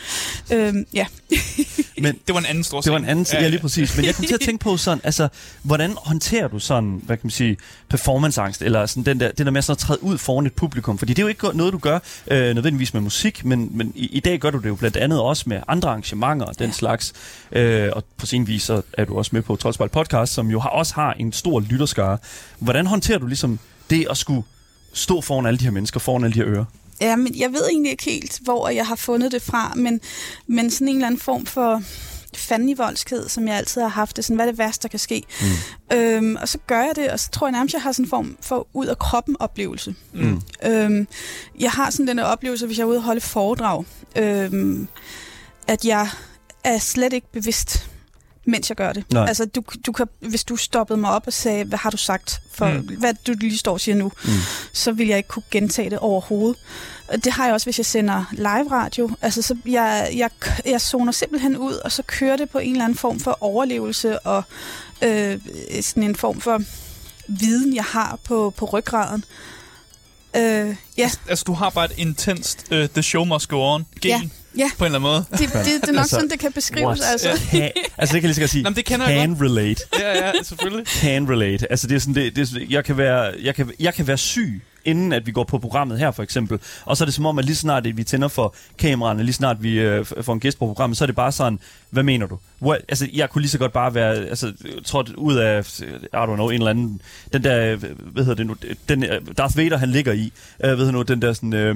Øhm, 0.54 0.86
ja. 0.94 1.06
Men 2.02 2.16
Det 2.28 2.34
var 2.34 2.40
en 2.40 2.46
anden 2.46 2.64
stor 2.64 2.82
det 2.82 2.92
var 2.92 2.98
en 2.98 3.04
scene. 3.04 3.12
anden 3.12 3.26
ja, 3.34 3.42
ja, 3.42 3.48
lige 3.48 3.60
præcis. 3.60 3.96
Men 3.96 4.06
jeg 4.06 4.16
kom 4.16 4.26
til 4.26 4.34
at 4.34 4.40
tænke 4.42 4.64
på 4.64 4.78
sådan, 4.78 5.02
altså, 5.04 5.28
hvordan 5.64 5.94
håndterer 5.98 6.48
du 6.48 6.60
sådan, 6.60 7.02
hvad 7.04 7.18
kan 7.18 7.22
man 7.26 7.32
sige, 7.32 7.58
performanceangst, 7.90 8.62
eller 8.62 8.86
sådan 8.86 9.04
den 9.04 9.20
der, 9.20 9.32
den 9.32 9.46
der 9.46 9.52
med 9.52 9.62
sådan 9.62 9.72
at 9.74 9.78
træde 9.78 10.04
ud 10.04 10.18
foran 10.18 10.46
et 10.46 10.54
publikum? 10.54 10.98
Fordi 10.98 11.14
det 11.14 11.20
er 11.20 11.24
jo 11.24 11.28
ikke 11.28 11.48
noget, 11.58 11.74
du 11.74 11.78
gør 11.78 12.00
øh, 12.32 12.56
nødvendigvis 12.56 12.94
med 12.94 13.02
musik, 13.02 13.46
men, 13.46 13.70
men 13.78 13.92
i, 13.96 14.06
i 14.08 14.20
dag 14.20 14.40
gør 14.40 14.50
du 14.50 14.58
det 14.58 14.68
jo 14.70 14.76
blandt 14.76 14.98
andet 14.98 15.20
også 15.22 15.44
med 15.48 15.60
andre 15.68 15.90
arrangementer 15.90 16.46
og 16.46 16.60
den 16.60 16.68
Ja. 16.70 16.74
slags. 16.74 17.14
Øh, 17.52 17.90
og 17.94 18.04
på 18.18 18.26
sin 18.26 18.48
vis 18.48 18.64
så 18.64 18.82
er 18.94 19.06
du 19.06 19.18
også 19.18 19.30
med 19.34 19.42
på 19.42 19.56
Troldspejl 19.56 19.90
Podcast, 19.90 20.34
som 20.34 20.50
jo 20.52 20.60
har, 20.60 20.70
også 20.70 20.94
har 20.96 21.14
en 21.14 21.34
stor 21.34 21.60
lytterskare. 21.60 22.18
Hvordan 22.60 22.86
håndterer 22.86 23.18
du 23.18 23.28
ligesom 23.28 23.60
det 23.90 24.08
at 24.10 24.18
skulle 24.18 24.44
stå 24.94 25.22
foran 25.22 25.46
alle 25.46 25.60
de 25.60 25.64
her 25.64 25.72
mennesker, 25.72 26.00
foran 26.00 26.24
alle 26.24 26.34
de 26.34 26.40
her 26.40 26.48
ører? 26.48 26.66
Ja, 27.02 27.16
men 27.16 27.40
jeg 27.40 27.52
ved 27.52 27.68
egentlig 27.70 27.92
ikke 27.92 28.04
helt, 28.04 28.40
hvor 28.42 28.70
jeg 28.70 28.88
har 28.88 28.96
fundet 28.96 29.32
det 29.32 29.42
fra, 29.42 29.74
men, 29.76 30.02
men 30.48 30.72
sådan 30.72 30.88
en 30.88 30.96
eller 30.96 31.08
anden 31.08 31.22
form 31.22 31.46
for 31.46 31.82
fandenivoldskhed, 32.36 33.30
som 33.30 33.48
jeg 33.48 33.56
altid 33.56 33.82
har 33.82 33.88
haft 33.88 34.16
det. 34.16 34.26
Sådan, 34.26 34.36
hvad 34.36 34.46
er 34.46 34.52
det 34.52 34.58
værste, 34.58 34.84
der 34.84 34.88
kan 34.88 35.00
ske? 35.00 35.24
Mm. 35.42 35.98
Øhm, 35.98 36.36
og 36.36 36.50
så 36.50 36.58
gør 36.68 36.80
jeg 36.80 36.96
det, 36.96 37.10
og 37.10 37.20
så 37.20 37.30
tror 37.32 37.48
jeg 37.48 37.52
nærmest, 37.52 37.74
jeg 37.74 37.82
har 37.82 37.92
sådan 37.92 38.06
en 38.06 38.10
form 38.10 38.38
for 38.42 38.68
ud 38.74 38.86
af 38.86 39.00
kroppen 39.00 39.36
oplevelse. 39.40 39.96
Mm. 40.14 40.42
Øhm, 40.66 41.08
jeg 41.60 41.72
har 41.72 41.90
sådan 41.90 42.08
den 42.08 42.20
oplevelse, 42.20 42.66
hvis 42.66 42.78
jeg 42.78 42.84
er 42.84 42.88
ude 42.88 42.98
og 42.98 43.04
holde 43.04 43.22
foredrag, 43.22 43.86
øhm, 44.16 44.88
at 45.68 45.86
jeg 45.86 46.10
er 46.64 46.78
slet 46.78 47.14
ikke 47.14 47.32
bevidst, 47.32 47.90
mens 48.50 48.70
jeg 48.70 48.76
gør 48.78 48.94
det. 48.94 49.04
Nej. 49.14 49.28
Altså, 49.28 49.46
du, 49.46 49.64
du 49.86 49.92
kan, 49.92 50.06
hvis 50.20 50.44
du 50.44 50.56
stoppede 50.56 50.98
mig 51.00 51.12
op 51.12 51.24
og 51.28 51.34
sagde, 51.34 51.64
hvad 51.64 51.78
har 51.80 51.90
du 51.90 51.98
sagt, 51.98 52.40
for 52.54 52.70
Mm. 52.74 52.96
hvad 53.00 53.14
du 53.28 53.34
lige 53.40 53.58
står 53.58 53.74
og 53.74 53.82
siger 53.82 53.96
nu, 53.96 54.12
Mm. 54.26 54.32
så 54.74 54.92
vil 54.92 55.08
jeg 55.08 55.18
ikke 55.18 55.30
kunne 55.30 55.44
gentage 55.52 55.90
det 55.90 56.00
overhovedet. 56.00 56.58
Det 57.24 57.34
har 57.34 57.46
jeg 57.46 57.54
også, 57.54 57.66
hvis 57.66 57.78
jeg 57.80 57.86
sender 57.86 58.26
live 58.32 58.72
radio. 58.72 59.10
Altså, 59.22 59.42
så 59.42 59.58
jeg, 59.66 60.10
jeg, 60.16 60.30
jeg 60.66 60.82
zoner 60.82 61.12
simpelthen 61.12 61.58
ud, 61.58 61.74
og 61.74 61.92
så 61.92 62.04
kører 62.04 62.38
det 62.38 62.50
på 62.50 62.58
en 62.60 62.72
eller 62.72 62.84
anden 62.86 62.98
form 62.98 63.20
for 63.20 63.38
overlevelse, 63.42 64.20
og 64.20 64.44
øh, 65.02 65.40
sådan 65.82 66.04
en 66.04 66.16
form 66.16 66.42
for 66.42 66.62
viden, 67.28 67.76
jeg 67.76 67.84
har 67.84 68.20
på, 68.24 68.54
på 68.58 68.66
ryggraden. 68.66 69.24
Øh, 70.36 70.76
ja, 70.98 71.12
Altså, 71.30 71.44
du 71.48 71.54
har 71.54 71.70
bare 71.70 71.86
et 71.86 71.94
intenst 71.98 72.66
uh, 72.72 72.78
The 72.94 73.04
Show 73.04 73.24
Must 73.26 73.48
Go 73.48 73.62
On 73.74 73.86
gen 74.02 74.10
Ja, 74.12 74.22
ja. 74.58 74.72
på 74.78 74.86
en 74.86 74.96
eller 74.96 75.00
anden 75.00 75.02
måde. 75.12 75.26
det, 75.32 75.40
det, 75.40 75.82
det 75.82 75.90
er 75.90 75.92
nok 75.92 76.00
Altså, 76.00 76.16
sådan, 76.16 76.30
det 76.30 76.40
kan 76.40 76.52
beskrives. 76.52 77.00
what? 77.00 77.12
Altså. 77.12 77.42
Kan, 77.52 77.72
altså 77.98 77.98
det 77.98 78.10
kan 78.10 78.16
jeg 78.16 78.22
lige 78.22 78.34
så 78.34 78.42
godt 78.42 78.52
sige. 78.52 78.64
Nå, 78.64 78.70
det 78.70 78.86
kender 78.86 79.10
jeg 79.10 79.20
Can 79.22 79.42
relate. 79.42 79.82
Ja, 80.00 80.26
ja, 80.26 80.32
selvfølgelig. 80.44 80.88
Can 80.88 81.30
relate. 81.30 81.72
Altså 81.72 81.88
det 81.88 81.96
er 81.96 82.00
sådan, 82.00 82.16
det, 82.16 82.36
det 82.36 82.42
er, 82.42 82.66
jeg, 82.70 82.86
kan 82.86 82.98
være, 82.98 83.34
jeg, 83.44 83.56
kan, 83.56 83.72
jeg 83.80 83.94
kan 83.94 84.08
være 84.08 84.18
syg, 84.18 84.62
inden 84.86 85.14
at 85.14 85.26
vi 85.26 85.32
går 85.32 85.44
på 85.44 85.60
programmet 85.60 86.00
her 86.00 86.12
for 86.12 86.24
eksempel. 86.24 86.60
Og 86.86 86.98
så 86.98 87.04
er 87.04 87.06
det 87.06 87.14
som 87.16 87.26
om, 87.26 87.40
at 87.40 87.46
lige 87.46 87.56
snart 87.56 87.88
at 87.88 87.98
vi 87.98 88.04
tænder 88.04 88.28
for 88.28 88.56
kameraerne, 88.80 89.24
lige 89.24 89.34
snart 89.34 89.64
vi 89.64 89.80
øh, 89.80 90.06
får 90.22 90.34
en 90.34 90.40
gæst 90.40 90.60
på 90.60 90.66
programmet, 90.66 90.98
så 90.98 91.04
er 91.04 91.06
det 91.06 91.16
bare 91.16 91.32
sådan, 91.32 91.60
hvad 91.90 92.04
mener 92.04 92.28
du? 92.28 92.38
What? 92.62 92.82
Altså 92.90 93.08
jeg 93.14 93.30
kunne 93.30 93.42
lige 93.42 93.50
så 93.50 93.58
godt 93.58 93.72
bare 93.74 93.94
være, 93.96 94.16
altså 94.16 94.54
trådt 94.86 95.10
ud 95.10 95.36
af, 95.36 95.80
I 95.82 95.84
don't 96.16 96.26
know, 96.36 96.48
en 96.50 96.54
eller 96.54 96.70
anden, 96.70 97.02
den 97.34 97.44
der, 97.44 97.76
hvad 97.76 98.24
hedder 98.24 98.36
det 98.36 98.46
nu, 98.48 98.56
den, 98.90 99.04
øh, 99.04 99.22
Darth 99.38 99.58
Vader 99.58 99.78
han 99.78 99.90
ligger 99.90 100.14
i, 100.14 100.24
øh, 100.64 100.68
hvad 100.68 100.78
hedder 100.78 100.92
nu, 100.92 101.02
den 101.02 101.22
der 101.22 101.34
sådan, 101.34 101.54
øh, 101.54 101.76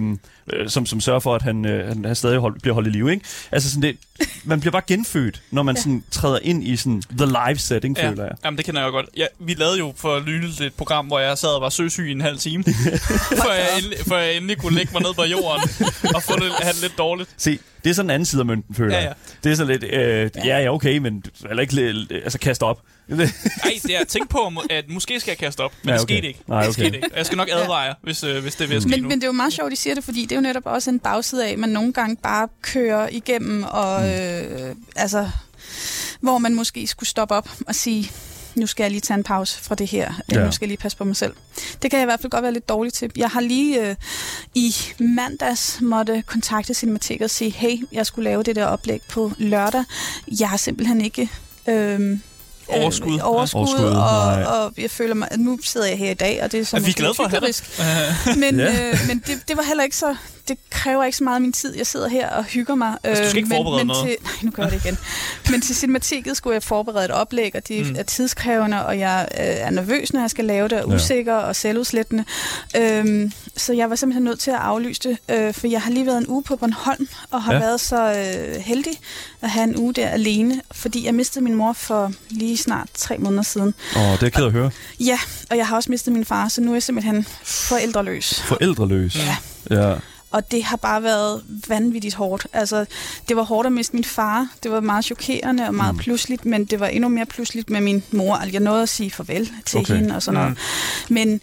øh, 0.54 0.70
som, 0.70 0.86
som 0.86 1.02
sørger 1.02 1.20
for, 1.20 1.36
at 1.36 1.42
han, 1.42 1.66
øh, 1.66 1.88
han, 1.88 2.06
han 2.06 2.16
stadig 2.16 2.38
hold, 2.40 2.60
bliver 2.62 2.74
holdt 2.74 2.88
i 2.88 2.92
live, 2.92 3.12
ikke? 3.12 3.26
Altså 3.52 3.70
sådan 3.70 3.82
det, 3.82 3.98
man 4.44 4.60
bliver 4.60 4.72
bare 4.72 4.82
genfødt, 4.88 5.42
når 5.52 5.64
man 5.64 5.76
Ja. 5.76 5.82
sådan 5.82 6.04
træder 6.12 6.40
ind 6.42 6.64
i 6.68 6.76
sådan 6.76 7.04
the 7.18 7.26
live 7.26 7.58
setting, 7.58 7.98
Ja, 7.98 8.10
føler 8.10 8.24
jeg. 8.24 8.34
jamen, 8.46 8.58
det 8.58 8.66
kender 8.66 8.82
jeg 8.82 8.88
jo 8.88 8.92
godt. 8.92 9.06
Ja, 9.18 9.26
vi 9.40 9.54
lavede 9.54 9.78
jo 9.78 9.94
for 9.98 10.24
nyligt 10.26 10.62
et 10.62 10.74
program, 10.74 11.06
hvor 11.06 11.20
jeg 11.20 11.38
sad 11.38 11.50
og 11.50 11.62
var 11.62 11.70
søsyg 11.70 12.08
i 12.08 12.12
en 12.12 12.22
halv 12.22 12.38
time, 12.38 12.64
før, 13.44 13.54
jeg 13.54 13.68
endelig, 13.78 13.98
før 14.08 14.18
jeg 14.18 14.36
endelig 14.38 14.58
kunne 14.58 14.76
lægge 14.76 14.94
mig 14.94 15.02
ned 15.02 15.14
på 15.14 15.24
jorden 15.24 15.70
og 16.16 16.24
få 16.24 16.34
det, 16.36 16.52
have 16.62 16.74
det 16.74 16.82
lidt 16.82 16.98
dårligt. 16.98 17.30
Se, 17.38 17.60
det 17.84 17.90
er 17.90 17.94
sådan 17.94 18.06
en 18.10 18.14
anden 18.14 18.26
side 18.26 18.40
af 18.40 18.46
mønten, 18.46 18.76
føler 18.76 18.96
Ja, 18.96 19.02
jeg. 19.02 19.14
ja. 19.28 19.34
Det 19.44 19.52
er 19.52 19.56
sådan 19.56 19.72
lidt, 19.80 19.84
øh, 19.94 20.30
ja, 20.46 20.60
ja, 20.60 20.74
okay, 20.74 20.98
men 20.98 21.24
heller 21.48 21.62
ikke 21.62 22.08
altså, 22.24 22.40
kaste 22.40 22.64
op. 22.64 22.82
Nej, 23.08 23.28
det 23.84 23.96
er 23.96 24.00
at 24.00 24.08
tænke 24.08 24.30
på, 24.30 24.52
at 24.70 24.86
måske 24.90 25.20
skal 25.20 25.32
jeg 25.32 25.38
kaste 25.38 25.62
op, 25.62 25.74
men 25.84 25.90
Ja, 25.90 25.94
det 25.94 26.02
okay. 26.04 26.14
skete 26.16 26.28
ikke. 26.28 26.40
Nej, 26.48 26.60
Det 26.62 26.70
okay. 26.70 26.82
skete 26.82 26.96
ikke. 26.96 27.10
Jeg 27.16 27.26
skal 27.26 27.38
nok 27.38 27.50
advare 27.52 27.80
jer, 27.80 27.94
hvis, 28.04 28.24
øh, 28.24 28.42
hvis 28.42 28.56
det 28.56 28.72
at 28.72 28.82
ske 28.82 28.90
Men, 28.90 29.02
nu. 29.02 29.10
men 29.10 29.18
det 29.18 29.24
er 29.24 29.28
jo 29.28 29.32
meget 29.34 29.54
sjovt, 29.54 29.68
at 29.68 29.74
I 29.74 29.82
siger 29.82 29.96
det, 29.96 30.04
fordi 30.04 30.22
det 30.22 30.32
er 30.32 30.36
jo 30.36 30.42
netop 30.42 30.66
også 30.66 30.90
en 30.90 31.00
bagside 31.00 31.48
af, 31.48 31.52
at 31.52 31.60
man 31.60 31.70
nogle 31.70 31.94
gange 31.94 32.16
bare 32.24 32.48
kører 32.62 33.10
igennem, 33.12 33.64
og 33.64 34.02
Mm. 34.02 34.08
øh, 34.08 34.76
altså, 34.96 35.30
hvor 36.20 36.38
man 36.38 36.56
måske 36.56 36.88
skulle 36.88 37.10
stoppe 37.10 37.36
op 37.36 37.50
og 37.68 37.76
sige, 37.76 38.12
nu 38.56 38.68
skal 38.68 38.84
jeg 38.84 38.92
lige 38.92 39.02
tage 39.02 39.18
en 39.18 39.24
pause 39.24 39.60
fra 39.64 39.76
det 39.76 39.88
her, 39.88 40.14
Ja. 40.32 40.40
ja. 40.40 40.46
nu 40.46 40.52
skal 40.52 40.66
jeg 40.66 40.70
lige 40.70 40.78
passe 40.82 40.98
på 40.98 41.04
mig 41.04 41.16
selv. 41.16 41.34
Det 41.82 41.92
kan 41.92 42.00
jeg 42.00 42.06
i 42.06 42.06
hvert 42.06 42.20
fald 42.20 42.32
godt 42.32 42.44
være 42.44 42.54
lidt 42.54 42.70
dårlig 42.70 42.94
til. 42.94 43.12
Jeg 43.16 43.30
har 43.30 43.42
lige 43.42 43.90
øh, 43.90 43.96
i 44.56 44.76
mandags 45.00 45.82
måtte 45.82 46.24
kontakte 46.28 46.74
Cinemateket 46.74 47.22
og 47.26 47.30
sige, 47.30 47.52
hey, 47.52 47.78
jeg 47.92 48.06
skulle 48.06 48.24
lave 48.30 48.44
det 48.44 48.56
der 48.56 48.66
oplæg 48.66 49.02
på 49.10 49.32
lørdag. 49.38 49.84
Jeg 50.40 50.50
har 50.50 50.58
simpelthen 50.58 51.02
ikke... 51.02 51.30
Øh, 51.68 52.20
Overskud. 52.68 53.14
Øh, 53.14 53.20
overskud, 53.30 53.60
Overskud, 53.60 53.86
og, 53.86 53.94
nej. 53.94 54.44
og 54.44 54.74
jeg 54.78 54.92
føler 54.92 55.14
mig, 55.16 55.28
at 55.32 55.40
nu 55.40 55.60
sidder 55.64 55.88
jeg 55.88 55.98
her 55.98 56.12
i 56.12 56.14
dag, 56.14 56.44
og 56.44 56.52
det 56.52 56.60
er 56.60 56.64
så 56.66 56.76
Er 56.78 56.82
vi 56.82 56.92
glade 56.92 57.14
for 57.14 57.24
at 57.24 57.30
have 57.30 57.38
hyklerisk. 57.40 57.80
Men, 58.44 58.60
Ja. 58.60 58.90
øh, 58.90 58.98
men 59.08 59.24
det, 59.28 59.42
det 59.48 59.58
var 59.58 59.64
heller 59.64 59.84
ikke 59.84 59.96
så 59.98 60.16
det 60.48 60.58
kræver 60.70 61.04
ikke 61.04 61.18
så 61.18 61.24
meget 61.24 61.36
af 61.36 61.42
min 61.42 61.54
tid. 61.54 61.76
Jeg 61.78 61.88
sidder 61.88 62.08
her 62.10 62.30
og 62.30 62.44
hygger 62.44 62.76
mig. 62.76 62.98
Altså, 63.04 63.24
du 63.24 63.30
skal 63.30 63.38
ikke 63.38 63.50
men, 63.50 63.56
forberede 63.58 63.78
men 63.78 63.88
noget? 63.88 64.08
Til, 64.08 64.16
nej, 64.24 64.32
nu 64.42 64.52
gør 64.52 64.64
jeg 64.64 64.72
det 64.72 64.86
igen. 64.86 64.98
men 65.52 65.62
til 65.62 65.76
cinematiket 65.76 66.38
skulle 66.38 66.54
jeg 66.54 66.64
forberede 66.64 67.06
et 67.06 67.12
oplæg, 67.12 67.52
og 67.56 67.68
det 67.68 67.88
Mm. 67.90 67.96
er 68.00 68.04
tidskrævende, 68.04 68.86
og 68.86 69.00
jeg 69.00 69.28
øh, 69.32 69.46
er 69.46 69.70
nervøs, 69.70 70.14
når 70.14 70.22
jeg 70.22 70.30
skal 70.30 70.46
lave 70.46 70.68
det, 70.68 70.82
og 70.82 70.90
Ja. 70.90 70.96
usikker 70.96 71.34
og 71.34 71.56
selvudslættende. 71.56 72.26
Øhm, 72.78 73.32
så 73.58 73.74
jeg 73.74 73.90
var 73.90 73.96
simpelthen 73.96 74.24
nødt 74.24 74.40
til 74.40 74.52
at 74.52 74.58
aflyse 74.58 75.02
det, 75.10 75.18
øh, 75.30 75.54
for 75.54 75.68
jeg 75.68 75.82
har 75.82 75.92
lige 75.92 76.06
været 76.06 76.18
en 76.18 76.28
uge 76.28 76.44
på 76.44 76.56
Bornholm, 76.56 77.08
og 77.32 77.44
har 77.44 77.54
Ja. 77.54 77.60
ja. 77.60 77.66
været 77.66 77.82
så 77.82 78.14
øh, 78.14 78.56
heldig 78.62 78.94
at 79.42 79.50
have 79.50 79.64
en 79.64 79.78
uge 79.78 79.94
der 79.94 80.08
alene, 80.08 80.62
fordi 80.72 81.06
jeg 81.06 81.14
mistede 81.16 81.44
min 81.44 81.56
mor 81.56 81.74
for 81.74 82.12
lige 82.30 82.53
snart 82.58 82.88
tre 82.94 83.18
måneder 83.18 83.44
siden. 83.44 83.74
Åh, 83.96 84.02
det 84.02 84.12
er 84.14 84.18
jeg 84.22 84.34
ked 84.34 84.46
at 84.46 84.52
høre. 84.52 84.72
Ja, 85.00 85.20
og 85.52 85.58
jeg 85.58 85.68
har 85.68 85.76
også 85.76 85.92
mistet 85.92 86.14
min 86.14 86.26
far, 86.26 86.48
så 86.48 86.62
nu 86.62 86.72
er 86.72 86.76
jeg 86.76 86.84
simpelthen 86.84 87.26
forældreløs. 87.44 88.42
Forældreløs. 88.42 89.16
Ja. 89.16 89.38
Ja. 89.72 89.96
Og 90.32 90.52
det 90.52 90.64
har 90.64 90.78
bare 90.78 91.04
været 91.04 91.44
vanvittigt 91.68 92.16
hårdt. 92.16 92.48
Altså, 92.54 92.86
det 93.30 93.36
var 93.36 93.44
hårdt 93.44 93.66
at 93.66 93.72
miste 93.72 93.94
min 93.96 94.04
far. 94.04 94.48
Det 94.64 94.72
var 94.72 94.80
meget 94.80 95.06
chokerende 95.06 95.68
og 95.68 95.74
meget 95.76 95.94
Mm. 95.94 95.98
mm. 95.98 96.04
pludseligt, 96.04 96.46
men 96.46 96.66
det 96.66 96.80
var 96.80 96.88
endnu 96.88 97.10
mere 97.10 97.26
pludseligt 97.26 97.70
med 97.70 97.82
min 97.82 98.04
mor. 98.12 98.36
Altså, 98.36 98.52
jeg 98.52 98.62
nåede 98.62 98.82
at 98.84 98.90
sige 98.90 99.12
farvel 99.12 99.52
til 99.66 99.80
Okay. 99.80 99.96
hende 99.96 100.16
og 100.16 100.24
sådan 100.24 100.40
noget. 100.42 100.58
Men 101.10 101.42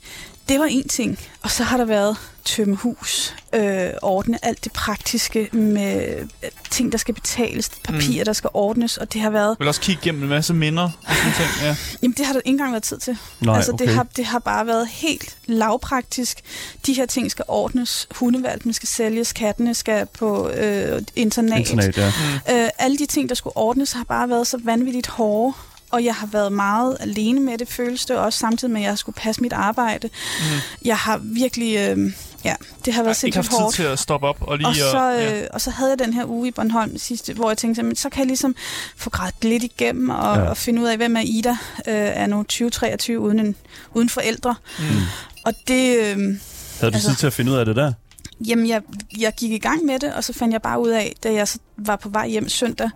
det 0.51 0.61
var 0.61 0.67
en 0.67 0.89
ting. 0.89 1.19
Og 1.43 1.51
så 1.51 1.65
har 1.65 1.77
der 1.77 1.85
været 1.85 2.17
tømme 2.45 2.77
hus, 2.77 3.35
øh, 3.55 3.89
ordne 4.03 4.45
alt 4.45 4.65
det 4.65 4.73
praktiske 4.73 5.49
med 5.53 6.19
øh, 6.43 6.51
ting, 6.71 6.93
der 6.93 6.99
skal 6.99 7.15
betales, 7.15 7.71
papirer, 7.85 8.21
Mm. 8.21 8.25
der 8.25 8.33
skal 8.33 8.51
ordnes, 8.55 8.97
og 8.97 9.13
det 9.13 9.21
har 9.21 9.31
været... 9.31 9.49
Jeg 9.49 9.57
vil 9.59 9.69
også 9.69 9.81
kigge 9.81 10.01
igennem 10.03 10.23
en 10.23 10.29
masse 10.29 10.55
minder 10.55 10.83
og 10.83 11.15
sådan 11.17 11.33
ting. 11.37 11.49
Ja. 11.63 11.77
Jamen, 12.03 12.15
det 12.19 12.27
har 12.27 12.33
der 12.33 12.41
ikke 12.41 12.49
engang 12.51 12.73
været 12.73 12.83
tid 12.83 12.99
til. 12.99 13.19
Nej, 13.41 13.57
altså, 13.57 13.73
okay. 13.73 13.87
det, 13.87 13.95
har, 13.95 14.07
det 14.17 14.25
har 14.25 14.39
bare 14.39 14.67
været 14.67 14.89
helt 14.89 15.37
lavpraktisk. 15.47 16.41
De 16.87 16.93
her 16.93 17.07
ting 17.07 17.31
skal 17.31 17.45
ordnes. 17.49 18.09
Hundevalpen 18.15 18.73
skal 18.73 18.89
sælges, 18.89 19.33
kattene 19.33 19.75
skal 19.75 20.07
på 20.19 20.49
øh, 20.51 21.03
internat. 21.17 21.59
Internet, 21.61 21.97
ja. 21.97 22.13
Mm. 22.49 22.55
Øh, 22.55 22.69
alle 22.79 22.99
de 22.99 23.07
ting, 23.07 23.29
der 23.29 23.35
skulle 23.35 23.57
ordnes, 23.57 23.93
har 23.93 24.05
bare 24.05 24.29
været 24.29 24.47
så 24.47 24.61
vanvittigt 24.65 25.07
hårde. 25.07 25.55
Og 25.91 26.05
jeg 26.05 26.15
har 26.15 26.27
været 26.27 26.53
meget 26.53 26.97
alene 27.01 27.41
med 27.41 27.59
det, 27.59 27.69
føles 27.69 28.07
det 28.07 28.17
også, 28.17 28.39
samtidig 28.39 28.73
med, 28.73 28.81
at 28.83 28.87
jeg 28.89 28.99
skulle 28.99 29.17
passe 29.17 29.43
mit 29.43 29.53
arbejde. 29.53 30.09
Mm. 30.41 30.45
Jeg 30.85 30.97
har 30.97 31.21
virkelig... 31.23 31.77
Øh, 31.77 32.13
ja, 32.45 32.55
det 32.85 32.95
har 32.95 33.03
været 33.03 33.23
Jeg 33.23 33.23
har 33.23 33.27
ikke 33.27 33.37
haft 33.37 33.47
sindssygt 33.47 33.51
tid 33.51 33.59
hårdt. 33.59 33.75
til 33.75 33.83
at 33.83 33.99
stoppe 33.99 34.27
op 34.27 34.37
og 34.41 34.57
lige... 34.59 34.69
Og 34.69 34.75
så, 34.75 34.99
og, 34.99 35.15
ja. 35.21 35.41
øh, 35.43 35.47
og 35.53 35.61
så 35.61 35.71
havde 35.71 35.91
jeg 35.91 35.99
den 35.99 36.13
her 36.13 36.25
uge 36.25 36.49
i 36.49 36.51
Bornholm 36.51 36.99
sidste, 36.99 37.33
hvor 37.35 37.51
jeg 37.51 37.59
tænkte, 37.59 37.83
men 37.83 37.97
så 37.97 38.09
kan 38.11 38.19
jeg 38.19 38.27
ligesom 38.27 38.55
få 38.97 39.11
grædt 39.11 39.45
lidt 39.45 39.63
igennem 39.65 40.11
og, 40.11 40.37
Ja. 40.37 40.43
ja. 40.43 40.49
og 40.49 40.57
finde 40.57 40.83
ud 40.83 40.87
af, 40.87 40.97
hvem 40.97 41.17
er 41.17 41.21
Ida 41.25 41.51
øh, 41.51 41.95
er 41.95 42.27
nu 42.27 42.37
2023 42.43 43.21
uden, 43.21 43.41
en, 43.41 43.57
uden 43.95 44.09
forældre. 44.09 44.55
Mm. 44.79 44.85
Og 45.45 45.55
det, 45.69 45.97
øh, 45.99 46.05
Havde 46.17 46.37
du 46.81 46.87
Altså- 46.87 47.09
tid 47.09 47.17
til 47.17 47.27
at 47.27 47.33
finde 47.33 47.53
ud 47.53 47.57
af 47.57 47.65
det 47.65 47.77
der? 47.77 47.93
jamen 48.47 48.69
jeg, 48.69 48.83
jeg 49.19 49.33
gik 49.37 49.51
i 49.53 49.59
gang 49.59 49.85
med 49.85 49.99
det, 49.99 50.15
og 50.15 50.25
så 50.25 50.33
fandt 50.33 50.53
jeg 50.53 50.63
bare 50.63 50.81
ud 50.81 50.89
af, 50.91 51.15
da 51.25 51.33
jeg 51.33 51.49
så 51.49 51.59
var 51.77 51.97
på 51.97 52.09
vej 52.09 52.29
hjem 52.29 52.49
søndag 52.49 52.91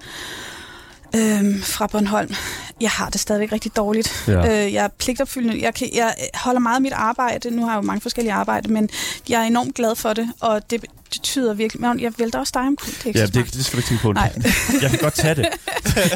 øh, 1.15 1.63
fra 1.63 1.87
Bornholm, 1.87 2.35
jeg 2.81 2.91
har 2.91 3.11
det 3.11 3.21
stadigvæk 3.21 3.53
rigtig 3.53 3.77
dårligt. 3.77 4.25
Ja. 4.29 4.67
Øh, 4.67 4.73
jeg 4.73 4.85
er 4.85 4.89
pligtopfyldende. 4.89 5.63
Jeg, 5.63 5.75
kan, 5.75 5.89
jeg 5.95 6.15
holder 6.35 6.61
meget 6.61 6.77
af 6.77 6.83
mit 6.83 6.93
arbejde. 6.93 7.51
Nu 7.51 7.65
har 7.65 7.73
jeg 7.73 7.77
jo 7.77 7.87
mange 7.87 8.01
forskellige 8.01 8.33
arbejde, 8.33 8.73
men 8.73 8.89
jeg 9.29 9.41
er 9.41 9.45
enormt 9.45 9.75
glad 9.75 9.97
for 9.97 10.13
det, 10.13 10.31
og 10.41 10.71
det 10.71 10.85
betyder 11.11 11.55
virkelig... 11.55 11.81
Men 11.81 12.01
jeg 12.01 12.13
vælter 12.19 12.39
også 12.39 12.51
dig 12.55 12.63
om 12.63 12.77
det 12.77 13.17
er 13.17 13.21
Ja, 13.21 13.27
det, 13.27 13.55
det 13.55 13.65
skal 13.65 13.77
du 13.77 13.79
ikke 13.79 13.89
tænke 13.89 14.03
på. 14.03 14.13
Nej. 14.13 14.33
Jeg 14.83 14.91
kan 14.91 14.99
godt 14.99 15.15
tage 15.15 15.35
det. 15.35 15.43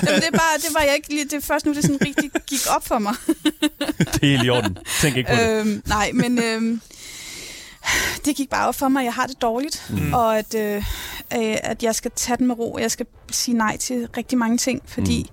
Jamen, 0.07 0.21
det, 0.21 0.29
er 0.33 0.39
bare, 0.39 0.57
det 0.57 0.75
var 0.75 0.81
jeg 0.81 0.95
ikke 0.97 1.09
lige... 1.09 1.25
Det 1.25 1.33
er 1.33 1.41
først 1.41 1.67
nu, 1.67 1.75
det 1.75 1.83
sådan 1.83 1.99
rigtig 2.01 2.31
gik 2.47 2.61
op 2.77 2.87
for 2.87 2.99
mig. 2.99 3.15
Det 3.99 4.23
er 4.23 4.27
helt 4.27 4.45
i 4.45 4.51
orden. 4.51 4.79
Tænk 5.01 5.17
ikke 5.17 5.31
på 5.31 5.37
det. 5.37 5.51
Øhm, 5.51 5.83
nej, 5.87 6.11
men 6.15 6.43
øhm, 6.43 6.81
det 8.25 8.37
gik 8.37 8.51
bare 8.51 8.69
op 8.69 8.75
for 8.75 8.89
mig, 8.89 9.01
at 9.01 9.05
jeg 9.05 9.15
har 9.15 9.27
det 9.27 9.43
dårligt, 9.43 9.87
mm. 9.91 10.15
og 10.15 10.39
at, 10.39 10.55
øh, 10.55 10.85
øh, 11.35 11.57
at 11.63 11.83
jeg 11.83 11.95
skal 11.95 12.11
tage 12.17 12.37
den 12.37 12.47
med 12.47 12.59
ro, 12.59 12.73
og 12.73 12.81
jeg 12.81 12.91
skal 12.91 13.07
sige 13.31 13.57
nej 13.57 13.77
til 13.77 14.09
rigtig 14.17 14.39
mange 14.39 14.59
ting, 14.59 14.83
fordi 14.87 15.31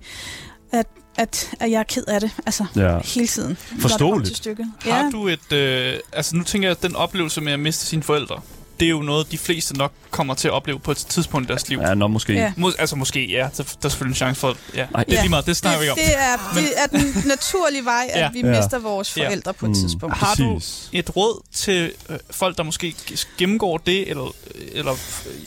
mm. 0.72 0.78
at, 0.78 0.86
at, 1.16 1.54
at 1.60 1.70
jeg 1.70 1.78
er 1.78 1.82
ked 1.84 2.04
af 2.08 2.20
det, 2.20 2.30
altså 2.46 2.66
Ja. 2.76 2.98
hele 2.98 3.26
tiden. 3.26 3.56
Forståeligt. 3.80 4.26
Til 4.26 4.36
stykket. 4.36 4.66
Har 4.80 5.04
Ja. 5.04 5.10
du 5.12 5.28
et... 5.28 5.52
Øh, 5.52 5.94
altså 6.12 6.36
nu 6.36 6.42
tænker 6.44 6.68
jeg, 6.68 6.76
at 6.76 6.82
den 6.82 6.96
oplevelse 6.96 7.40
med 7.40 7.52
at 7.52 7.60
miste 7.60 7.86
sine 7.86 8.02
forældre, 8.02 8.40
det 8.80 8.86
er 8.86 8.90
jo 8.90 9.02
noget, 9.02 9.30
de 9.32 9.38
fleste 9.38 9.76
nok 9.78 9.92
kommer 10.10 10.34
til 10.34 10.48
at 10.48 10.52
opleve 10.54 10.78
på 10.80 10.90
et 10.90 10.96
tidspunkt 10.96 11.46
i 11.46 11.48
deres 11.48 11.68
liv. 11.68 11.78
Ja, 11.78 11.94
nå 11.94 12.06
måske. 12.08 12.32
Ja. 12.32 12.52
Mås- 12.56 12.74
altså 12.78 12.96
måske, 12.96 13.26
ja. 13.30 13.48
Der, 13.56 13.62
der 13.62 13.62
er 13.82 13.88
selvfølgelig 13.88 14.12
en 14.12 14.16
chance 14.16 14.40
for... 14.40 14.56
Ja, 14.74 14.86
Ej. 14.94 15.04
det 15.04 15.12
er 15.12 15.16
Ja. 15.16 15.20
lige 15.22 15.30
meget. 15.30 15.46
Det 15.46 15.56
snakker 15.56 15.80
vi 15.80 15.84
det, 15.84 15.92
om. 15.92 15.98
det, 15.98 16.18
er, 16.18 16.36
det 16.60 16.72
er 16.76 16.86
den 16.86 17.22
naturlige 17.28 17.84
vej, 17.84 18.06
at 18.10 18.20
Ja. 18.20 18.30
vi 18.32 18.40
Ja. 18.40 18.60
mister 18.60 18.78
vores 18.78 19.16
Ja. 19.16 19.26
forældre 19.26 19.54
på 19.54 19.66
et 19.66 19.70
Mm. 19.70 19.74
tidspunkt. 19.74 20.16
Har 20.16 20.34
du 20.34 20.60
et 20.92 21.16
råd 21.16 21.42
til 21.52 21.92
øh, 22.08 22.18
folk, 22.30 22.56
der 22.56 22.62
måske 22.62 22.94
gennemgår 23.38 23.78
det, 23.78 24.10
eller, 24.10 24.34
eller 24.72 24.92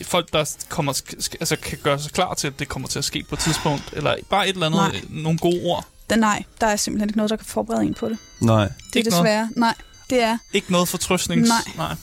folk, 0.02 0.32
der 0.32 0.54
kommer, 0.68 0.92
sk- 0.92 1.34
altså, 1.40 1.56
kan 1.56 1.78
gøre 1.82 1.98
sig 1.98 2.12
klar 2.12 2.34
til, 2.34 2.46
at 2.46 2.58
det 2.58 2.68
kommer 2.68 2.88
til 2.88 2.98
at 2.98 3.04
ske 3.04 3.22
på 3.28 3.34
et 3.34 3.38
tidspunkt? 3.38 3.82
Eller 3.92 4.14
bare 4.30 4.48
et 4.48 4.52
eller 4.54 4.66
andet, 4.66 4.80
Nej. 4.80 5.00
nogle 5.08 5.38
gode 5.38 5.60
ord? 5.64 5.84
Da, 6.10 6.16
nej, 6.16 6.42
der 6.60 6.66
er 6.66 6.76
simpelthen 6.76 7.08
ikke 7.08 7.16
noget, 7.18 7.30
der 7.30 7.36
kan 7.36 7.46
forberede 7.46 7.82
en 7.82 7.94
på 7.94 8.08
det. 8.08 8.18
Nej. 8.40 8.60
Det 8.62 8.70
er 8.70 8.96
Ikke 8.96 9.10
noget? 9.10 9.24
desværre. 9.24 9.48
Nej, 9.56 9.74
det 10.10 10.22
er. 10.22 10.38
Ikke 10.52 10.72
noget 10.72 10.88
fortrøstnings... 10.88 11.48
Nej. 11.48 11.72
Nej. 11.76 11.94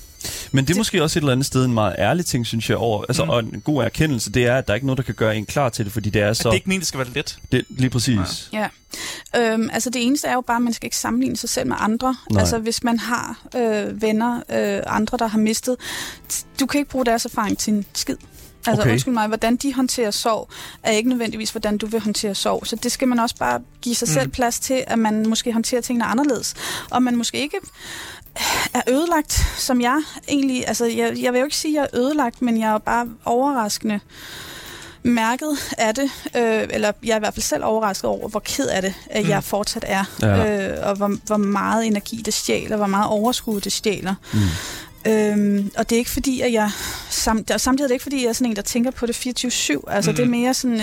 Men 0.51 0.63
det 0.63 0.69
er 0.69 0.73
Det- 0.73 0.77
måske 0.79 1.03
også 1.03 1.19
et 1.19 1.21
eller 1.21 1.31
andet 1.31 1.45
sted 1.45 1.65
en 1.65 1.73
meget 1.73 1.95
ærlig 1.97 2.25
ting, 2.25 2.45
synes 2.45 2.69
jeg, 2.69 2.77
over, 2.77 3.03
altså, 3.09 3.23
Mm. 3.23 3.29
og 3.29 3.39
en 3.39 3.61
god 3.65 3.83
erkendelse, 3.83 4.31
det 4.31 4.45
er, 4.45 4.55
at 4.57 4.67
der 4.67 4.73
er 4.73 4.75
ikke 4.75 4.87
noget, 4.87 4.97
der 4.97 5.03
kan 5.03 5.15
gøre 5.15 5.35
en 5.37 5.45
klar 5.45 5.69
til 5.69 5.85
det, 5.85 5.93
fordi 5.93 6.09
det 6.09 6.21
er 6.21 6.33
Så... 6.33 6.43
så... 6.43 6.49
Det 6.49 6.53
er 6.53 6.55
ikke 6.55 6.67
meningen, 6.69 6.81
det 6.81 6.87
skal 6.87 6.97
være 6.99 7.09
let. 7.13 7.37
det, 7.51 7.65
lige 7.69 7.89
præcis. 7.89 8.49
Ja. 8.53 8.67
Øhm, 9.35 9.69
altså 9.73 9.89
det 9.89 10.05
eneste 10.05 10.27
er 10.27 10.33
jo 10.33 10.41
bare, 10.41 10.57
at 10.57 10.61
man 10.63 10.73
skal 10.73 10.85
ikke 10.87 10.97
sammenligne 10.97 11.37
sig 11.37 11.49
selv 11.49 11.67
med 11.67 11.75
andre. 11.79 12.15
Nej. 12.31 12.39
Altså 12.39 12.57
hvis 12.59 12.83
man 12.83 12.99
har 12.99 13.41
øh, 13.55 14.01
venner, 14.01 14.35
øh, 14.49 14.79
andre, 14.87 15.17
der 15.17 15.27
har 15.27 15.39
mistet, 15.39 15.75
du 16.59 16.65
kan 16.65 16.79
ikke 16.79 16.89
bruge 16.91 17.05
deres 17.05 17.25
erfaring 17.25 17.57
til 17.57 17.73
en 17.73 17.85
skid. 17.93 18.15
Altså 18.67 18.81
Okay. 18.81 18.91
undskyld 18.91 19.13
mig, 19.13 19.27
hvordan 19.27 19.55
de 19.55 19.73
håndterer 19.73 20.11
sorg, 20.11 20.49
er 20.83 20.91
ikke 20.91 21.09
nødvendigvis, 21.09 21.49
hvordan 21.51 21.77
du 21.77 21.85
vil 21.87 21.99
håndtere 21.99 22.35
sorg. 22.35 22.67
Så 22.67 22.75
det 22.75 22.91
skal 22.91 23.07
man 23.07 23.19
også 23.19 23.35
bare 23.35 23.59
give 23.81 23.95
sig 23.95 24.07
mm. 24.09 24.13
selv 24.13 24.27
plads 24.29 24.59
til, 24.59 24.83
at 24.87 24.99
man 24.99 25.27
måske 25.29 25.53
håndterer 25.53 25.81
tingene 25.81 26.05
anderledes. 26.05 26.53
Og 26.91 27.03
man 27.03 27.15
måske 27.15 27.37
ikke 27.39 27.57
er 28.73 28.81
ødelagt, 28.87 29.45
som 29.57 29.81
jeg 29.81 30.01
egentlig... 30.27 30.67
Altså 30.67 30.85
jeg, 30.85 31.13
jeg 31.21 31.33
vil 31.33 31.39
jo 31.39 31.45
ikke 31.45 31.57
sige, 31.57 31.71
at 31.71 31.81
jeg 31.81 31.89
er 31.93 31.99
ødelagt, 32.05 32.41
men 32.41 32.59
jeg 32.59 32.73
er 32.73 32.77
bare 32.77 33.07
overraskende 33.25 33.99
mærket 35.03 35.57
af 35.77 35.95
det, 35.95 36.03
øh, 36.35 36.67
eller 36.69 36.91
jeg 37.03 37.11
er 37.11 37.15
i 37.15 37.19
hvert 37.19 37.33
fald 37.33 37.43
selv 37.43 37.63
overrasket 37.65 38.05
over, 38.09 38.27
hvor 38.29 38.39
ked 38.39 38.67
af 38.67 38.81
det, 38.81 38.93
at 39.09 39.21
Mm. 39.21 39.25
mm. 39.25 39.29
jeg 39.29 39.43
fortsat 39.43 39.85
er, 39.87 40.03
Ja. 40.21 40.71
øh, 40.77 40.89
og 40.89 40.95
hvor, 40.95 41.11
hvor 41.25 41.37
meget 41.37 41.85
energi 41.87 42.21
det 42.25 42.33
stjæler, 42.33 42.77
hvor 42.77 42.87
meget 42.87 43.07
overskud 43.07 43.61
det 43.61 43.71
stjæler. 43.71 44.15
Mm. 44.33 44.39
Øhm, 45.11 45.71
og 45.77 45.89
det 45.89 45.95
er 45.95 45.99
ikke 45.99 46.11
fordi, 46.11 46.41
at 46.41 46.53
jeg... 46.53 46.71
Samt, 47.09 47.51
og 47.51 47.61
samtidig 47.61 47.85
er 47.85 47.87
det 47.87 47.93
ikke 47.95 48.03
fordi, 48.03 48.23
jeg 48.23 48.29
er 48.29 48.33
sådan 48.33 48.49
en, 48.51 48.55
der 48.55 48.61
tænker 48.61 48.91
på 48.91 49.05
det 49.05 49.15
24-7. 49.15 49.83
Altså, 49.87 50.11
Mhm. 50.11 50.15
det 50.15 50.23
er 50.25 50.29
mere 50.29 50.53
sådan... 50.53 50.79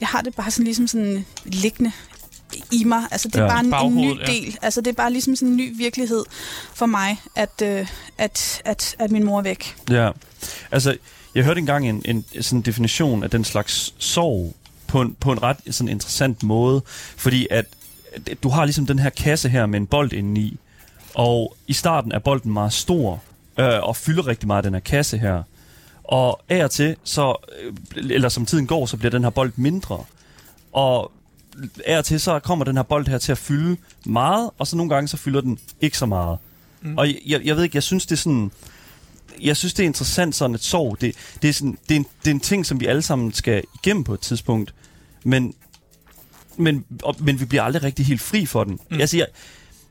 Jeg 0.00 0.08
har 0.08 0.20
det 0.20 0.34
bare 0.34 0.50
sådan 0.50 0.64
ligesom 0.64 0.86
sådan 0.86 1.26
liggende 1.44 1.92
i 2.72 2.84
mig. 2.84 3.02
Altså, 3.10 3.28
det 3.28 3.36
er 3.36 3.42
Ja. 3.42 3.48
bare 3.48 3.60
en, 3.60 3.64
en 3.66 3.70
ny 3.70 3.70
Baghovedet, 3.70 4.20
ja. 4.20 4.32
del. 4.32 4.58
Altså, 4.62 4.80
det 4.80 4.86
er 4.90 4.92
bare 4.94 5.12
ligesom 5.12 5.36
sådan 5.36 5.48
en 5.48 5.56
ny 5.56 5.76
virkelighed 5.76 6.24
for 6.74 6.86
mig, 6.86 7.20
at, 7.36 7.62
øh, 7.62 7.86
at, 8.18 8.62
at, 8.64 8.96
at 8.98 9.10
min 9.10 9.24
mor 9.24 9.38
er 9.38 9.42
væk. 9.42 9.76
Ja. 9.90 10.10
Altså, 10.70 10.96
jeg 11.34 11.44
hørte 11.44 11.58
engang 11.58 11.88
en, 11.88 12.02
en 12.04 12.24
sådan 12.40 12.60
definition 12.62 13.22
af 13.24 13.30
den 13.30 13.44
slags 13.44 13.94
sorg 13.98 14.54
på 14.86 15.00
en, 15.00 15.16
på 15.20 15.32
en 15.32 15.42
ret 15.42 15.56
sådan 15.70 15.88
interessant 15.88 16.42
måde, 16.42 16.82
fordi 17.16 17.46
at, 17.50 17.64
at 18.30 18.42
du 18.42 18.48
har 18.48 18.64
ligesom 18.64 18.86
den 18.86 18.98
her 18.98 19.10
kasse 19.10 19.48
her 19.48 19.66
med 19.66 19.80
en 19.80 19.86
bold 19.86 20.12
indeni, 20.12 20.56
og 21.14 21.56
i 21.66 21.72
starten 21.72 22.12
er 22.12 22.18
bolden 22.18 22.52
meget 22.52 22.72
stor, 22.72 23.22
øh, 23.58 23.82
og 23.82 23.96
fylder 23.96 24.26
rigtig 24.26 24.46
meget 24.46 24.64
den 24.64 24.72
her 24.72 24.80
kasse 24.80 25.18
her. 25.18 25.42
Og 26.04 26.40
af 26.48 26.64
og 26.64 26.70
til, 26.70 26.96
så, 27.04 27.34
øh, 27.62 27.72
eller 28.10 28.28
som 28.28 28.46
tiden 28.46 28.66
går, 28.66 28.86
så 28.86 28.96
bliver 28.96 29.10
den 29.10 29.22
her 29.22 29.30
bold 29.30 29.52
mindre. 29.56 30.04
Og 30.72 31.12
af 31.86 31.98
og 31.98 32.04
til, 32.04 32.20
så 32.20 32.38
kommer 32.38 32.64
den 32.64 32.76
her 32.76 32.82
bold 32.82 33.08
her 33.08 33.18
til 33.18 33.32
at 33.32 33.38
fylde 33.38 33.76
meget, 34.06 34.50
og 34.58 34.66
så 34.66 34.76
nogle 34.76 34.94
gange, 34.94 35.08
så 35.08 35.16
fylder 35.16 35.40
den 35.40 35.58
ikke 35.80 35.98
så 35.98 36.06
meget. 36.06 36.38
Mm. 36.82 36.98
Og 36.98 37.08
jeg, 37.26 37.40
jeg 37.44 37.56
ved 37.56 37.62
ikke, 37.62 37.76
jeg 37.76 37.82
synes, 37.82 38.06
det 38.06 38.12
er 38.12 38.20
sådan... 38.20 38.50
Jeg 39.40 39.56
synes, 39.56 39.74
det 39.74 39.82
er 39.82 39.86
interessant 39.86 40.34
sådan, 40.34 40.54
at 40.54 40.62
sorg, 40.62 41.00
det, 41.00 41.14
det, 41.42 41.48
er 41.48 41.52
sådan, 41.52 41.78
det, 41.88 41.94
er 41.94 41.98
en, 41.98 42.06
det 42.24 42.30
er 42.30 42.34
en 42.34 42.40
ting, 42.40 42.66
som 42.66 42.80
vi 42.80 42.86
alle 42.86 43.02
sammen 43.02 43.32
skal 43.32 43.62
igennem 43.84 44.04
på 44.04 44.14
et 44.14 44.20
tidspunkt. 44.20 44.74
Men, 45.24 45.54
men, 46.56 46.84
og, 47.02 47.16
men 47.18 47.40
vi 47.40 47.44
bliver 47.44 47.62
aldrig 47.62 47.82
rigtig 47.82 48.06
helt 48.06 48.20
fri 48.20 48.46
for 48.46 48.64
den. 48.64 48.80
Mm. 48.90 49.00
Altså, 49.00 49.16
jeg, 49.16 49.26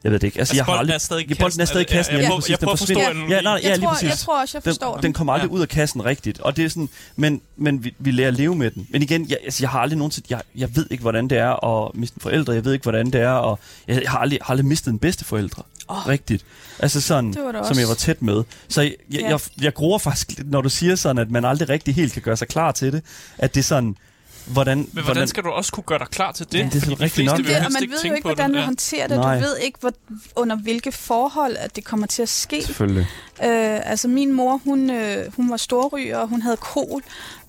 jeg 0.03 0.11
ved 0.11 0.19
det 0.19 0.27
ikke. 0.27 0.39
Altså, 0.39 0.51
Altså, 0.51 0.55
jeg 0.55 0.65
har 0.65 0.73
aldrig, 0.73 0.93
er 0.93 0.97
stadig 0.97 1.29
ja, 1.29 1.33
bolden 1.33 1.43
er 1.43 1.47
kassen. 1.47 1.67
stadig 1.67 1.89
i 1.89 1.93
kassen. 1.93 2.13
Jeg- 2.13 2.19
Ja, 2.21 2.21
jeg 2.21 2.21
lige 2.21 2.29
prøver- 2.29 2.39
præcis. 2.39 2.49
jeg 2.49 2.59
Den 2.59 2.65
prøver 2.65 2.73
at 2.73 2.79
forstå 2.79 2.93
forsvinder. 2.93 3.09
analogien. 3.09 3.31
Ja, 3.31 3.41
nej, 3.41 3.59
ja, 3.63 3.69
jeg, 3.69 3.77
lige 3.77 3.85
tror, 3.87 3.93
præcis 3.93 4.09
jeg 4.09 4.17
tror 4.17 4.41
også, 4.41 4.57
jeg 4.57 4.63
forstår 4.63 4.93
den, 4.95 5.03
den 5.03 5.13
kommer 5.13 5.33
aldrig 5.33 5.47
Ja. 5.47 5.53
ja. 5.53 5.57
ud 5.57 5.61
af 5.61 5.67
kassen 5.69 6.05
rigtigt, 6.05 6.39
og 6.39 6.57
det 6.57 6.65
er 6.65 6.69
sådan, 6.69 6.89
men, 7.15 7.41
men 7.57 7.83
vi, 7.83 7.95
vi 7.99 8.11
lærer 8.11 8.27
at 8.27 8.33
leve 8.33 8.55
med 8.55 8.71
den. 8.71 8.87
Men 8.91 9.01
igen, 9.03 9.29
jeg, 9.29 9.37
altså, 9.43 9.63
jeg 9.63 9.69
har 9.69 9.79
aldrig 9.79 9.97
nogensinde, 9.97 10.27
jeg, 10.29 10.41
jeg 10.55 10.75
ved 10.75 10.87
ikke, 10.91 11.01
hvordan 11.01 11.27
det 11.27 11.37
er 11.37 11.65
at 11.65 11.95
miste 11.95 12.15
en 12.17 12.21
forældre, 12.21 12.53
jeg 12.53 12.65
ved 12.65 12.73
ikke, 12.73 12.83
hvordan 12.83 13.05
det 13.11 13.21
er, 13.21 13.29
og 13.31 13.59
jeg 13.87 14.01
har 14.07 14.17
aldrig, 14.19 14.39
har 14.41 14.51
aldrig 14.51 14.65
mistet 14.67 14.91
en 14.91 14.99
bedste 14.99 15.25
forældre. 15.25 15.63
Åh. 15.89 16.07
Rigtigt. 16.07 16.45
Altså 16.79 17.01
sådan, 17.01 17.33
Det 17.33 17.41
var 17.43 17.51
det 17.51 17.67
som 17.67 17.79
jeg 17.79 17.87
var 17.87 17.93
tæt 17.93 18.21
med. 18.21 18.43
Så 18.69 18.81
jeg, 18.81 18.93
jeg, 19.11 19.21
Ja. 19.21 19.29
jeg, 19.29 19.39
jeg 19.61 19.73
gruer 19.73 19.97
faktisk 19.97 20.31
når 20.45 20.61
du 20.61 20.69
siger 20.69 20.95
sådan, 20.95 21.17
at 21.17 21.31
man 21.31 21.45
aldrig 21.45 21.69
rigtig 21.69 21.95
helt 21.95 22.13
kan 22.13 22.21
gøre 22.21 22.37
sig 22.37 22.47
klar 22.47 22.71
til 22.71 22.93
det, 22.93 23.01
at 23.37 23.55
det 23.55 23.59
er 23.59 23.63
sådan, 23.63 23.95
hvordan, 24.45 24.89
Men 24.93 25.03
hvordan 25.03 25.27
skal 25.27 25.43
du 25.43 25.49
også 25.49 25.71
kunne 25.71 25.83
gøre 25.83 25.99
dig 25.99 26.07
klar 26.07 26.31
til 26.31 26.45
det? 26.51 26.59
Ja, 26.59 26.63
det 26.73 26.83
er 26.83 26.95
de 26.95 27.03
rigtigt 27.03 27.25
nok. 27.25 27.37
det, 27.37 27.45
og 27.65 27.71
man 27.71 27.89
ved 27.89 27.97
jo 28.05 28.13
ikke, 28.13 28.21
hvordan 28.27 28.49
det. 28.49 28.55
man 28.55 28.63
håndterer 28.65 29.07
det. 29.07 29.17
Nej. 29.17 29.35
Du 29.35 29.41
ved 29.41 29.57
ikke, 29.57 29.77
hvor, 29.79 29.91
under 30.35 30.55
hvilke 30.55 30.91
forhold, 30.91 31.55
at 31.59 31.75
det 31.75 31.83
kommer 31.83 32.07
til 32.07 32.21
at 32.21 32.29
ske. 32.29 32.63
Selvfølgelig. 32.63 33.07
Øh, 33.43 33.79
altså 33.91 34.07
min 34.07 34.33
mor, 34.33 34.61
hun, 34.65 34.89
øh, 34.89 35.33
hun 35.35 35.49
var 35.49 35.57
storryger, 35.57 36.17
og 36.17 36.27
hun 36.27 36.41
havde 36.41 36.57
kol, 36.57 37.01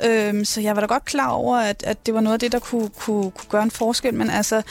øh, 0.05 0.45
så 0.45 0.61
jeg 0.61 0.75
var 0.77 0.81
da 0.81 0.87
godt 0.87 1.05
klar 1.05 1.29
over, 1.29 1.57
at, 1.59 1.83
at 1.87 2.07
det 2.07 2.15
var 2.15 2.21
noget 2.21 2.35
af 2.35 2.41
det, 2.41 2.53
der 2.53 2.59
kunne, 2.59 2.89
kunne, 2.99 3.31
kunne 3.31 3.49
gøre 3.49 3.63
en 3.63 3.71
forskel. 3.71 4.15
Men 4.15 4.31
altså, 4.31 4.63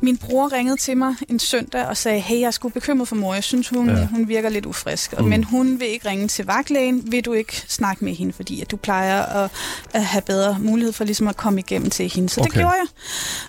min 0.00 0.16
bror 0.16 0.52
ringede 0.52 0.76
til 0.76 0.96
mig 0.96 1.14
en 1.28 1.38
søndag 1.38 1.86
og 1.86 1.96
sagde, 1.96 2.20
hey, 2.20 2.40
jeg 2.40 2.46
er 2.46 2.50
sgu 2.50 2.68
bekymret 2.68 3.08
for 3.08 3.16
mor, 3.16 3.34
jeg 3.34 3.44
synes, 3.44 3.68
hun, 3.68 3.88
Ja. 3.90 4.06
hun 4.06 4.28
virker 4.28 4.48
lidt 4.48 4.66
ufrisk. 4.66 5.18
Mm. 5.20 5.24
Men 5.24 5.44
hun 5.44 5.80
vil 5.80 5.88
ikke 5.88 6.08
ringe 6.08 6.28
til 6.28 6.46
vagtlægen, 6.46 7.12
vil 7.12 7.24
du 7.24 7.32
ikke 7.32 7.64
snakke 7.68 8.04
med 8.04 8.14
hende, 8.14 8.32
fordi 8.32 8.60
at 8.60 8.70
du 8.70 8.76
plejer 8.76 9.22
at, 9.22 9.50
at 9.92 10.04
have 10.04 10.22
bedre 10.22 10.56
mulighed 10.60 10.92
for 10.92 11.04
ligesom 11.04 11.28
at 11.28 11.36
komme 11.36 11.53
igennem 11.58 11.90
til 11.90 12.08
hende. 12.12 12.28
Så 12.28 12.40
okay. 12.40 12.50
Det 12.50 12.58
gjorde 12.58 12.74
jeg. 12.80 12.86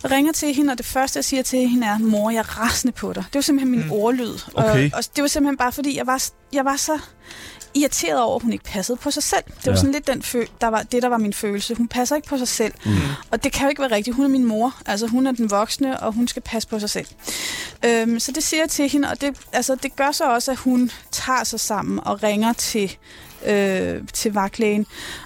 Jeg 0.04 0.12
ringer 0.12 0.32
til 0.34 0.54
hende, 0.54 0.72
og 0.72 0.78
det 0.78 0.86
første, 0.86 1.18
jeg 1.18 1.26
siger 1.26 1.44
til 1.44 1.68
hende 1.68 1.88
er, 1.88 1.98
mor, 1.98 2.30
jeg 2.30 2.40
er 2.40 2.60
rasende 2.62 2.92
på 2.94 3.14
dig. 3.14 3.24
Det 3.28 3.36
var 3.36 3.42
simpelthen 3.42 3.72
min 3.72 3.84
Mm. 3.86 3.92
ordlyd. 3.92 4.34
Okay. 4.54 4.92
Og, 4.92 4.98
og 4.98 5.04
det 5.16 5.22
var 5.22 5.28
simpelthen 5.28 5.58
bare, 5.58 5.72
fordi 5.72 5.98
jeg 5.98 6.08
var, 6.08 6.24
jeg 6.54 6.66
var 6.66 6.76
så 6.76 7.00
irriteret 7.74 8.22
over, 8.22 8.36
at 8.36 8.42
hun 8.42 8.54
ikke 8.54 8.64
passede 8.66 8.98
på 8.98 9.12
sig 9.12 9.24
selv. 9.24 9.44
Det 9.48 9.66
var 9.66 9.72
ja. 9.72 9.76
sådan 9.78 9.92
lidt 9.92 10.08
den 10.08 10.22
fø- 10.22 10.52
der 10.62 10.68
var, 10.68 10.84
det, 10.84 11.04
der 11.04 11.10
var 11.10 11.18
min 11.18 11.34
følelse. 11.34 11.76
Hun 11.76 11.88
passer 11.88 12.16
ikke 12.16 12.28
på 12.28 12.38
sig 12.38 12.48
selv. 12.48 12.74
Mm. 12.86 12.92
Og 13.32 13.44
det 13.44 13.52
kan 13.52 13.64
jo 13.64 13.70
ikke 13.70 13.82
være 13.82 13.92
rigtigt. 13.92 14.16
Hun 14.16 14.26
er 14.26 14.30
min 14.30 14.46
mor. 14.46 14.76
Altså, 14.86 15.08
hun 15.08 15.28
er 15.28 15.32
den 15.32 15.50
voksne, 15.52 16.00
og 16.00 16.14
hun 16.14 16.28
skal 16.28 16.42
passe 16.42 16.68
på 16.70 16.80
sig 16.80 16.90
selv. 16.90 17.08
Øhm, 17.86 18.20
så 18.20 18.32
det 18.32 18.44
siger 18.44 18.62
jeg 18.62 18.70
til 18.70 18.90
hende, 18.90 19.10
og 19.10 19.22
det, 19.22 19.38
altså, 19.54 19.76
det 19.84 19.96
gør 19.96 20.12
så 20.12 20.24
også, 20.34 20.52
at 20.52 20.58
hun 20.58 20.92
tager 21.12 21.44
sig 21.44 21.60
sammen 21.60 22.00
og 22.04 22.24
ringer 22.24 22.54
til 22.54 22.98
øh, 23.48 24.02
til 24.14 24.34
vagtlægen. 24.34 24.86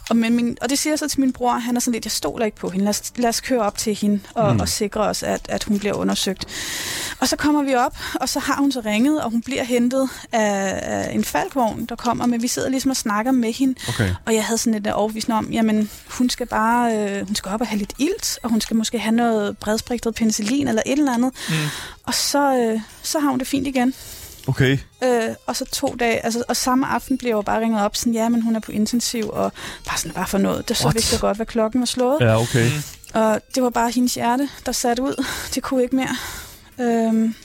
Og, 0.09 0.15
men 0.15 0.35
min, 0.35 0.57
og 0.61 0.69
det 0.69 0.79
siger 0.79 0.91
jeg 0.91 0.99
så 0.99 1.07
til 1.07 1.19
min 1.19 1.33
bror, 1.33 1.51
han 1.53 1.75
er 1.75 1.79
sådan 1.79 1.93
lidt, 1.93 2.05
jeg 2.05 2.11
stoler 2.11 2.45
ikke 2.45 2.57
på 2.57 2.69
hende. 2.69 2.85
Lad 2.85 2.89
os, 2.89 3.03
lad 3.15 3.29
os 3.29 3.41
køre 3.41 3.59
op 3.61 3.77
til 3.77 3.95
hende 3.95 4.19
og, 4.33 4.53
Mm. 4.53 4.59
og 4.59 4.69
sikre 4.69 5.01
os, 5.01 5.23
at, 5.23 5.41
at 5.49 5.63
hun 5.63 5.79
bliver 5.79 5.93
undersøgt. 5.93 6.45
Og 7.19 7.27
så 7.27 7.35
kommer 7.35 7.63
vi 7.63 7.75
op, 7.75 7.97
og 8.21 8.29
så 8.29 8.39
har 8.39 8.55
hun 8.55 8.71
så 8.71 8.81
ringet, 8.85 9.21
og 9.23 9.31
hun 9.31 9.41
bliver 9.41 9.63
hentet 9.63 10.09
af, 10.31 10.79
af 10.83 11.11
en 11.13 11.23
falkvogn, 11.23 11.85
der 11.85 11.95
kommer, 11.95 12.25
men 12.25 12.41
vi 12.41 12.47
sidder 12.47 12.69
ligesom 12.69 12.91
og 12.91 12.97
snakker 12.97 13.31
med 13.31 13.53
hende. 13.53 13.75
Okay. 13.89 14.09
Og 14.25 14.33
jeg 14.33 14.45
havde 14.45 14.57
sådan 14.57 14.73
lidt 14.73 14.87
overbevist 14.87 15.29
om, 15.29 15.49
jamen 15.51 15.89
hun 16.07 16.29
skal 16.29 16.45
bare, 16.47 16.97
øh, 16.97 17.25
hun 17.27 17.35
skal 17.35 17.51
op 17.51 17.61
og 17.61 17.67
have 17.67 17.77
lidt 17.79 17.93
ilt, 17.97 18.39
og 18.43 18.49
hun 18.49 18.61
skal 18.61 18.75
måske 18.77 18.99
have 18.99 19.15
noget 19.15 19.57
bredsprigtet 19.57 20.15
penicillin 20.15 20.67
eller 20.67 20.81
et 20.85 20.99
eller 20.99 21.13
andet. 21.13 21.31
Mm. 21.49 21.55
Og 22.03 22.13
så, 22.13 22.55
øh, 22.57 22.81
så 23.03 23.19
har 23.19 23.29
hun 23.29 23.39
det 23.39 23.47
fint 23.47 23.67
igen. 23.67 23.93
Okay. 24.49 24.77
Øh, 25.03 25.35
og 25.47 25.55
så 25.55 25.65
to 25.65 25.95
dage, 25.99 26.25
altså, 26.25 26.43
og 26.47 26.55
samme 26.55 26.87
aften 26.87 27.17
blev 27.17 27.29
jeg 27.29 27.35
jo 27.35 27.41
bare 27.41 27.61
ringet 27.61 27.81
op, 27.81 27.95
sådan, 27.95 28.13
ja, 28.13 28.29
men 28.29 28.41
hun 28.41 28.55
er 28.55 28.59
på 28.59 28.71
intensiv, 28.71 29.29
og 29.33 29.51
bare 29.87 29.97
sådan, 29.97 30.11
bare 30.13 30.27
for 30.27 30.37
noget. 30.37 30.69
Det 30.69 30.77
så 30.77 30.83
What? 30.83 30.95
vidste 30.95 31.13
jeg 31.13 31.19
godt, 31.19 31.37
hvad 31.37 31.45
klokken 31.45 31.79
var 31.81 31.85
slået. 31.85 32.17
Ja, 32.21 32.41
okay. 32.41 32.65
Mm. 32.65 33.19
Og 33.21 33.41
det 33.55 33.63
var 33.63 33.69
bare 33.69 33.89
hendes 33.91 34.13
hjerte, 34.15 34.49
der 34.65 34.71
satte 34.71 35.03
ud. 35.03 35.25
Det 35.55 35.63
kunne 35.63 35.83
ikke 35.83 35.95
mere. 35.95 36.15
Øhm, 36.79 37.35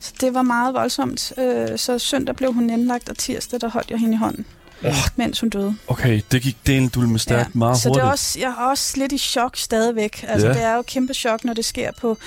så 0.00 0.12
det 0.20 0.34
var 0.34 0.42
meget 0.42 0.74
voldsomt. 0.74 1.32
Øh, 1.38 1.78
så 1.78 1.98
søndag 1.98 2.36
blev 2.36 2.52
hun 2.52 2.70
indlagt, 2.70 3.08
og 3.08 3.18
tirsdag, 3.18 3.60
der 3.60 3.68
holdt 3.68 3.90
jeg 3.90 3.98
hende 3.98 4.14
i 4.14 4.16
hånden, 4.16 4.46
Åh. 4.84 4.92
mens 5.16 5.40
hun 5.40 5.48
døde. 5.50 5.76
Okay, 5.86 6.20
det 6.32 6.42
gik 6.42 6.56
delen 6.66 6.88
du 6.88 7.00
med 7.00 7.18
stærkt 7.18 7.48
ja. 7.54 7.58
meget 7.58 7.78
så 7.78 7.88
hurtigt. 7.88 8.02
det 8.02 8.06
er 8.08 8.10
også, 8.12 8.38
jeg 8.38 8.48
er 8.48 8.54
også 8.70 8.94
lidt 8.98 9.12
i 9.12 9.18
chok 9.18 9.56
stadigvæk. 9.56 10.24
Altså, 10.28 10.46
Ja. 10.46 10.52
Det 10.52 10.62
er 10.62 10.74
jo 10.74 10.82
kæmpe 10.82 11.14
chok, 11.14 11.44
når 11.44 11.54
det 11.54 11.64
sker 11.64 11.90
på 12.00 12.18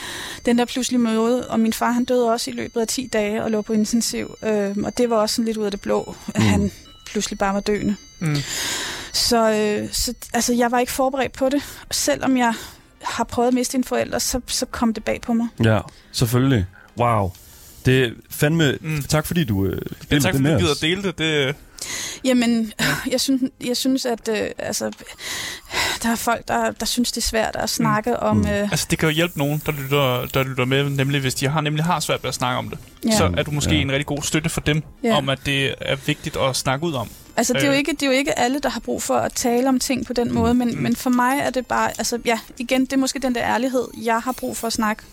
den 0.45 0.57
der 0.57 0.65
pludselige 0.65 0.99
måde. 1.01 1.47
Og 1.47 1.59
min 1.59 1.73
far, 1.73 1.91
han 1.91 2.05
døde 2.05 2.31
også 2.31 2.51
i 2.51 2.53
løbet 2.53 2.81
af 2.81 2.87
10 2.87 3.09
dage 3.13 3.43
og 3.43 3.51
lå 3.51 3.61
på 3.61 3.73
intensiv. 3.73 4.35
Øhm, 4.43 4.83
og 4.83 4.97
det 4.97 5.09
var 5.09 5.15
også 5.15 5.35
sådan 5.35 5.45
lidt 5.45 5.57
ud 5.57 5.65
af 5.65 5.71
det 5.71 5.81
blå, 5.81 6.15
at 6.35 6.41
Mm. 6.41 6.47
han 6.47 6.71
pludselig 7.05 7.39
bare 7.39 7.53
var 7.53 7.59
døende. 7.59 7.95
Mm. 8.19 8.35
Så, 9.13 9.51
øh, 9.51 9.89
så 9.93 10.13
altså, 10.33 10.53
jeg 10.53 10.71
var 10.71 10.79
ikke 10.79 10.91
forberedt 10.91 11.33
på 11.33 11.49
det. 11.49 11.61
Selvom 11.91 12.37
jeg 12.37 12.53
har 13.01 13.23
prøvet 13.23 13.47
at 13.47 13.53
miste 13.53 13.77
en 13.77 13.83
forælder, 13.83 14.19
så, 14.19 14.41
så 14.47 14.65
kom 14.65 14.93
det 14.93 15.03
bag 15.03 15.21
på 15.21 15.33
mig. 15.33 15.47
Ja, 15.63 15.79
selvfølgelig. 16.11 16.65
Wow. 16.97 17.31
Det 17.85 18.03
er 18.03 18.09
fandme... 18.29 18.77
Mm. 18.81 19.03
Tak 19.03 19.25
fordi 19.25 19.43
du 19.43 19.65
øh, 19.65 19.81
Ja, 20.11 20.19
tak 20.19 20.35
fordi 20.35 20.51
du 20.53 20.57
gider 20.59 20.73
dele 20.81 21.03
det. 21.03 21.17
det 21.17 21.55
Jamen, 22.23 22.73
jeg 23.11 23.21
synes, 23.21 23.41
jeg 23.65 23.77
synes 23.77 24.05
at 24.05 24.29
øh, 24.29 24.49
altså, 24.57 24.91
der 26.03 26.09
er 26.09 26.15
folk, 26.15 26.47
der, 26.47 26.71
der 26.71 26.85
synes, 26.85 27.11
det 27.11 27.17
er 27.21 27.27
svært 27.27 27.55
at 27.55 27.69
snakke 27.69 28.09
mm. 28.09 28.15
om... 28.21 28.37
Mm. 28.37 28.47
Øh, 28.47 28.71
altså, 28.71 28.87
det 28.89 28.99
kan 28.99 29.09
jo 29.09 29.15
hjælpe 29.15 29.37
nogen, 29.37 29.61
der 29.65 29.71
lytter, 29.71 30.25
der 30.33 30.43
lytter 30.43 30.65
med, 30.65 30.89
nemlig 30.89 31.21
hvis 31.21 31.35
de 31.35 31.47
har, 31.47 31.61
nemlig 31.61 31.85
har 31.85 31.99
svært 31.99 32.23
ved 32.23 32.27
at 32.27 32.33
snakke 32.33 32.57
om 32.57 32.69
det. 32.69 32.79
ja. 33.05 33.17
Så 33.17 33.33
er 33.37 33.43
du 33.43 33.51
måske 33.51 33.75
Ja. 33.75 33.81
en 33.81 33.91
rigtig 33.91 34.05
god 34.05 34.21
støtte 34.21 34.49
for 34.49 34.61
dem, 34.61 34.83
Ja. 35.03 35.17
om 35.17 35.29
at 35.29 35.39
det 35.45 35.75
er 35.81 35.95
vigtigt 35.95 36.37
at 36.37 36.55
snakke 36.55 36.85
ud 36.85 36.93
om. 36.93 37.09
Altså, 37.41 37.54
det 37.54 37.62
er, 37.62 37.65
jo 37.65 37.71
Øh. 37.71 37.77
ikke, 37.77 37.91
det 37.91 38.01
er 38.04 38.06
jo 38.06 38.12
ikke 38.12 38.39
alle, 38.39 38.60
der 38.60 38.69
har 38.69 38.80
brug 38.80 39.04
for 39.04 39.15
at 39.17 39.34
tale 39.34 39.69
om 39.69 39.80
ting 39.80 40.06
på 40.06 40.13
den 40.13 40.34
måde, 40.34 40.54
men, 40.54 40.67
Mm. 40.67 40.75
mm. 40.75 40.82
men 40.84 40.95
for 40.95 41.10
mig 41.10 41.39
er 41.39 41.49
det 41.49 41.67
bare, 41.67 41.89
altså 41.97 42.19
ja, 42.25 42.39
igen, 42.58 42.82
det 42.86 42.93
er 42.93 42.97
måske 42.97 43.19
den 43.19 43.36
der 43.36 43.41
ærlighed, 43.43 43.84
jeg 44.04 44.19
har 44.19 44.32
brug 44.32 44.58
for 44.58 44.67
at 44.67 44.73
snakke, 44.73 45.04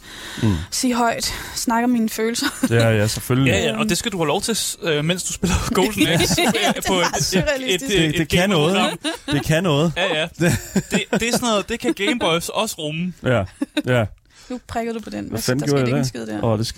Mm. 0.42 0.52
sige 0.70 0.94
højt, 0.94 1.34
snakke 1.54 1.84
om 1.84 1.90
mine 1.90 2.08
følelser. 2.08 2.46
Ja, 2.70 2.90
ja, 2.90 3.06
selvfølgelig. 3.06 3.50
Ja, 3.52 3.58
ja, 3.64 3.78
og 3.78 3.88
det 3.88 3.98
skal 3.98 4.12
du 4.12 4.16
have 4.16 4.26
lov 4.26 4.42
til, 4.42 4.58
øh, 4.82 5.04
mens 5.04 5.22
du 5.24 5.32
spiller 5.32 5.56
Golden 5.74 6.06
Axe. 6.06 6.34
det 6.36 6.44
er 6.46 6.92
meget 6.92 7.24
surrealistisk. 7.24 7.96
Det, 7.96 8.14
det 8.18 8.28
kan 8.28 8.50
noget? 8.50 8.90
Det 9.32 9.44
kan 9.44 9.62
noget. 9.62 9.92
Ja, 9.96 10.20
ja. 10.20 10.26
Det, 10.40 11.04
det 11.12 11.22
er 11.22 11.32
sådan 11.32 11.48
noget, 11.48 11.68
det 11.68 11.80
kan 11.80 11.94
Gameboys 11.94 12.48
også 12.48 12.74
rumme. 12.78 13.12
Ja, 13.22 13.42
ja. 13.86 14.04
Nu 14.48 14.60
prikker 14.66 14.92
du 14.92 15.00
på 15.00 15.10
den. 15.10 15.24
Hvad 15.24 15.40
fanden 15.40 15.60
der 15.60 15.66
gjorde 15.74 15.88
jeg 15.90 15.96
der? 15.96 16.02
skid 16.04 16.26
der. 16.26 16.44
Åh, 16.44 16.50
oh, 16.52 16.58
det. 16.58 16.76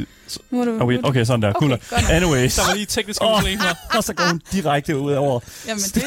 Nu 0.50 0.64
du, 0.64 0.70
Okay, 0.70 0.78
nu 0.78 0.98
er 0.98 1.02
du- 1.02 1.08
okay, 1.08 1.24
sådan 1.24 1.42
der. 1.42 1.52
Cool. 1.52 1.72
Okay, 1.72 1.82
nok. 1.92 2.10
Anyways. 2.10 2.54
Der 2.56 2.66
var 2.66 2.74
lige 2.74 2.86
tekniske 2.86 3.24
Åh. 3.24 3.38
problemer. 3.38 3.74
Og 3.96 4.04
så 4.04 4.14
går 4.14 4.24
hun 4.24 4.42
direkte 4.52 4.98
ud 4.98 5.12
over... 5.12 5.40
Jamen, 5.66 5.82
det, 5.82 6.04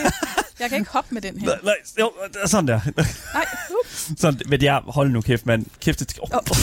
jeg 0.60 0.70
kan 0.70 0.80
ikke 0.80 0.92
hoppe 0.92 1.14
med 1.14 1.22
den 1.22 1.40
her. 1.40 1.48
Nej, 1.48 1.58
nej, 1.64 1.74
jo, 2.00 2.12
sådan 2.46 2.68
der. 2.68 2.80
Nej. 3.34 3.46
Sådan, 4.18 4.40
men 4.50 4.62
jeg, 4.64 4.82
hold 4.88 5.10
nu 5.12 5.22
kæft, 5.22 5.46
mand. 5.46 5.66
Kæft, 5.82 6.00
det... 6.00 6.20
Oh, 6.22 6.30
Oh. 6.34 6.42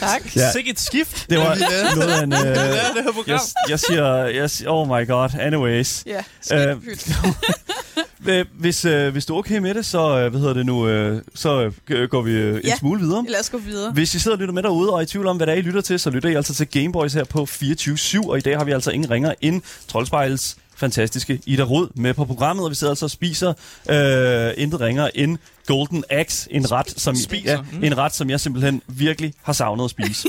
tak. 0.00 0.36
Ja. 0.36 0.52
Sikke 0.52 0.70
et 0.70 0.80
skift. 0.80 1.30
det 1.30 1.38
var 1.38 1.54
noget 1.96 2.12
af 2.12 2.22
en... 2.22 2.32
Øh, 2.46 2.56
det 2.56 3.04
her 3.04 3.12
program. 3.12 3.24
jeg, 3.26 3.40
jeg 3.68 3.80
siger, 3.80 4.14
jeg 4.24 4.50
siger, 4.50 4.70
oh 4.70 4.88
my 4.88 5.06
god, 5.08 5.28
anyways. 5.40 6.02
Ja, 6.06 6.22
skidt 6.40 6.60
Øh, 6.60 8.44
Hvis, 8.58 8.84
øh, 8.84 9.12
hvis 9.12 9.26
du 9.26 9.34
er 9.34 9.38
okay 9.38 9.58
med 9.58 9.74
det, 9.74 9.86
så, 9.86 10.18
øh, 10.18 10.30
hvad 10.30 10.40
hedder 10.40 10.54
det 10.54 10.66
nu, 10.66 10.88
øh, 10.88 11.22
så 11.34 11.70
øh, 11.90 12.08
går 12.08 12.22
vi 12.22 12.32
øh, 12.32 12.54
en 12.54 12.60
Ja. 12.64 12.76
smule 12.76 13.00
videre. 13.00 13.24
Lad 13.28 13.40
os 13.40 13.50
gå 13.50 13.58
videre. 13.58 13.92
Hvis 13.92 14.14
I 14.14 14.18
sidder 14.18 14.36
og 14.36 14.40
lytter 14.40 14.54
med 14.54 14.62
derude, 14.62 14.90
og 14.90 14.96
er 14.98 15.02
i 15.02 15.06
tvivl 15.06 15.26
om, 15.26 15.36
hvad 15.36 15.46
det 15.46 15.52
er, 15.52 15.56
I 15.56 15.60
lytter 15.60 15.80
til, 15.80 15.98
så 16.00 16.10
lytter 16.10 16.28
I 16.28 16.34
altså 16.34 16.54
til 16.54 16.66
Gameboys 16.68 17.12
her 17.14 17.24
på 17.24 17.46
24-7, 17.50 18.28
og 18.30 18.38
i 18.38 18.40
dag 18.40 18.56
har 18.58 18.64
vi 18.64 18.72
altså 18.72 18.90
ingen 18.90 19.10
ringer 19.10 19.34
end 19.40 19.62
Troldspejls 19.88 20.56
fantastiske 20.80 21.40
Ida 21.46 21.62
Rod 21.62 21.88
med 21.94 22.14
på 22.14 22.24
programmet, 22.24 22.64
og 22.64 22.70
vi 22.70 22.74
sidder 22.74 22.90
altså 22.90 23.06
og 23.06 23.10
spiser 23.10 23.52
øh, 23.90 24.52
intet 24.56 24.80
ringer 24.80 25.08
end 25.14 25.38
Golden 25.66 26.04
Axe, 26.10 26.48
en 26.52 26.72
ret, 26.72 27.00
som, 27.00 27.16
Spiser, 27.16 27.50
ja, 27.50 27.60
mm. 27.72 27.84
en 27.84 27.98
ret, 27.98 28.14
som 28.14 28.30
jeg 28.30 28.40
simpelthen 28.40 28.82
virkelig 28.86 29.34
har 29.42 29.52
savnet 29.52 29.84
at 29.84 29.90
spise. 29.90 30.28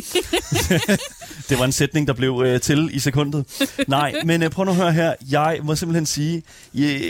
det 1.49 1.59
var 1.59 1.65
en 1.65 1.71
sætning, 1.71 2.07
der 2.07 2.13
blev 2.13 2.43
øh, 2.45 2.61
til 2.61 2.89
i 2.93 2.99
sekundet. 2.99 3.45
Nej, 3.87 4.13
men 4.25 4.43
øh, 4.43 4.49
prøv 4.49 4.65
nu 4.65 4.71
at 4.71 4.77
høre 4.77 4.93
her. 4.93 5.13
Jeg 5.31 5.59
må 5.63 5.75
simpelthen 5.75 6.05
sige, 6.05 6.43
jeg, 6.73 7.01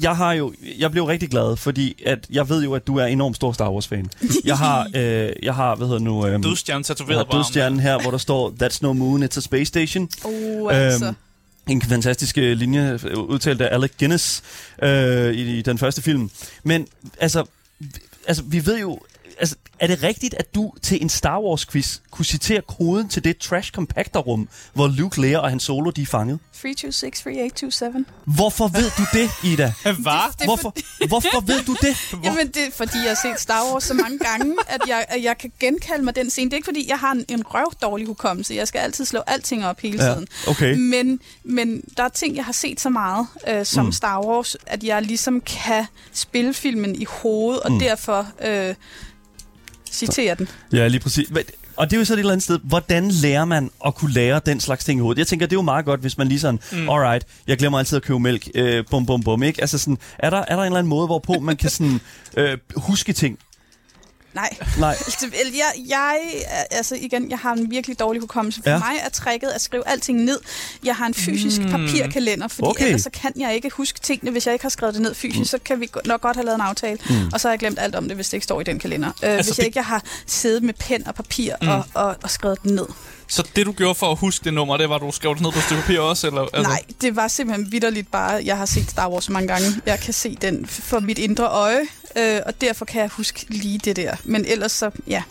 jeg 0.00 0.16
har 0.16 0.32
jo, 0.32 0.54
jeg 0.78 0.90
blev 0.90 1.04
rigtig 1.04 1.30
glad, 1.30 1.56
fordi 1.56 2.02
at 2.06 2.26
jeg 2.30 2.48
ved 2.48 2.64
jo, 2.64 2.74
at 2.74 2.86
du 2.86 2.96
er 2.96 3.06
enormt 3.06 3.36
stor 3.36 3.52
Star 3.52 3.70
Wars-fan. 3.70 4.10
Jeg 4.44 4.58
har, 4.58 4.90
øh, 4.94 5.32
jeg 5.42 5.54
har, 5.54 5.74
hvad 5.76 5.86
hedder 5.86 6.00
nu... 6.00 6.26
Øh, 6.26 6.42
Dødstjernen 6.42 6.84
tatoveret 6.84 7.26
på 7.26 7.36
dødstjernen 7.36 7.80
her, 7.80 8.02
hvor 8.02 8.10
der 8.10 8.18
står, 8.18 8.54
That's 8.62 8.78
no 8.82 8.92
moon, 8.92 9.22
it's 9.22 9.38
a 9.38 9.40
space 9.40 9.64
station. 9.64 10.08
Oh, 10.24 10.74
altså. 10.74 11.06
Øhm, 11.06 11.14
en 11.68 11.82
fantastisk 11.82 12.38
øh, 12.38 12.56
linje 12.56 12.98
øh, 13.04 13.18
udtalt 13.18 13.60
af 13.60 13.74
Alec 13.74 13.90
Guinness 13.98 14.42
øh, 14.82 15.32
i, 15.34 15.58
i 15.58 15.62
den 15.62 15.78
første 15.78 16.02
film. 16.02 16.30
Men 16.64 16.86
altså, 17.20 17.44
altså, 18.26 18.42
vi 18.42 18.66
ved 18.66 18.80
jo... 18.80 19.00
Altså, 19.40 19.56
er 19.78 19.86
det 19.86 20.02
rigtigt, 20.02 20.34
at 20.34 20.54
du 20.54 20.72
til 20.82 21.02
en 21.02 21.08
Star 21.08 21.38
Wars-quiz 21.40 21.98
kunne 22.10 22.24
citere 22.24 22.60
koden 22.78 23.08
til 23.08 23.24
det 23.24 23.38
trash 23.38 23.72
compactor-rum, 23.72 24.48
hvor 24.74 24.86
Luke, 24.86 25.20
Leia 25.20 25.38
og 25.38 25.48
Han 25.50 25.60
Solo 25.60 25.90
de 25.90 26.02
er 26.02 26.06
fanget? 26.06 26.38
326 26.62 27.10
3827. 27.12 28.04
Hvorfor 28.24 28.68
ved 28.68 28.90
du 28.98 29.02
det, 29.18 29.30
Ida? 29.52 29.72
Hvad? 30.02 30.44
Hvorfor, 30.44 30.74
hvorfor 31.08 31.40
ved 31.40 31.64
du 31.64 31.76
det? 31.82 31.96
Jamen, 32.24 32.46
det 32.48 32.56
er 32.66 32.70
fordi, 32.76 32.96
jeg 32.98 33.08
har 33.10 33.28
set 33.34 33.40
Star 33.40 33.72
Wars 33.72 33.84
så 33.84 33.94
mange 33.94 34.18
gange, 34.18 34.56
at 34.68 34.80
jeg, 34.88 35.04
at 35.08 35.22
jeg 35.22 35.38
kan 35.38 35.52
genkalde 35.60 36.04
mig 36.04 36.16
den 36.16 36.30
scene. 36.30 36.44
Det 36.50 36.52
er 36.52 36.56
ikke 36.56 36.64
fordi, 36.66 36.88
jeg 36.88 36.98
har 36.98 37.12
en, 37.12 37.24
en 37.28 37.42
røv 37.46 37.72
dårlig 37.82 38.06
hukommelse. 38.06 38.54
Jeg 38.54 38.68
skal 38.68 38.78
altid 38.78 39.04
slå 39.04 39.20
alting 39.26 39.66
op 39.66 39.80
hele 39.80 40.04
Ja, 40.04 40.12
tiden. 40.12 40.26
okay. 40.48 40.74
Men, 40.78 41.20
men 41.44 41.82
der 41.96 42.02
er 42.02 42.08
ting, 42.08 42.36
jeg 42.36 42.44
har 42.44 42.52
set 42.52 42.80
så 42.80 42.88
meget 42.88 43.26
øh, 43.48 43.66
som 43.66 43.86
Mm. 43.86 43.92
Star 43.92 44.20
Wars, 44.26 44.56
at 44.66 44.84
jeg 44.84 45.02
ligesom 45.02 45.40
kan 45.40 45.86
spille 46.12 46.54
filmen 46.54 46.94
i 46.94 47.04
hovedet, 47.04 47.62
og 47.62 47.72
mm. 47.72 47.78
derfor 47.78 48.26
øh, 48.44 48.74
citere 49.92 50.34
den. 50.34 50.48
Ja, 50.72 50.88
lige 50.88 51.00
præcis. 51.00 51.28
Og 51.76 51.90
det 51.90 51.96
er 51.96 52.00
jo 52.00 52.04
så 52.04 52.12
et 52.14 52.18
eller 52.18 52.32
andet 52.32 52.44
sted, 52.44 52.58
hvordan 52.62 53.10
lærer 53.10 53.44
man 53.44 53.70
at 53.86 53.94
kunne 53.94 54.12
lære 54.12 54.40
den 54.46 54.60
slags 54.60 54.84
ting 54.84 54.98
i 54.98 55.00
hovedet? 55.00 55.18
Jeg 55.18 55.26
tænker, 55.26 55.46
det 55.46 55.52
er 55.52 55.56
jo 55.56 55.62
meget 55.62 55.84
godt, 55.84 56.00
hvis 56.00 56.18
man 56.18 56.28
lige 56.28 56.40
sådan. 56.40 56.60
Mm. 56.72 56.88
alright, 56.88 57.26
jeg 57.46 57.58
glemmer 57.58 57.78
altid 57.78 57.96
at 57.96 58.02
købe 58.02 58.20
mælk, 58.20 58.48
øh, 58.54 58.84
bum 58.90 59.06
bum 59.06 59.22
bum, 59.22 59.42
ikke? 59.42 59.60
Altså 59.60 59.78
sådan, 59.78 59.98
er 60.18 60.30
der, 60.30 60.36
er 60.36 60.56
der 60.56 60.62
en 60.62 60.66
eller 60.66 60.78
anden 60.78 60.90
måde, 60.90 61.06
hvorpå 61.06 61.32
man 61.32 61.56
kan 61.56 61.70
sådan, 61.70 62.00
øh, 62.36 62.58
huske 62.76 63.12
ting? 63.12 63.38
Nej. 64.36 64.56
Nej. 64.78 64.94
Altså, 65.06 65.26
Jeg, 65.34 65.88
jeg, 65.88 66.18
altså 66.70 66.94
igen, 67.00 67.30
jeg 67.30 67.38
har 67.38 67.52
en 67.52 67.70
virkelig 67.70 67.98
dårlig 67.98 68.20
hukommelse. 68.20 68.60
For 68.62 68.70
Ja. 68.70 68.78
mig 68.78 68.94
er 69.04 69.08
tricket 69.08 69.48
at 69.48 69.60
skrive 69.60 69.88
alting 69.88 70.24
ned. 70.24 70.38
Jeg 70.84 70.96
har 70.96 71.06
en 71.06 71.14
fysisk 71.14 71.60
mm. 71.60 71.70
papirkalender, 71.70 72.48
fordi 72.48 72.66
Okay. 72.68 72.84
ellers 72.86 73.02
så 73.02 73.10
kan 73.10 73.32
jeg 73.36 73.54
ikke 73.54 73.70
huske 73.70 74.00
tingene. 74.00 74.30
Hvis 74.30 74.46
jeg 74.46 74.52
ikke 74.54 74.64
har 74.64 74.68
skrevet 74.70 74.94
det 74.94 75.02
ned 75.02 75.14
fysisk, 75.14 75.38
mm. 75.38 75.44
så 75.44 75.58
kan 75.64 75.80
vi 75.80 75.88
nok 76.04 76.20
godt 76.20 76.36
have 76.36 76.44
lavet 76.44 76.54
en 76.54 76.60
aftale. 76.60 76.98
Mm. 77.10 77.14
Og 77.32 77.40
så 77.40 77.48
har 77.48 77.52
jeg 77.52 77.58
glemt 77.58 77.78
alt 77.78 77.94
om 77.94 78.04
det, 78.08 78.14
hvis 78.16 78.28
det 78.28 78.34
ikke 78.34 78.44
står 78.44 78.60
i 78.60 78.64
den 78.64 78.78
kalender. 78.78 79.08
Øh, 79.08 79.14
Altså, 79.30 79.36
hvis 79.50 79.56
det- 79.56 79.58
jeg 79.58 79.66
ikke 79.66 79.82
har 79.82 80.02
siddet 80.26 80.62
med 80.62 80.74
pen 80.74 81.06
og 81.08 81.14
papir 81.14 81.52
mm. 81.62 81.68
og, 81.68 81.84
og, 81.94 82.16
og 82.22 82.30
skrevet 82.30 82.58
det 82.62 82.70
ned. 82.72 82.86
Så 83.28 83.42
det, 83.56 83.66
du 83.66 83.72
gjorde 83.72 83.94
for 83.94 84.10
at 84.12 84.18
huske 84.18 84.44
det 84.44 84.54
nummer, 84.54 84.76
det 84.76 84.88
var, 84.88 84.94
at 84.94 85.00
du 85.02 85.10
skrev 85.12 85.34
det 85.34 85.42
ned 85.42 85.52
på 85.52 85.58
et 85.58 85.64
stykke 85.64 85.82
papir 85.82 86.00
også? 86.00 86.26
Eller, 86.26 86.42
Altså. 86.42 86.62
Nej, 86.62 86.82
det 87.00 87.16
var 87.16 87.28
simpelthen 87.28 87.72
vidderligt 87.72 88.10
bare, 88.10 88.42
jeg 88.44 88.56
har 88.56 88.66
set 88.66 88.90
Star 88.90 89.08
Wars 89.10 89.28
mange 89.28 89.48
gange. 89.48 89.66
Jeg 89.86 90.00
kan 90.00 90.14
se 90.14 90.36
den 90.42 90.66
for 90.66 91.00
mit 91.00 91.18
indre 91.18 91.44
øje, 91.48 91.80
øh, 92.16 92.40
og 92.46 92.60
derfor 92.60 92.84
kan 92.84 93.00
jeg 93.00 93.08
huske 93.08 93.46
lige 93.48 93.78
det 93.78 93.96
der. 93.96 94.16
Men 94.24 94.44
ellers 94.44 94.72
så, 94.72 94.90
ja. 95.06 95.22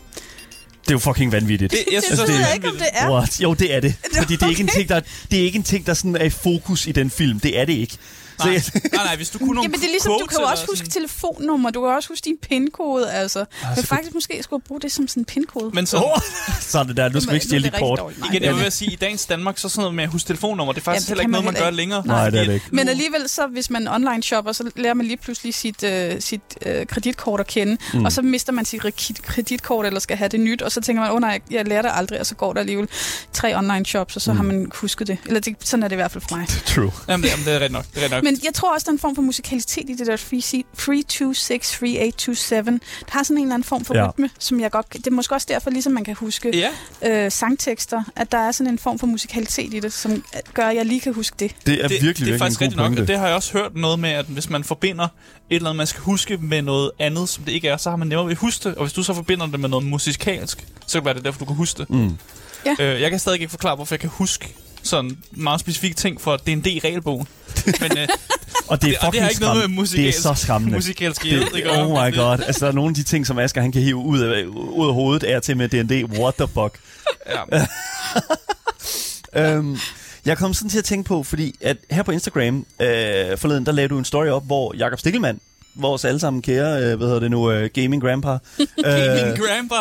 Det 0.81 0.91
er 0.91 0.95
jo 0.95 0.99
fucking 0.99 1.31
vanvittigt. 1.31 1.71
Det, 1.71 1.79
jeg 1.91 2.03
synes 2.03 2.19
det 2.19 2.27
det 2.27 2.41
er 2.49 2.53
ikke, 2.53 2.67
om 2.67 2.77
det 2.77 2.88
er. 2.93 3.11
What? 3.11 3.39
Jo, 3.41 3.53
det 3.53 3.75
er 3.75 3.79
det. 3.79 3.95
Det 4.03 4.17
er 4.17 4.21
Fordi 4.21 4.36
det 4.36 4.43
er 4.43 4.49
ikke 4.49 4.61
en 4.61 4.69
okay. 4.69 4.77
ting, 4.77 4.89
der, 4.89 5.01
det 5.31 5.39
er 5.39 5.43
ikke 5.43 5.55
en 5.57 5.63
ting, 5.63 5.86
der 5.86 5.93
sådan 5.93 6.15
er 6.15 6.23
i 6.23 6.29
fokus 6.29 6.88
i 6.88 6.91
den 6.91 7.09
film. 7.09 7.39
Det 7.39 7.59
er 7.59 7.65
det 7.65 7.73
ikke. 7.73 7.97
Nej, 8.39 8.53
jeg, 8.53 8.61
nej, 8.93 9.03
nej, 9.05 9.15
hvis 9.15 9.29
du 9.29 9.38
kunne 9.38 9.47
nogle 9.47 9.61
Jamen, 9.61 9.79
det 9.79 9.86
er 9.86 9.89
ligesom, 9.91 10.11
du 10.19 10.25
kan 10.25 10.38
jo 10.39 10.45
også 10.45 10.63
huske 10.69 10.77
sådan- 10.77 10.91
telefonnummer, 10.91 11.69
du 11.69 11.81
kan 11.81 11.89
også 11.89 12.09
huske 12.09 12.25
din 12.25 12.38
pindkode, 12.41 13.11
altså. 13.11 13.39
Men 13.39 13.47
så 13.75 13.75
kan- 13.75 13.83
faktisk 13.83 14.13
måske 14.13 14.43
skulle 14.43 14.63
bruge 14.67 14.81
det 14.81 14.91
som 14.91 15.07
sådan 15.07 15.21
en 15.21 15.25
pindkode. 15.25 15.71
Men 15.73 15.86
så, 15.86 15.97
oh, 15.97 16.21
så 16.61 16.79
er 16.79 16.83
det 16.83 16.97
der. 16.97 17.09
Du 17.09 17.19
skal 17.21 17.33
ikke 17.33 17.45
stjæle 17.45 17.63
det 17.63 17.71
dit 17.73 17.79
kort. 17.79 17.99
Nej, 18.19 18.29
igen, 18.31 18.43
jeg 18.43 18.55
vil 18.55 18.71
sige, 18.71 18.91
i 18.91 18.95
dagens 18.95 19.25
Danmark, 19.25 19.57
så 19.57 19.69
sådan 19.69 19.81
noget 19.81 19.95
med 19.95 20.03
at 20.03 20.09
huske 20.09 20.27
telefonnummer, 20.27 20.73
det 20.73 20.81
er 20.81 20.83
faktisk 20.83 21.07
det 21.07 21.09
heller 21.09 21.21
ikke 21.21 21.31
noget, 21.31 21.45
man 21.45 21.53
gør 21.53 21.65
ikke. 21.65 21.75
længere. 21.77 22.03
Nej, 22.05 22.29
det 22.29 22.39
er 22.39 22.43
det 22.45 22.53
ikke. 22.53 22.65
Men 22.71 22.89
alligevel, 22.89 23.29
så 23.29 23.47
hvis 23.47 23.69
man 23.69 23.88
online 23.88 24.23
shopper, 24.23 24.51
så 24.51 24.63
lærer 24.75 24.93
man 24.93 25.05
lige 25.05 25.17
pludselig 25.17 25.53
sit, 25.53 25.83
øh, 25.83 26.21
sit 26.21 26.41
øh, 26.65 26.86
kreditkort 26.86 27.39
at 27.39 27.47
kende, 27.47 27.77
mm. 27.93 28.05
og 28.05 28.11
så 28.11 28.21
mister 28.21 28.53
man 28.53 28.65
sit 28.65 28.81
kreditkort, 29.23 29.86
eller 29.86 29.99
skal 29.99 30.17
have 30.17 30.27
det 30.29 30.39
nyt, 30.39 30.61
og 30.61 30.71
så 30.71 30.81
tænker 30.81 31.01
man, 31.01 31.09
åh 31.11 31.15
oh, 31.15 31.21
nej, 31.21 31.39
jeg 31.51 31.67
lærer 31.67 31.81
det 31.81 31.91
aldrig, 31.93 32.19
og 32.19 32.25
så 32.25 32.36
går 32.36 32.53
der 32.53 32.59
alligevel 32.59 32.88
tre 33.33 33.57
online 33.57 33.86
shops, 33.86 34.15
og 34.15 34.21
så 34.21 34.31
mm. 34.31 34.38
har 34.38 34.43
man 34.43 34.71
husket 34.75 35.07
det. 35.07 35.17
Eller 35.25 35.39
det, 35.39 35.55
sådan 35.63 35.83
er 35.83 35.88
det 35.88 35.95
i 35.95 35.97
hvert 35.97 36.11
fald 36.11 36.23
for 36.29 36.36
mig. 36.38 36.47
True. 36.75 36.91
Jamen, 37.07 37.23
det, 37.23 37.29
jamen, 37.31 37.45
det 37.45 37.51
er 37.53 37.55
rigtigt 37.55 37.71
nok. 37.71 37.86
Det 37.86 37.97
er 37.97 38.01
rigtigt 38.03 38.11
nok. 38.11 38.23
Men 38.26 38.39
jeg 38.43 38.53
tror 38.53 38.73
også, 38.73 38.86
der 38.86 38.89
er 38.89 38.93
en 38.93 38.99
form 38.99 39.15
for 39.15 39.21
musikalitet 39.21 39.89
i 39.89 39.93
det 39.93 40.07
der 40.07 40.17
326, 40.17 40.63
3827. 40.73 42.65
Det 42.65 42.82
har 43.09 43.23
sådan 43.23 43.38
en 43.38 43.43
eller 43.43 43.53
anden 43.53 43.63
form 43.67 43.86
for 43.86 43.93
Ja. 43.95 44.01
ja. 44.01 44.09
rytme, 44.09 44.30
som 44.39 44.59
jeg 44.59 44.71
godt... 44.71 44.93
Det 44.93 45.07
er 45.07 45.11
måske 45.11 45.36
også 45.36 45.47
derfor, 45.49 45.69
ligesom 45.69 45.93
man 45.93 46.03
kan 46.03 46.15
huske 46.15 46.57
Ja, 46.57 46.69
øh, 47.26 47.32
sangtekster, 47.32 48.03
at 48.15 48.32
der 48.32 48.38
er 48.38 48.51
sådan 48.51 48.73
en 48.73 48.80
form 48.80 48.99
for 48.99 49.07
musikalitet 49.07 49.73
i 49.73 49.80
det, 49.80 49.93
som 49.93 50.23
gør, 50.53 50.65
at 50.67 50.76
jeg 50.76 50.86
lige 50.86 50.99
kan 51.01 51.13
huske 51.13 51.36
det. 51.39 51.55
Det 51.65 51.73
er 51.84 51.88
det, 51.88 51.91
virkelig, 51.91 51.99
det 52.01 52.01
er 52.01 52.05
virkelig 52.05 52.39
faktisk 52.39 52.61
en 52.61 52.65
rigtigt 52.65 52.78
god 52.78 52.84
nok, 52.84 52.89
pointe. 52.89 53.01
og 53.01 53.07
det 53.07 53.19
har 53.19 53.26
jeg 53.28 53.36
også 53.36 53.53
hørt 53.53 53.76
noget 53.76 53.99
med, 53.99 54.09
at 54.09 54.26
hvis 54.26 54.49
man 54.49 54.63
forbinder 54.63 55.03
et 55.03 55.09
eller 55.49 55.69
andet, 55.69 55.78
man 55.78 55.88
skal 55.88 56.01
huske 56.01 56.38
med 56.38 56.61
noget 56.61 56.91
andet, 56.99 57.30
som 57.30 57.43
det 57.43 57.51
ikke 57.51 57.67
er, 57.67 57.78
så 57.78 57.89
har 57.89 57.97
man 57.97 58.07
nemmere 58.07 58.26
ved 58.26 58.32
at 58.32 58.38
huske 58.38 58.69
det, 58.69 58.76
og 58.78 58.84
hvis 58.84 58.93
du 58.93 59.03
så 59.03 59.13
forbinder 59.13 59.45
det 59.47 59.59
med 59.59 59.69
noget 59.69 59.86
musikalsk, 59.86 60.67
så 60.88 60.91
kan 60.93 60.99
det 60.99 61.05
være 61.05 61.13
det 61.13 61.19
er 61.19 61.23
derfor, 61.23 61.39
du 61.39 61.45
kan 61.45 61.55
huske 61.55 61.78
det. 61.78 61.89
Mm. 61.89 62.17
Øh, 62.80 63.01
jeg 63.01 63.09
kan 63.09 63.19
stadig 63.19 63.39
ikke 63.41 63.49
forklare, 63.51 63.76
hvorfor 63.76 63.95
jeg 63.95 63.99
kan 63.99 64.09
huske 64.09 64.55
sådan 64.86 65.17
meget 65.31 65.59
specifikke 65.59 65.95
ting 65.95 66.21
for 66.21 66.38
D&D 66.38 66.67
i 66.67 66.79
regelbogen. 66.83 67.27
Men 67.81 67.97
øh, 67.97 68.07
Og 68.67 68.81
det 68.81 68.88
er 68.88 68.91
det, 68.91 68.97
og 68.97 69.05
fucking 69.05 69.13
det 69.13 69.21
har 69.21 69.29
ikke 69.29 69.41
noget 69.41 69.55
med 69.55 69.61
skræmmende. 69.61 69.81
musikalsk, 69.81 70.17
Det 70.23 70.29
er 70.29 70.33
så 70.36 70.41
skræmmende. 70.41 70.75
musikalsk 70.75 71.21
Det, 71.21 71.29
hjælp, 71.29 71.55
ikke? 71.55 71.71
oh 71.71 71.89
my 71.89 72.15
god. 72.15 72.39
Altså, 72.47 72.65
der 72.65 72.71
er 72.71 72.75
nogle 72.75 72.89
af 72.89 72.95
de 72.95 73.03
ting, 73.03 73.27
som 73.27 73.39
Asger 73.39 73.61
han 73.61 73.71
kan 73.71 73.81
hive 73.81 73.95
ud 73.95 74.19
af, 74.19 74.45
ud 74.45 74.88
af 74.88 74.93
hovedet 74.93 75.36
og 75.36 75.43
til 75.43 75.57
med 75.57 75.69
D&D. 75.69 76.19
What 76.19 76.36
the 76.36 76.47
fuck? 76.47 76.79
Ja. 77.51 77.65
øhm, 79.55 79.77
jeg 80.25 80.38
kom 80.38 80.53
sådan 80.53 80.69
til 80.69 80.77
at 80.77 80.83
tænke 80.86 81.07
på, 81.07 81.23
fordi 81.23 81.55
at 81.61 81.77
her 81.91 82.03
på 82.03 82.11
Instagram 82.11 82.57
øh, 82.57 83.38
forleden, 83.38 83.65
der 83.65 83.71
lavede 83.71 83.89
du 83.89 83.97
en 83.97 84.05
story 84.05 84.27
op, 84.27 84.45
hvor 84.45 84.75
Jakob 84.77 84.99
Stikkelmann, 84.99 85.39
vores 85.76 86.05
allesammen 86.05 86.41
kære, 86.41 86.84
øh, 86.84 86.97
hvad 86.97 87.07
hedder 87.07 87.19
det 87.19 87.32
nu, 87.32 87.51
øh, 87.51 87.69
gaming 87.73 88.01
grandpa. 88.03 88.28
Min 88.57 89.36
grandpa. 89.36 89.76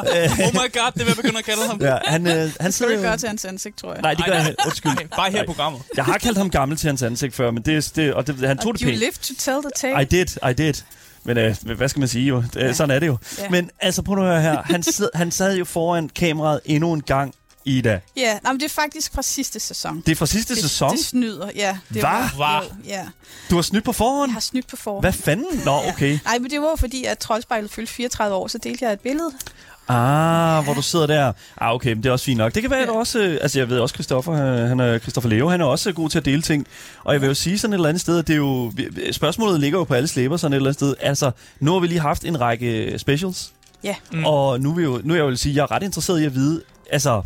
Oh 0.44 0.52
my 0.52 0.72
god, 0.72 0.90
det 0.92 0.98
vil 1.00 1.06
jeg 1.06 1.16
begynde 1.16 1.38
at 1.38 1.44
kalde 1.44 1.60
ham. 1.66 1.78
ja, 1.80 1.96
han, 2.06 2.26
øh, 2.26 2.32
han 2.32 2.42
Det 2.42 2.52
skal 2.58 2.72
sidder 2.72 2.90
du 2.92 2.96
ikke 2.98 3.08
gøre 3.08 3.16
til 3.16 3.28
hans 3.28 3.44
ansigt, 3.44 3.78
tror 3.78 3.92
jeg. 3.92 4.02
Nej, 4.02 4.14
det 4.14 4.24
gør 4.24 4.32
jeg. 4.32 4.54
Undskyld. 4.66 4.92
Nej, 4.92 5.06
bare 5.16 5.30
her 5.30 5.42
i 5.42 5.46
programmet. 5.46 5.82
Jeg 5.96 6.04
har 6.04 6.18
kaldt 6.18 6.38
ham 6.38 6.50
gammel 6.50 6.78
til 6.78 6.86
hans 6.86 7.02
ansigt 7.02 7.34
før, 7.34 7.50
men 7.50 7.62
det, 7.62 7.92
det, 7.96 8.14
og 8.14 8.26
det, 8.26 8.38
han 8.38 8.58
tog 8.58 8.68
Og 8.68 8.74
det 8.74 8.80
you 8.82 8.88
pænt. 8.88 8.98
live 8.98 9.12
to 9.22 9.34
tell 9.38 9.56
the 9.62 9.70
tale. 9.76 10.02
I 10.02 10.04
did, 10.04 10.26
I 10.50 10.52
did. 10.52 10.74
Men 11.24 11.38
øh, 11.38 11.54
hvad 11.76 11.88
skal 11.88 12.00
man 12.00 12.08
sige 12.08 12.26
jo? 12.26 12.42
Ja. 12.56 12.66
Ja. 12.66 12.72
Sådan 12.72 12.94
er 12.96 12.98
det 12.98 13.06
jo. 13.06 13.16
Ja. 13.38 13.48
Men 13.50 13.70
altså, 13.80 14.02
prøv 14.02 14.14
nu 14.16 14.22
at 14.22 14.28
høre 14.28 14.42
her. 14.42 14.62
Han, 14.64 14.82
sid, 14.82 15.08
han 15.14 15.30
sad 15.30 15.56
jo 15.56 15.64
foran 15.64 16.08
kameraet 16.08 16.60
endnu 16.64 16.92
en 16.92 17.00
gang, 17.02 17.34
Ida. 17.64 18.00
Ja, 18.16 18.38
nej, 18.42 18.52
men 18.52 18.60
det 18.60 18.66
er 18.66 18.74
faktisk 18.74 19.14
fra 19.14 19.22
sidste 19.22 19.60
sæson. 19.60 20.02
Det 20.06 20.12
er 20.12 20.16
fra 20.16 20.26
sidste 20.26 20.54
det, 20.54 20.62
sæson. 20.62 20.90
Det 20.96 21.04
snyder, 21.04 21.50
ja. 21.56 21.76
Det 21.88 22.02
Hvad? 22.02 22.36
Var, 22.38 22.62
jo, 22.62 22.68
ja. 22.86 23.06
Du 23.50 23.54
har 23.54 23.62
snydt 23.62 23.84
på 23.84 23.92
forhånd. 23.92 24.30
Jeg 24.30 24.34
har 24.34 24.40
snydt 24.40 24.66
på 24.66 24.76
forhånd. 24.76 25.02
Hvad 25.02 25.12
fanden? 25.12 25.46
Nå, 25.64 25.78
okay. 25.88 26.18
Nej, 26.24 26.38
men 26.38 26.50
det 26.50 26.60
var 26.60 26.66
jo 26.70 26.76
fordi, 26.76 27.04
at 27.04 27.18
Troldspejlet 27.18 27.70
fyldte 27.70 27.92
34 27.92 28.36
år, 28.36 28.48
så 28.48 28.58
delte 28.58 28.84
jeg 28.84 28.92
et 28.92 29.00
billede. 29.00 29.30
Ah, 29.88 30.64
hvor 30.64 30.74
du 30.74 30.82
sidder 30.82 31.06
der. 31.06 31.32
Ah, 31.60 31.74
okay, 31.74 31.92
men 31.92 32.02
det 32.02 32.08
er 32.08 32.12
også 32.12 32.24
fint 32.24 32.38
nok. 32.38 32.54
Det 32.54 32.62
kan 32.62 32.70
være, 32.70 32.80
at 32.80 32.86
Ja. 32.88 32.92
også... 32.98 33.18
øh, 33.18 33.38
Altså, 33.42 33.58
jeg 33.58 33.68
ved 33.68 33.78
også, 33.78 33.92
Christoffer, 33.92 34.32
øh, 34.32 34.68
han 34.68 34.80
er, 34.80 34.98
Christoffer 34.98 35.30
Leo, 35.30 35.48
han 35.48 35.60
er 35.60 35.64
også 35.64 35.92
god 35.92 36.10
til 36.10 36.18
at 36.18 36.24
dele 36.24 36.42
ting. 36.42 36.66
Og 37.04 37.12
jeg 37.12 37.20
vil 37.20 37.26
jo 37.26 37.34
sige 37.34 37.58
sådan 37.58 37.72
et 37.72 37.76
eller 37.76 37.88
andet 37.88 38.00
sted, 38.00 38.18
at 38.18 38.26
det 38.26 38.32
er 38.32 38.36
jo... 38.36 38.72
Spørgsmålet 39.12 39.60
ligger 39.60 39.78
jo 39.78 39.84
på 39.84 39.94
alle 39.94 40.08
slæber 40.08 40.36
sådan 40.36 40.52
et 40.52 40.56
eller 40.56 40.68
andet 40.68 40.78
sted. 40.78 40.94
Altså, 41.00 41.30
nu 41.60 41.72
har 41.72 41.78
vi 41.80 41.86
lige 41.86 42.00
haft 42.00 42.24
en 42.24 42.40
række 42.40 42.94
specials. 42.98 43.52
Ja, 43.84 43.94
Mm. 44.12 44.24
Og 44.24 44.60
nu 44.60 44.72
vil, 44.74 44.84
jo, 44.84 45.00
nu 45.04 45.12
er 45.12 45.16
jeg 45.16 45.22
jo 45.22 45.26
vil 45.28 45.38
sige, 45.38 45.52
at 45.52 45.56
jeg 45.56 45.62
er 45.62 45.70
ret 45.70 45.82
interesseret 45.82 46.20
i 46.20 46.24
at 46.24 46.34
vide, 46.34 46.62
altså, 46.90 47.22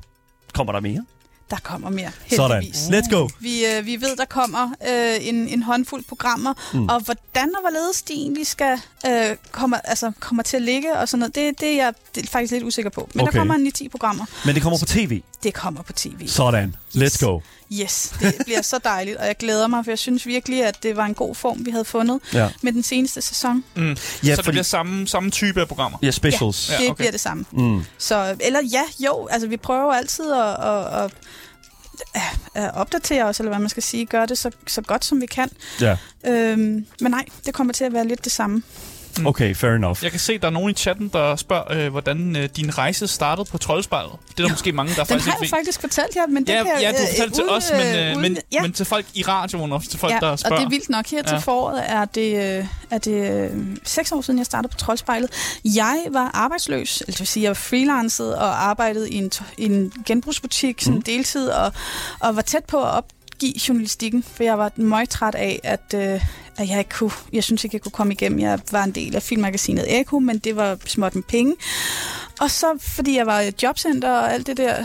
kommer 0.59 0.73
der 0.73 0.81
mere? 0.81 1.05
der 1.51 1.57
kommer 1.63 1.91
mere, 1.91 2.11
Sådan. 2.31 2.63
heldigvis. 2.63 2.87
Let's 2.87 3.11
go. 3.11 3.29
Vi, 3.41 3.67
øh, 3.67 3.87
vi 3.87 4.01
ved, 4.01 4.17
der 4.17 4.25
kommer 4.25 4.71
øh, 4.89 5.29
en, 5.29 5.49
en 5.49 5.63
håndfuld 5.63 6.05
programmer, 6.09 6.55
mm. 6.73 6.89
og 6.89 7.01
hvordan 7.01 7.55
og 7.55 7.61
hvorledes 7.61 8.03
de 8.03 8.13
egentlig 8.13 8.47
skal 8.47 8.79
øh, 9.07 9.37
komme, 9.51 9.89
altså, 9.89 10.13
kommer 10.21 10.43
til 10.43 10.57
at 10.57 10.63
ligge 10.63 10.99
og 10.99 11.09
sådan 11.09 11.19
noget, 11.21 11.35
det, 11.35 11.61
det 11.61 11.69
er 11.69 11.77
jeg 11.77 11.95
det 12.15 12.25
er 12.25 12.29
faktisk 12.29 12.53
lidt 12.53 12.65
usikker 12.65 12.91
på. 12.91 13.09
Men 13.15 13.21
Okay. 13.21 13.33
der 13.33 13.39
kommer 13.39 13.55
en 13.55 13.73
10 13.73 13.89
programmer. 13.89 14.25
Men 14.47 14.55
det 14.55 14.63
kommer 14.63 14.79
på 14.79 14.87
tv. 14.87 15.23
Det 15.43 15.55
kommer 15.55 15.83
på 15.83 15.93
tv. 15.93 16.29
Sådan. 16.29 16.77
Let's 16.95 17.25
go. 17.25 17.41
Yes, 17.73 18.13
det 18.21 18.35
bliver 18.45 18.63
så 18.63 18.79
dejligt, 18.85 19.17
og 19.17 19.27
jeg 19.27 19.37
glæder 19.37 19.67
mig, 19.67 19.85
for 19.85 19.91
jeg 19.91 19.99
synes 19.99 20.27
virkelig, 20.27 20.65
at 20.65 20.83
det 20.83 20.97
var 20.97 21.05
en 21.05 21.15
god 21.15 21.35
form, 21.35 21.67
vi 21.67 21.71
havde 21.71 21.85
fundet 21.85 22.21
Ja. 22.33 22.49
med 22.63 22.73
den 22.73 22.83
seneste 22.83 23.21
sæson. 23.23 23.65
Mm. 23.77 23.89
Ja, 23.89 23.95
så 23.95 23.97
det 24.25 24.35
fordi- 24.37 24.51
bliver 24.51 24.63
samme, 24.63 25.09
samme 25.09 25.31
type 25.31 25.61
af 25.61 25.69
programmer. 25.69 25.99
Ja, 26.03 26.11
specials. 26.11 26.71
Ja. 26.71 26.77
Det 26.77 26.91
okay. 26.91 26.95
bliver 26.97 27.11
det 27.11 27.21
samme. 27.21 27.45
Mm. 27.53 27.85
Så, 27.99 28.37
eller 28.41 28.61
ja, 28.73 28.83
jo, 29.07 29.27
altså 29.31 29.49
vi 29.49 29.57
prøver 29.57 29.83
jo 29.83 29.91
altid 29.91 30.33
at, 30.33 30.65
at, 30.65 31.05
at, 31.05 31.11
at 32.55 32.75
opdatere 32.75 33.25
os, 33.25 33.39
eller 33.41 33.51
hvad 33.51 33.59
man 33.61 33.69
skal 33.69 33.83
sige, 33.83 34.07
gøre 34.07 34.27
det 34.27 34.39
så, 34.39 34.51
så 34.67 34.83
godt, 34.83 35.05
som 35.05 35.21
vi 35.21 35.27
kan. 35.27 35.51
Ja. 35.81 35.97
Øhm, 36.27 36.87
men 37.01 37.11
nej, 37.11 37.25
det 37.47 37.55
kommer 37.55 37.73
til 37.73 37.85
at 37.85 37.93
være 37.93 38.07
lidt 38.09 38.25
det 38.25 38.33
samme. 38.33 38.63
Okay, 39.27 39.55
fair 39.55 39.71
enough. 39.71 39.99
Jeg 40.05 40.11
kan 40.11 40.21
se, 40.21 40.39
der 40.39 40.47
er 40.47 40.51
nogen 40.51 40.71
i 40.71 40.75
chatten, 40.75 41.09
der 41.09 41.37
spørger, 41.37 41.73
øh, 41.87 41.91
hvordan 41.91 42.37
øh, 42.37 42.49
din 42.57 42.79
rejse 42.79 43.07
startede 43.09 43.45
på 43.51 43.59
Troldspejlet. 43.59 44.13
Det 44.29 44.39
er 44.41 44.43
der 44.43 44.49
måske 44.51 44.73
mange, 44.73 44.91
der 44.95 44.97
Den 44.97 45.07
faktisk 45.07 45.29
har 45.29 45.35
ikke 45.37 45.45
jeg 45.57 45.59
faktisk 45.59 45.81
fortalt 45.81 46.17
jer, 46.17 46.27
men 46.29 46.47
det 46.47 46.53
Ja, 46.53 46.63
kan 46.63 46.73
jeg... 46.75 46.83
ja, 46.83 46.91
du 46.91 46.97
øh, 47.03 47.09
fortalte 47.09 47.35
til 47.35 47.45
os, 47.51 47.65
men, 47.73 47.81
øh, 47.97 48.11
uden- 48.17 48.21
men, 48.33 48.39
ja. 48.53 48.63
men 48.63 48.73
til 48.73 48.87
folk 48.87 49.07
i 49.15 49.23
radioen 49.23 49.73
og 49.73 49.83
til 49.91 49.99
folk, 49.99 50.13
ja, 50.13 50.19
der 50.21 50.27
og 50.29 50.39
spørger. 50.39 50.57
det 50.57 50.65
er 50.65 50.69
vildt 50.71 50.89
nok. 50.91 51.07
Her 51.07 51.23
til 51.23 51.33
Ja. 51.35 51.39
foråret 51.39 51.83
er 51.91 52.05
det, 52.05 52.59
øh, 52.59 52.67
er 52.91 52.99
det 52.99 53.31
øh, 53.51 53.51
seks 53.85 54.13
år 54.13 54.21
siden, 54.21 54.39
jeg 54.39 54.47
startede 54.47 54.71
på 54.73 54.77
Troldspejlet. 54.79 55.31
Jeg 55.65 55.97
var 56.11 56.31
arbejdsløs, 56.35 57.01
eller 57.01 57.13
det 57.13 57.21
vil 57.21 57.27
sige, 57.29 57.43
jeg 57.43 57.51
var 57.51 57.55
freelancet 57.55 58.37
og 58.37 58.65
arbejdede 58.69 59.11
i 59.11 59.15
en, 59.17 59.31
i 59.59 59.65
en 59.65 59.93
genbrugsbutik 60.07 60.81
sådan 60.83 60.95
Mm. 60.95 61.03
deltid, 61.03 61.49
og, 61.49 61.73
og 62.21 62.37
var 62.37 62.43
tæt 62.43 62.65
på 62.65 62.83
at 62.85 63.05
opgive 63.39 63.55
journalistikken, 63.69 64.23
for 64.23 64.43
jeg 64.43 64.59
var 64.59 64.73
møgtræt 64.77 65.35
af, 65.35 65.61
at, 65.63 65.95
øh, 65.95 66.21
at 66.57 66.69
jeg 66.69 66.79
ikke 66.79 66.91
kunne, 66.91 67.11
jeg 67.33 67.45
synes 67.45 67.65
ikke, 67.65 67.75
jeg 67.75 67.83
kunne 67.83 67.93
komme 67.93 68.13
igennem. 68.13 68.39
Jeg 68.41 68.59
var 68.73 68.85
en 68.85 68.91
del 68.91 69.17
af 69.17 69.23
filmmagasinet 69.23 70.01
Eko, 70.01 70.19
men 70.19 70.39
det 70.39 70.57
var 70.57 70.79
småt 70.87 71.15
med 71.15 71.23
penge. 71.23 71.55
Og 72.41 72.51
så, 72.51 72.67
fordi 72.83 73.17
jeg 73.17 73.27
var 73.27 73.41
i 73.41 73.49
et 73.49 73.63
jobcenter 73.63 74.11
og 74.11 74.33
alt 74.35 74.47
det 74.47 74.57
der, 74.57 74.85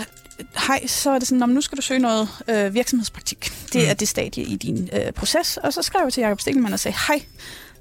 hej, 0.67 0.87
så 0.87 1.09
var 1.09 1.19
det 1.19 1.27
sådan, 1.27 1.39
"Nå, 1.39 1.45
men 1.45 1.55
nu 1.55 1.61
skal 1.61 1.77
du 1.77 1.81
søge 1.81 1.99
noget 1.99 2.29
øh, 2.47 2.73
virksomhedspraktik. 2.73 3.51
Det 3.73 3.81
Mm. 3.83 3.89
er 3.89 3.93
det 3.93 4.07
stadie 4.07 4.43
i 4.43 4.55
din 4.55 4.89
øh, 4.93 5.11
proces. 5.11 5.57
Og 5.57 5.73
så 5.73 5.81
skrev 5.81 6.01
jeg 6.03 6.13
til 6.13 6.21
Jacob 6.21 6.41
Stikkelmann 6.41 6.73
og 6.73 6.79
sagde, 6.79 6.97
hej, 7.07 7.21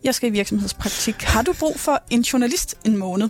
jeg 0.05 0.15
skal 0.15 0.29
i 0.29 0.33
virksomhedspraktik. 0.33 1.23
Har 1.23 1.43
du 1.43 1.53
brug 1.53 1.81
for 1.81 2.03
en 2.11 2.21
journalist 2.21 2.75
en 2.85 2.97
måned? 2.97 3.29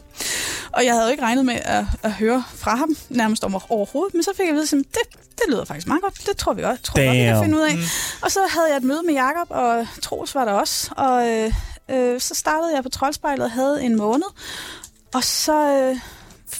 Og 0.73 0.85
jeg 0.85 0.93
havde 0.93 1.05
jo 1.05 1.11
ikke 1.11 1.23
regnet 1.23 1.45
med 1.45 1.59
at, 1.65 1.85
at 2.03 2.13
høre 2.13 2.45
fra 2.55 2.77
ham 2.77 2.97
nærmest 3.09 3.45
om 3.45 3.57
overhovedet, 3.69 4.15
men 4.15 4.23
så 4.23 4.31
fik 4.37 4.45
jeg 4.45 4.49
at 4.49 4.55
vide, 4.55 4.65
at 4.65 4.71
det, 4.71 5.21
det 5.35 5.43
lyder 5.49 5.65
faktisk 5.65 5.87
meget 5.87 6.03
godt. 6.03 6.27
Det 6.27 6.37
tror 6.37 6.53
vi 6.53 6.63
også, 6.63 6.83
tror 6.83 7.01
jeg 7.01 7.09
godt, 7.09 7.19
vi 7.19 7.23
kan 7.23 7.43
finde 7.43 7.57
ud 7.57 7.63
af. 7.63 7.75
Mm. 7.75 7.83
Og 8.23 8.31
så 8.31 8.41
havde 8.49 8.69
jeg 8.69 8.77
et 8.77 8.83
møde 8.83 9.03
med 9.07 9.15
Jakob 9.15 9.47
og 9.51 9.87
Troels 10.03 10.35
var 10.35 10.45
der 10.45 10.53
også. 10.53 10.91
Og 10.97 11.29
øh, 11.29 11.53
øh, 11.91 12.21
så 12.21 12.35
startede 12.35 12.75
jeg 12.75 12.83
på 12.83 12.89
Troldspejlet 12.89 13.45
og 13.45 13.51
havde 13.51 13.83
en 13.83 13.97
måned. 13.97 14.27
Og 15.15 15.25
så 15.25 15.79
øh, 15.79 15.97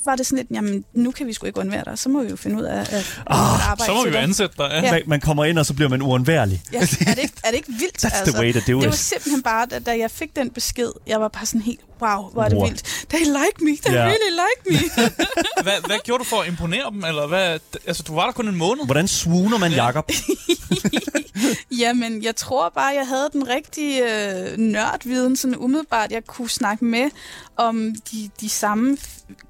var 0.05 0.17
det 0.17 0.27
sådan 0.27 0.39
lidt, 0.39 0.49
jamen 0.51 0.85
nu 0.95 1.11
kan 1.11 1.27
vi 1.27 1.33
sgu 1.33 1.47
ikke 1.47 1.61
undvære 1.61 1.85
dig. 1.85 1.99
Så 1.99 2.09
må 2.09 2.23
vi 2.23 2.31
jo 2.31 2.37
finde 2.37 2.57
ud 2.57 2.63
af 2.63 2.81
at, 2.81 2.93
Ah, 3.27 3.71
arbejde 3.71 3.85
Så 3.85 3.95
må 3.95 4.05
vi 4.05 4.11
jo 4.11 4.17
ansætte 4.17 4.55
dig. 4.59 4.69
Ja. 4.71 4.85
Ja. 4.85 4.91
Man, 4.93 5.03
man 5.07 5.21
kommer 5.21 5.45
ind, 5.45 5.59
og 5.59 5.67
så 5.67 5.75
bliver 5.75 5.89
man 5.89 6.03
uundværlig. 6.03 6.63
Ja, 6.73 6.79
er, 6.79 6.85
det 7.15 7.19
ikke, 7.23 7.35
er 7.45 7.49
det 7.51 7.57
ikke 7.57 7.73
vildt? 7.79 8.05
That's 8.05 8.31
the 8.31 8.41
way 8.41 8.53
to 8.53 8.59
do 8.59 8.65
det 8.67 8.77
var 8.77 8.93
it. 8.93 8.95
simpelthen 8.99 9.43
bare, 9.43 9.67
da, 9.67 9.79
da 9.79 9.99
jeg 9.99 10.11
fik 10.11 10.37
den 10.37 10.51
besked, 10.51 10.91
jeg 11.07 11.21
var 11.21 11.29
bare 11.29 11.47
sådan 11.47 11.61
helt, 11.61 11.81
wow, 12.03 12.31
hvor 12.33 12.43
er 12.43 12.49
det 12.49 12.59
Wow. 12.59 12.67
vildt. 12.67 13.07
They 13.09 13.21
like 13.25 13.57
me, 13.61 13.77
they 13.85 13.95
Ja. 13.95 14.05
really 14.05 14.31
like 14.31 14.61
me. 14.71 15.05
Hvad, 15.63 15.87
hvad 15.87 15.99
gjorde 16.05 16.25
du 16.25 16.29
for 16.29 16.41
at 16.41 16.49
imponere 16.49 16.91
dem? 16.91 17.05
Eller 17.05 17.27
hvad? 17.27 17.59
Altså, 17.87 18.03
du 18.03 18.15
var 18.15 18.25
der 18.25 18.33
kun 18.33 18.49
en 18.49 18.57
måned. 18.57 18.85
Hvordan 18.85 19.09
swooner 19.09 19.59
man 19.59 19.73
Jakob? 19.73 20.11
Jamen, 21.81 22.23
jeg 22.23 22.37
tror 22.37 22.69
bare, 22.69 22.95
jeg 22.95 23.07
havde 23.07 23.29
den 23.33 23.49
rigtige 23.49 24.03
øh, 24.03 24.57
nørdviden, 24.59 25.37
sådan 25.37 25.57
umiddelbart, 25.57 26.13
jeg 26.13 26.25
kunne 26.27 26.51
snakke 26.51 26.85
med 26.85 27.11
om 27.57 27.95
de, 28.13 28.31
de 28.41 28.49
samme 28.49 28.97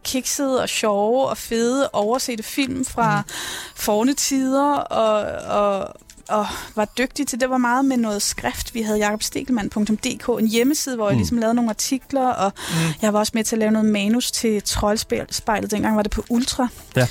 kiksede 0.04 0.62
og 0.62 0.68
sjove 0.68 1.26
og 1.28 1.38
fede 1.38 1.90
oversete 1.92 2.42
film 2.42 2.84
fra 2.84 3.20
mm. 3.20 3.32
forne 3.74 4.14
tider, 4.14 4.74
og, 4.74 5.20
og, 5.58 5.94
og 6.32 6.46
var 6.76 6.84
dygtig 6.98 7.26
til, 7.26 7.40
det 7.40 7.50
var 7.50 7.58
meget 7.58 7.84
med 7.84 7.96
noget 7.96 8.22
skrift. 8.22 8.74
Vi 8.74 8.82
havde 8.82 8.98
jakobstegelmann.dk, 8.98 10.28
en 10.40 10.46
hjemmeside, 10.48 10.96
hvor 10.96 11.06
jeg 11.08 11.14
Mm. 11.14 11.18
ligesom 11.18 11.38
lavede 11.38 11.54
nogle 11.54 11.70
artikler, 11.70 12.26
og 12.28 12.52
Mm. 12.70 12.74
jeg 13.02 13.12
var 13.12 13.18
også 13.18 13.32
med 13.34 13.44
til 13.44 13.56
at 13.56 13.60
lave 13.60 13.70
noget 13.72 13.88
manus 13.88 14.30
til 14.30 14.62
Troldspejlet. 14.62 15.70
Dengang 15.70 15.96
var 15.96 16.02
det 16.02 16.10
på 16.12 16.24
Ultra. 16.30 16.68
Ja. 16.96 17.06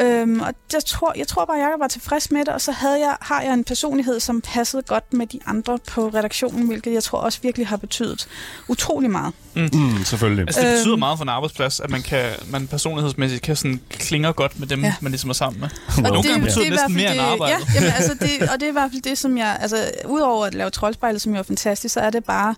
Øhm, 0.00 0.40
og 0.40 0.54
jeg 0.72 0.84
tror, 0.84 1.12
jeg 1.16 1.28
tror 1.28 1.44
bare, 1.44 1.56
at 1.56 1.62
jeg 1.62 1.72
var 1.78 1.88
tilfreds 1.88 2.30
med 2.30 2.40
det, 2.40 2.48
og 2.48 2.60
så 2.60 2.72
havde 2.72 2.98
jeg, 3.00 3.16
har 3.20 3.42
jeg 3.42 3.54
en 3.54 3.64
personlighed, 3.64 4.20
som 4.20 4.40
passede 4.40 4.82
godt 4.82 5.12
med 5.12 5.26
de 5.26 5.40
andre 5.46 5.78
på 5.88 6.08
redaktionen, 6.08 6.66
hvilket 6.66 6.92
jeg 6.92 7.02
tror 7.02 7.18
også 7.18 7.38
virkelig 7.42 7.66
har 7.66 7.76
betydet 7.76 8.28
utrolig 8.68 9.10
meget. 9.10 9.32
Mm, 9.54 10.04
selvfølgelig. 10.04 10.42
Altså, 10.42 10.60
det 10.60 10.68
betyder 10.76 10.92
Øhm. 10.92 10.98
meget 10.98 11.18
for 11.18 11.22
en 11.24 11.28
arbejdsplads, 11.28 11.80
at 11.80 11.90
man, 11.90 12.02
kan, 12.02 12.24
man 12.50 12.66
personlighedsmæssigt 12.66 13.42
kan 13.42 13.56
sådan 13.56 13.80
klinger 13.90 14.32
godt 14.32 14.60
med 14.60 14.66
dem, 14.66 14.84
Ja. 14.84 14.94
man 15.00 15.12
ligesom 15.12 15.30
er 15.30 15.34
sammen 15.34 15.60
med. 15.60 15.68
Wow. 15.98 16.02
Nogle 16.12 16.28
gange 16.28 16.44
betyder 16.44 16.60
i 16.60 16.64
det 16.64 16.72
næsten 16.72 16.94
mere 16.94 17.08
fald 17.08 17.18
end 17.18 17.28
arbejdet. 17.28 17.58
Ja, 17.68 17.74
jamen, 17.74 17.90
altså 17.96 18.14
det, 18.14 18.42
og 18.52 18.60
det 18.60 18.62
er 18.62 18.68
i 18.68 18.72
hvert 18.72 18.90
fald 18.92 19.02
det, 19.02 19.18
som 19.18 19.38
jeg... 19.38 19.58
Altså, 19.60 19.90
udover 20.08 20.46
at 20.46 20.54
lave 20.54 20.70
troldspejlet, 20.70 21.22
som 21.22 21.32
jo 21.32 21.38
er 21.38 21.42
fantastisk, 21.42 21.94
så 21.94 22.00
er 22.00 22.10
det 22.10 22.24
bare 22.24 22.54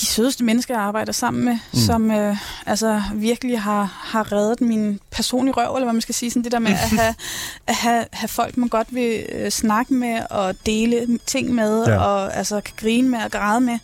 de 0.00 0.06
sødeste 0.06 0.44
mennesker, 0.44 0.74
jeg 0.74 0.82
arbejder 0.82 1.12
sammen 1.12 1.44
med, 1.44 1.58
Mm. 1.72 1.78
som 1.78 2.10
øh, 2.10 2.36
altså 2.66 3.02
virkelig 3.14 3.60
har, 3.60 4.00
har 4.02 4.32
reddet 4.32 4.60
min 4.60 5.00
personlige 5.10 5.54
røv, 5.56 5.74
eller 5.74 5.84
hvad 5.86 5.92
man 5.92 6.02
skal 6.02 6.14
sige. 6.14 6.30
Sådan 6.30 6.44
det 6.44 6.52
der 6.52 6.58
med 6.58 6.70
at 6.70 6.78
have, 6.78 7.14
at 7.66 7.74
have, 7.74 8.04
have 8.12 8.28
folk, 8.28 8.56
man 8.56 8.68
godt 8.68 8.94
vil 8.94 9.26
øh, 9.32 9.50
snakke 9.50 9.94
med 9.94 10.20
og 10.30 10.54
dele 10.66 11.18
ting 11.26 11.54
med, 11.54 11.84
ja. 11.86 11.98
og 11.98 12.36
altså 12.36 12.60
kan 12.60 12.74
grine 12.76 13.08
med 13.08 13.18
og 13.24 13.30
græde 13.30 13.60
med. 13.60 13.78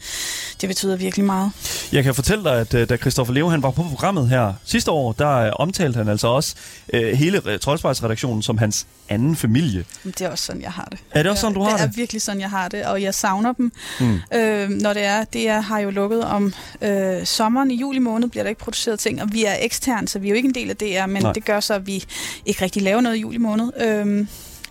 Det 0.60 0.68
betyder 0.68 0.96
virkelig 0.96 1.24
meget. 1.24 1.52
Jeg 1.92 2.04
kan 2.04 2.14
fortælle 2.14 2.44
dig, 2.44 2.60
at 2.60 2.74
øh, 2.74 2.88
da 2.88 2.96
Christoffer 2.96 3.34
Leo 3.34 3.48
han 3.48 3.62
var 3.62 3.70
på 3.70 3.82
programmet 3.82 4.28
her 4.28 4.54
sidste 4.64 4.90
år, 4.90 5.12
der 5.12 5.36
øh, 5.36 5.52
omtalte 5.54 5.96
han 5.96 6.08
altså 6.08 6.28
også 6.28 6.54
øh, 6.92 7.12
hele 7.12 7.42
øh, 7.46 7.58
Troldspejlsredaktionen 7.58 8.42
som 8.42 8.58
hans 8.58 8.86
anden 9.08 9.36
familie. 9.36 9.84
Det 10.04 10.20
er 10.20 10.30
også 10.30 10.44
sådan, 10.44 10.62
jeg 10.62 10.72
har 10.72 10.88
det. 10.90 10.98
Er 11.10 11.22
det 11.22 11.30
også 11.30 11.40
sådan, 11.40 11.54
du 11.54 11.62
har 11.62 11.70
det? 11.70 11.78
det? 11.80 11.86
er 11.86 11.92
virkelig 11.96 12.22
sådan, 12.22 12.40
jeg 12.40 12.50
har 12.50 12.68
det, 12.68 12.84
og 12.84 13.02
jeg 13.02 13.14
savner 13.14 13.52
dem. 13.52 13.72
Mm. 14.00 14.18
Øh, 14.34 14.68
når 14.68 14.92
det 14.92 15.04
er, 15.04 15.24
det 15.24 15.48
er, 15.48 15.60
har 15.60 15.78
jo 15.78 15.90
lukket 15.90 16.24
om 16.24 16.54
øh, 16.82 17.26
sommeren. 17.26 17.70
I 17.70 17.74
juli 17.74 17.98
måned 17.98 18.28
bliver 18.28 18.44
der 18.44 18.48
ikke 18.48 18.60
produceret 18.60 18.98
ting, 18.98 19.22
og 19.22 19.32
vi 19.32 19.44
er 19.44 19.54
eksterne, 19.60 20.08
så 20.08 20.18
vi 20.18 20.26
er 20.26 20.30
jo 20.30 20.36
ikke 20.36 20.48
en 20.48 20.54
del 20.54 20.70
af 20.70 20.76
DR, 20.76 21.06
men. 21.06 21.22
Nej. 21.22 21.32
det 21.32 21.44
gør 21.44 21.60
så, 21.60 21.74
at 21.74 21.86
vi 21.86 22.04
ikke 22.46 22.64
rigtig 22.64 22.82
laver 22.82 23.00
noget 23.00 23.16
i 23.16 23.20
juli 23.20 23.38
måned. 23.38 23.72
Øh, 23.80 24.26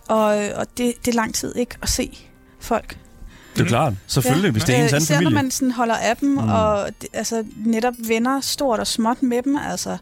og 0.08 0.26
og 0.56 0.68
det, 0.78 0.94
det 1.06 1.12
er 1.12 1.16
lang 1.16 1.36
tid 1.36 1.56
ikke 1.56 1.76
at 1.82 1.90
se 1.90 2.18
folk. 2.60 2.98
Det 3.56 3.62
er 3.62 3.66
klart. 3.68 3.93
Selvfølgelig, 4.08 4.47
ja. 4.47 4.52
hvis 4.52 4.64
det 4.64 4.76
er 4.78 4.84
ens 4.84 4.93
anden 4.93 5.04
især 5.04 5.20
når 5.20 5.30
man 5.30 5.52
sådan 5.52 5.72
holder 5.72 5.95
af 5.95 6.18
dem, 6.18 6.30
Mm. 6.30 6.38
og 6.50 6.89
altså, 7.14 7.43
netop 7.66 7.93
venner 8.08 8.41
stort 8.41 8.80
og 8.80 8.88
småt 8.88 9.24
med 9.24 9.41
dem. 9.43 9.58
Altså, 9.70 9.97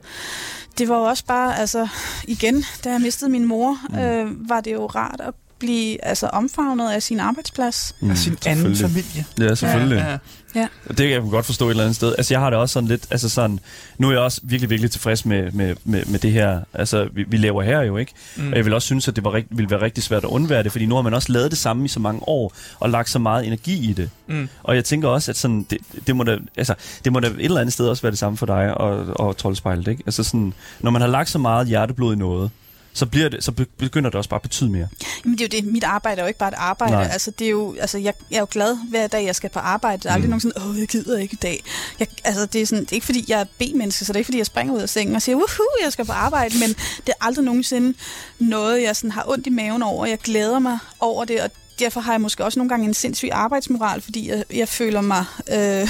det 0.77 0.89
var 0.89 0.95
jo 0.97 1.03
også 1.03 1.25
bare, 1.25 1.59
altså 1.59 1.87
igen, 2.23 2.65
da 2.83 2.91
jeg 2.91 3.01
mistede 3.01 3.31
min 3.31 3.45
mor, 3.45 3.77
mm. 3.89 3.97
øh, 3.99 4.49
var 4.49 4.61
det 4.61 4.73
jo 4.73 4.85
rart 4.85 5.21
at 5.23 5.33
blive 5.59 6.05
altså, 6.05 6.27
omfavnet 6.27 6.91
af 6.91 7.03
sin 7.03 7.19
arbejdsplads. 7.19 7.95
Mm, 7.99 8.15
Sin 8.15 8.37
anden 8.45 8.75
familie. 8.75 9.25
Ja, 9.39 9.55
selvfølgelig. 9.55 9.97
Ja, 9.97 10.17
ja. 10.61 10.67
Det 10.87 10.97
kan 10.97 11.09
jeg 11.09 11.21
godt 11.21 11.45
forstå 11.45 11.65
et 11.65 11.69
eller 11.69 11.83
andet 11.83 11.95
sted. 11.95 12.15
Altså, 12.17 12.33
jeg 12.33 12.41
har 12.41 12.49
det 12.49 12.59
også 12.59 12.73
sådan 12.73 12.89
lidt, 12.89 13.07
altså 13.11 13.29
sådan, 13.29 13.59
nu 13.97 14.07
er 14.07 14.11
jeg 14.11 14.21
også 14.21 14.41
virkelig, 14.43 14.69
virkelig 14.69 14.91
tilfreds 14.91 15.25
med, 15.25 15.51
med, 15.51 15.75
med, 15.83 16.05
med 16.05 16.19
det 16.19 16.31
her, 16.31 16.59
altså, 16.73 17.07
vi, 17.13 17.25
vi 17.27 17.37
laver 17.37 17.63
her 17.63 17.81
jo, 17.81 17.97
ikke? 17.97 18.13
Mm. 18.35 18.49
Og 18.51 18.57
jeg 18.57 18.65
vil 18.65 18.73
også 18.73 18.85
synes, 18.85 19.07
at 19.07 19.15
det 19.15 19.23
var 19.23 19.33
rigt, 19.33 19.47
ville 19.49 19.71
være 19.71 19.81
rigtig 19.81 20.03
svært 20.03 20.23
at 20.23 20.29
undvære 20.29 20.63
det, 20.63 20.71
fordi 20.71 20.85
nu 20.85 20.95
har 20.95 21.01
man 21.01 21.13
også 21.13 21.31
lavet 21.31 21.51
det 21.51 21.59
samme 21.59 21.85
i 21.85 21.87
så 21.87 21.99
mange 21.99 22.21
år, 22.27 22.53
og 22.79 22.89
lagt 22.89 23.09
så 23.09 23.19
meget 23.19 23.47
energi 23.47 23.89
i 23.89 23.93
det. 23.93 24.09
Mm. 24.27 24.49
Og 24.63 24.75
jeg 24.75 24.85
tænker 24.85 25.07
også, 25.07 25.31
at 25.31 25.37
sådan, 25.37 25.65
det, 25.69 25.77
det, 26.07 26.15
må 26.15 26.23
da, 26.23 26.37
altså, 26.57 26.73
det 27.03 27.13
må 27.13 27.19
da 27.19 27.27
et 27.27 27.35
eller 27.39 27.61
andet 27.61 27.73
sted 27.73 27.87
også 27.87 28.01
være 28.01 28.11
det 28.11 28.19
samme 28.19 28.37
for 28.37 28.45
dig 28.45 28.73
og, 28.73 29.05
og 29.15 29.37
Troldspejlet, 29.37 29.87
ikke? 29.87 30.03
Altså 30.05 30.23
sådan, 30.23 30.53
når 30.79 30.91
man 30.91 31.01
har 31.01 31.09
lagt 31.09 31.29
så 31.29 31.39
meget 31.39 31.67
hjerteblod 31.67 32.13
i 32.15 32.17
noget, 32.17 32.51
så, 32.97 33.05
bliver 33.05 33.29
det, 33.29 33.43
så 33.43 33.51
be- 33.51 33.65
begynder 33.77 34.09
det 34.09 34.17
også 34.17 34.29
bare 34.29 34.37
at 34.37 34.41
betyde 34.41 34.69
mere. 34.69 34.87
Jamen, 35.25 35.37
det 35.37 35.53
er 35.53 35.57
jo 35.57 35.61
det. 35.63 35.73
Mit 35.73 35.83
arbejde 35.83 36.19
er 36.19 36.23
jo 36.23 36.27
ikke 36.27 36.39
bare 36.39 36.49
et 36.49 36.55
arbejde. 36.57 36.93
Nej. 36.93 37.09
Altså, 37.11 37.31
det 37.31 37.47
er 37.47 37.51
jo, 37.51 37.75
altså, 37.79 37.97
jeg, 37.97 38.13
jeg 38.31 38.35
er 38.37 38.39
jo 38.39 38.47
glad 38.51 38.77
hver 38.89 39.07
dag, 39.07 39.25
jeg 39.25 39.35
skal 39.35 39.49
på 39.49 39.59
arbejde. 39.59 40.03
Der 40.03 40.09
er 40.09 40.13
aldrig 40.13 40.27
Mm. 40.27 40.29
nogen 40.29 40.41
sådan, 40.41 40.69
åh, 40.69 40.79
jeg 40.79 40.87
gider 40.87 41.17
ikke 41.19 41.33
i 41.33 41.39
dag. 41.41 41.63
Jeg, 41.99 42.07
altså, 42.23 42.45
det, 42.45 42.61
er 42.61 42.65
sådan, 42.65 42.83
det 42.83 42.91
er 42.91 42.95
ikke, 42.95 43.05
fordi 43.05 43.25
jeg 43.27 43.39
er 43.41 43.45
B-menneske, 43.59 44.05
så 44.05 44.13
det 44.13 44.15
er 44.15 44.19
ikke, 44.19 44.27
fordi 44.27 44.37
jeg 44.37 44.45
springer 44.45 44.73
ud 44.73 44.79
af 44.81 44.89
sengen 44.89 45.15
og 45.15 45.21
siger, 45.21 45.35
woohoo, 45.35 45.65
jeg 45.83 45.91
skal 45.93 46.05
på 46.05 46.11
arbejde. 46.11 46.59
Men 46.59 46.69
det 46.69 47.09
er 47.09 47.25
aldrig 47.25 47.45
nogensinde 47.45 47.97
noget, 48.39 48.83
jeg 48.83 48.95
sådan 48.95 49.11
har 49.11 49.23
ondt 49.27 49.47
i 49.47 49.49
maven 49.49 49.83
over. 49.83 50.05
Jeg 50.05 50.17
glæder 50.17 50.59
mig 50.59 50.77
over 50.99 51.25
det, 51.25 51.41
og 51.41 51.49
derfor 51.79 51.99
har 51.99 52.13
jeg 52.13 52.21
måske 52.21 52.45
også 52.45 52.59
nogle 52.59 52.69
gange 52.69 52.85
en 52.85 52.93
sindssyg 52.93 53.29
arbejdsmoral, 53.31 54.01
fordi 54.01 54.29
jeg, 54.29 54.43
jeg 54.53 54.67
føler 54.67 55.01
mig... 55.01 55.25
Øh, 55.51 55.89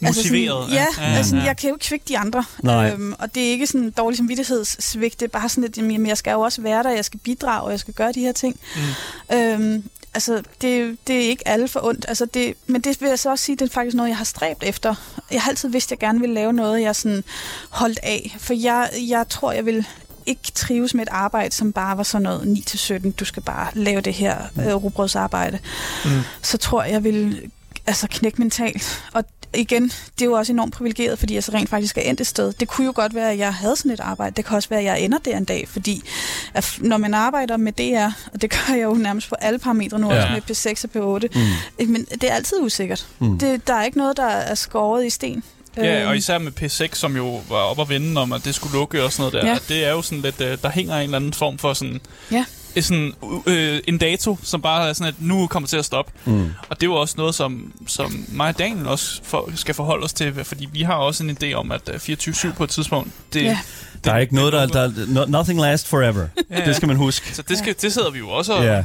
Motiveret, 0.00 0.64
Altså 0.64 0.74
ja. 0.74 0.86
sådan, 0.92 0.98
Ja, 0.98 1.10
ja, 1.10 1.16
altså, 1.16 1.36
ja. 1.36 1.42
jeg 1.44 1.56
kan 1.56 1.70
jo 1.70 1.76
ikke 1.92 2.04
de 2.08 2.18
andre. 2.18 2.44
Nej. 2.62 2.90
Øhm, 2.90 3.14
og 3.18 3.34
det 3.34 3.46
er 3.46 3.50
ikke 3.50 3.66
sådan 3.66 3.80
en 3.80 3.90
dårlig 3.90 4.16
samvittighedssvigt. 4.16 5.20
Det 5.20 5.26
er 5.26 5.30
bare 5.30 5.48
sådan, 5.48 5.64
at 5.64 5.76
jamen, 5.76 6.06
jeg 6.06 6.18
skal 6.18 6.30
jo 6.30 6.40
også 6.40 6.62
være 6.62 6.82
der, 6.82 6.90
jeg 6.90 7.04
skal 7.04 7.20
bidrage, 7.20 7.62
og 7.62 7.70
jeg 7.70 7.80
skal 7.80 7.94
gøre 7.94 8.12
de 8.12 8.20
her 8.20 8.32
ting. 8.32 8.60
Mm. 9.30 9.36
Øhm, 9.36 9.84
altså, 10.14 10.42
det, 10.60 10.96
det 11.06 11.16
er 11.16 11.28
ikke 11.28 11.48
alle 11.48 11.68
for 11.68 11.84
ondt. 11.84 12.04
Altså, 12.08 12.26
det, 12.26 12.54
men 12.66 12.80
det 12.80 13.00
vil 13.00 13.08
jeg 13.08 13.18
så 13.18 13.30
også 13.30 13.44
sige, 13.44 13.56
det 13.56 13.68
er 13.68 13.72
faktisk 13.74 13.96
noget, 13.96 14.08
jeg 14.08 14.16
har 14.16 14.24
stræbt 14.24 14.62
efter. 14.64 14.94
Jeg 15.30 15.42
har 15.42 15.50
altid 15.50 15.68
vidst, 15.68 15.86
at 15.86 15.90
jeg 15.90 15.98
gerne 15.98 16.20
ville 16.20 16.34
lave 16.34 16.52
noget, 16.52 16.82
jeg 16.82 16.96
sådan 16.96 17.24
holdt 17.70 17.98
af. 18.02 18.36
For 18.38 18.54
jeg, 18.54 18.90
jeg 19.08 19.28
tror, 19.28 19.52
jeg 19.52 19.66
vil 19.66 19.86
ikke 20.26 20.42
trives 20.54 20.94
med 20.94 21.02
et 21.02 21.08
arbejde, 21.12 21.54
som 21.54 21.72
bare 21.72 21.96
var 21.96 22.02
sådan 22.02 22.22
noget 22.22 22.58
9-17. 23.06 23.10
Du 23.12 23.24
skal 23.24 23.42
bare 23.42 23.68
lave 23.74 24.00
det 24.00 24.14
her 24.14 24.36
øh, 24.60 24.74
rugbrødsarbejde. 24.74 25.58
Mm. 26.04 26.10
Så 26.42 26.58
tror 26.58 26.82
jeg, 26.82 26.92
jeg 26.92 27.04
vil 27.04 27.50
altså, 27.86 28.06
knække 28.10 28.38
mentalt. 28.38 29.02
Og 29.12 29.24
igen, 29.54 29.82
det 29.84 30.20
er 30.22 30.24
jo 30.24 30.32
også 30.32 30.52
enormt 30.52 30.74
privilegeret, 30.74 31.18
fordi 31.18 31.34
jeg 31.34 31.44
så 31.44 31.52
rent 31.52 31.68
faktisk 31.70 31.98
er 31.98 32.02
endt 32.02 32.20
et 32.20 32.26
sted. 32.26 32.52
Det 32.52 32.68
kunne 32.68 32.84
jo 32.84 32.92
godt 32.94 33.14
være, 33.14 33.30
at 33.32 33.38
jeg 33.38 33.54
havde 33.54 33.76
sådan 33.76 33.90
et 33.90 34.00
arbejde. 34.00 34.34
Det 34.36 34.44
kan 34.44 34.56
også 34.56 34.68
være, 34.68 34.78
at 34.78 34.84
jeg 34.84 35.00
ender 35.00 35.18
der 35.18 35.36
en 35.36 35.44
dag, 35.44 35.68
fordi 35.68 36.02
at 36.54 36.78
når 36.78 36.96
man 36.96 37.14
arbejder 37.14 37.56
med 37.56 37.72
DR, 37.72 38.30
og 38.34 38.42
det 38.42 38.50
gør 38.66 38.74
jeg 38.74 38.82
jo 38.84 38.94
nærmest 38.94 39.28
på 39.28 39.34
alle 39.40 39.58
parametre 39.58 39.98
nu, 39.98 40.12
ja. 40.12 40.16
også 40.16 40.32
med 40.32 40.50
P6 40.50 40.84
og 40.84 41.20
P8, 41.24 41.38
Mm. 41.80 41.90
men 41.92 42.04
det 42.04 42.30
er 42.30 42.34
altid 42.34 42.56
usikkert. 42.60 43.06
Mm. 43.18 43.38
Det, 43.38 43.66
der 43.66 43.74
er 43.74 43.84
ikke 43.84 43.98
noget, 43.98 44.16
der 44.16 44.26
er 44.26 44.54
skåret 44.54 45.06
i 45.06 45.10
sten. 45.10 45.42
Ja, 45.76 46.08
og 46.08 46.16
især 46.16 46.38
med 46.38 46.52
P6, 46.60 46.94
som 46.94 47.16
jo 47.16 47.40
var 47.48 47.56
op 47.56 47.80
at 47.80 47.88
vende 47.88 48.20
om, 48.20 48.32
at 48.32 48.44
det 48.44 48.54
skulle 48.54 48.72
lukke 48.78 49.04
og 49.04 49.12
sådan 49.12 49.20
noget 49.20 49.32
der. 49.32 49.50
Ja. 49.50 49.52
Ja. 49.52 49.58
Det 49.74 49.84
er 49.84 49.90
jo 49.90 50.02
sådan 50.02 50.22
lidt, 50.22 50.40
øh, 50.40 50.58
der 50.62 50.70
hænger 50.70 50.96
en 50.96 51.02
eller 51.02 51.16
anden 51.16 51.32
form 51.32 51.58
for 51.58 51.72
sådan... 51.74 52.00
Ja. 52.32 52.44
Øh, 52.76 52.82
Sådan, 52.82 53.12
øh, 53.46 53.80
en 53.88 53.98
dato, 53.98 54.38
som 54.42 54.62
bare 54.62 54.88
er 54.88 54.92
sådan, 54.92 55.08
at 55.08 55.14
nu 55.18 55.46
kommer 55.46 55.66
til 55.66 55.76
at 55.76 55.84
stoppe. 55.84 56.12
Mm. 56.24 56.50
Og 56.68 56.76
det 56.80 56.82
er 56.82 56.86
jo 56.86 56.94
også 56.94 57.14
noget, 57.18 57.34
som, 57.34 57.72
som 57.86 58.24
mig 58.28 58.48
og 58.48 58.58
Daniel 58.58 58.86
også 58.86 59.20
for, 59.24 59.50
skal 59.54 59.74
forholde 59.74 60.04
os 60.04 60.12
til, 60.12 60.44
fordi 60.44 60.68
vi 60.72 60.82
har 60.82 60.94
også 60.94 61.24
en 61.24 61.38
idé 61.42 61.52
om, 61.52 61.72
at 61.72 61.90
øh, 62.08 62.16
24-7 62.16 62.52
på 62.52 62.64
et 62.64 62.70
tidspunkt, 62.70 63.10
det, 63.32 63.42
Ja. 63.42 63.58
Der 64.04 64.12
er 64.12 64.18
ikke 64.18 64.34
noget, 64.34 64.52
der, 64.52 64.66
der 64.66 64.90
no, 65.08 65.24
nothing 65.24 65.60
lasts 65.60 65.88
forever. 65.88 66.26
Ja, 66.50 66.58
ja. 66.58 66.66
Det 66.66 66.76
skal 66.76 66.88
man 66.88 66.96
huske. 66.96 67.34
Så 67.34 67.42
det, 67.42 67.58
skal, 67.58 67.74
det 67.82 67.92
sidder 67.92 68.10
vi 68.10 68.18
jo 68.18 68.28
også 68.30 68.52
og... 68.52 68.64
Ja, 68.64 68.84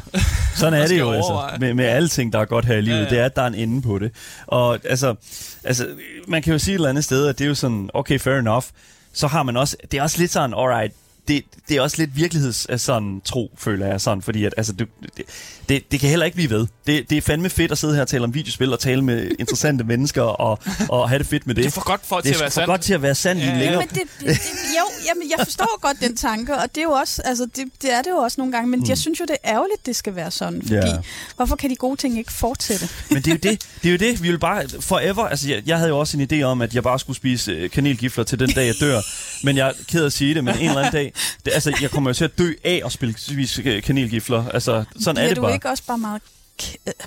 sådan 0.56 0.82
er 0.82 0.88
det 0.88 1.00
jo 1.00 1.12
altså, 1.12 1.50
med, 1.60 1.74
med 1.74 1.86
alle 1.86 2.10
ting, 2.10 2.34
der 2.34 2.40
er 2.40 2.46
godt 2.46 2.66
her 2.66 2.76
i 2.76 2.82
livet. 2.82 2.96
Ja, 2.96 3.02
Ja, 3.02 3.04
ja. 3.04 3.10
Det 3.10 3.20
er, 3.20 3.26
at 3.26 3.36
der 3.36 3.42
er 3.42 3.48
en 3.48 3.56
ende 3.56 3.82
på 3.82 4.00
det. 4.00 4.12
Og 4.48 4.80
altså, 4.84 5.16
altså, 5.64 5.88
man 6.28 6.42
kan 6.42 6.54
jo 6.54 6.60
sige 6.60 6.74
et 6.74 6.76
eller 6.76 6.90
andet 6.90 7.04
sted, 7.04 7.28
at 7.28 7.40
det 7.40 7.46
er 7.46 7.50
jo 7.50 7.56
sådan, 7.56 7.90
okay, 7.94 8.20
fair 8.20 8.36
enough. 8.36 8.66
Så 9.14 9.28
har 9.28 9.44
man 9.44 9.58
også, 9.58 9.78
det 9.92 9.98
er 9.98 10.04
også 10.04 10.20
lidt 10.20 10.32
sådan, 10.32 10.54
alright, 10.54 10.94
det, 11.28 11.44
det 11.70 11.78
er 11.78 11.82
også 11.82 11.98
lidt 11.98 12.16
virligheds 12.16 12.68
øh, 12.70 12.80
sådan, 12.80 13.22
tro, 13.26 13.52
føler 13.58 13.88
jeg 13.88 14.02
sådan, 14.02 14.22
fordi 14.22 14.46
at, 14.46 14.54
altså, 14.58 14.74
det, 14.74 14.88
det, 15.18 15.26
det, 15.70 15.92
det 15.92 16.00
kan 16.00 16.10
heller 16.10 16.26
ikke 16.26 16.36
blive 16.36 16.50
ved. 16.50 16.68
Det, 16.88 17.10
det 17.10 17.18
er 17.18 17.22
fandme 17.22 17.50
fedt 17.50 17.72
at 17.72 17.78
sidde 17.78 17.94
her 17.96 18.02
og 18.02 18.08
tale 18.08 18.24
om 18.24 18.34
videospil 18.34 18.74
og 18.74 18.80
tale 18.80 19.02
med 19.02 19.32
interessante 19.40 19.84
mennesker 19.84 20.22
og, 20.22 20.60
og 20.90 21.10
have 21.10 21.20
det 21.20 21.28
fedt 21.28 21.48
med 21.48 21.56
det. 21.56 21.64
Det 21.64 21.70
er 21.70 21.74
for 21.74 21.84
godt 21.86 22.02
for 22.06 22.16
det 22.16 22.24
til 22.26 22.32
er 22.32 22.36
at 22.36 22.40
være 22.42 22.50
for 22.50 22.54
sandt. 22.54 22.68
godt 22.68 22.82
til 22.82 22.94
at 22.94 23.02
være 23.02 23.16
sandt 23.16 23.42
i 23.42 23.46
Ja, 23.46 23.52
ja. 23.52 23.60
længere 23.60 23.78
Men 23.80 23.88
det, 23.88 24.02
det, 24.20 24.28
det, 24.28 24.40
jo, 24.78 25.06
jamen, 25.08 25.30
jeg 25.38 25.46
forstår 25.46 25.80
godt 25.82 25.98
den 26.02 26.16
tanke, 26.18 26.58
og 26.58 26.66
det 26.76 26.78
er 26.78 26.84
jo 26.84 26.92
også, 26.92 27.22
altså, 27.26 27.46
det, 27.56 27.66
det 27.82 27.94
er 27.94 28.02
det 28.02 28.10
jo 28.10 28.16
også 28.18 28.36
nogle 28.42 28.54
gange, 28.54 28.70
men 28.70 28.80
mm. 28.80 28.86
jeg 28.90 28.98
synes 28.98 29.20
jo, 29.20 29.26
det 29.26 29.38
er 29.44 29.52
ærgerligt, 29.54 29.86
det 29.86 29.96
skal 29.96 30.16
være 30.16 30.32
sådan, 30.32 30.62
fordi 30.62 30.76
Ja. 30.76 30.98
hvorfor 31.36 31.56
kan 31.56 31.70
de 31.70 31.76
gode 31.76 31.98
ting 32.02 32.18
ikke 32.18 32.32
fortsætte? 32.34 32.90
Men 33.10 33.18
det 33.18 33.28
er 33.28 33.32
jo 33.32 33.52
det. 33.52 33.66
Det 33.84 33.88
er 33.88 33.92
jo 33.92 33.98
det. 33.98 34.24
Vi 34.24 34.30
vil 34.30 34.40
bare 34.40 34.70
forever... 34.80 35.24
Altså, 35.28 35.50
jeg, 35.50 35.62
jeg 35.66 35.78
havde 35.78 35.90
jo 35.90 36.00
også 36.00 36.18
en 36.18 36.28
idé 36.34 36.42
om, 36.44 36.62
at 36.62 36.76
jeg 36.76 36.84
bare 36.84 37.00
skulle 37.00 37.18
spise 37.18 37.52
øh, 37.52 37.70
kanelgifler 37.70 38.24
til 38.24 38.40
den 38.40 38.50
dag, 38.50 38.66
jeg 38.68 38.76
dør. 38.80 39.00
Men 39.44 39.58
jeg 39.58 39.68
er 39.68 39.74
ked 39.88 40.02
af 40.02 40.06
at 40.06 40.14
sige 40.14 40.36
det, 40.36 40.44
men 40.44 40.56
en 40.56 40.62
eller 40.66 40.78
anden 40.78 40.92
dag... 40.94 41.14
Det, 41.46 41.52
altså, 41.54 41.78
jeg 41.82 41.92
kommer 41.92 42.10
jo 42.10 42.14
til 42.14 42.24
at 42.24 42.38
dø 42.38 42.54
af 42.64 42.82
at 42.86 42.92
spille, 42.92 43.16
spise 43.18 43.82
kanelgifler. 43.82 44.50
Altså, 44.50 44.84
sådan 45.00 45.16
Bliver 45.16 45.24
er 45.24 45.28
det 45.28 45.38
du 45.38 45.42
bare. 45.42 45.54
ikke 45.54 45.70
også 45.70 45.84
bare 45.88 45.98
meget... 45.98 46.22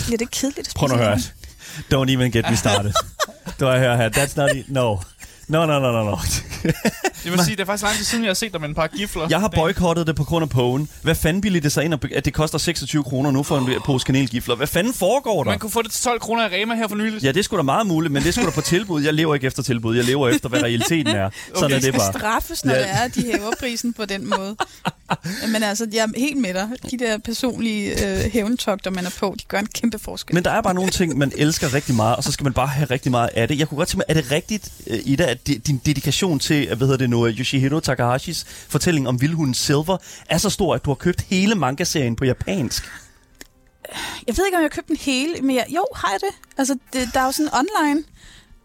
Bliver 0.06 0.18
det 0.18 0.30
kedeligt 0.30 0.68
at 0.68 0.74
Prøv 0.76 0.88
nu 0.88 0.94
spise 0.94 1.04
at 1.04 1.08
høre. 1.08 1.18
Don't 2.04 2.10
even 2.12 2.32
get 2.32 2.50
me 2.50 2.56
started. 2.56 2.92
Du 3.60 3.64
har 3.64 3.78
hørt 3.78 3.98
her. 3.98 4.10
That's 4.10 4.36
not... 4.36 4.50
E- 4.50 4.64
no. 4.68 4.96
No, 5.48 5.66
no, 5.66 5.78
no, 5.78 5.92
no, 5.92 6.04
no. 6.10 6.16
Jeg 7.24 7.32
vil 7.32 7.40
sige, 7.44 7.56
det 7.56 7.60
er 7.62 7.66
faktisk 7.66 7.84
lang 7.84 7.96
tid 7.96 8.04
siden, 8.04 8.24
jeg 8.24 8.28
har 8.28 8.34
set 8.34 8.52
dig 8.52 8.60
med 8.60 8.68
en 8.68 8.74
par 8.74 8.86
gifler. 8.86 9.26
Jeg 9.30 9.40
har 9.40 9.48
boykottet 9.48 10.06
det 10.06 10.16
på 10.16 10.24
grund 10.24 10.42
af 10.42 10.48
Pogen. 10.50 10.88
Hvad 11.02 11.14
fanden 11.14 11.40
billigt 11.40 11.62
det 11.62 11.72
sig 11.72 11.84
ind, 11.84 11.94
at 12.14 12.24
det 12.24 12.34
koster 12.34 12.58
26 12.58 13.04
kroner 13.04 13.30
nu 13.30 13.42
for 13.42 13.58
en 13.58 13.70
pose 13.84 14.04
kanelgifler? 14.06 14.54
Hvad 14.56 14.66
fanden 14.66 14.94
foregår 14.94 15.44
der? 15.44 15.50
Man 15.50 15.58
kunne 15.58 15.70
få 15.70 15.82
det 15.82 15.90
til 15.90 16.02
12 16.04 16.20
kroner 16.20 16.48
i 16.50 16.62
Rema 16.62 16.74
her 16.74 16.88
for 16.88 16.96
nylig. 16.96 17.22
Ja, 17.22 17.32
det 17.32 17.44
skulle 17.44 17.58
da 17.58 17.62
meget 17.62 17.86
muligt, 17.86 18.12
men 18.12 18.22
det 18.22 18.34
skulle 18.34 18.46
da 18.50 18.54
på 18.54 18.60
tilbud. 18.60 19.02
Jeg 19.02 19.14
lever 19.14 19.34
ikke 19.34 19.46
efter 19.46 19.62
tilbud. 19.62 19.96
Jeg 19.96 20.04
lever 20.04 20.28
efter, 20.28 20.48
hvad 20.48 20.62
realiteten 20.62 21.06
er. 21.16 21.30
Sådan 21.48 21.64
Okay. 21.64 21.76
er 21.76 21.80
det 21.80 21.94
bare. 21.94 22.12
straffes, 22.12 22.64
når 22.64 22.72
Ja. 22.74 22.78
det 22.80 22.90
er, 22.90 22.96
at 22.96 23.14
de 23.14 23.22
hæver 23.22 23.50
prisen 23.60 23.92
på 23.92 24.04
den 24.04 24.30
måde. 24.30 24.56
Men 25.52 25.62
altså, 25.62 25.86
jeg 25.92 26.00
er 26.00 26.08
helt 26.16 26.36
med 26.36 26.54
dig. 26.54 26.68
De 26.90 26.98
der 26.98 27.18
personlige 27.18 28.06
øh, 28.24 28.32
hævntogter, 28.32 28.90
man 28.90 29.06
er 29.06 29.10
på, 29.18 29.34
de 29.40 29.44
gør 29.48 29.58
en 29.58 29.66
kæmpe 29.66 29.98
forskel. 29.98 30.34
Men 30.34 30.44
der 30.44 30.50
er 30.50 30.60
bare 30.62 30.74
nogle 30.74 30.90
ting, 30.90 31.18
man 31.18 31.32
elsker 31.36 31.74
rigtig 31.74 31.94
meget, 31.94 32.16
og 32.16 32.24
så 32.24 32.32
skal 32.32 32.44
man 32.44 32.52
bare 32.52 32.66
have 32.66 32.86
rigtig 32.90 33.10
meget 33.10 33.28
af 33.34 33.48
det. 33.48 33.58
Jeg 33.58 33.68
kunne 33.68 33.76
godt 33.78 33.88
tænke 33.88 34.04
mig, 34.08 34.16
er 34.16 34.22
det 34.22 34.30
rigtigt, 34.32 34.72
øh, 34.86 34.98
Ida, 35.04 35.24
at 35.24 35.38
di- 35.48 35.58
din 35.58 35.80
dedikation 35.86 36.38
til, 36.38 36.66
øh, 36.70 36.76
hvad 36.76 36.86
hedder 36.86 36.98
det 36.98 37.10
nu, 37.14 37.26
øh, 37.26 37.38
Yoshihiro 37.40 37.80
Takahashis 37.80 38.44
fortælling 38.68 39.08
om 39.08 39.20
Vildhunden 39.20 39.54
Silver 39.54 39.96
er 40.28 40.38
så 40.38 40.50
stor, 40.50 40.74
at 40.74 40.84
du 40.84 40.90
har 40.90 40.94
købt 40.94 41.20
hele 41.20 41.54
manga-serien 41.54 42.16
på 42.16 42.24
japansk? 42.24 42.82
Jeg 44.26 44.36
ved 44.36 44.46
ikke, 44.46 44.56
om 44.56 44.62
jeg 44.62 44.70
har 44.70 44.76
købt 44.76 44.88
den 44.88 44.96
hele, 44.96 45.34
men 45.42 45.56
jeg, 45.56 45.66
jo, 45.74 45.86
har 45.94 46.10
jeg 46.10 46.20
det? 46.20 46.58
Altså, 46.58 46.76
det, 46.92 47.08
der 47.14 47.20
er 47.20 47.24
jo 47.24 47.32
sådan 47.32 47.50
online 47.54 48.02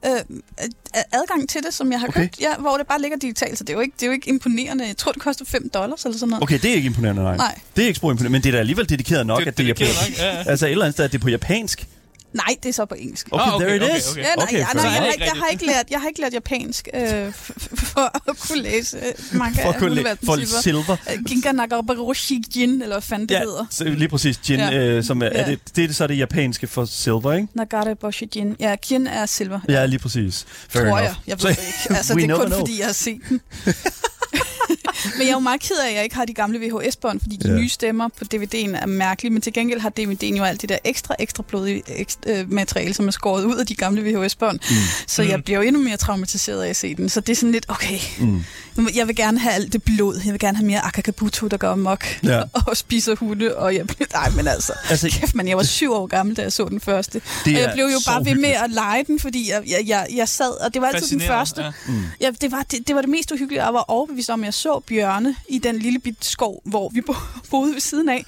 øh, 0.06 0.12
ad- 0.58 1.04
adgang 1.14 1.50
til 1.50 1.64
det, 1.64 1.74
som 1.74 1.92
jeg 1.92 2.00
har 2.00 2.08
Okay. 2.08 2.22
købt, 2.22 2.40
ja, 2.42 2.56
hvor 2.60 2.78
det 2.78 2.88
bare 2.88 3.02
ligger 3.02 3.18
digitalt, 3.18 3.58
så 3.58 3.64
det 3.64 3.70
er, 3.70 3.74
jo 3.78 3.80
ikke, 3.82 3.94
det 3.96 4.04
er 4.04 4.08
jo 4.08 4.14
ikke 4.14 4.30
imponerende. 4.30 4.88
Jeg 4.88 4.98
tror, 4.98 5.12
det 5.12 5.22
koster 5.22 5.46
5 5.46 5.70
dollars 5.70 6.06
eller 6.06 6.18
sådan 6.18 6.30
noget. 6.30 6.44
Okay, 6.44 6.60
det 6.62 6.72
er 6.72 6.76
ikke 6.76 6.86
imponerende, 6.86 7.24
nej. 7.24 7.38
Nej. 7.38 7.60
Det 7.76 7.82
er 7.84 7.88
ikke 7.88 7.98
spor 7.98 8.12
imponerende, 8.12 8.32
men 8.34 8.42
det 8.44 8.50
er 8.50 8.54
da 8.54 8.58
alligevel 8.60 8.90
dedikeret 8.90 9.28
nok, 9.28 9.40
Det- 9.40 9.48
at 9.48 9.58
det 9.58 9.64
er 9.64 9.68
japansk. 9.68 10.10
nok, 10.10 10.18
ja. 10.20 10.44
Altså 10.52 10.66
et 10.66 10.72
eller 10.72 10.86
andet 10.86 10.96
sted, 10.96 11.06
at 11.06 11.12
det 11.12 11.18
er 11.18 11.22
på 11.22 11.30
japansk. 11.30 11.88
Nej, 12.34 12.56
det 12.64 12.70
er 12.70 12.74
så 12.74 12.86
på 12.86 12.96
engelsk. 12.96 13.28
Okay, 13.32 13.44
Ah, 13.46 13.56
okay, 13.56 13.66
there 13.66 13.76
it 13.78 13.84
okay, 13.84 13.98
is. 13.98 14.08
okay. 14.12 14.22
Ja, 14.22 14.34
nej, 14.36 14.44
Okay, 14.44 14.58
ja, 14.58 14.66
nej, 14.74 14.84
jeg, 14.84 14.92
har 15.02 15.06
ikke, 15.12 15.24
jeg, 15.24 15.32
har 15.36 15.48
ikke 15.48 15.66
lært, 15.66 15.86
jeg 15.92 16.02
har 16.02 16.08
ikke 16.08 16.22
lært 16.22 16.34
japansk 16.34 16.88
øh, 16.94 17.34
for 17.34 18.30
at 18.30 18.38
kunne 18.48 18.62
læse 18.62 18.98
øh, 18.98 19.14
manga 19.40 19.64
For 19.64 19.70
at 19.70 19.78
kunne 19.80 19.96
læ- 19.96 20.04
for 20.26 20.62
Silver. 20.62 20.98
Øh, 21.14 21.24
Ginga 21.26 21.52
Nagabaroshi 21.52 22.42
Jin, 22.56 22.70
eller 22.82 22.88
hvad 22.96 23.02
fanden 23.02 23.30
det 23.30 23.36
Ja, 23.36 23.40
hedder. 23.40 23.66
så 23.70 23.84
lige 23.84 24.08
præcis. 24.10 24.38
Gin, 24.38 24.60
Ja. 24.60 24.74
øh, 24.78 25.04
som 25.04 25.22
er, 25.22 25.26
er 25.26 25.40
Ja. 25.40 25.52
det, 25.52 25.60
det 25.76 25.90
er 25.90 25.94
så 25.94 26.08
det 26.08 26.18
japanske 26.18 26.68
for 26.68 26.86
silver, 26.86 27.34
ikke? 27.34 27.48
Nagare 27.54 27.96
Boshi 27.96 28.28
Jin. 28.36 28.56
Ja, 28.60 28.76
Jin 28.92 29.08
er 29.08 29.26
silver. 29.26 29.60
Ja, 29.70 29.86
lige 29.86 30.00
præcis. 30.00 30.46
Fair 30.70 30.82
tror 30.82 30.88
enough. 30.98 31.04
jeg. 31.04 31.16
Jeg 31.28 31.44
ved 31.44 31.50
det 31.50 31.58
ikke. 31.58 31.96
Altså, 31.98 32.14
det 32.14 32.30
er 32.30 32.36
kun 32.36 32.46
know. 32.46 32.60
fordi, 32.60 32.80
jeg 32.80 32.86
har 32.86 32.94
set 32.94 33.20
den. 33.30 33.42
Men 35.18 35.22
jeg 35.22 35.28
er 35.28 35.34
jo 35.34 35.40
meget 35.40 35.62
ked 35.62 35.76
af, 35.86 35.90
at 35.90 35.96
jeg 35.96 36.04
ikke 36.04 36.16
har 36.16 36.26
de 36.26 36.34
gamle 36.34 36.60
VHS-bånd, 36.60 37.20
fordi 37.20 37.36
de 37.36 37.48
Ja. 37.50 37.56
nye 37.56 37.70
stemmer 37.70 38.08
på 38.08 38.24
DVD'en 38.36 38.78
er 38.82 38.86
mærkelige, 38.86 39.34
men 39.34 39.42
til 39.42 39.54
gengæld 39.54 39.80
har 39.80 39.92
DVD'en 40.00 40.38
jo 40.38 40.44
alt 40.44 40.62
det 40.62 40.70
der 40.70 40.78
ekstra, 40.86 41.16
ekstra 41.20 41.44
blodige 41.44 41.84
ekstra, 41.88 42.22
øh, 42.32 42.52
materiale, 42.52 42.94
som 42.94 43.08
er 43.08 43.12
skåret 43.12 43.44
ud 43.46 43.56
af 43.56 43.66
de 43.66 43.76
gamle 43.76 44.02
VHS-bånd. 44.04 44.60
Mm. 44.70 44.76
Så 45.08 45.24
jeg 45.24 45.38
Mm. 45.38 45.44
bliver 45.44 45.60
jo 45.62 45.68
endnu 45.68 45.84
mere 45.84 45.98
traumatiseret 45.98 46.64
af 46.64 46.70
at 46.70 46.76
se 46.76 46.96
den. 46.96 47.10
Så 47.10 47.22
det 47.22 47.30
er 47.30 47.36
sådan 47.36 47.52
lidt, 47.52 47.66
okay, 47.68 48.00
Mm. 48.20 48.88
jeg 48.96 49.08
vil 49.08 49.16
gerne 49.16 49.40
have 49.40 49.54
alt 49.54 49.74
det 49.74 49.84
blod. 49.84 50.22
Jeg 50.26 50.32
vil 50.34 50.40
gerne 50.40 50.58
have 50.58 50.68
mere 50.68 50.80
Akakabuto, 50.86 51.48
der 51.48 51.58
går 51.58 51.68
amok 51.70 52.06
Ja. 52.24 52.42
og 52.68 52.78
spiser 52.78 53.16
hunde. 53.16 53.56
Og 53.56 53.76
jeg 53.76 53.88
blev, 53.88 54.08
nej, 54.14 54.30
men 54.30 54.48
altså, 54.48 54.74
Altså, 54.90 55.10
kæft, 55.10 55.36
man, 55.36 55.48
jeg 55.48 55.58
var 55.58 55.64
syv 55.64 55.94
år 55.94 56.08
gammel, 56.08 56.36
da 56.38 56.42
jeg 56.42 56.52
så 56.52 56.66
den 56.66 56.80
første. 56.80 57.22
det 57.46 57.56
og 57.56 57.62
jeg 57.62 57.72
blev 57.74 57.86
jo 57.86 58.00
bare 58.08 58.26
ved 58.26 58.36
med 58.36 58.50
at 58.50 58.72
lege 58.72 59.04
den, 59.08 59.20
fordi 59.20 59.52
jeg, 59.52 59.64
jeg, 59.68 59.84
jeg, 59.88 60.08
jeg 60.16 60.30
sad, 60.30 60.66
og 60.66 60.74
det 60.74 60.82
var 60.82 60.88
altid 60.88 61.20
den 61.20 61.28
første. 61.28 61.62
ja. 61.62 61.72
Mm. 61.88 62.04
Ja, 62.22 62.32
det 62.42 62.52
var 62.52 62.66
det, 62.72 62.88
det 62.88 62.96
var 62.96 63.02
det 63.02 63.10
mest 63.10 63.32
uhyggelige. 63.32 63.64
Jeg 63.66 63.74
var 63.74 63.86
overbevist 63.88 64.30
om, 64.30 64.42
at 64.42 64.46
jeg 64.46 64.54
så 64.54 64.69
bjørne 64.88 65.36
i 65.50 65.58
den 65.60 65.80
lille 65.80 66.00
bit 66.00 66.26
skov, 66.26 66.62
hvor 66.66 66.90
vi 66.90 67.02
bo- 67.02 67.14
boede 67.52 67.74
ved 67.74 67.80
siden 67.82 68.10
af. 68.10 68.26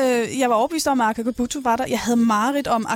øh, 0.00 0.38
jeg 0.38 0.50
var 0.50 0.56
overbevist 0.56 0.86
om, 0.88 1.00
at 1.00 1.06
Akakabuto 1.08 1.58
var 1.60 1.76
der. 1.76 1.86
Jeg 1.86 1.98
havde 2.00 2.16
mareridt 2.16 2.66
om 2.66 2.86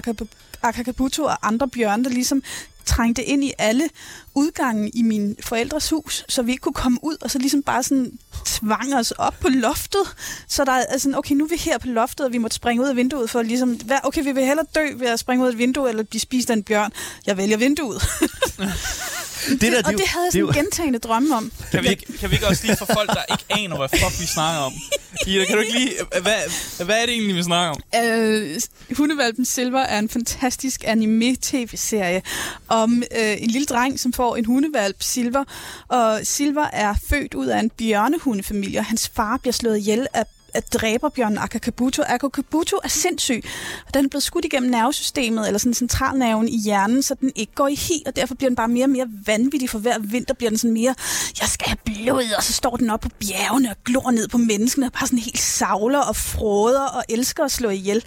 Akakabuto 0.63 1.23
og 1.25 1.47
andre 1.49 1.69
bjørne, 1.69 2.05
der 2.05 2.11
ligesom 2.11 2.43
trængte 2.85 3.25
ind 3.25 3.45
i 3.45 3.53
alle 3.59 3.89
udgange 4.37 4.91
i 4.95 5.03
min 5.03 5.37
forældres 5.41 5.91
hus, 5.91 6.25
så 6.29 6.43
vi 6.43 6.51
ikke 6.53 6.61
kunne 6.61 6.73
komme 6.73 6.99
ud, 7.03 7.17
og 7.21 7.31
så 7.31 7.39
ligesom 7.39 7.63
bare 7.63 7.83
sådan 7.83 8.13
tvang 8.45 8.95
os 8.95 9.11
op 9.11 9.35
på 9.41 9.49
loftet. 9.49 10.01
Så 10.49 10.65
der 10.65 10.73
er 10.73 10.99
sådan, 10.99 11.19
okay, 11.19 11.35
nu 11.35 11.45
er 11.45 11.49
vi 11.49 11.57
her 11.57 11.79
på 11.79 11.87
loftet, 11.87 12.27
og 12.27 12.33
vi 12.33 12.39
måtte 12.39 12.55
springe 12.55 12.83
ud 12.83 12.89
af 12.89 12.97
vinduet 12.97 13.31
for 13.31 13.43
ligesom, 13.43 13.71
hvad, 13.71 13.99
okay, 14.05 14.25
vi 14.25 14.33
vil 14.33 14.45
hellere 14.45 14.67
dø 14.75 14.87
ved 14.97 15.07
at 15.07 15.19
springe 15.19 15.43
ud 15.43 15.49
af 15.49 15.53
et 15.53 15.59
vindue, 15.59 15.89
eller 15.89 16.03
blive 16.03 16.21
spist 16.21 16.51
af 16.51 16.55
en 16.55 16.63
bjørn. 16.63 16.93
Jeg 17.27 17.37
vælger 17.37 17.57
vinduet. 17.57 18.03
Det 19.51 19.61
der, 19.73 19.83
og 19.85 19.93
det 19.93 20.03
havde 20.07 20.25
jeg 20.25 20.33
det 20.33 20.41
er 20.41 20.47
sådan 20.47 20.65
gentagende 20.65 20.99
drømme 20.99 21.37
om. 21.37 21.53
Kan 21.71 21.83
vi, 21.83 21.89
ikke, 21.89 22.19
kan 22.19 22.31
vi 22.31 22.35
ikke 22.35 22.47
også 22.47 22.67
lige 22.67 22.77
for 22.77 22.87
folk, 22.87 23.09
der 23.09 23.23
ikke 23.31 23.45
aner, 23.51 23.77
hvad 23.77 23.89
fuck 23.89 24.21
vi 24.21 24.27
snakker 24.27 24.61
om? 24.61 24.73
Ida, 25.27 25.45
kan 25.45 25.55
du 25.55 25.61
ikke 25.61 25.79
lige... 25.79 25.93
Hvad, 26.23 26.85
hvad 26.85 26.97
er 26.97 27.07
det 27.07 27.13
egentlig, 27.13 27.37
vi 27.37 27.43
snakker 27.43 27.71
om? 27.71 28.05
Øh, 28.05 28.61
Hundevalpen 28.97 29.45
Silver 29.45 29.81
er 29.81 29.99
en 29.99 30.09
fantastisk 30.09 30.85
anime-tv-serie 30.87 32.23
om 32.69 33.03
øh, 33.19 33.43
en 33.43 33.51
lille 33.51 33.67
dreng, 33.67 34.01
som 34.01 34.13
får 34.13 34.26
en 34.35 34.45
hundevalp, 34.45 34.97
Silver. 35.03 35.45
Og 35.89 36.21
Silver 36.23 36.67
er 36.73 36.95
født 37.09 37.35
ud 37.35 37.47
af 37.47 37.61
en 37.61 37.71
bjørnehundefamilie, 37.71 38.79
og 38.79 38.85
hans 38.85 39.09
far 39.09 39.37
bliver 39.37 39.53
slået 39.53 39.79
ihjel 39.79 40.07
af 40.15 40.27
af 40.57 40.63
dræberbjørnen 40.63 41.39
Akakabuto. 41.39 42.03
Akakabuto 42.07 42.77
er 42.85 42.89
sindssyg, 42.89 43.43
og 43.87 43.95
den 43.95 44.05
er 44.05 44.09
blevet 44.09 44.23
skudt 44.23 44.45
igennem 44.45 44.71
nervesystemet, 44.71 45.47
eller 45.47 45.59
sådan 45.59 45.75
centralnerven 45.75 46.49
i 46.49 46.59
hjernen, 46.59 47.03
så 47.03 47.15
den 47.21 47.33
ikke 47.37 47.53
går 47.55 47.69
i 47.69 47.75
hi, 47.75 48.03
og 48.07 48.17
derfor 48.17 48.35
bliver 48.35 48.49
den 48.51 48.57
bare 48.57 48.69
mere 48.69 48.85
og 48.85 48.91
mere 48.91 49.07
vanvittig. 49.27 49.71
For 49.71 49.79
hver 49.79 49.99
vinter 49.99 50.35
bliver 50.35 50.51
den 50.51 50.59
sådan 50.59 50.75
mere, 50.75 50.95
jeg 51.41 51.49
skal 51.49 51.67
have 51.69 51.77
blod, 51.85 52.25
og 52.37 52.43
så 52.43 52.53
står 52.53 52.77
den 52.77 52.91
op 52.91 53.01
på 53.01 53.09
bjergene 53.21 53.71
og 53.71 53.77
glor 53.85 54.11
ned 54.11 54.29
på 54.29 54.39
menneskene, 54.39 54.87
og 54.87 54.93
bare 54.93 55.07
sådan 55.07 55.19
helt 55.19 55.39
savler 55.39 55.99
og 56.01 56.17
fråder 56.17 56.81
og 56.83 57.05
elsker 57.09 57.45
at 57.45 57.51
slå 57.53 57.69
ihjel. 57.69 58.05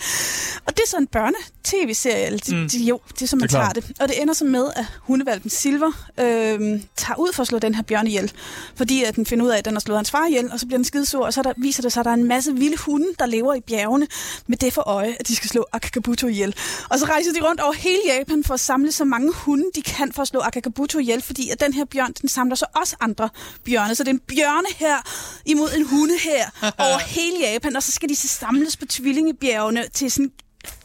Og 0.65 0.77
det 0.77 0.83
er 0.83 0.87
så 0.87 0.97
en 0.97 1.07
børne-tv-serie, 1.07 2.25
eller 2.25 2.39
det, 2.39 2.55
Mm. 2.55 2.69
det, 2.69 2.79
jo, 2.81 2.99
det 3.13 3.21
er 3.21 3.27
så 3.27 3.35
man 3.35 3.47
Det 3.49 3.55
er 3.55 3.59
tager 3.59 3.73
det. 3.73 3.91
Og 3.99 4.07
det 4.07 4.21
ender 4.21 4.33
så 4.33 4.45
med, 4.45 4.65
at 4.75 4.85
hundevalpen 4.99 5.49
Silver 5.49 5.91
øh, 6.19 6.81
tager 6.97 7.19
ud 7.19 7.33
for 7.33 7.41
at 7.41 7.47
slå 7.47 7.59
den 7.59 7.75
her 7.75 7.81
bjørn 7.83 8.07
ihjel, 8.07 8.31
fordi 8.75 9.03
at 9.03 9.15
den 9.15 9.25
finder 9.25 9.45
ud 9.45 9.49
af, 9.51 9.57
at 9.57 9.65
den 9.65 9.73
har 9.73 9.79
slået 9.79 9.97
hans 9.97 10.11
far 10.11 10.25
ihjel, 10.27 10.51
og 10.51 10.59
så 10.59 10.65
bliver 10.65 10.77
den 10.77 10.85
skidesur, 10.85 11.25
og 11.25 11.33
så 11.33 11.41
der, 11.41 11.53
viser 11.57 11.81
det 11.81 11.93
sig, 11.93 11.99
at 12.01 12.05
der 12.05 12.11
er 12.11 12.15
en 12.15 12.23
masse 12.27 12.38
vilde 12.47 12.77
hunde, 12.77 13.07
der 13.19 13.25
lever 13.25 13.53
i 13.53 13.59
bjergene, 13.61 14.07
med 14.47 14.57
det 14.57 14.73
for 14.73 14.81
øje, 14.89 15.15
at 15.19 15.27
de 15.27 15.35
skal 15.35 15.49
slå 15.49 15.65
Akakabuto 15.73 16.27
ihjel. 16.27 16.55
Og 16.89 16.99
så 16.99 17.05
rejser 17.05 17.33
de 17.33 17.39
rundt 17.47 17.61
over 17.61 17.73
hele 17.73 17.99
Japan 18.07 18.43
for 18.43 18.53
at 18.53 18.59
samle 18.59 18.91
så 18.91 19.05
mange 19.05 19.33
hunde, 19.33 19.65
de 19.75 19.81
kan 19.81 20.13
for 20.13 20.21
at 20.21 20.27
slå 20.27 20.39
Akakabuto 20.39 20.99
ihjel, 20.99 21.21
fordi 21.21 21.49
at 21.49 21.59
den 21.59 21.73
her 21.73 21.85
bjørn, 21.85 22.13
den 22.21 22.29
samler 22.29 22.55
så 22.55 22.65
også 22.75 22.95
andre 22.99 23.29
bjørne. 23.63 23.95
Så 23.95 24.03
det 24.03 24.09
er 24.09 24.13
en 24.13 24.19
bjørne 24.19 24.67
her 24.75 24.97
imod 25.45 25.69
en 25.77 25.85
hunde 25.85 26.17
her 26.23 26.49
over 26.85 26.97
hele 26.99 27.39
Japan, 27.39 27.75
og 27.75 27.83
så 27.83 27.91
skal 27.91 28.09
de 28.09 28.15
så 28.15 28.27
samles 28.27 28.77
på 28.77 28.85
tvillingebjergene 28.85 29.85
til 29.93 30.11
sådan 30.11 30.31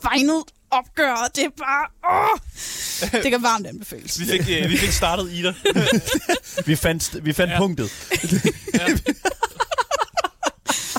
final 0.03 0.43
opgør, 0.71 1.13
og 1.13 1.37
det 1.37 1.45
er 1.45 1.49
bare... 1.59 1.87
Åh, 2.11 2.39
det 3.23 3.31
kan 3.31 3.43
varmt 3.43 3.67
anbefales. 3.67 4.21
Vi 4.21 4.25
fik, 4.27 4.41
øh, 4.41 4.71
vi 4.71 4.77
fik 4.77 4.91
startet 4.93 5.33
Ida. 5.33 5.55
Vi 6.67 6.77
fandt, 6.77 7.25
vi 7.25 7.33
fandt 7.33 7.53
Ja. 7.53 7.59
punktet. 7.59 7.91
Ja. 8.75 8.87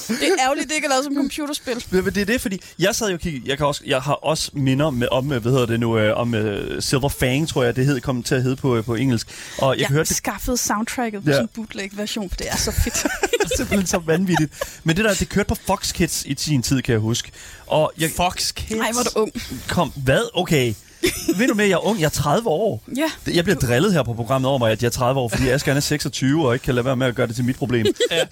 Det 0.07 0.23
er 0.23 0.43
ærgerligt, 0.43 0.69
det 0.69 0.75
ikke 0.75 0.85
er 0.85 0.89
lavet 0.89 1.03
som 1.03 1.15
computerspil. 1.15 1.83
Men 1.89 2.05
Det 2.05 2.17
er 2.17 2.25
det, 2.25 2.41
fordi 2.41 2.61
jeg 2.79 2.95
sad 2.95 3.07
jo 3.07 3.13
og 3.13 3.19
kiggede, 3.19 3.49
jeg, 3.49 3.57
kan 3.57 3.65
også, 3.65 3.81
jeg 3.85 4.01
har 4.01 4.13
også 4.13 4.49
minder 4.53 4.89
med, 4.89 5.07
om, 5.11 5.31
øh, 5.31 5.41
hvad 5.41 5.51
hedder 5.51 5.65
det 5.65 5.79
nu, 5.79 5.97
øh, 5.97 6.17
om 6.17 6.33
uh, 6.33 6.41
Silver 6.79 7.09
Fang, 7.09 7.47
tror 7.49 7.63
jeg, 7.63 7.75
det 7.75 7.85
hed, 7.85 8.01
kom 8.01 8.23
til 8.23 8.35
at 8.35 8.43
hedde 8.43 8.55
på, 8.55 8.75
øh, 8.77 8.83
på 8.83 8.95
engelsk. 8.95 9.27
Og 9.57 9.79
jeg 9.79 9.91
Jeg 9.91 10.07
det 10.07 10.15
skaffede 10.15 10.57
soundtracket 10.57 11.23
på 11.23 11.29
Ja. 11.29 11.33
sådan 11.35 11.45
en 11.45 11.49
bootleg-version, 11.55 12.29
for 12.29 12.37
det 12.37 12.47
er 12.51 12.57
så 12.57 12.71
fedt. 12.71 13.03
er 13.43 13.47
simpelthen 13.57 13.87
så 13.87 13.97
vanvittigt. 13.97 14.79
Men 14.83 14.95
det 14.95 15.05
der, 15.05 15.13
det 15.13 15.29
kørte 15.29 15.47
på 15.47 15.55
Fox 15.67 15.93
Kids 15.93 16.23
i 16.25 16.35
sin 16.37 16.61
tid, 16.61 16.81
kan 16.81 16.91
jeg 16.91 16.99
huske. 17.01 17.31
Og 17.67 17.91
jeg 17.99 18.09
Fox 18.15 18.53
Kids. 18.53 18.79
Nej, 18.79 18.91
hvor 18.91 18.99
er 18.99 19.03
du 19.03 19.19
ung. 19.19 19.31
kom, 19.67 19.89
hvad? 19.95 20.21
Okay. 20.33 20.73
Ved 21.37 21.47
du 21.47 21.53
med, 21.53 21.65
jeg 21.65 21.73
er 21.73 21.85
ung, 21.85 21.99
jeg 21.99 22.05
er 22.05 22.09
30 22.09 22.49
år. 22.49 22.83
Ja. 22.97 23.33
Jeg 23.33 23.43
bliver 23.43 23.59
drillet 23.59 23.93
her 23.93 24.03
på 24.03 24.13
programmet 24.13 24.49
over 24.49 24.59
mig, 24.59 24.71
at 24.71 24.81
jeg 24.83 24.87
er 24.87 24.91
30 24.91 25.21
år, 25.21 25.29
fordi 25.29 25.49
Asger 25.49 25.73
er 25.73 25.79
26 25.79 26.47
og 26.47 26.53
ikke 26.53 26.63
kan 26.63 26.75
lade 26.75 26.85
være 26.85 26.95
med 26.95 27.07
at 27.07 27.15
gøre 27.15 27.27
det 27.27 27.35
til 27.35 27.45
mit 27.45 27.55
problem. 27.55 27.85
Ja. 28.11 28.23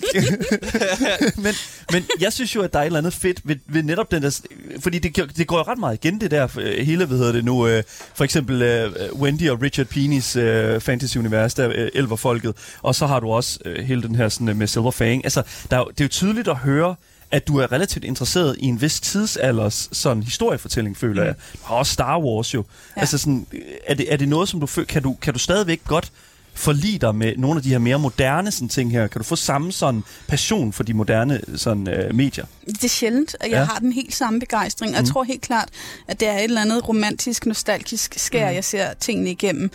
men, 1.46 1.54
men 1.92 2.06
jeg 2.20 2.34
synes 2.34 2.56
jo, 2.56 2.62
at 2.62 2.74
der 2.74 2.80
er 2.80 2.84
et 2.84 2.86
eller 2.86 3.00
andet 3.00 3.14
fedt 3.14 3.42
ved, 3.44 3.56
ved 3.68 3.84
netop 3.84 4.12
den 4.12 4.24
der... 4.24 4.40
Fordi 4.80 5.00
det, 5.00 5.38
det 5.38 5.48
går 5.48 5.58
jo 5.58 5.64
ret 5.64 5.78
meget 5.78 6.06
igen, 6.06 6.22
det 6.22 6.32
der 6.32 6.48
øh, 6.60 6.86
hele, 6.86 7.06
hvad 7.06 7.18
hedder 7.18 7.32
det 7.32 7.46
nu, 7.46 7.68
øh, 7.68 7.84
for 8.16 8.24
eksempel 8.24 8.62
øh, 8.62 8.92
Wendy 9.14 9.50
og 9.50 9.62
Richard 9.62 9.88
Peenys 9.88 10.36
øh, 10.36 10.82
fantasy-univers, 10.82 11.54
der 11.54 11.70
øh, 11.76 11.90
elverfolket, 11.94 12.54
og 12.82 12.96
så 12.96 13.08
har 13.08 13.20
du 13.20 13.32
også 13.32 13.60
øh, 13.66 13.86
hele 13.86 14.02
den 14.02 14.16
her 14.16 14.30
sådan, 14.30 14.50
øh, 14.50 14.56
med 14.56 14.68
Silver 14.68 14.92
Fang. 14.92 15.26
Altså, 15.26 15.44
der 15.72 15.80
er, 15.80 15.84
det 15.84 16.02
er 16.02 16.06
jo 16.06 16.10
tydeligt 16.10 16.48
at 16.48 16.56
høre, 16.56 16.96
at 17.34 17.48
du 17.48 17.58
er 17.58 17.72
relativt 17.72 18.06
interesseret 18.06 18.56
i 18.60 18.66
en 18.66 18.82
vis 18.82 19.00
tidsalders 19.00 19.90
sådan 19.92 20.24
historiefortælling, 20.24 20.98
føler 20.98 21.22
Mm. 21.22 21.28
jeg. 21.28 21.36
Du 21.54 21.60
har 21.64 21.76
også 21.76 21.94
Star 21.94 22.20
Wars 22.20 22.54
jo. 22.54 22.64
Ja. 22.96 23.02
Altså 23.02 23.18
sådan, 23.18 23.48
øh, 23.54 23.62
er 23.88 23.94
det, 23.94 24.14
er 24.14 24.18
det 24.18 24.28
noget, 24.30 24.50
som 24.50 24.60
du 24.60 24.66
føler, 24.66 24.86
kan 24.86 25.04
du, 25.04 25.16
kan 25.22 25.34
du 25.34 25.40
stadigvæk 25.40 25.82
godt 25.88 26.12
forlige 26.56 27.00
dig 27.00 27.16
med 27.16 27.34
nogle 27.38 27.58
af 27.58 27.64
de 27.64 27.70
her 27.70 27.78
mere 27.78 28.00
moderne 28.00 28.52
sådan, 28.52 28.70
ting 28.70 28.92
her? 28.92 29.08
Kan 29.08 29.20
du 29.20 29.24
få 29.26 29.36
samme 29.36 29.72
sådan 29.72 30.04
passion 30.28 30.74
for 30.74 30.84
de 30.84 30.94
moderne 30.94 31.42
sådan, 31.56 31.88
øh, 31.88 32.16
medier? 32.16 32.46
Det 32.68 32.84
er 32.84 32.88
sjældent, 32.90 33.36
at 33.40 33.52
jeg 33.52 33.58
Ja. 33.58 33.64
har 33.64 33.80
den 33.80 33.92
helt 33.94 34.16
samme 34.16 34.40
begejstring. 34.40 34.90
Og 34.92 34.96
jeg 34.96 35.02
Mm. 35.04 35.10
tror 35.10 35.24
helt 35.24 35.42
klart, 35.42 35.70
at 36.08 36.20
det 36.20 36.28
er 36.28 36.38
et 36.38 36.44
eller 36.44 36.62
andet 36.62 36.88
romantisk, 36.90 37.46
nostalgisk 37.46 38.14
skær, 38.18 38.50
Mm. 38.50 38.56
jeg 38.56 38.64
ser 38.64 38.94
tingene 38.94 39.32
igennem. 39.32 39.72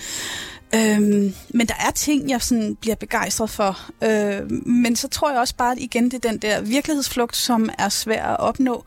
Øhm, 0.75 1.35
men 1.55 1.67
der 1.67 1.75
er 1.87 1.91
ting, 1.91 2.31
jeg 2.31 2.43
sådan 2.43 2.75
bliver 2.81 2.95
begejstret 2.97 3.51
for. 3.51 3.81
Øhm, 4.05 4.63
men 4.69 4.97
så 4.97 5.09
tror 5.09 5.31
jeg 5.31 5.41
også 5.41 5.55
bare, 5.57 5.73
at 5.73 5.79
igen, 5.79 6.05
det 6.05 6.25
er 6.25 6.29
den 6.31 6.39
der 6.39 6.61
virkelighedsflugt, 6.61 7.37
som 7.37 7.71
er 7.79 7.89
svær 7.89 8.25
at 8.27 8.41
opnå 8.41 8.85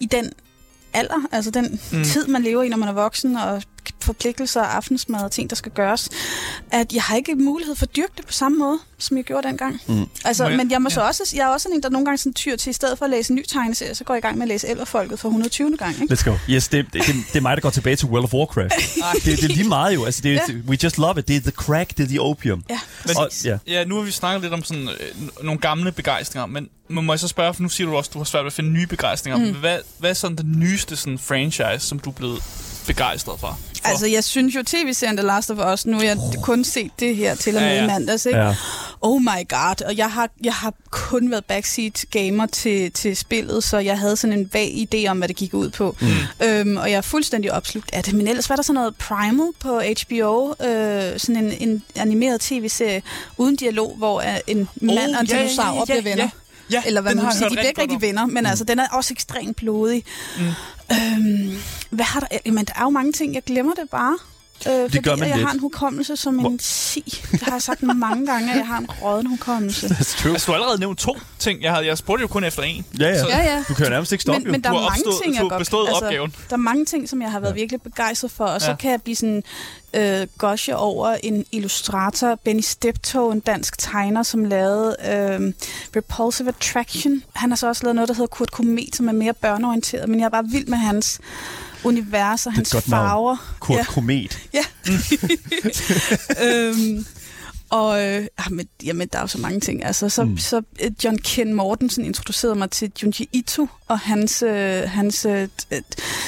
i 0.00 0.06
den 0.06 0.32
alder, 0.92 1.26
altså 1.32 1.50
den 1.50 1.80
Mm. 1.92 2.04
tid, 2.04 2.26
man 2.26 2.42
lever 2.42 2.62
i, 2.62 2.68
når 2.68 2.76
man 2.76 2.88
er 2.88 2.92
voksen, 2.92 3.36
og 3.36 3.62
forpligtelser, 4.00 4.62
aftensmad 4.62 5.20
og 5.20 5.30
ting, 5.32 5.50
der 5.50 5.56
skal 5.56 5.72
gøres, 5.72 6.08
at 6.70 6.92
jeg 6.92 7.02
har 7.02 7.16
ikke 7.16 7.34
mulighed 7.34 7.74
for 7.76 7.86
at 7.86 7.96
dyrke 7.96 8.12
det 8.16 8.26
på 8.26 8.32
samme 8.32 8.58
måde, 8.58 8.78
som 8.98 9.16
jeg 9.16 9.24
gjorde 9.24 9.48
dengang. 9.48 9.80
Mm. 9.86 10.06
Altså, 10.24 10.42
Må 10.42 10.48
jeg- 10.48 10.56
men 10.56 10.70
jeg, 10.70 10.82
må 10.82 10.90
så 10.90 11.00
ja. 11.00 11.06
også, 11.06 11.22
jeg 11.36 11.42
er 11.42 11.48
også 11.48 11.68
en, 11.74 11.82
der 11.82 11.88
nogle 11.88 12.04
gange 12.04 12.18
sådan 12.18 12.34
tyr 12.34 12.56
til, 12.56 12.70
i 12.70 12.72
stedet 12.72 12.98
for 12.98 13.04
at 13.04 13.10
læse 13.10 13.30
en 13.30 13.36
ny 13.36 13.44
tegneserie, 13.48 13.94
så 13.94 14.04
går 14.04 14.14
jeg 14.14 14.18
i 14.18 14.26
gang 14.26 14.34
med 14.38 14.42
at 14.42 14.48
læse 14.48 14.68
Elverfolket 14.68 15.18
for 15.18 15.28
120. 15.28 15.76
gang. 15.76 16.02
Ikke? 16.02 16.14
Let's 16.14 16.24
go. 16.24 16.34
Yes, 16.50 16.68
det, 16.68 16.86
det, 16.92 17.02
det, 17.06 17.36
er 17.36 17.40
mig, 17.40 17.56
der 17.56 17.60
går 17.60 17.70
tilbage 17.70 17.96
til 17.96 18.08
World 18.08 18.24
of 18.24 18.34
Warcraft. 18.34 18.72
det, 19.24 19.24
det 19.24 19.44
er 19.44 19.48
lige 19.48 19.68
meget 19.68 19.94
jo. 19.94 20.04
Altså, 20.04 20.20
det, 20.22 20.28
Ja. 20.34 20.40
We 20.68 20.78
just 20.82 20.98
love 20.98 21.18
it. 21.18 21.28
Det 21.28 21.36
er 21.36 21.40
the 21.40 21.50
crack, 21.50 21.96
det 21.96 22.04
er 22.04 22.08
the 22.08 22.20
opium. 22.20 22.64
Ja, 22.70 22.80
Men-. 23.06 23.16
Og, 23.16 23.28
ja. 23.44 23.58
Ja, 23.66 23.84
nu 23.84 23.94
har 23.96 24.02
vi 24.02 24.10
snakket 24.10 24.42
lidt 24.42 24.52
om 24.54 24.64
sådan, 24.64 24.88
øh, 24.88 25.44
nogle 25.44 25.60
gamle 25.60 25.92
begejstringer, 25.92 26.46
men 26.46 26.68
må 26.90 27.00
må 27.00 27.12
jeg 27.12 27.20
så 27.20 27.28
spørge, 27.28 27.54
for 27.54 27.62
nu 27.62 27.68
siger 27.68 27.90
du 27.90 27.96
også, 27.96 28.08
at 28.08 28.14
du 28.14 28.18
har 28.18 28.24
svært 28.24 28.42
ved 28.44 28.46
at 28.46 28.52
finde 28.52 28.70
nye 28.70 28.86
begejstringer. 28.86 29.38
Mm. 29.52 29.54
Hvad, 29.58 29.78
hvad 29.98 30.10
er 30.10 30.14
sådan 30.14 30.36
den 30.36 30.52
nyeste 30.58 30.96
sådan, 30.96 31.18
franchise, 31.18 31.78
som 31.86 31.98
du 31.98 32.10
er 32.10 32.14
blevet 32.14 32.42
begejstret 32.88 33.40
for? 33.40 33.58
for? 33.82 33.88
Altså, 33.88 34.06
jeg 34.06 34.24
synes 34.24 34.54
jo, 34.54 34.62
tv-serien 34.66 35.16
The 35.16 35.26
Last 35.26 35.50
of 35.50 35.72
Us, 35.72 35.86
nu 35.86 35.96
har 35.96 36.04
jeg 36.04 36.18
kun 36.42 36.64
set 36.64 36.90
det 37.00 37.16
her 37.16 37.34
til 37.34 37.56
og 37.56 37.62
med 37.62 37.70
Ja, 37.70 37.80
ja, 37.80 37.86
mandags, 37.86 38.26
ikke? 38.26 38.38
Ja. 38.38 38.54
Oh 39.00 39.22
my 39.22 39.48
god, 39.48 39.82
og 39.86 39.96
jeg 39.96 40.10
har, 40.10 40.28
jeg 40.44 40.54
har 40.54 40.74
kun 40.90 41.30
været 41.30 41.44
backseat 41.44 42.04
gamer 42.10 42.46
til, 42.46 42.92
til 42.92 43.16
spillet, 43.16 43.64
så 43.64 43.78
jeg 43.78 43.98
havde 43.98 44.16
sådan 44.16 44.38
en 44.38 44.50
vag 44.52 44.88
idé 44.94 45.06
om, 45.10 45.18
hvad 45.18 45.28
det 45.28 45.36
gik 45.36 45.54
ud 45.54 45.70
på. 45.70 45.96
Mm. 46.00 46.46
Øhm, 46.46 46.76
og 46.76 46.90
jeg 46.90 46.96
er 46.96 47.00
fuldstændig 47.00 47.52
opslugt 47.52 47.90
af 47.92 48.04
det. 48.04 48.14
Men 48.14 48.28
ellers 48.28 48.48
var 48.48 48.56
der 48.56 48.62
sådan 48.62 48.74
noget 48.74 48.96
Primal 48.96 49.48
på 49.60 49.80
HBO, 49.80 50.50
øh, 50.50 51.18
sådan 51.18 51.36
en, 51.36 51.68
en 51.68 51.82
animeret 51.96 52.40
tv-serie 52.40 53.02
uden 53.36 53.56
dialog, 53.56 53.94
hvor 53.96 54.20
en 54.46 54.68
mand 54.80 55.14
og 55.14 55.20
en 55.20 55.26
ja, 55.26 55.36
ja, 55.36 55.42
dinosaur 55.42 55.78
ja, 55.78 55.84
bliver 55.84 56.02
venner. 56.02 56.22
Ja, 56.22 56.30
ja, 56.70 56.82
Eller 56.86 57.00
hvad 57.00 57.10
den 57.10 57.16
man 57.16 57.24
har 57.24 57.32
sige. 57.32 57.44
De 57.44 57.54
bliver 57.54 57.68
ikke 57.68 57.80
rigtig 57.80 58.00
venner, 58.00 58.26
men 58.26 58.46
altså, 58.46 58.64
den 58.64 58.78
er 58.78 58.88
også 58.88 59.14
ekstremt 59.14 59.56
blodig. 59.56 60.04
Mm. 60.38 60.44
Øhm, 60.92 61.58
hvad 61.90 62.04
har 62.04 62.20
der... 62.20 62.26
Jamen, 62.46 62.64
der 62.64 62.72
er 62.76 62.82
jo 62.82 62.90
mange 62.90 63.12
ting, 63.12 63.34
jeg 63.34 63.42
glemmer 63.42 63.74
det 63.74 63.90
bare. 63.90 64.18
Øh, 64.66 64.72
fordi 64.82 64.98
gør 64.98 65.16
man 65.16 65.28
jeg 65.28 65.36
lidt. 65.36 65.46
har 65.46 65.54
en 65.54 65.60
hukommelse 65.60 66.16
som 66.16 66.34
Hvor- 66.34 66.48
en 66.50 66.58
si. 66.60 67.22
Det 67.32 67.40
har 67.42 67.52
jeg 67.52 67.62
sagt 67.62 67.82
mange 67.82 68.26
gange, 68.26 68.50
at 68.52 68.56
jeg 68.58 68.66
har 68.66 68.78
en 68.78 68.86
råden 69.02 69.26
hukommelse. 69.26 69.86
That's 69.94 70.22
true. 70.22 70.32
Altså, 70.32 70.46
du 70.46 70.52
har 70.52 70.58
allerede 70.58 70.80
nævnt 70.80 70.98
to 70.98 71.16
ting. 71.38 71.62
Jeg, 71.62 71.72
havde, 71.72 71.86
jeg 71.86 71.98
spurgte 71.98 72.22
jo 72.22 72.28
kun 72.28 72.44
efter 72.44 72.62
en. 72.62 72.84
Ja, 73.00 73.08
ja. 73.08 73.20
Så- 73.20 73.28
Ja, 73.28 73.38
ja. 73.54 73.64
Du 73.68 73.74
kan 73.74 73.84
jo 73.84 73.90
nærmest 73.90 74.12
ikke 74.12 74.22
stoppe, 74.22 74.42
Men, 74.42 74.52
men 74.52 74.64
der 74.64 74.70
Du 74.70 74.76
er 74.76 74.80
mange 74.80 74.90
opstået- 75.06 75.22
ting, 75.22 75.34
jeg 75.34 75.42
godt... 75.48 75.58
bestået 75.58 75.88
opgaven. 75.90 76.34
Der 76.50 76.54
er 76.56 76.60
mange 76.60 76.84
ting, 76.84 77.08
som 77.08 77.22
jeg 77.22 77.30
har 77.32 77.40
været 77.40 77.54
virkelig 77.54 77.82
begejstret 77.82 78.30
for, 78.30 78.44
og 78.44 78.60
så 78.60 78.70
Ja. 78.70 78.76
kan 78.76 78.90
jeg 78.90 79.02
blive 79.02 79.16
sådan 79.16 79.42
øh, 79.94 80.26
gosje 80.38 80.76
over 80.76 81.16
en 81.22 81.44
illustrator, 81.52 82.34
Benny 82.44 82.60
Steptoe, 82.60 83.32
en 83.32 83.40
dansk 83.40 83.78
tegner, 83.78 84.22
som 84.22 84.44
lavede 84.44 84.96
øh, 85.08 85.52
Repulsive 85.96 86.48
Attraction. 86.48 87.22
Han 87.34 87.50
har 87.50 87.56
så 87.56 87.66
også 87.68 87.82
lavet 87.84 87.94
noget, 87.94 88.08
der 88.08 88.14
hedder 88.14 88.26
Kurt 88.26 88.50
Komet, 88.50 88.96
som 88.96 89.08
er 89.08 89.12
mere 89.12 89.32
børneorienteret, 89.34 90.08
men 90.08 90.20
jeg 90.20 90.24
er 90.26 90.30
bare 90.30 90.44
vild 90.52 90.66
med 90.66 90.78
hans 90.78 91.20
univers 91.84 92.46
og 92.46 92.52
hans 92.52 92.72
godt 92.72 92.88
navn. 92.88 93.08
farver. 93.08 93.56
Kurt 93.60 93.78
Ja. 93.78 93.84
Komet. 93.84 94.38
Ja. 94.54 94.64
øhm, 96.44 97.04
og 97.70 98.06
øh, 98.06 98.26
jamen, 98.44 98.68
jamen, 98.84 99.08
der 99.12 99.18
er 99.18 99.22
jo 99.22 99.26
så 99.26 99.38
mange 99.38 99.60
ting. 99.60 99.84
Altså, 99.84 100.08
så, 100.08 100.24
Mm. 100.24 100.38
så 100.38 100.62
øh, 100.82 100.90
John 101.04 101.18
Ken 101.18 101.54
Mortensen 101.54 102.04
introducerede 102.04 102.54
mig 102.54 102.70
til 102.70 102.92
Junji 103.02 103.28
Ito 103.32 103.68
og 103.88 103.98
hans... 103.98 104.42
Øh, 104.42 104.82
hans 104.90 105.24
øh, 105.24 105.48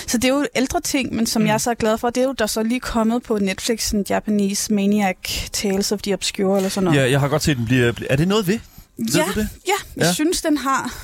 så 0.07 0.19
det 0.19 0.25
er 0.25 0.29
jo 0.29 0.47
ældre 0.55 0.81
ting, 0.81 1.15
men 1.15 1.27
som 1.27 1.43
Mm. 1.43 1.47
jeg 1.47 1.55
er 1.55 1.59
så 1.59 1.75
glad 1.75 1.99
for, 1.99 2.11
det 2.11 2.21
er 2.21 2.25
jo 2.25 2.33
der 2.33 2.47
så 2.47 2.63
lige 2.63 2.81
kommet 2.81 3.23
på 3.23 3.39
Netflix, 3.39 3.91
en 3.91 4.05
Japanese 4.09 4.73
Maniac 4.75 5.17
Tales 5.53 5.93
of 5.93 6.03
the 6.03 6.15
Obscure 6.15 6.57
eller 6.57 6.71
sådan 6.71 6.85
noget. 6.85 6.99
Ja, 7.01 7.11
jeg 7.11 7.21
har 7.21 7.29
godt 7.29 7.43
set 7.43 7.57
den 7.57 7.65
blive... 7.65 7.95
Er 8.11 8.17
det 8.17 8.29
noget 8.29 8.47
ved? 8.47 8.59
Ved 8.99 9.07
ja, 9.15 9.25
det? 9.35 9.49
ja, 9.67 9.73
jeg 9.97 10.05
Ja. 10.07 10.13
synes, 10.13 10.43
den 10.43 10.57
har... 10.59 10.95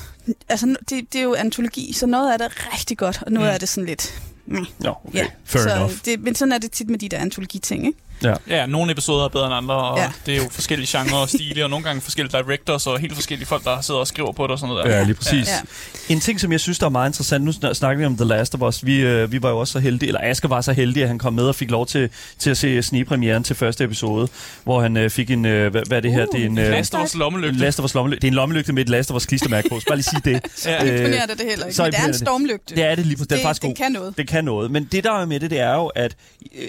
Altså, 0.49 0.75
det, 0.89 1.13
det 1.13 1.19
er 1.19 1.23
jo 1.23 1.33
antologi, 1.33 1.93
så 1.93 2.05
noget 2.05 2.31
af 2.31 2.37
det 2.39 2.45
er 2.45 2.73
rigtig 2.73 2.97
godt, 2.97 3.19
og 3.25 3.31
noget 3.31 3.49
mm. 3.49 3.53
er 3.53 3.57
det 3.57 3.69
sådan 3.69 3.87
lidt... 3.87 4.19
Mm. 4.47 4.65
Nå, 4.79 4.93
okay. 5.03 5.17
Ja, 5.19 5.27
Fair 5.43 5.63
så 5.63 5.75
enough. 5.75 5.93
det, 6.05 6.19
men 6.19 6.35
sådan 6.35 6.51
er 6.51 6.57
det 6.57 6.71
tit 6.71 6.89
med 6.89 6.99
de 6.99 7.09
der 7.09 7.17
antologi-ting, 7.17 7.87
ikke? 7.87 7.99
Ja, 8.49 8.65
nogle 8.65 8.91
episoder 8.91 9.25
er 9.25 9.29
bedre 9.29 9.45
end 9.45 9.55
andre, 9.55 9.75
og 9.75 9.97
ja. 9.97 10.03
Ja. 10.03 10.11
det 10.25 10.33
er 10.33 10.37
jo 10.43 10.49
forskellige 10.51 10.97
genrer 10.99 11.15
og 11.17 11.29
stile, 11.29 11.63
og 11.63 11.69
nogle 11.69 11.85
gange 11.85 12.01
forskellige 12.01 12.37
directors 12.43 12.87
og 12.87 12.99
helt 12.99 13.13
forskellige 13.15 13.47
folk, 13.47 13.63
der 13.63 13.81
sidder 13.81 13.99
og 13.99 14.07
skriver 14.07 14.31
på 14.31 14.43
det 14.43 14.51
og 14.51 14.59
sådan 14.59 14.75
noget 14.75 14.89
der. 14.89 14.97
Ja, 14.97 15.03
lige 15.03 15.15
præcis. 15.15 15.47
Ja. 15.47 16.13
En 16.13 16.19
ting, 16.19 16.39
som 16.39 16.51
jeg 16.51 16.59
synes, 16.59 16.79
der 16.79 16.85
er 16.85 16.89
meget 16.89 17.09
interessant, 17.09 17.43
nu 17.43 17.51
sn- 17.51 17.73
snakker 17.73 17.99
vi 17.99 18.05
om 18.05 18.17
The 18.17 18.25
Last 18.25 18.55
of 18.55 18.61
Us. 18.61 18.85
Vi, 18.85 18.95
øh, 18.99 19.31
vi 19.31 19.41
var 19.43 19.49
jo 19.49 19.57
også 19.59 19.71
så 19.73 19.79
heldige, 19.79 20.07
eller 20.07 20.21
Asger 20.23 20.47
var 20.49 20.61
så 20.61 20.73
heldig, 20.73 21.01
at 21.03 21.07
han 21.07 21.19
kom 21.19 21.33
med 21.33 21.43
og 21.43 21.55
fik 21.55 21.71
lov 21.71 21.85
til, 21.87 22.09
til 22.39 22.49
at 22.49 22.57
se 22.57 22.81
snepremieren 22.83 23.43
til 23.43 23.55
første 23.55 23.83
episode, 23.83 24.27
hvor 24.63 24.81
han 24.81 24.97
øh, 24.97 25.09
fik 25.09 25.31
en, 25.31 25.45
øh, 25.45 25.71
hvad, 25.71 25.81
hvad 25.87 25.97
er 25.97 26.01
det 26.01 26.11
her? 26.11 26.21
Uh, 26.25 26.27
det 26.33 26.41
er 26.41 26.45
en... 26.45 26.57
Øh, 26.57 26.71
Last 26.71 26.95
of 26.95 27.03
Us 27.03 27.15
lommelygte. 27.15 27.59
Last 27.59 27.79
of 27.79 27.85
Us 27.85 27.93
lommelygte. 27.93 28.21
Det 28.21 28.27
er 28.27 28.31
en 28.31 28.35
lommelygte 28.35 28.73
med 28.73 28.83
et 28.83 28.89
Last 28.89 29.11
of 29.11 29.15
Us 29.15 29.25
klistermærke 29.25 29.69
på. 29.69 29.79
Så 29.79 29.85
bare 29.87 29.97
lige 29.97 30.03
sige 30.03 30.21
det. 30.25 30.41
Ja. 30.65 30.85
Øh, 30.85 30.99
imponerer 30.99 31.25
det 31.25 31.37
det 31.37 31.45
heller 31.49 31.65
ikke. 31.65 31.75
så 31.75 31.83
Men 31.83 31.91
det 31.91 31.99
er 31.99 32.03
en 32.03 32.09
det. 32.11 32.19
stormlygte. 32.19 32.75
Det 32.75 32.83
er 32.83 32.95
det 32.95 33.05
lige 33.05 33.17
på. 33.17 33.23
Det 33.23 33.31
er 33.31 33.35
det, 33.35 33.43
faktisk 33.43 33.61
den 33.61 33.69
god. 33.69 33.75
kan 33.75 33.91
noget. 33.91 34.17
Det 34.17 34.27
kan 34.27 34.43
noget. 34.45 34.71
Men 34.71 34.83
det, 34.91 35.03
der 35.03 35.11
er 35.21 35.25
med 35.25 35.39
det, 35.39 35.49
det 35.51 35.59
er 35.59 35.73
jo, 35.73 35.85
at 35.85 36.15
øh, 36.55 36.67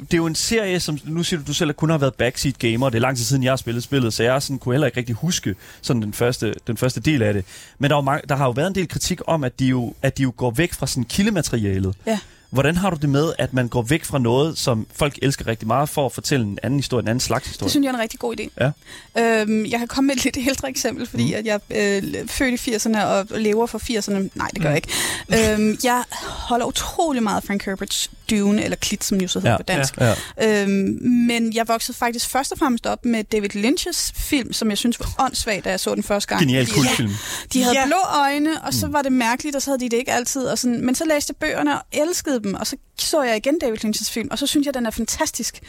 det 0.00 0.12
er 0.14 0.16
jo 0.16 0.26
en 0.26 0.34
serie, 0.34 0.80
som 0.80 0.98
nu 1.04 1.22
siger 1.22 1.40
du, 1.40 1.46
du 1.46 1.54
selv 1.54 1.72
kun 1.72 1.90
har 1.90 1.98
været 1.98 2.14
backseat 2.14 2.58
gamer. 2.58 2.88
Det 2.90 2.96
er 2.96 3.00
lang 3.00 3.16
tid 3.16 3.24
siden, 3.24 3.42
jeg 3.42 3.52
har 3.52 3.56
spillet 3.56 3.82
spillet, 3.82 4.14
så 4.14 4.22
jeg 4.22 4.42
sådan, 4.42 4.58
kunne 4.58 4.74
heller 4.74 4.86
ikke 4.86 4.98
rigtig 4.98 5.14
huske 5.14 5.54
sådan 5.82 6.02
den 6.02 6.12
første, 6.12 6.54
den 6.66 6.76
første 6.76 7.00
del 7.00 7.22
af 7.22 7.34
det. 7.34 7.44
Men 7.78 7.90
der, 7.90 7.96
er 7.96 7.98
jo 8.00 8.04
mange, 8.04 8.22
der 8.28 8.36
har 8.36 8.44
jo 8.44 8.50
været 8.50 8.66
en 8.68 8.74
del 8.74 8.88
kritik 8.88 9.20
om, 9.26 9.44
at 9.44 9.58
de 9.58 9.64
jo, 9.66 9.94
at 10.02 10.18
de 10.18 10.22
jo 10.22 10.32
går 10.36 10.50
væk 10.50 10.72
fra 10.72 10.86
sådan 10.86 11.04
kildematerialet. 11.04 11.94
Ja. 12.06 12.18
Hvordan 12.50 12.76
har 12.76 12.90
du 12.90 12.96
det 12.96 13.08
med, 13.08 13.32
at 13.38 13.52
man 13.54 13.68
går 13.68 13.82
væk 13.82 14.04
fra 14.04 14.18
noget, 14.18 14.58
som 14.58 14.86
folk 14.94 15.18
elsker 15.22 15.46
rigtig 15.46 15.68
meget, 15.68 15.88
for 15.88 16.06
at 16.06 16.12
fortælle 16.12 16.46
en 16.46 16.58
anden 16.62 16.78
historie, 16.78 17.02
en 17.02 17.08
anden 17.08 17.20
slags 17.20 17.46
historie? 17.46 17.66
Det 17.66 17.70
synes 17.70 17.84
jeg 17.84 17.90
er 17.90 17.94
en 17.94 18.00
rigtig 18.00 18.18
god 18.18 18.34
idé. 18.40 18.48
Ja. 18.60 19.40
Øhm, 19.42 19.66
jeg 19.66 19.78
kan 19.78 19.88
komme 19.88 20.06
med 20.06 20.16
et 20.16 20.24
lidt 20.24 20.36
ældre 20.48 20.68
eksempel, 20.68 21.06
fordi 21.06 21.22
Mm. 21.24 21.28
mm. 21.30 21.34
at 21.36 21.46
jeg 21.46 21.60
øh, 21.70 22.28
født 22.28 22.66
i 22.66 22.70
80'erne 22.74 23.02
og 23.04 23.26
lever 23.40 23.66
for 23.66 23.78
80'erne. 23.78 24.28
Nej, 24.34 24.48
det 24.54 24.62
gør 24.62 24.68
jeg 24.70 24.76
ikke. 24.76 25.52
øhm, 25.54 25.78
jeg 25.84 26.04
holder 26.20 26.66
utrolig 26.66 27.22
meget 27.22 27.36
af 27.36 27.42
Frank 27.42 27.64
Herberts 27.64 28.10
Dune, 28.30 28.64
eller 28.64 28.76
Klit, 28.76 29.04
som 29.04 29.20
jo 29.20 29.28
så 29.28 29.38
hedder 29.38 29.50
Ja, 29.50 29.56
på 29.56 29.62
dansk. 29.62 29.94
Ja. 29.96 30.14
Øhm, 30.62 30.98
men 31.02 31.54
jeg 31.54 31.68
voksede 31.68 31.98
faktisk 31.98 32.28
først 32.28 32.52
og 32.52 32.58
fremmest 32.58 32.86
op 32.86 33.04
med 33.04 33.24
David 33.24 33.56
Lynch's 33.56 34.12
film, 34.28 34.52
som 34.52 34.70
jeg 34.70 34.78
synes 34.78 35.00
var 35.00 35.24
åndssvagt, 35.24 35.64
da 35.64 35.70
jeg 35.70 35.80
så 35.80 35.94
den 35.94 36.02
første 36.02 36.28
gang. 36.28 36.40
Genial 36.40 36.66
Fordi- 36.66 36.80
kultfilm. 36.80 37.10
De 37.52 37.62
havde 37.62 37.74
Ja. 37.76 37.80
ja. 37.80 37.86
blå 37.86 37.96
øjne, 38.20 38.62
og 38.62 38.74
så 38.74 38.86
var 38.88 39.02
det 39.02 39.12
mærkeligt, 39.12 39.56
og 39.56 39.62
så 39.62 39.70
havde 39.70 39.80
de 39.80 39.88
det 39.88 39.96
ikke 39.96 40.12
altid. 40.12 40.44
Og 40.44 40.58
sådan. 40.58 40.84
Men 40.86 40.94
så 40.94 41.04
læste 41.04 41.30
jeg 41.30 41.36
bøgerne 41.48 41.74
og 41.78 41.86
elskede 41.92 42.42
dem, 42.42 42.54
og 42.54 42.66
så 42.66 42.76
så 42.98 43.22
jeg 43.22 43.36
igen 43.36 43.58
David 43.58 43.84
Lynch's 43.84 44.10
film, 44.12 44.28
og 44.30 44.38
så 44.38 44.46
synes 44.46 44.66
jeg, 44.66 44.74
den 44.74 44.86
er 44.86 44.90
fantastisk. 44.90 45.60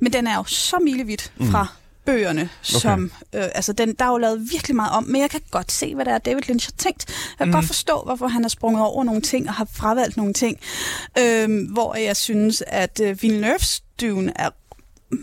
Men 0.00 0.12
den 0.12 0.26
er 0.26 0.34
jo 0.36 0.44
så 0.44 0.76
milevidt 0.82 1.32
fra 1.50 1.66
bøgerne, 2.06 2.48
som, 2.62 3.12
øh, 3.32 3.44
altså 3.54 3.72
den, 3.72 3.94
der 3.98 4.04
er 4.04 4.08
jo 4.08 4.18
lavet 4.18 4.50
virkelig 4.52 4.76
meget 4.76 4.92
om, 4.92 5.04
men 5.04 5.20
jeg 5.20 5.30
kan 5.30 5.40
godt 5.50 5.72
se, 5.72 5.94
hvad 5.94 6.04
det 6.04 6.12
er, 6.12 6.18
David 6.18 6.42
Lynch 6.48 6.68
har 6.68 6.74
tænkt. 6.78 7.06
Jeg 7.08 7.38
kan 7.38 7.46
mm. 7.46 7.52
godt 7.52 7.66
forstå, 7.66 8.02
hvorfor 8.04 8.26
han 8.26 8.42
har 8.42 8.48
sprunget 8.48 8.82
over 8.82 9.04
nogle 9.04 9.20
ting 9.20 9.48
og 9.48 9.54
har 9.54 9.68
fravalgt 9.72 10.16
nogle 10.16 10.32
ting, 10.32 10.58
øh, 11.18 11.72
hvor 11.72 11.94
jeg 11.94 12.16
synes, 12.16 12.62
at 12.66 13.00
øh, 13.02 13.16
Villeneuve's 13.22 13.80
Dune 14.00 14.32
er 14.36 14.50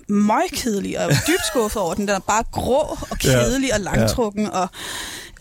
møgkedelig 0.10 1.00
og 1.06 1.12
dybt 1.12 1.46
skuffet 1.48 1.82
over 1.82 1.94
den. 1.94 2.08
Den 2.08 2.16
er 2.16 2.20
bare 2.20 2.44
grå 2.52 2.98
og 3.12 3.18
kedelig 3.20 3.74
og 3.74 3.80
langtrukken 3.80 4.46
og... 4.46 4.70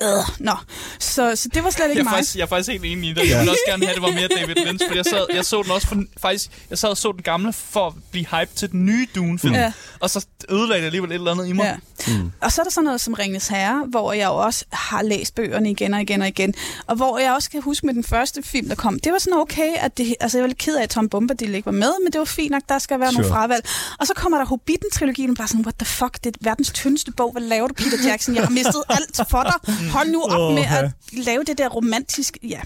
Øh, 0.03 0.09
nå. 0.39 0.53
Så, 0.99 1.37
så 1.37 1.49
det 1.55 1.65
var 1.65 1.71
slet 1.71 1.83
Jeg 1.83 1.91
ikke 1.91 2.01
er, 2.01 2.05
mig. 2.05 2.13
faktisk, 2.13 2.37
jeg 2.37 2.43
er 2.43 2.47
faktisk 2.47 2.71
helt 2.71 2.85
enig 2.85 3.11
i 3.11 3.13
det. 3.13 3.31
Jeg 3.31 3.39
ville 3.39 3.51
også 3.51 3.63
gerne 3.67 3.87
have, 3.87 3.91
at 3.91 3.95
det 3.95 4.03
var 4.03 4.11
mere 4.11 4.29
David 4.29 4.55
Lynch, 4.67 4.89
for 4.89 4.95
jeg, 4.95 5.05
sad, 5.05 5.27
jeg 5.35 5.45
så 5.45 5.63
den 5.63 5.71
også 5.71 5.87
for, 5.87 6.03
faktisk, 6.21 6.51
jeg 6.71 6.79
sad 6.79 6.89
og 6.89 6.97
så 6.97 7.13
den 7.13 7.23
gamle 7.23 7.53
for 7.53 7.87
at 7.87 7.93
blive 8.11 8.27
hype 8.31 8.51
til 8.57 8.73
den 8.73 8.87
nye 8.87 9.07
Dune-film. 9.15 9.55
Ja. 9.55 9.73
Og 10.01 10.11
så 10.11 10.27
ødelagde 10.49 10.81
det 10.81 10.87
alligevel 10.87 11.11
et 11.11 11.15
eller 11.15 11.31
andet 11.31 11.49
i 11.49 11.53
mig. 11.53 11.65
Ja. 12.09 12.13
Mm. 12.13 12.33
Og 12.41 12.53
så 12.53 12.61
er 12.61 12.65
der 12.65 12.71
sådan 12.71 12.85
noget 12.85 13.01
som 13.01 13.15
Ringnes 13.15 13.49
Herre, 13.49 13.85
hvor 13.89 14.13
jeg 14.13 14.27
jo 14.27 14.37
også 14.37 14.65
har 14.73 15.03
læst 15.03 15.35
bøgerne 15.35 15.71
igen 15.71 15.95
og 15.95 16.01
igen 16.01 16.23
og 16.23 16.29
igen. 16.29 16.55
Og 16.87 16.97
hvor 16.97 17.19
jeg 17.19 17.33
også 17.33 17.51
kan 17.51 17.63
huske 17.63 17.87
med 17.87 17.95
den 17.95 18.05
første 18.05 18.43
film, 18.43 18.69
der 18.69 18.75
kom. 18.75 18.99
Det 18.99 19.13
var 19.13 19.19
sådan 19.19 19.39
okay, 19.39 19.73
at 19.77 19.99
det, 19.99 20.15
altså 20.21 20.39
jeg 20.39 20.43
var 20.43 20.49
lidt 20.49 20.59
ked 20.59 20.77
af, 20.77 20.83
at 20.83 20.91
Tom 20.91 21.09
Bombadil 21.09 21.55
ikke 21.55 21.67
var 21.67 21.73
med, 21.73 21.93
men 22.05 22.13
det 22.13 22.19
var 22.19 22.25
fint 22.25 22.51
nok, 22.51 22.63
der 22.69 22.79
skal 22.79 23.01
være 23.01 23.13
sure. 23.13 23.23
Nogle 23.23 23.35
fravalg. 23.35 23.65
Og 23.99 24.07
så 24.07 24.13
kommer 24.17 24.39
der 24.39 24.45
Hobbiten-trilogien, 24.47 25.35
bare 25.35 25.49
sådan, 25.49 25.65
what 25.65 25.75
the 25.79 25.87
fuck, 25.87 26.25
det 26.25 26.37
er 26.37 26.39
verdens 26.41 26.71
tyndeste 26.73 27.13
bog, 27.13 27.33
hvad 27.33 27.43
laver 27.43 27.69
du, 27.69 27.75
Peter 27.75 28.09
Jackson? 28.09 28.35
Jeg 28.35 28.45
har 28.45 28.51
mistet 28.51 28.83
alt 28.89 29.21
for 29.31 29.43
dig. 29.43 29.75
Hold 29.91 30.09
nu 30.11 30.23
op 30.23 30.55
med 30.55 30.63
at 30.65 30.91
lave 31.13 31.45
det 31.45 31.59
der 31.59 31.69
romantiske, 31.69 32.39
ja. 32.49 32.61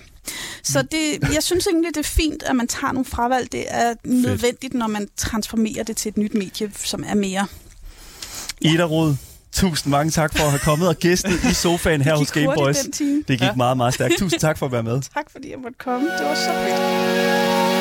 Så 0.63 0.83
det, 0.83 1.33
jeg 1.35 1.43
synes 1.43 1.67
egentlig, 1.67 1.95
det 1.95 2.01
er 2.01 2.09
fint, 2.09 2.43
at 2.43 2.57
man 2.57 2.69
tager 2.69 2.93
nogle 2.93 3.05
fravalg. 3.05 3.53
Det 3.53 3.65
er 3.69 3.95
nødvendigt, 4.05 4.75
når 4.75 4.87
man 4.87 5.09
transformerer 5.17 5.83
det 5.85 5.97
til 5.97 6.09
et 6.09 6.17
nyt 6.17 6.35
medie, 6.35 6.71
som 6.75 7.05
er 7.07 7.15
mere 7.15 7.47
Ida 8.61 8.83
Rod, 8.85 9.15
tusind 9.53 9.91
mange 9.91 10.11
tak 10.11 10.37
for 10.37 10.45
at 10.45 10.51
have 10.51 10.59
kommet 10.59 10.89
og 10.89 10.97
gæstet 10.97 11.45
i 11.51 11.55
sofaen 11.55 12.03
her 12.03 12.17
hos 12.17 12.31
den 12.31 12.93
time. 12.93 13.17
Det 13.17 13.27
gik 13.29 13.41
Ja. 13.41 13.47
ja. 13.47 13.55
meget, 13.55 13.77
meget 13.77 13.95
stærkt. 13.95 14.15
Tusind 14.19 14.41
tak 14.41 14.59
for 14.59 14.67
at 14.67 14.73
være 14.73 14.83
med. 14.83 15.03
Tak 15.15 15.31
fordi 15.33 15.51
jeg 15.51 15.59
måtte 15.59 15.79
komme. 15.79 16.07
Det 16.19 16.27
var 16.27 16.35
så 16.35 16.51
fedt. 16.51 17.74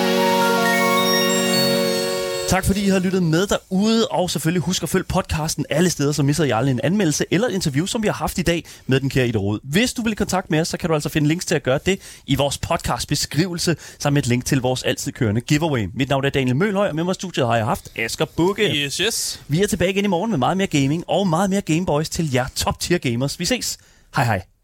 Tak 2.54 2.66
fordi 2.66 2.86
I 2.86 2.88
har 2.88 3.00
lyttet 3.00 3.24
med 3.24 3.48
derude, 3.48 4.08
og 4.08 4.30
selvfølgelig 4.30 4.62
husk 4.62 4.84
at 4.84 4.90
følge 4.90 5.04
podcasten 5.04 5.66
alle 5.70 5.90
steder, 5.90 6.12
så 6.12 6.24
misser 6.24 6.44
I 6.44 6.50
aldrig 6.50 6.72
en 6.72 6.80
anmeldelse 6.84 7.26
eller 7.32 7.48
et 7.48 7.54
interview, 7.54 7.86
som 7.86 8.04
vi 8.04 8.08
har 8.08 8.14
haft 8.14 8.38
i 8.38 8.42
dag 8.42 8.66
med 8.88 9.00
den 9.00 9.10
kære 9.10 9.28
Ida 9.28 9.38
Rod. 9.38 9.60
Hvis 9.64 9.94
du 9.94 10.02
vil 10.02 10.12
i 10.12 10.16
kontakt 10.16 10.52
med 10.52 10.60
os, 10.60 10.68
så 10.68 10.78
kan 10.78 10.90
du 10.90 10.94
altså 10.94 11.10
finde 11.10 11.28
links 11.28 11.46
til 11.46 11.56
at 11.56 11.64
gøre 11.64 11.80
det 11.86 12.00
i 12.28 12.36
vores 12.36 12.58
podcast 12.58 13.08
beskrivelse, 13.08 13.76
sammen 14.00 14.14
med 14.14 14.24
et 14.24 14.28
link 14.28 14.46
til 14.46 14.62
vores 14.62 14.84
altid 14.84 15.12
kørende 15.12 15.42
giveaway. 15.42 15.90
Mit 15.94 16.10
navn 16.10 16.26
er 16.26 16.30
Daniel 16.30 16.56
Mølhøj, 16.56 16.90
og 16.90 16.96
med 16.96 17.04
mig 17.04 17.12
i 17.12 17.14
studiet 17.14 17.48
har 17.48 17.56
jeg 17.56 17.66
haft 17.66 17.90
Asger 17.96 18.26
Bukke. 18.26 18.64
Yes, 18.64 18.98
yes. 18.98 19.42
Vi 19.48 19.64
er 19.64 19.68
tilbage 19.68 19.92
igen 19.92 20.06
i 20.06 20.08
morgen 20.08 20.30
med 20.30 20.38
meget 20.38 20.58
mere 20.58 20.68
gaming 20.68 21.04
og 21.08 21.28
meget 21.28 21.50
mere 21.50 21.62
Gameboys 21.62 22.10
til 22.10 22.34
jer 22.34 22.46
top 22.56 22.80
tier 22.80 22.98
gamers. 22.98 23.40
Vi 23.40 23.46
ses. 23.46 23.78
Hej 24.16 24.26
hej. 24.26 24.44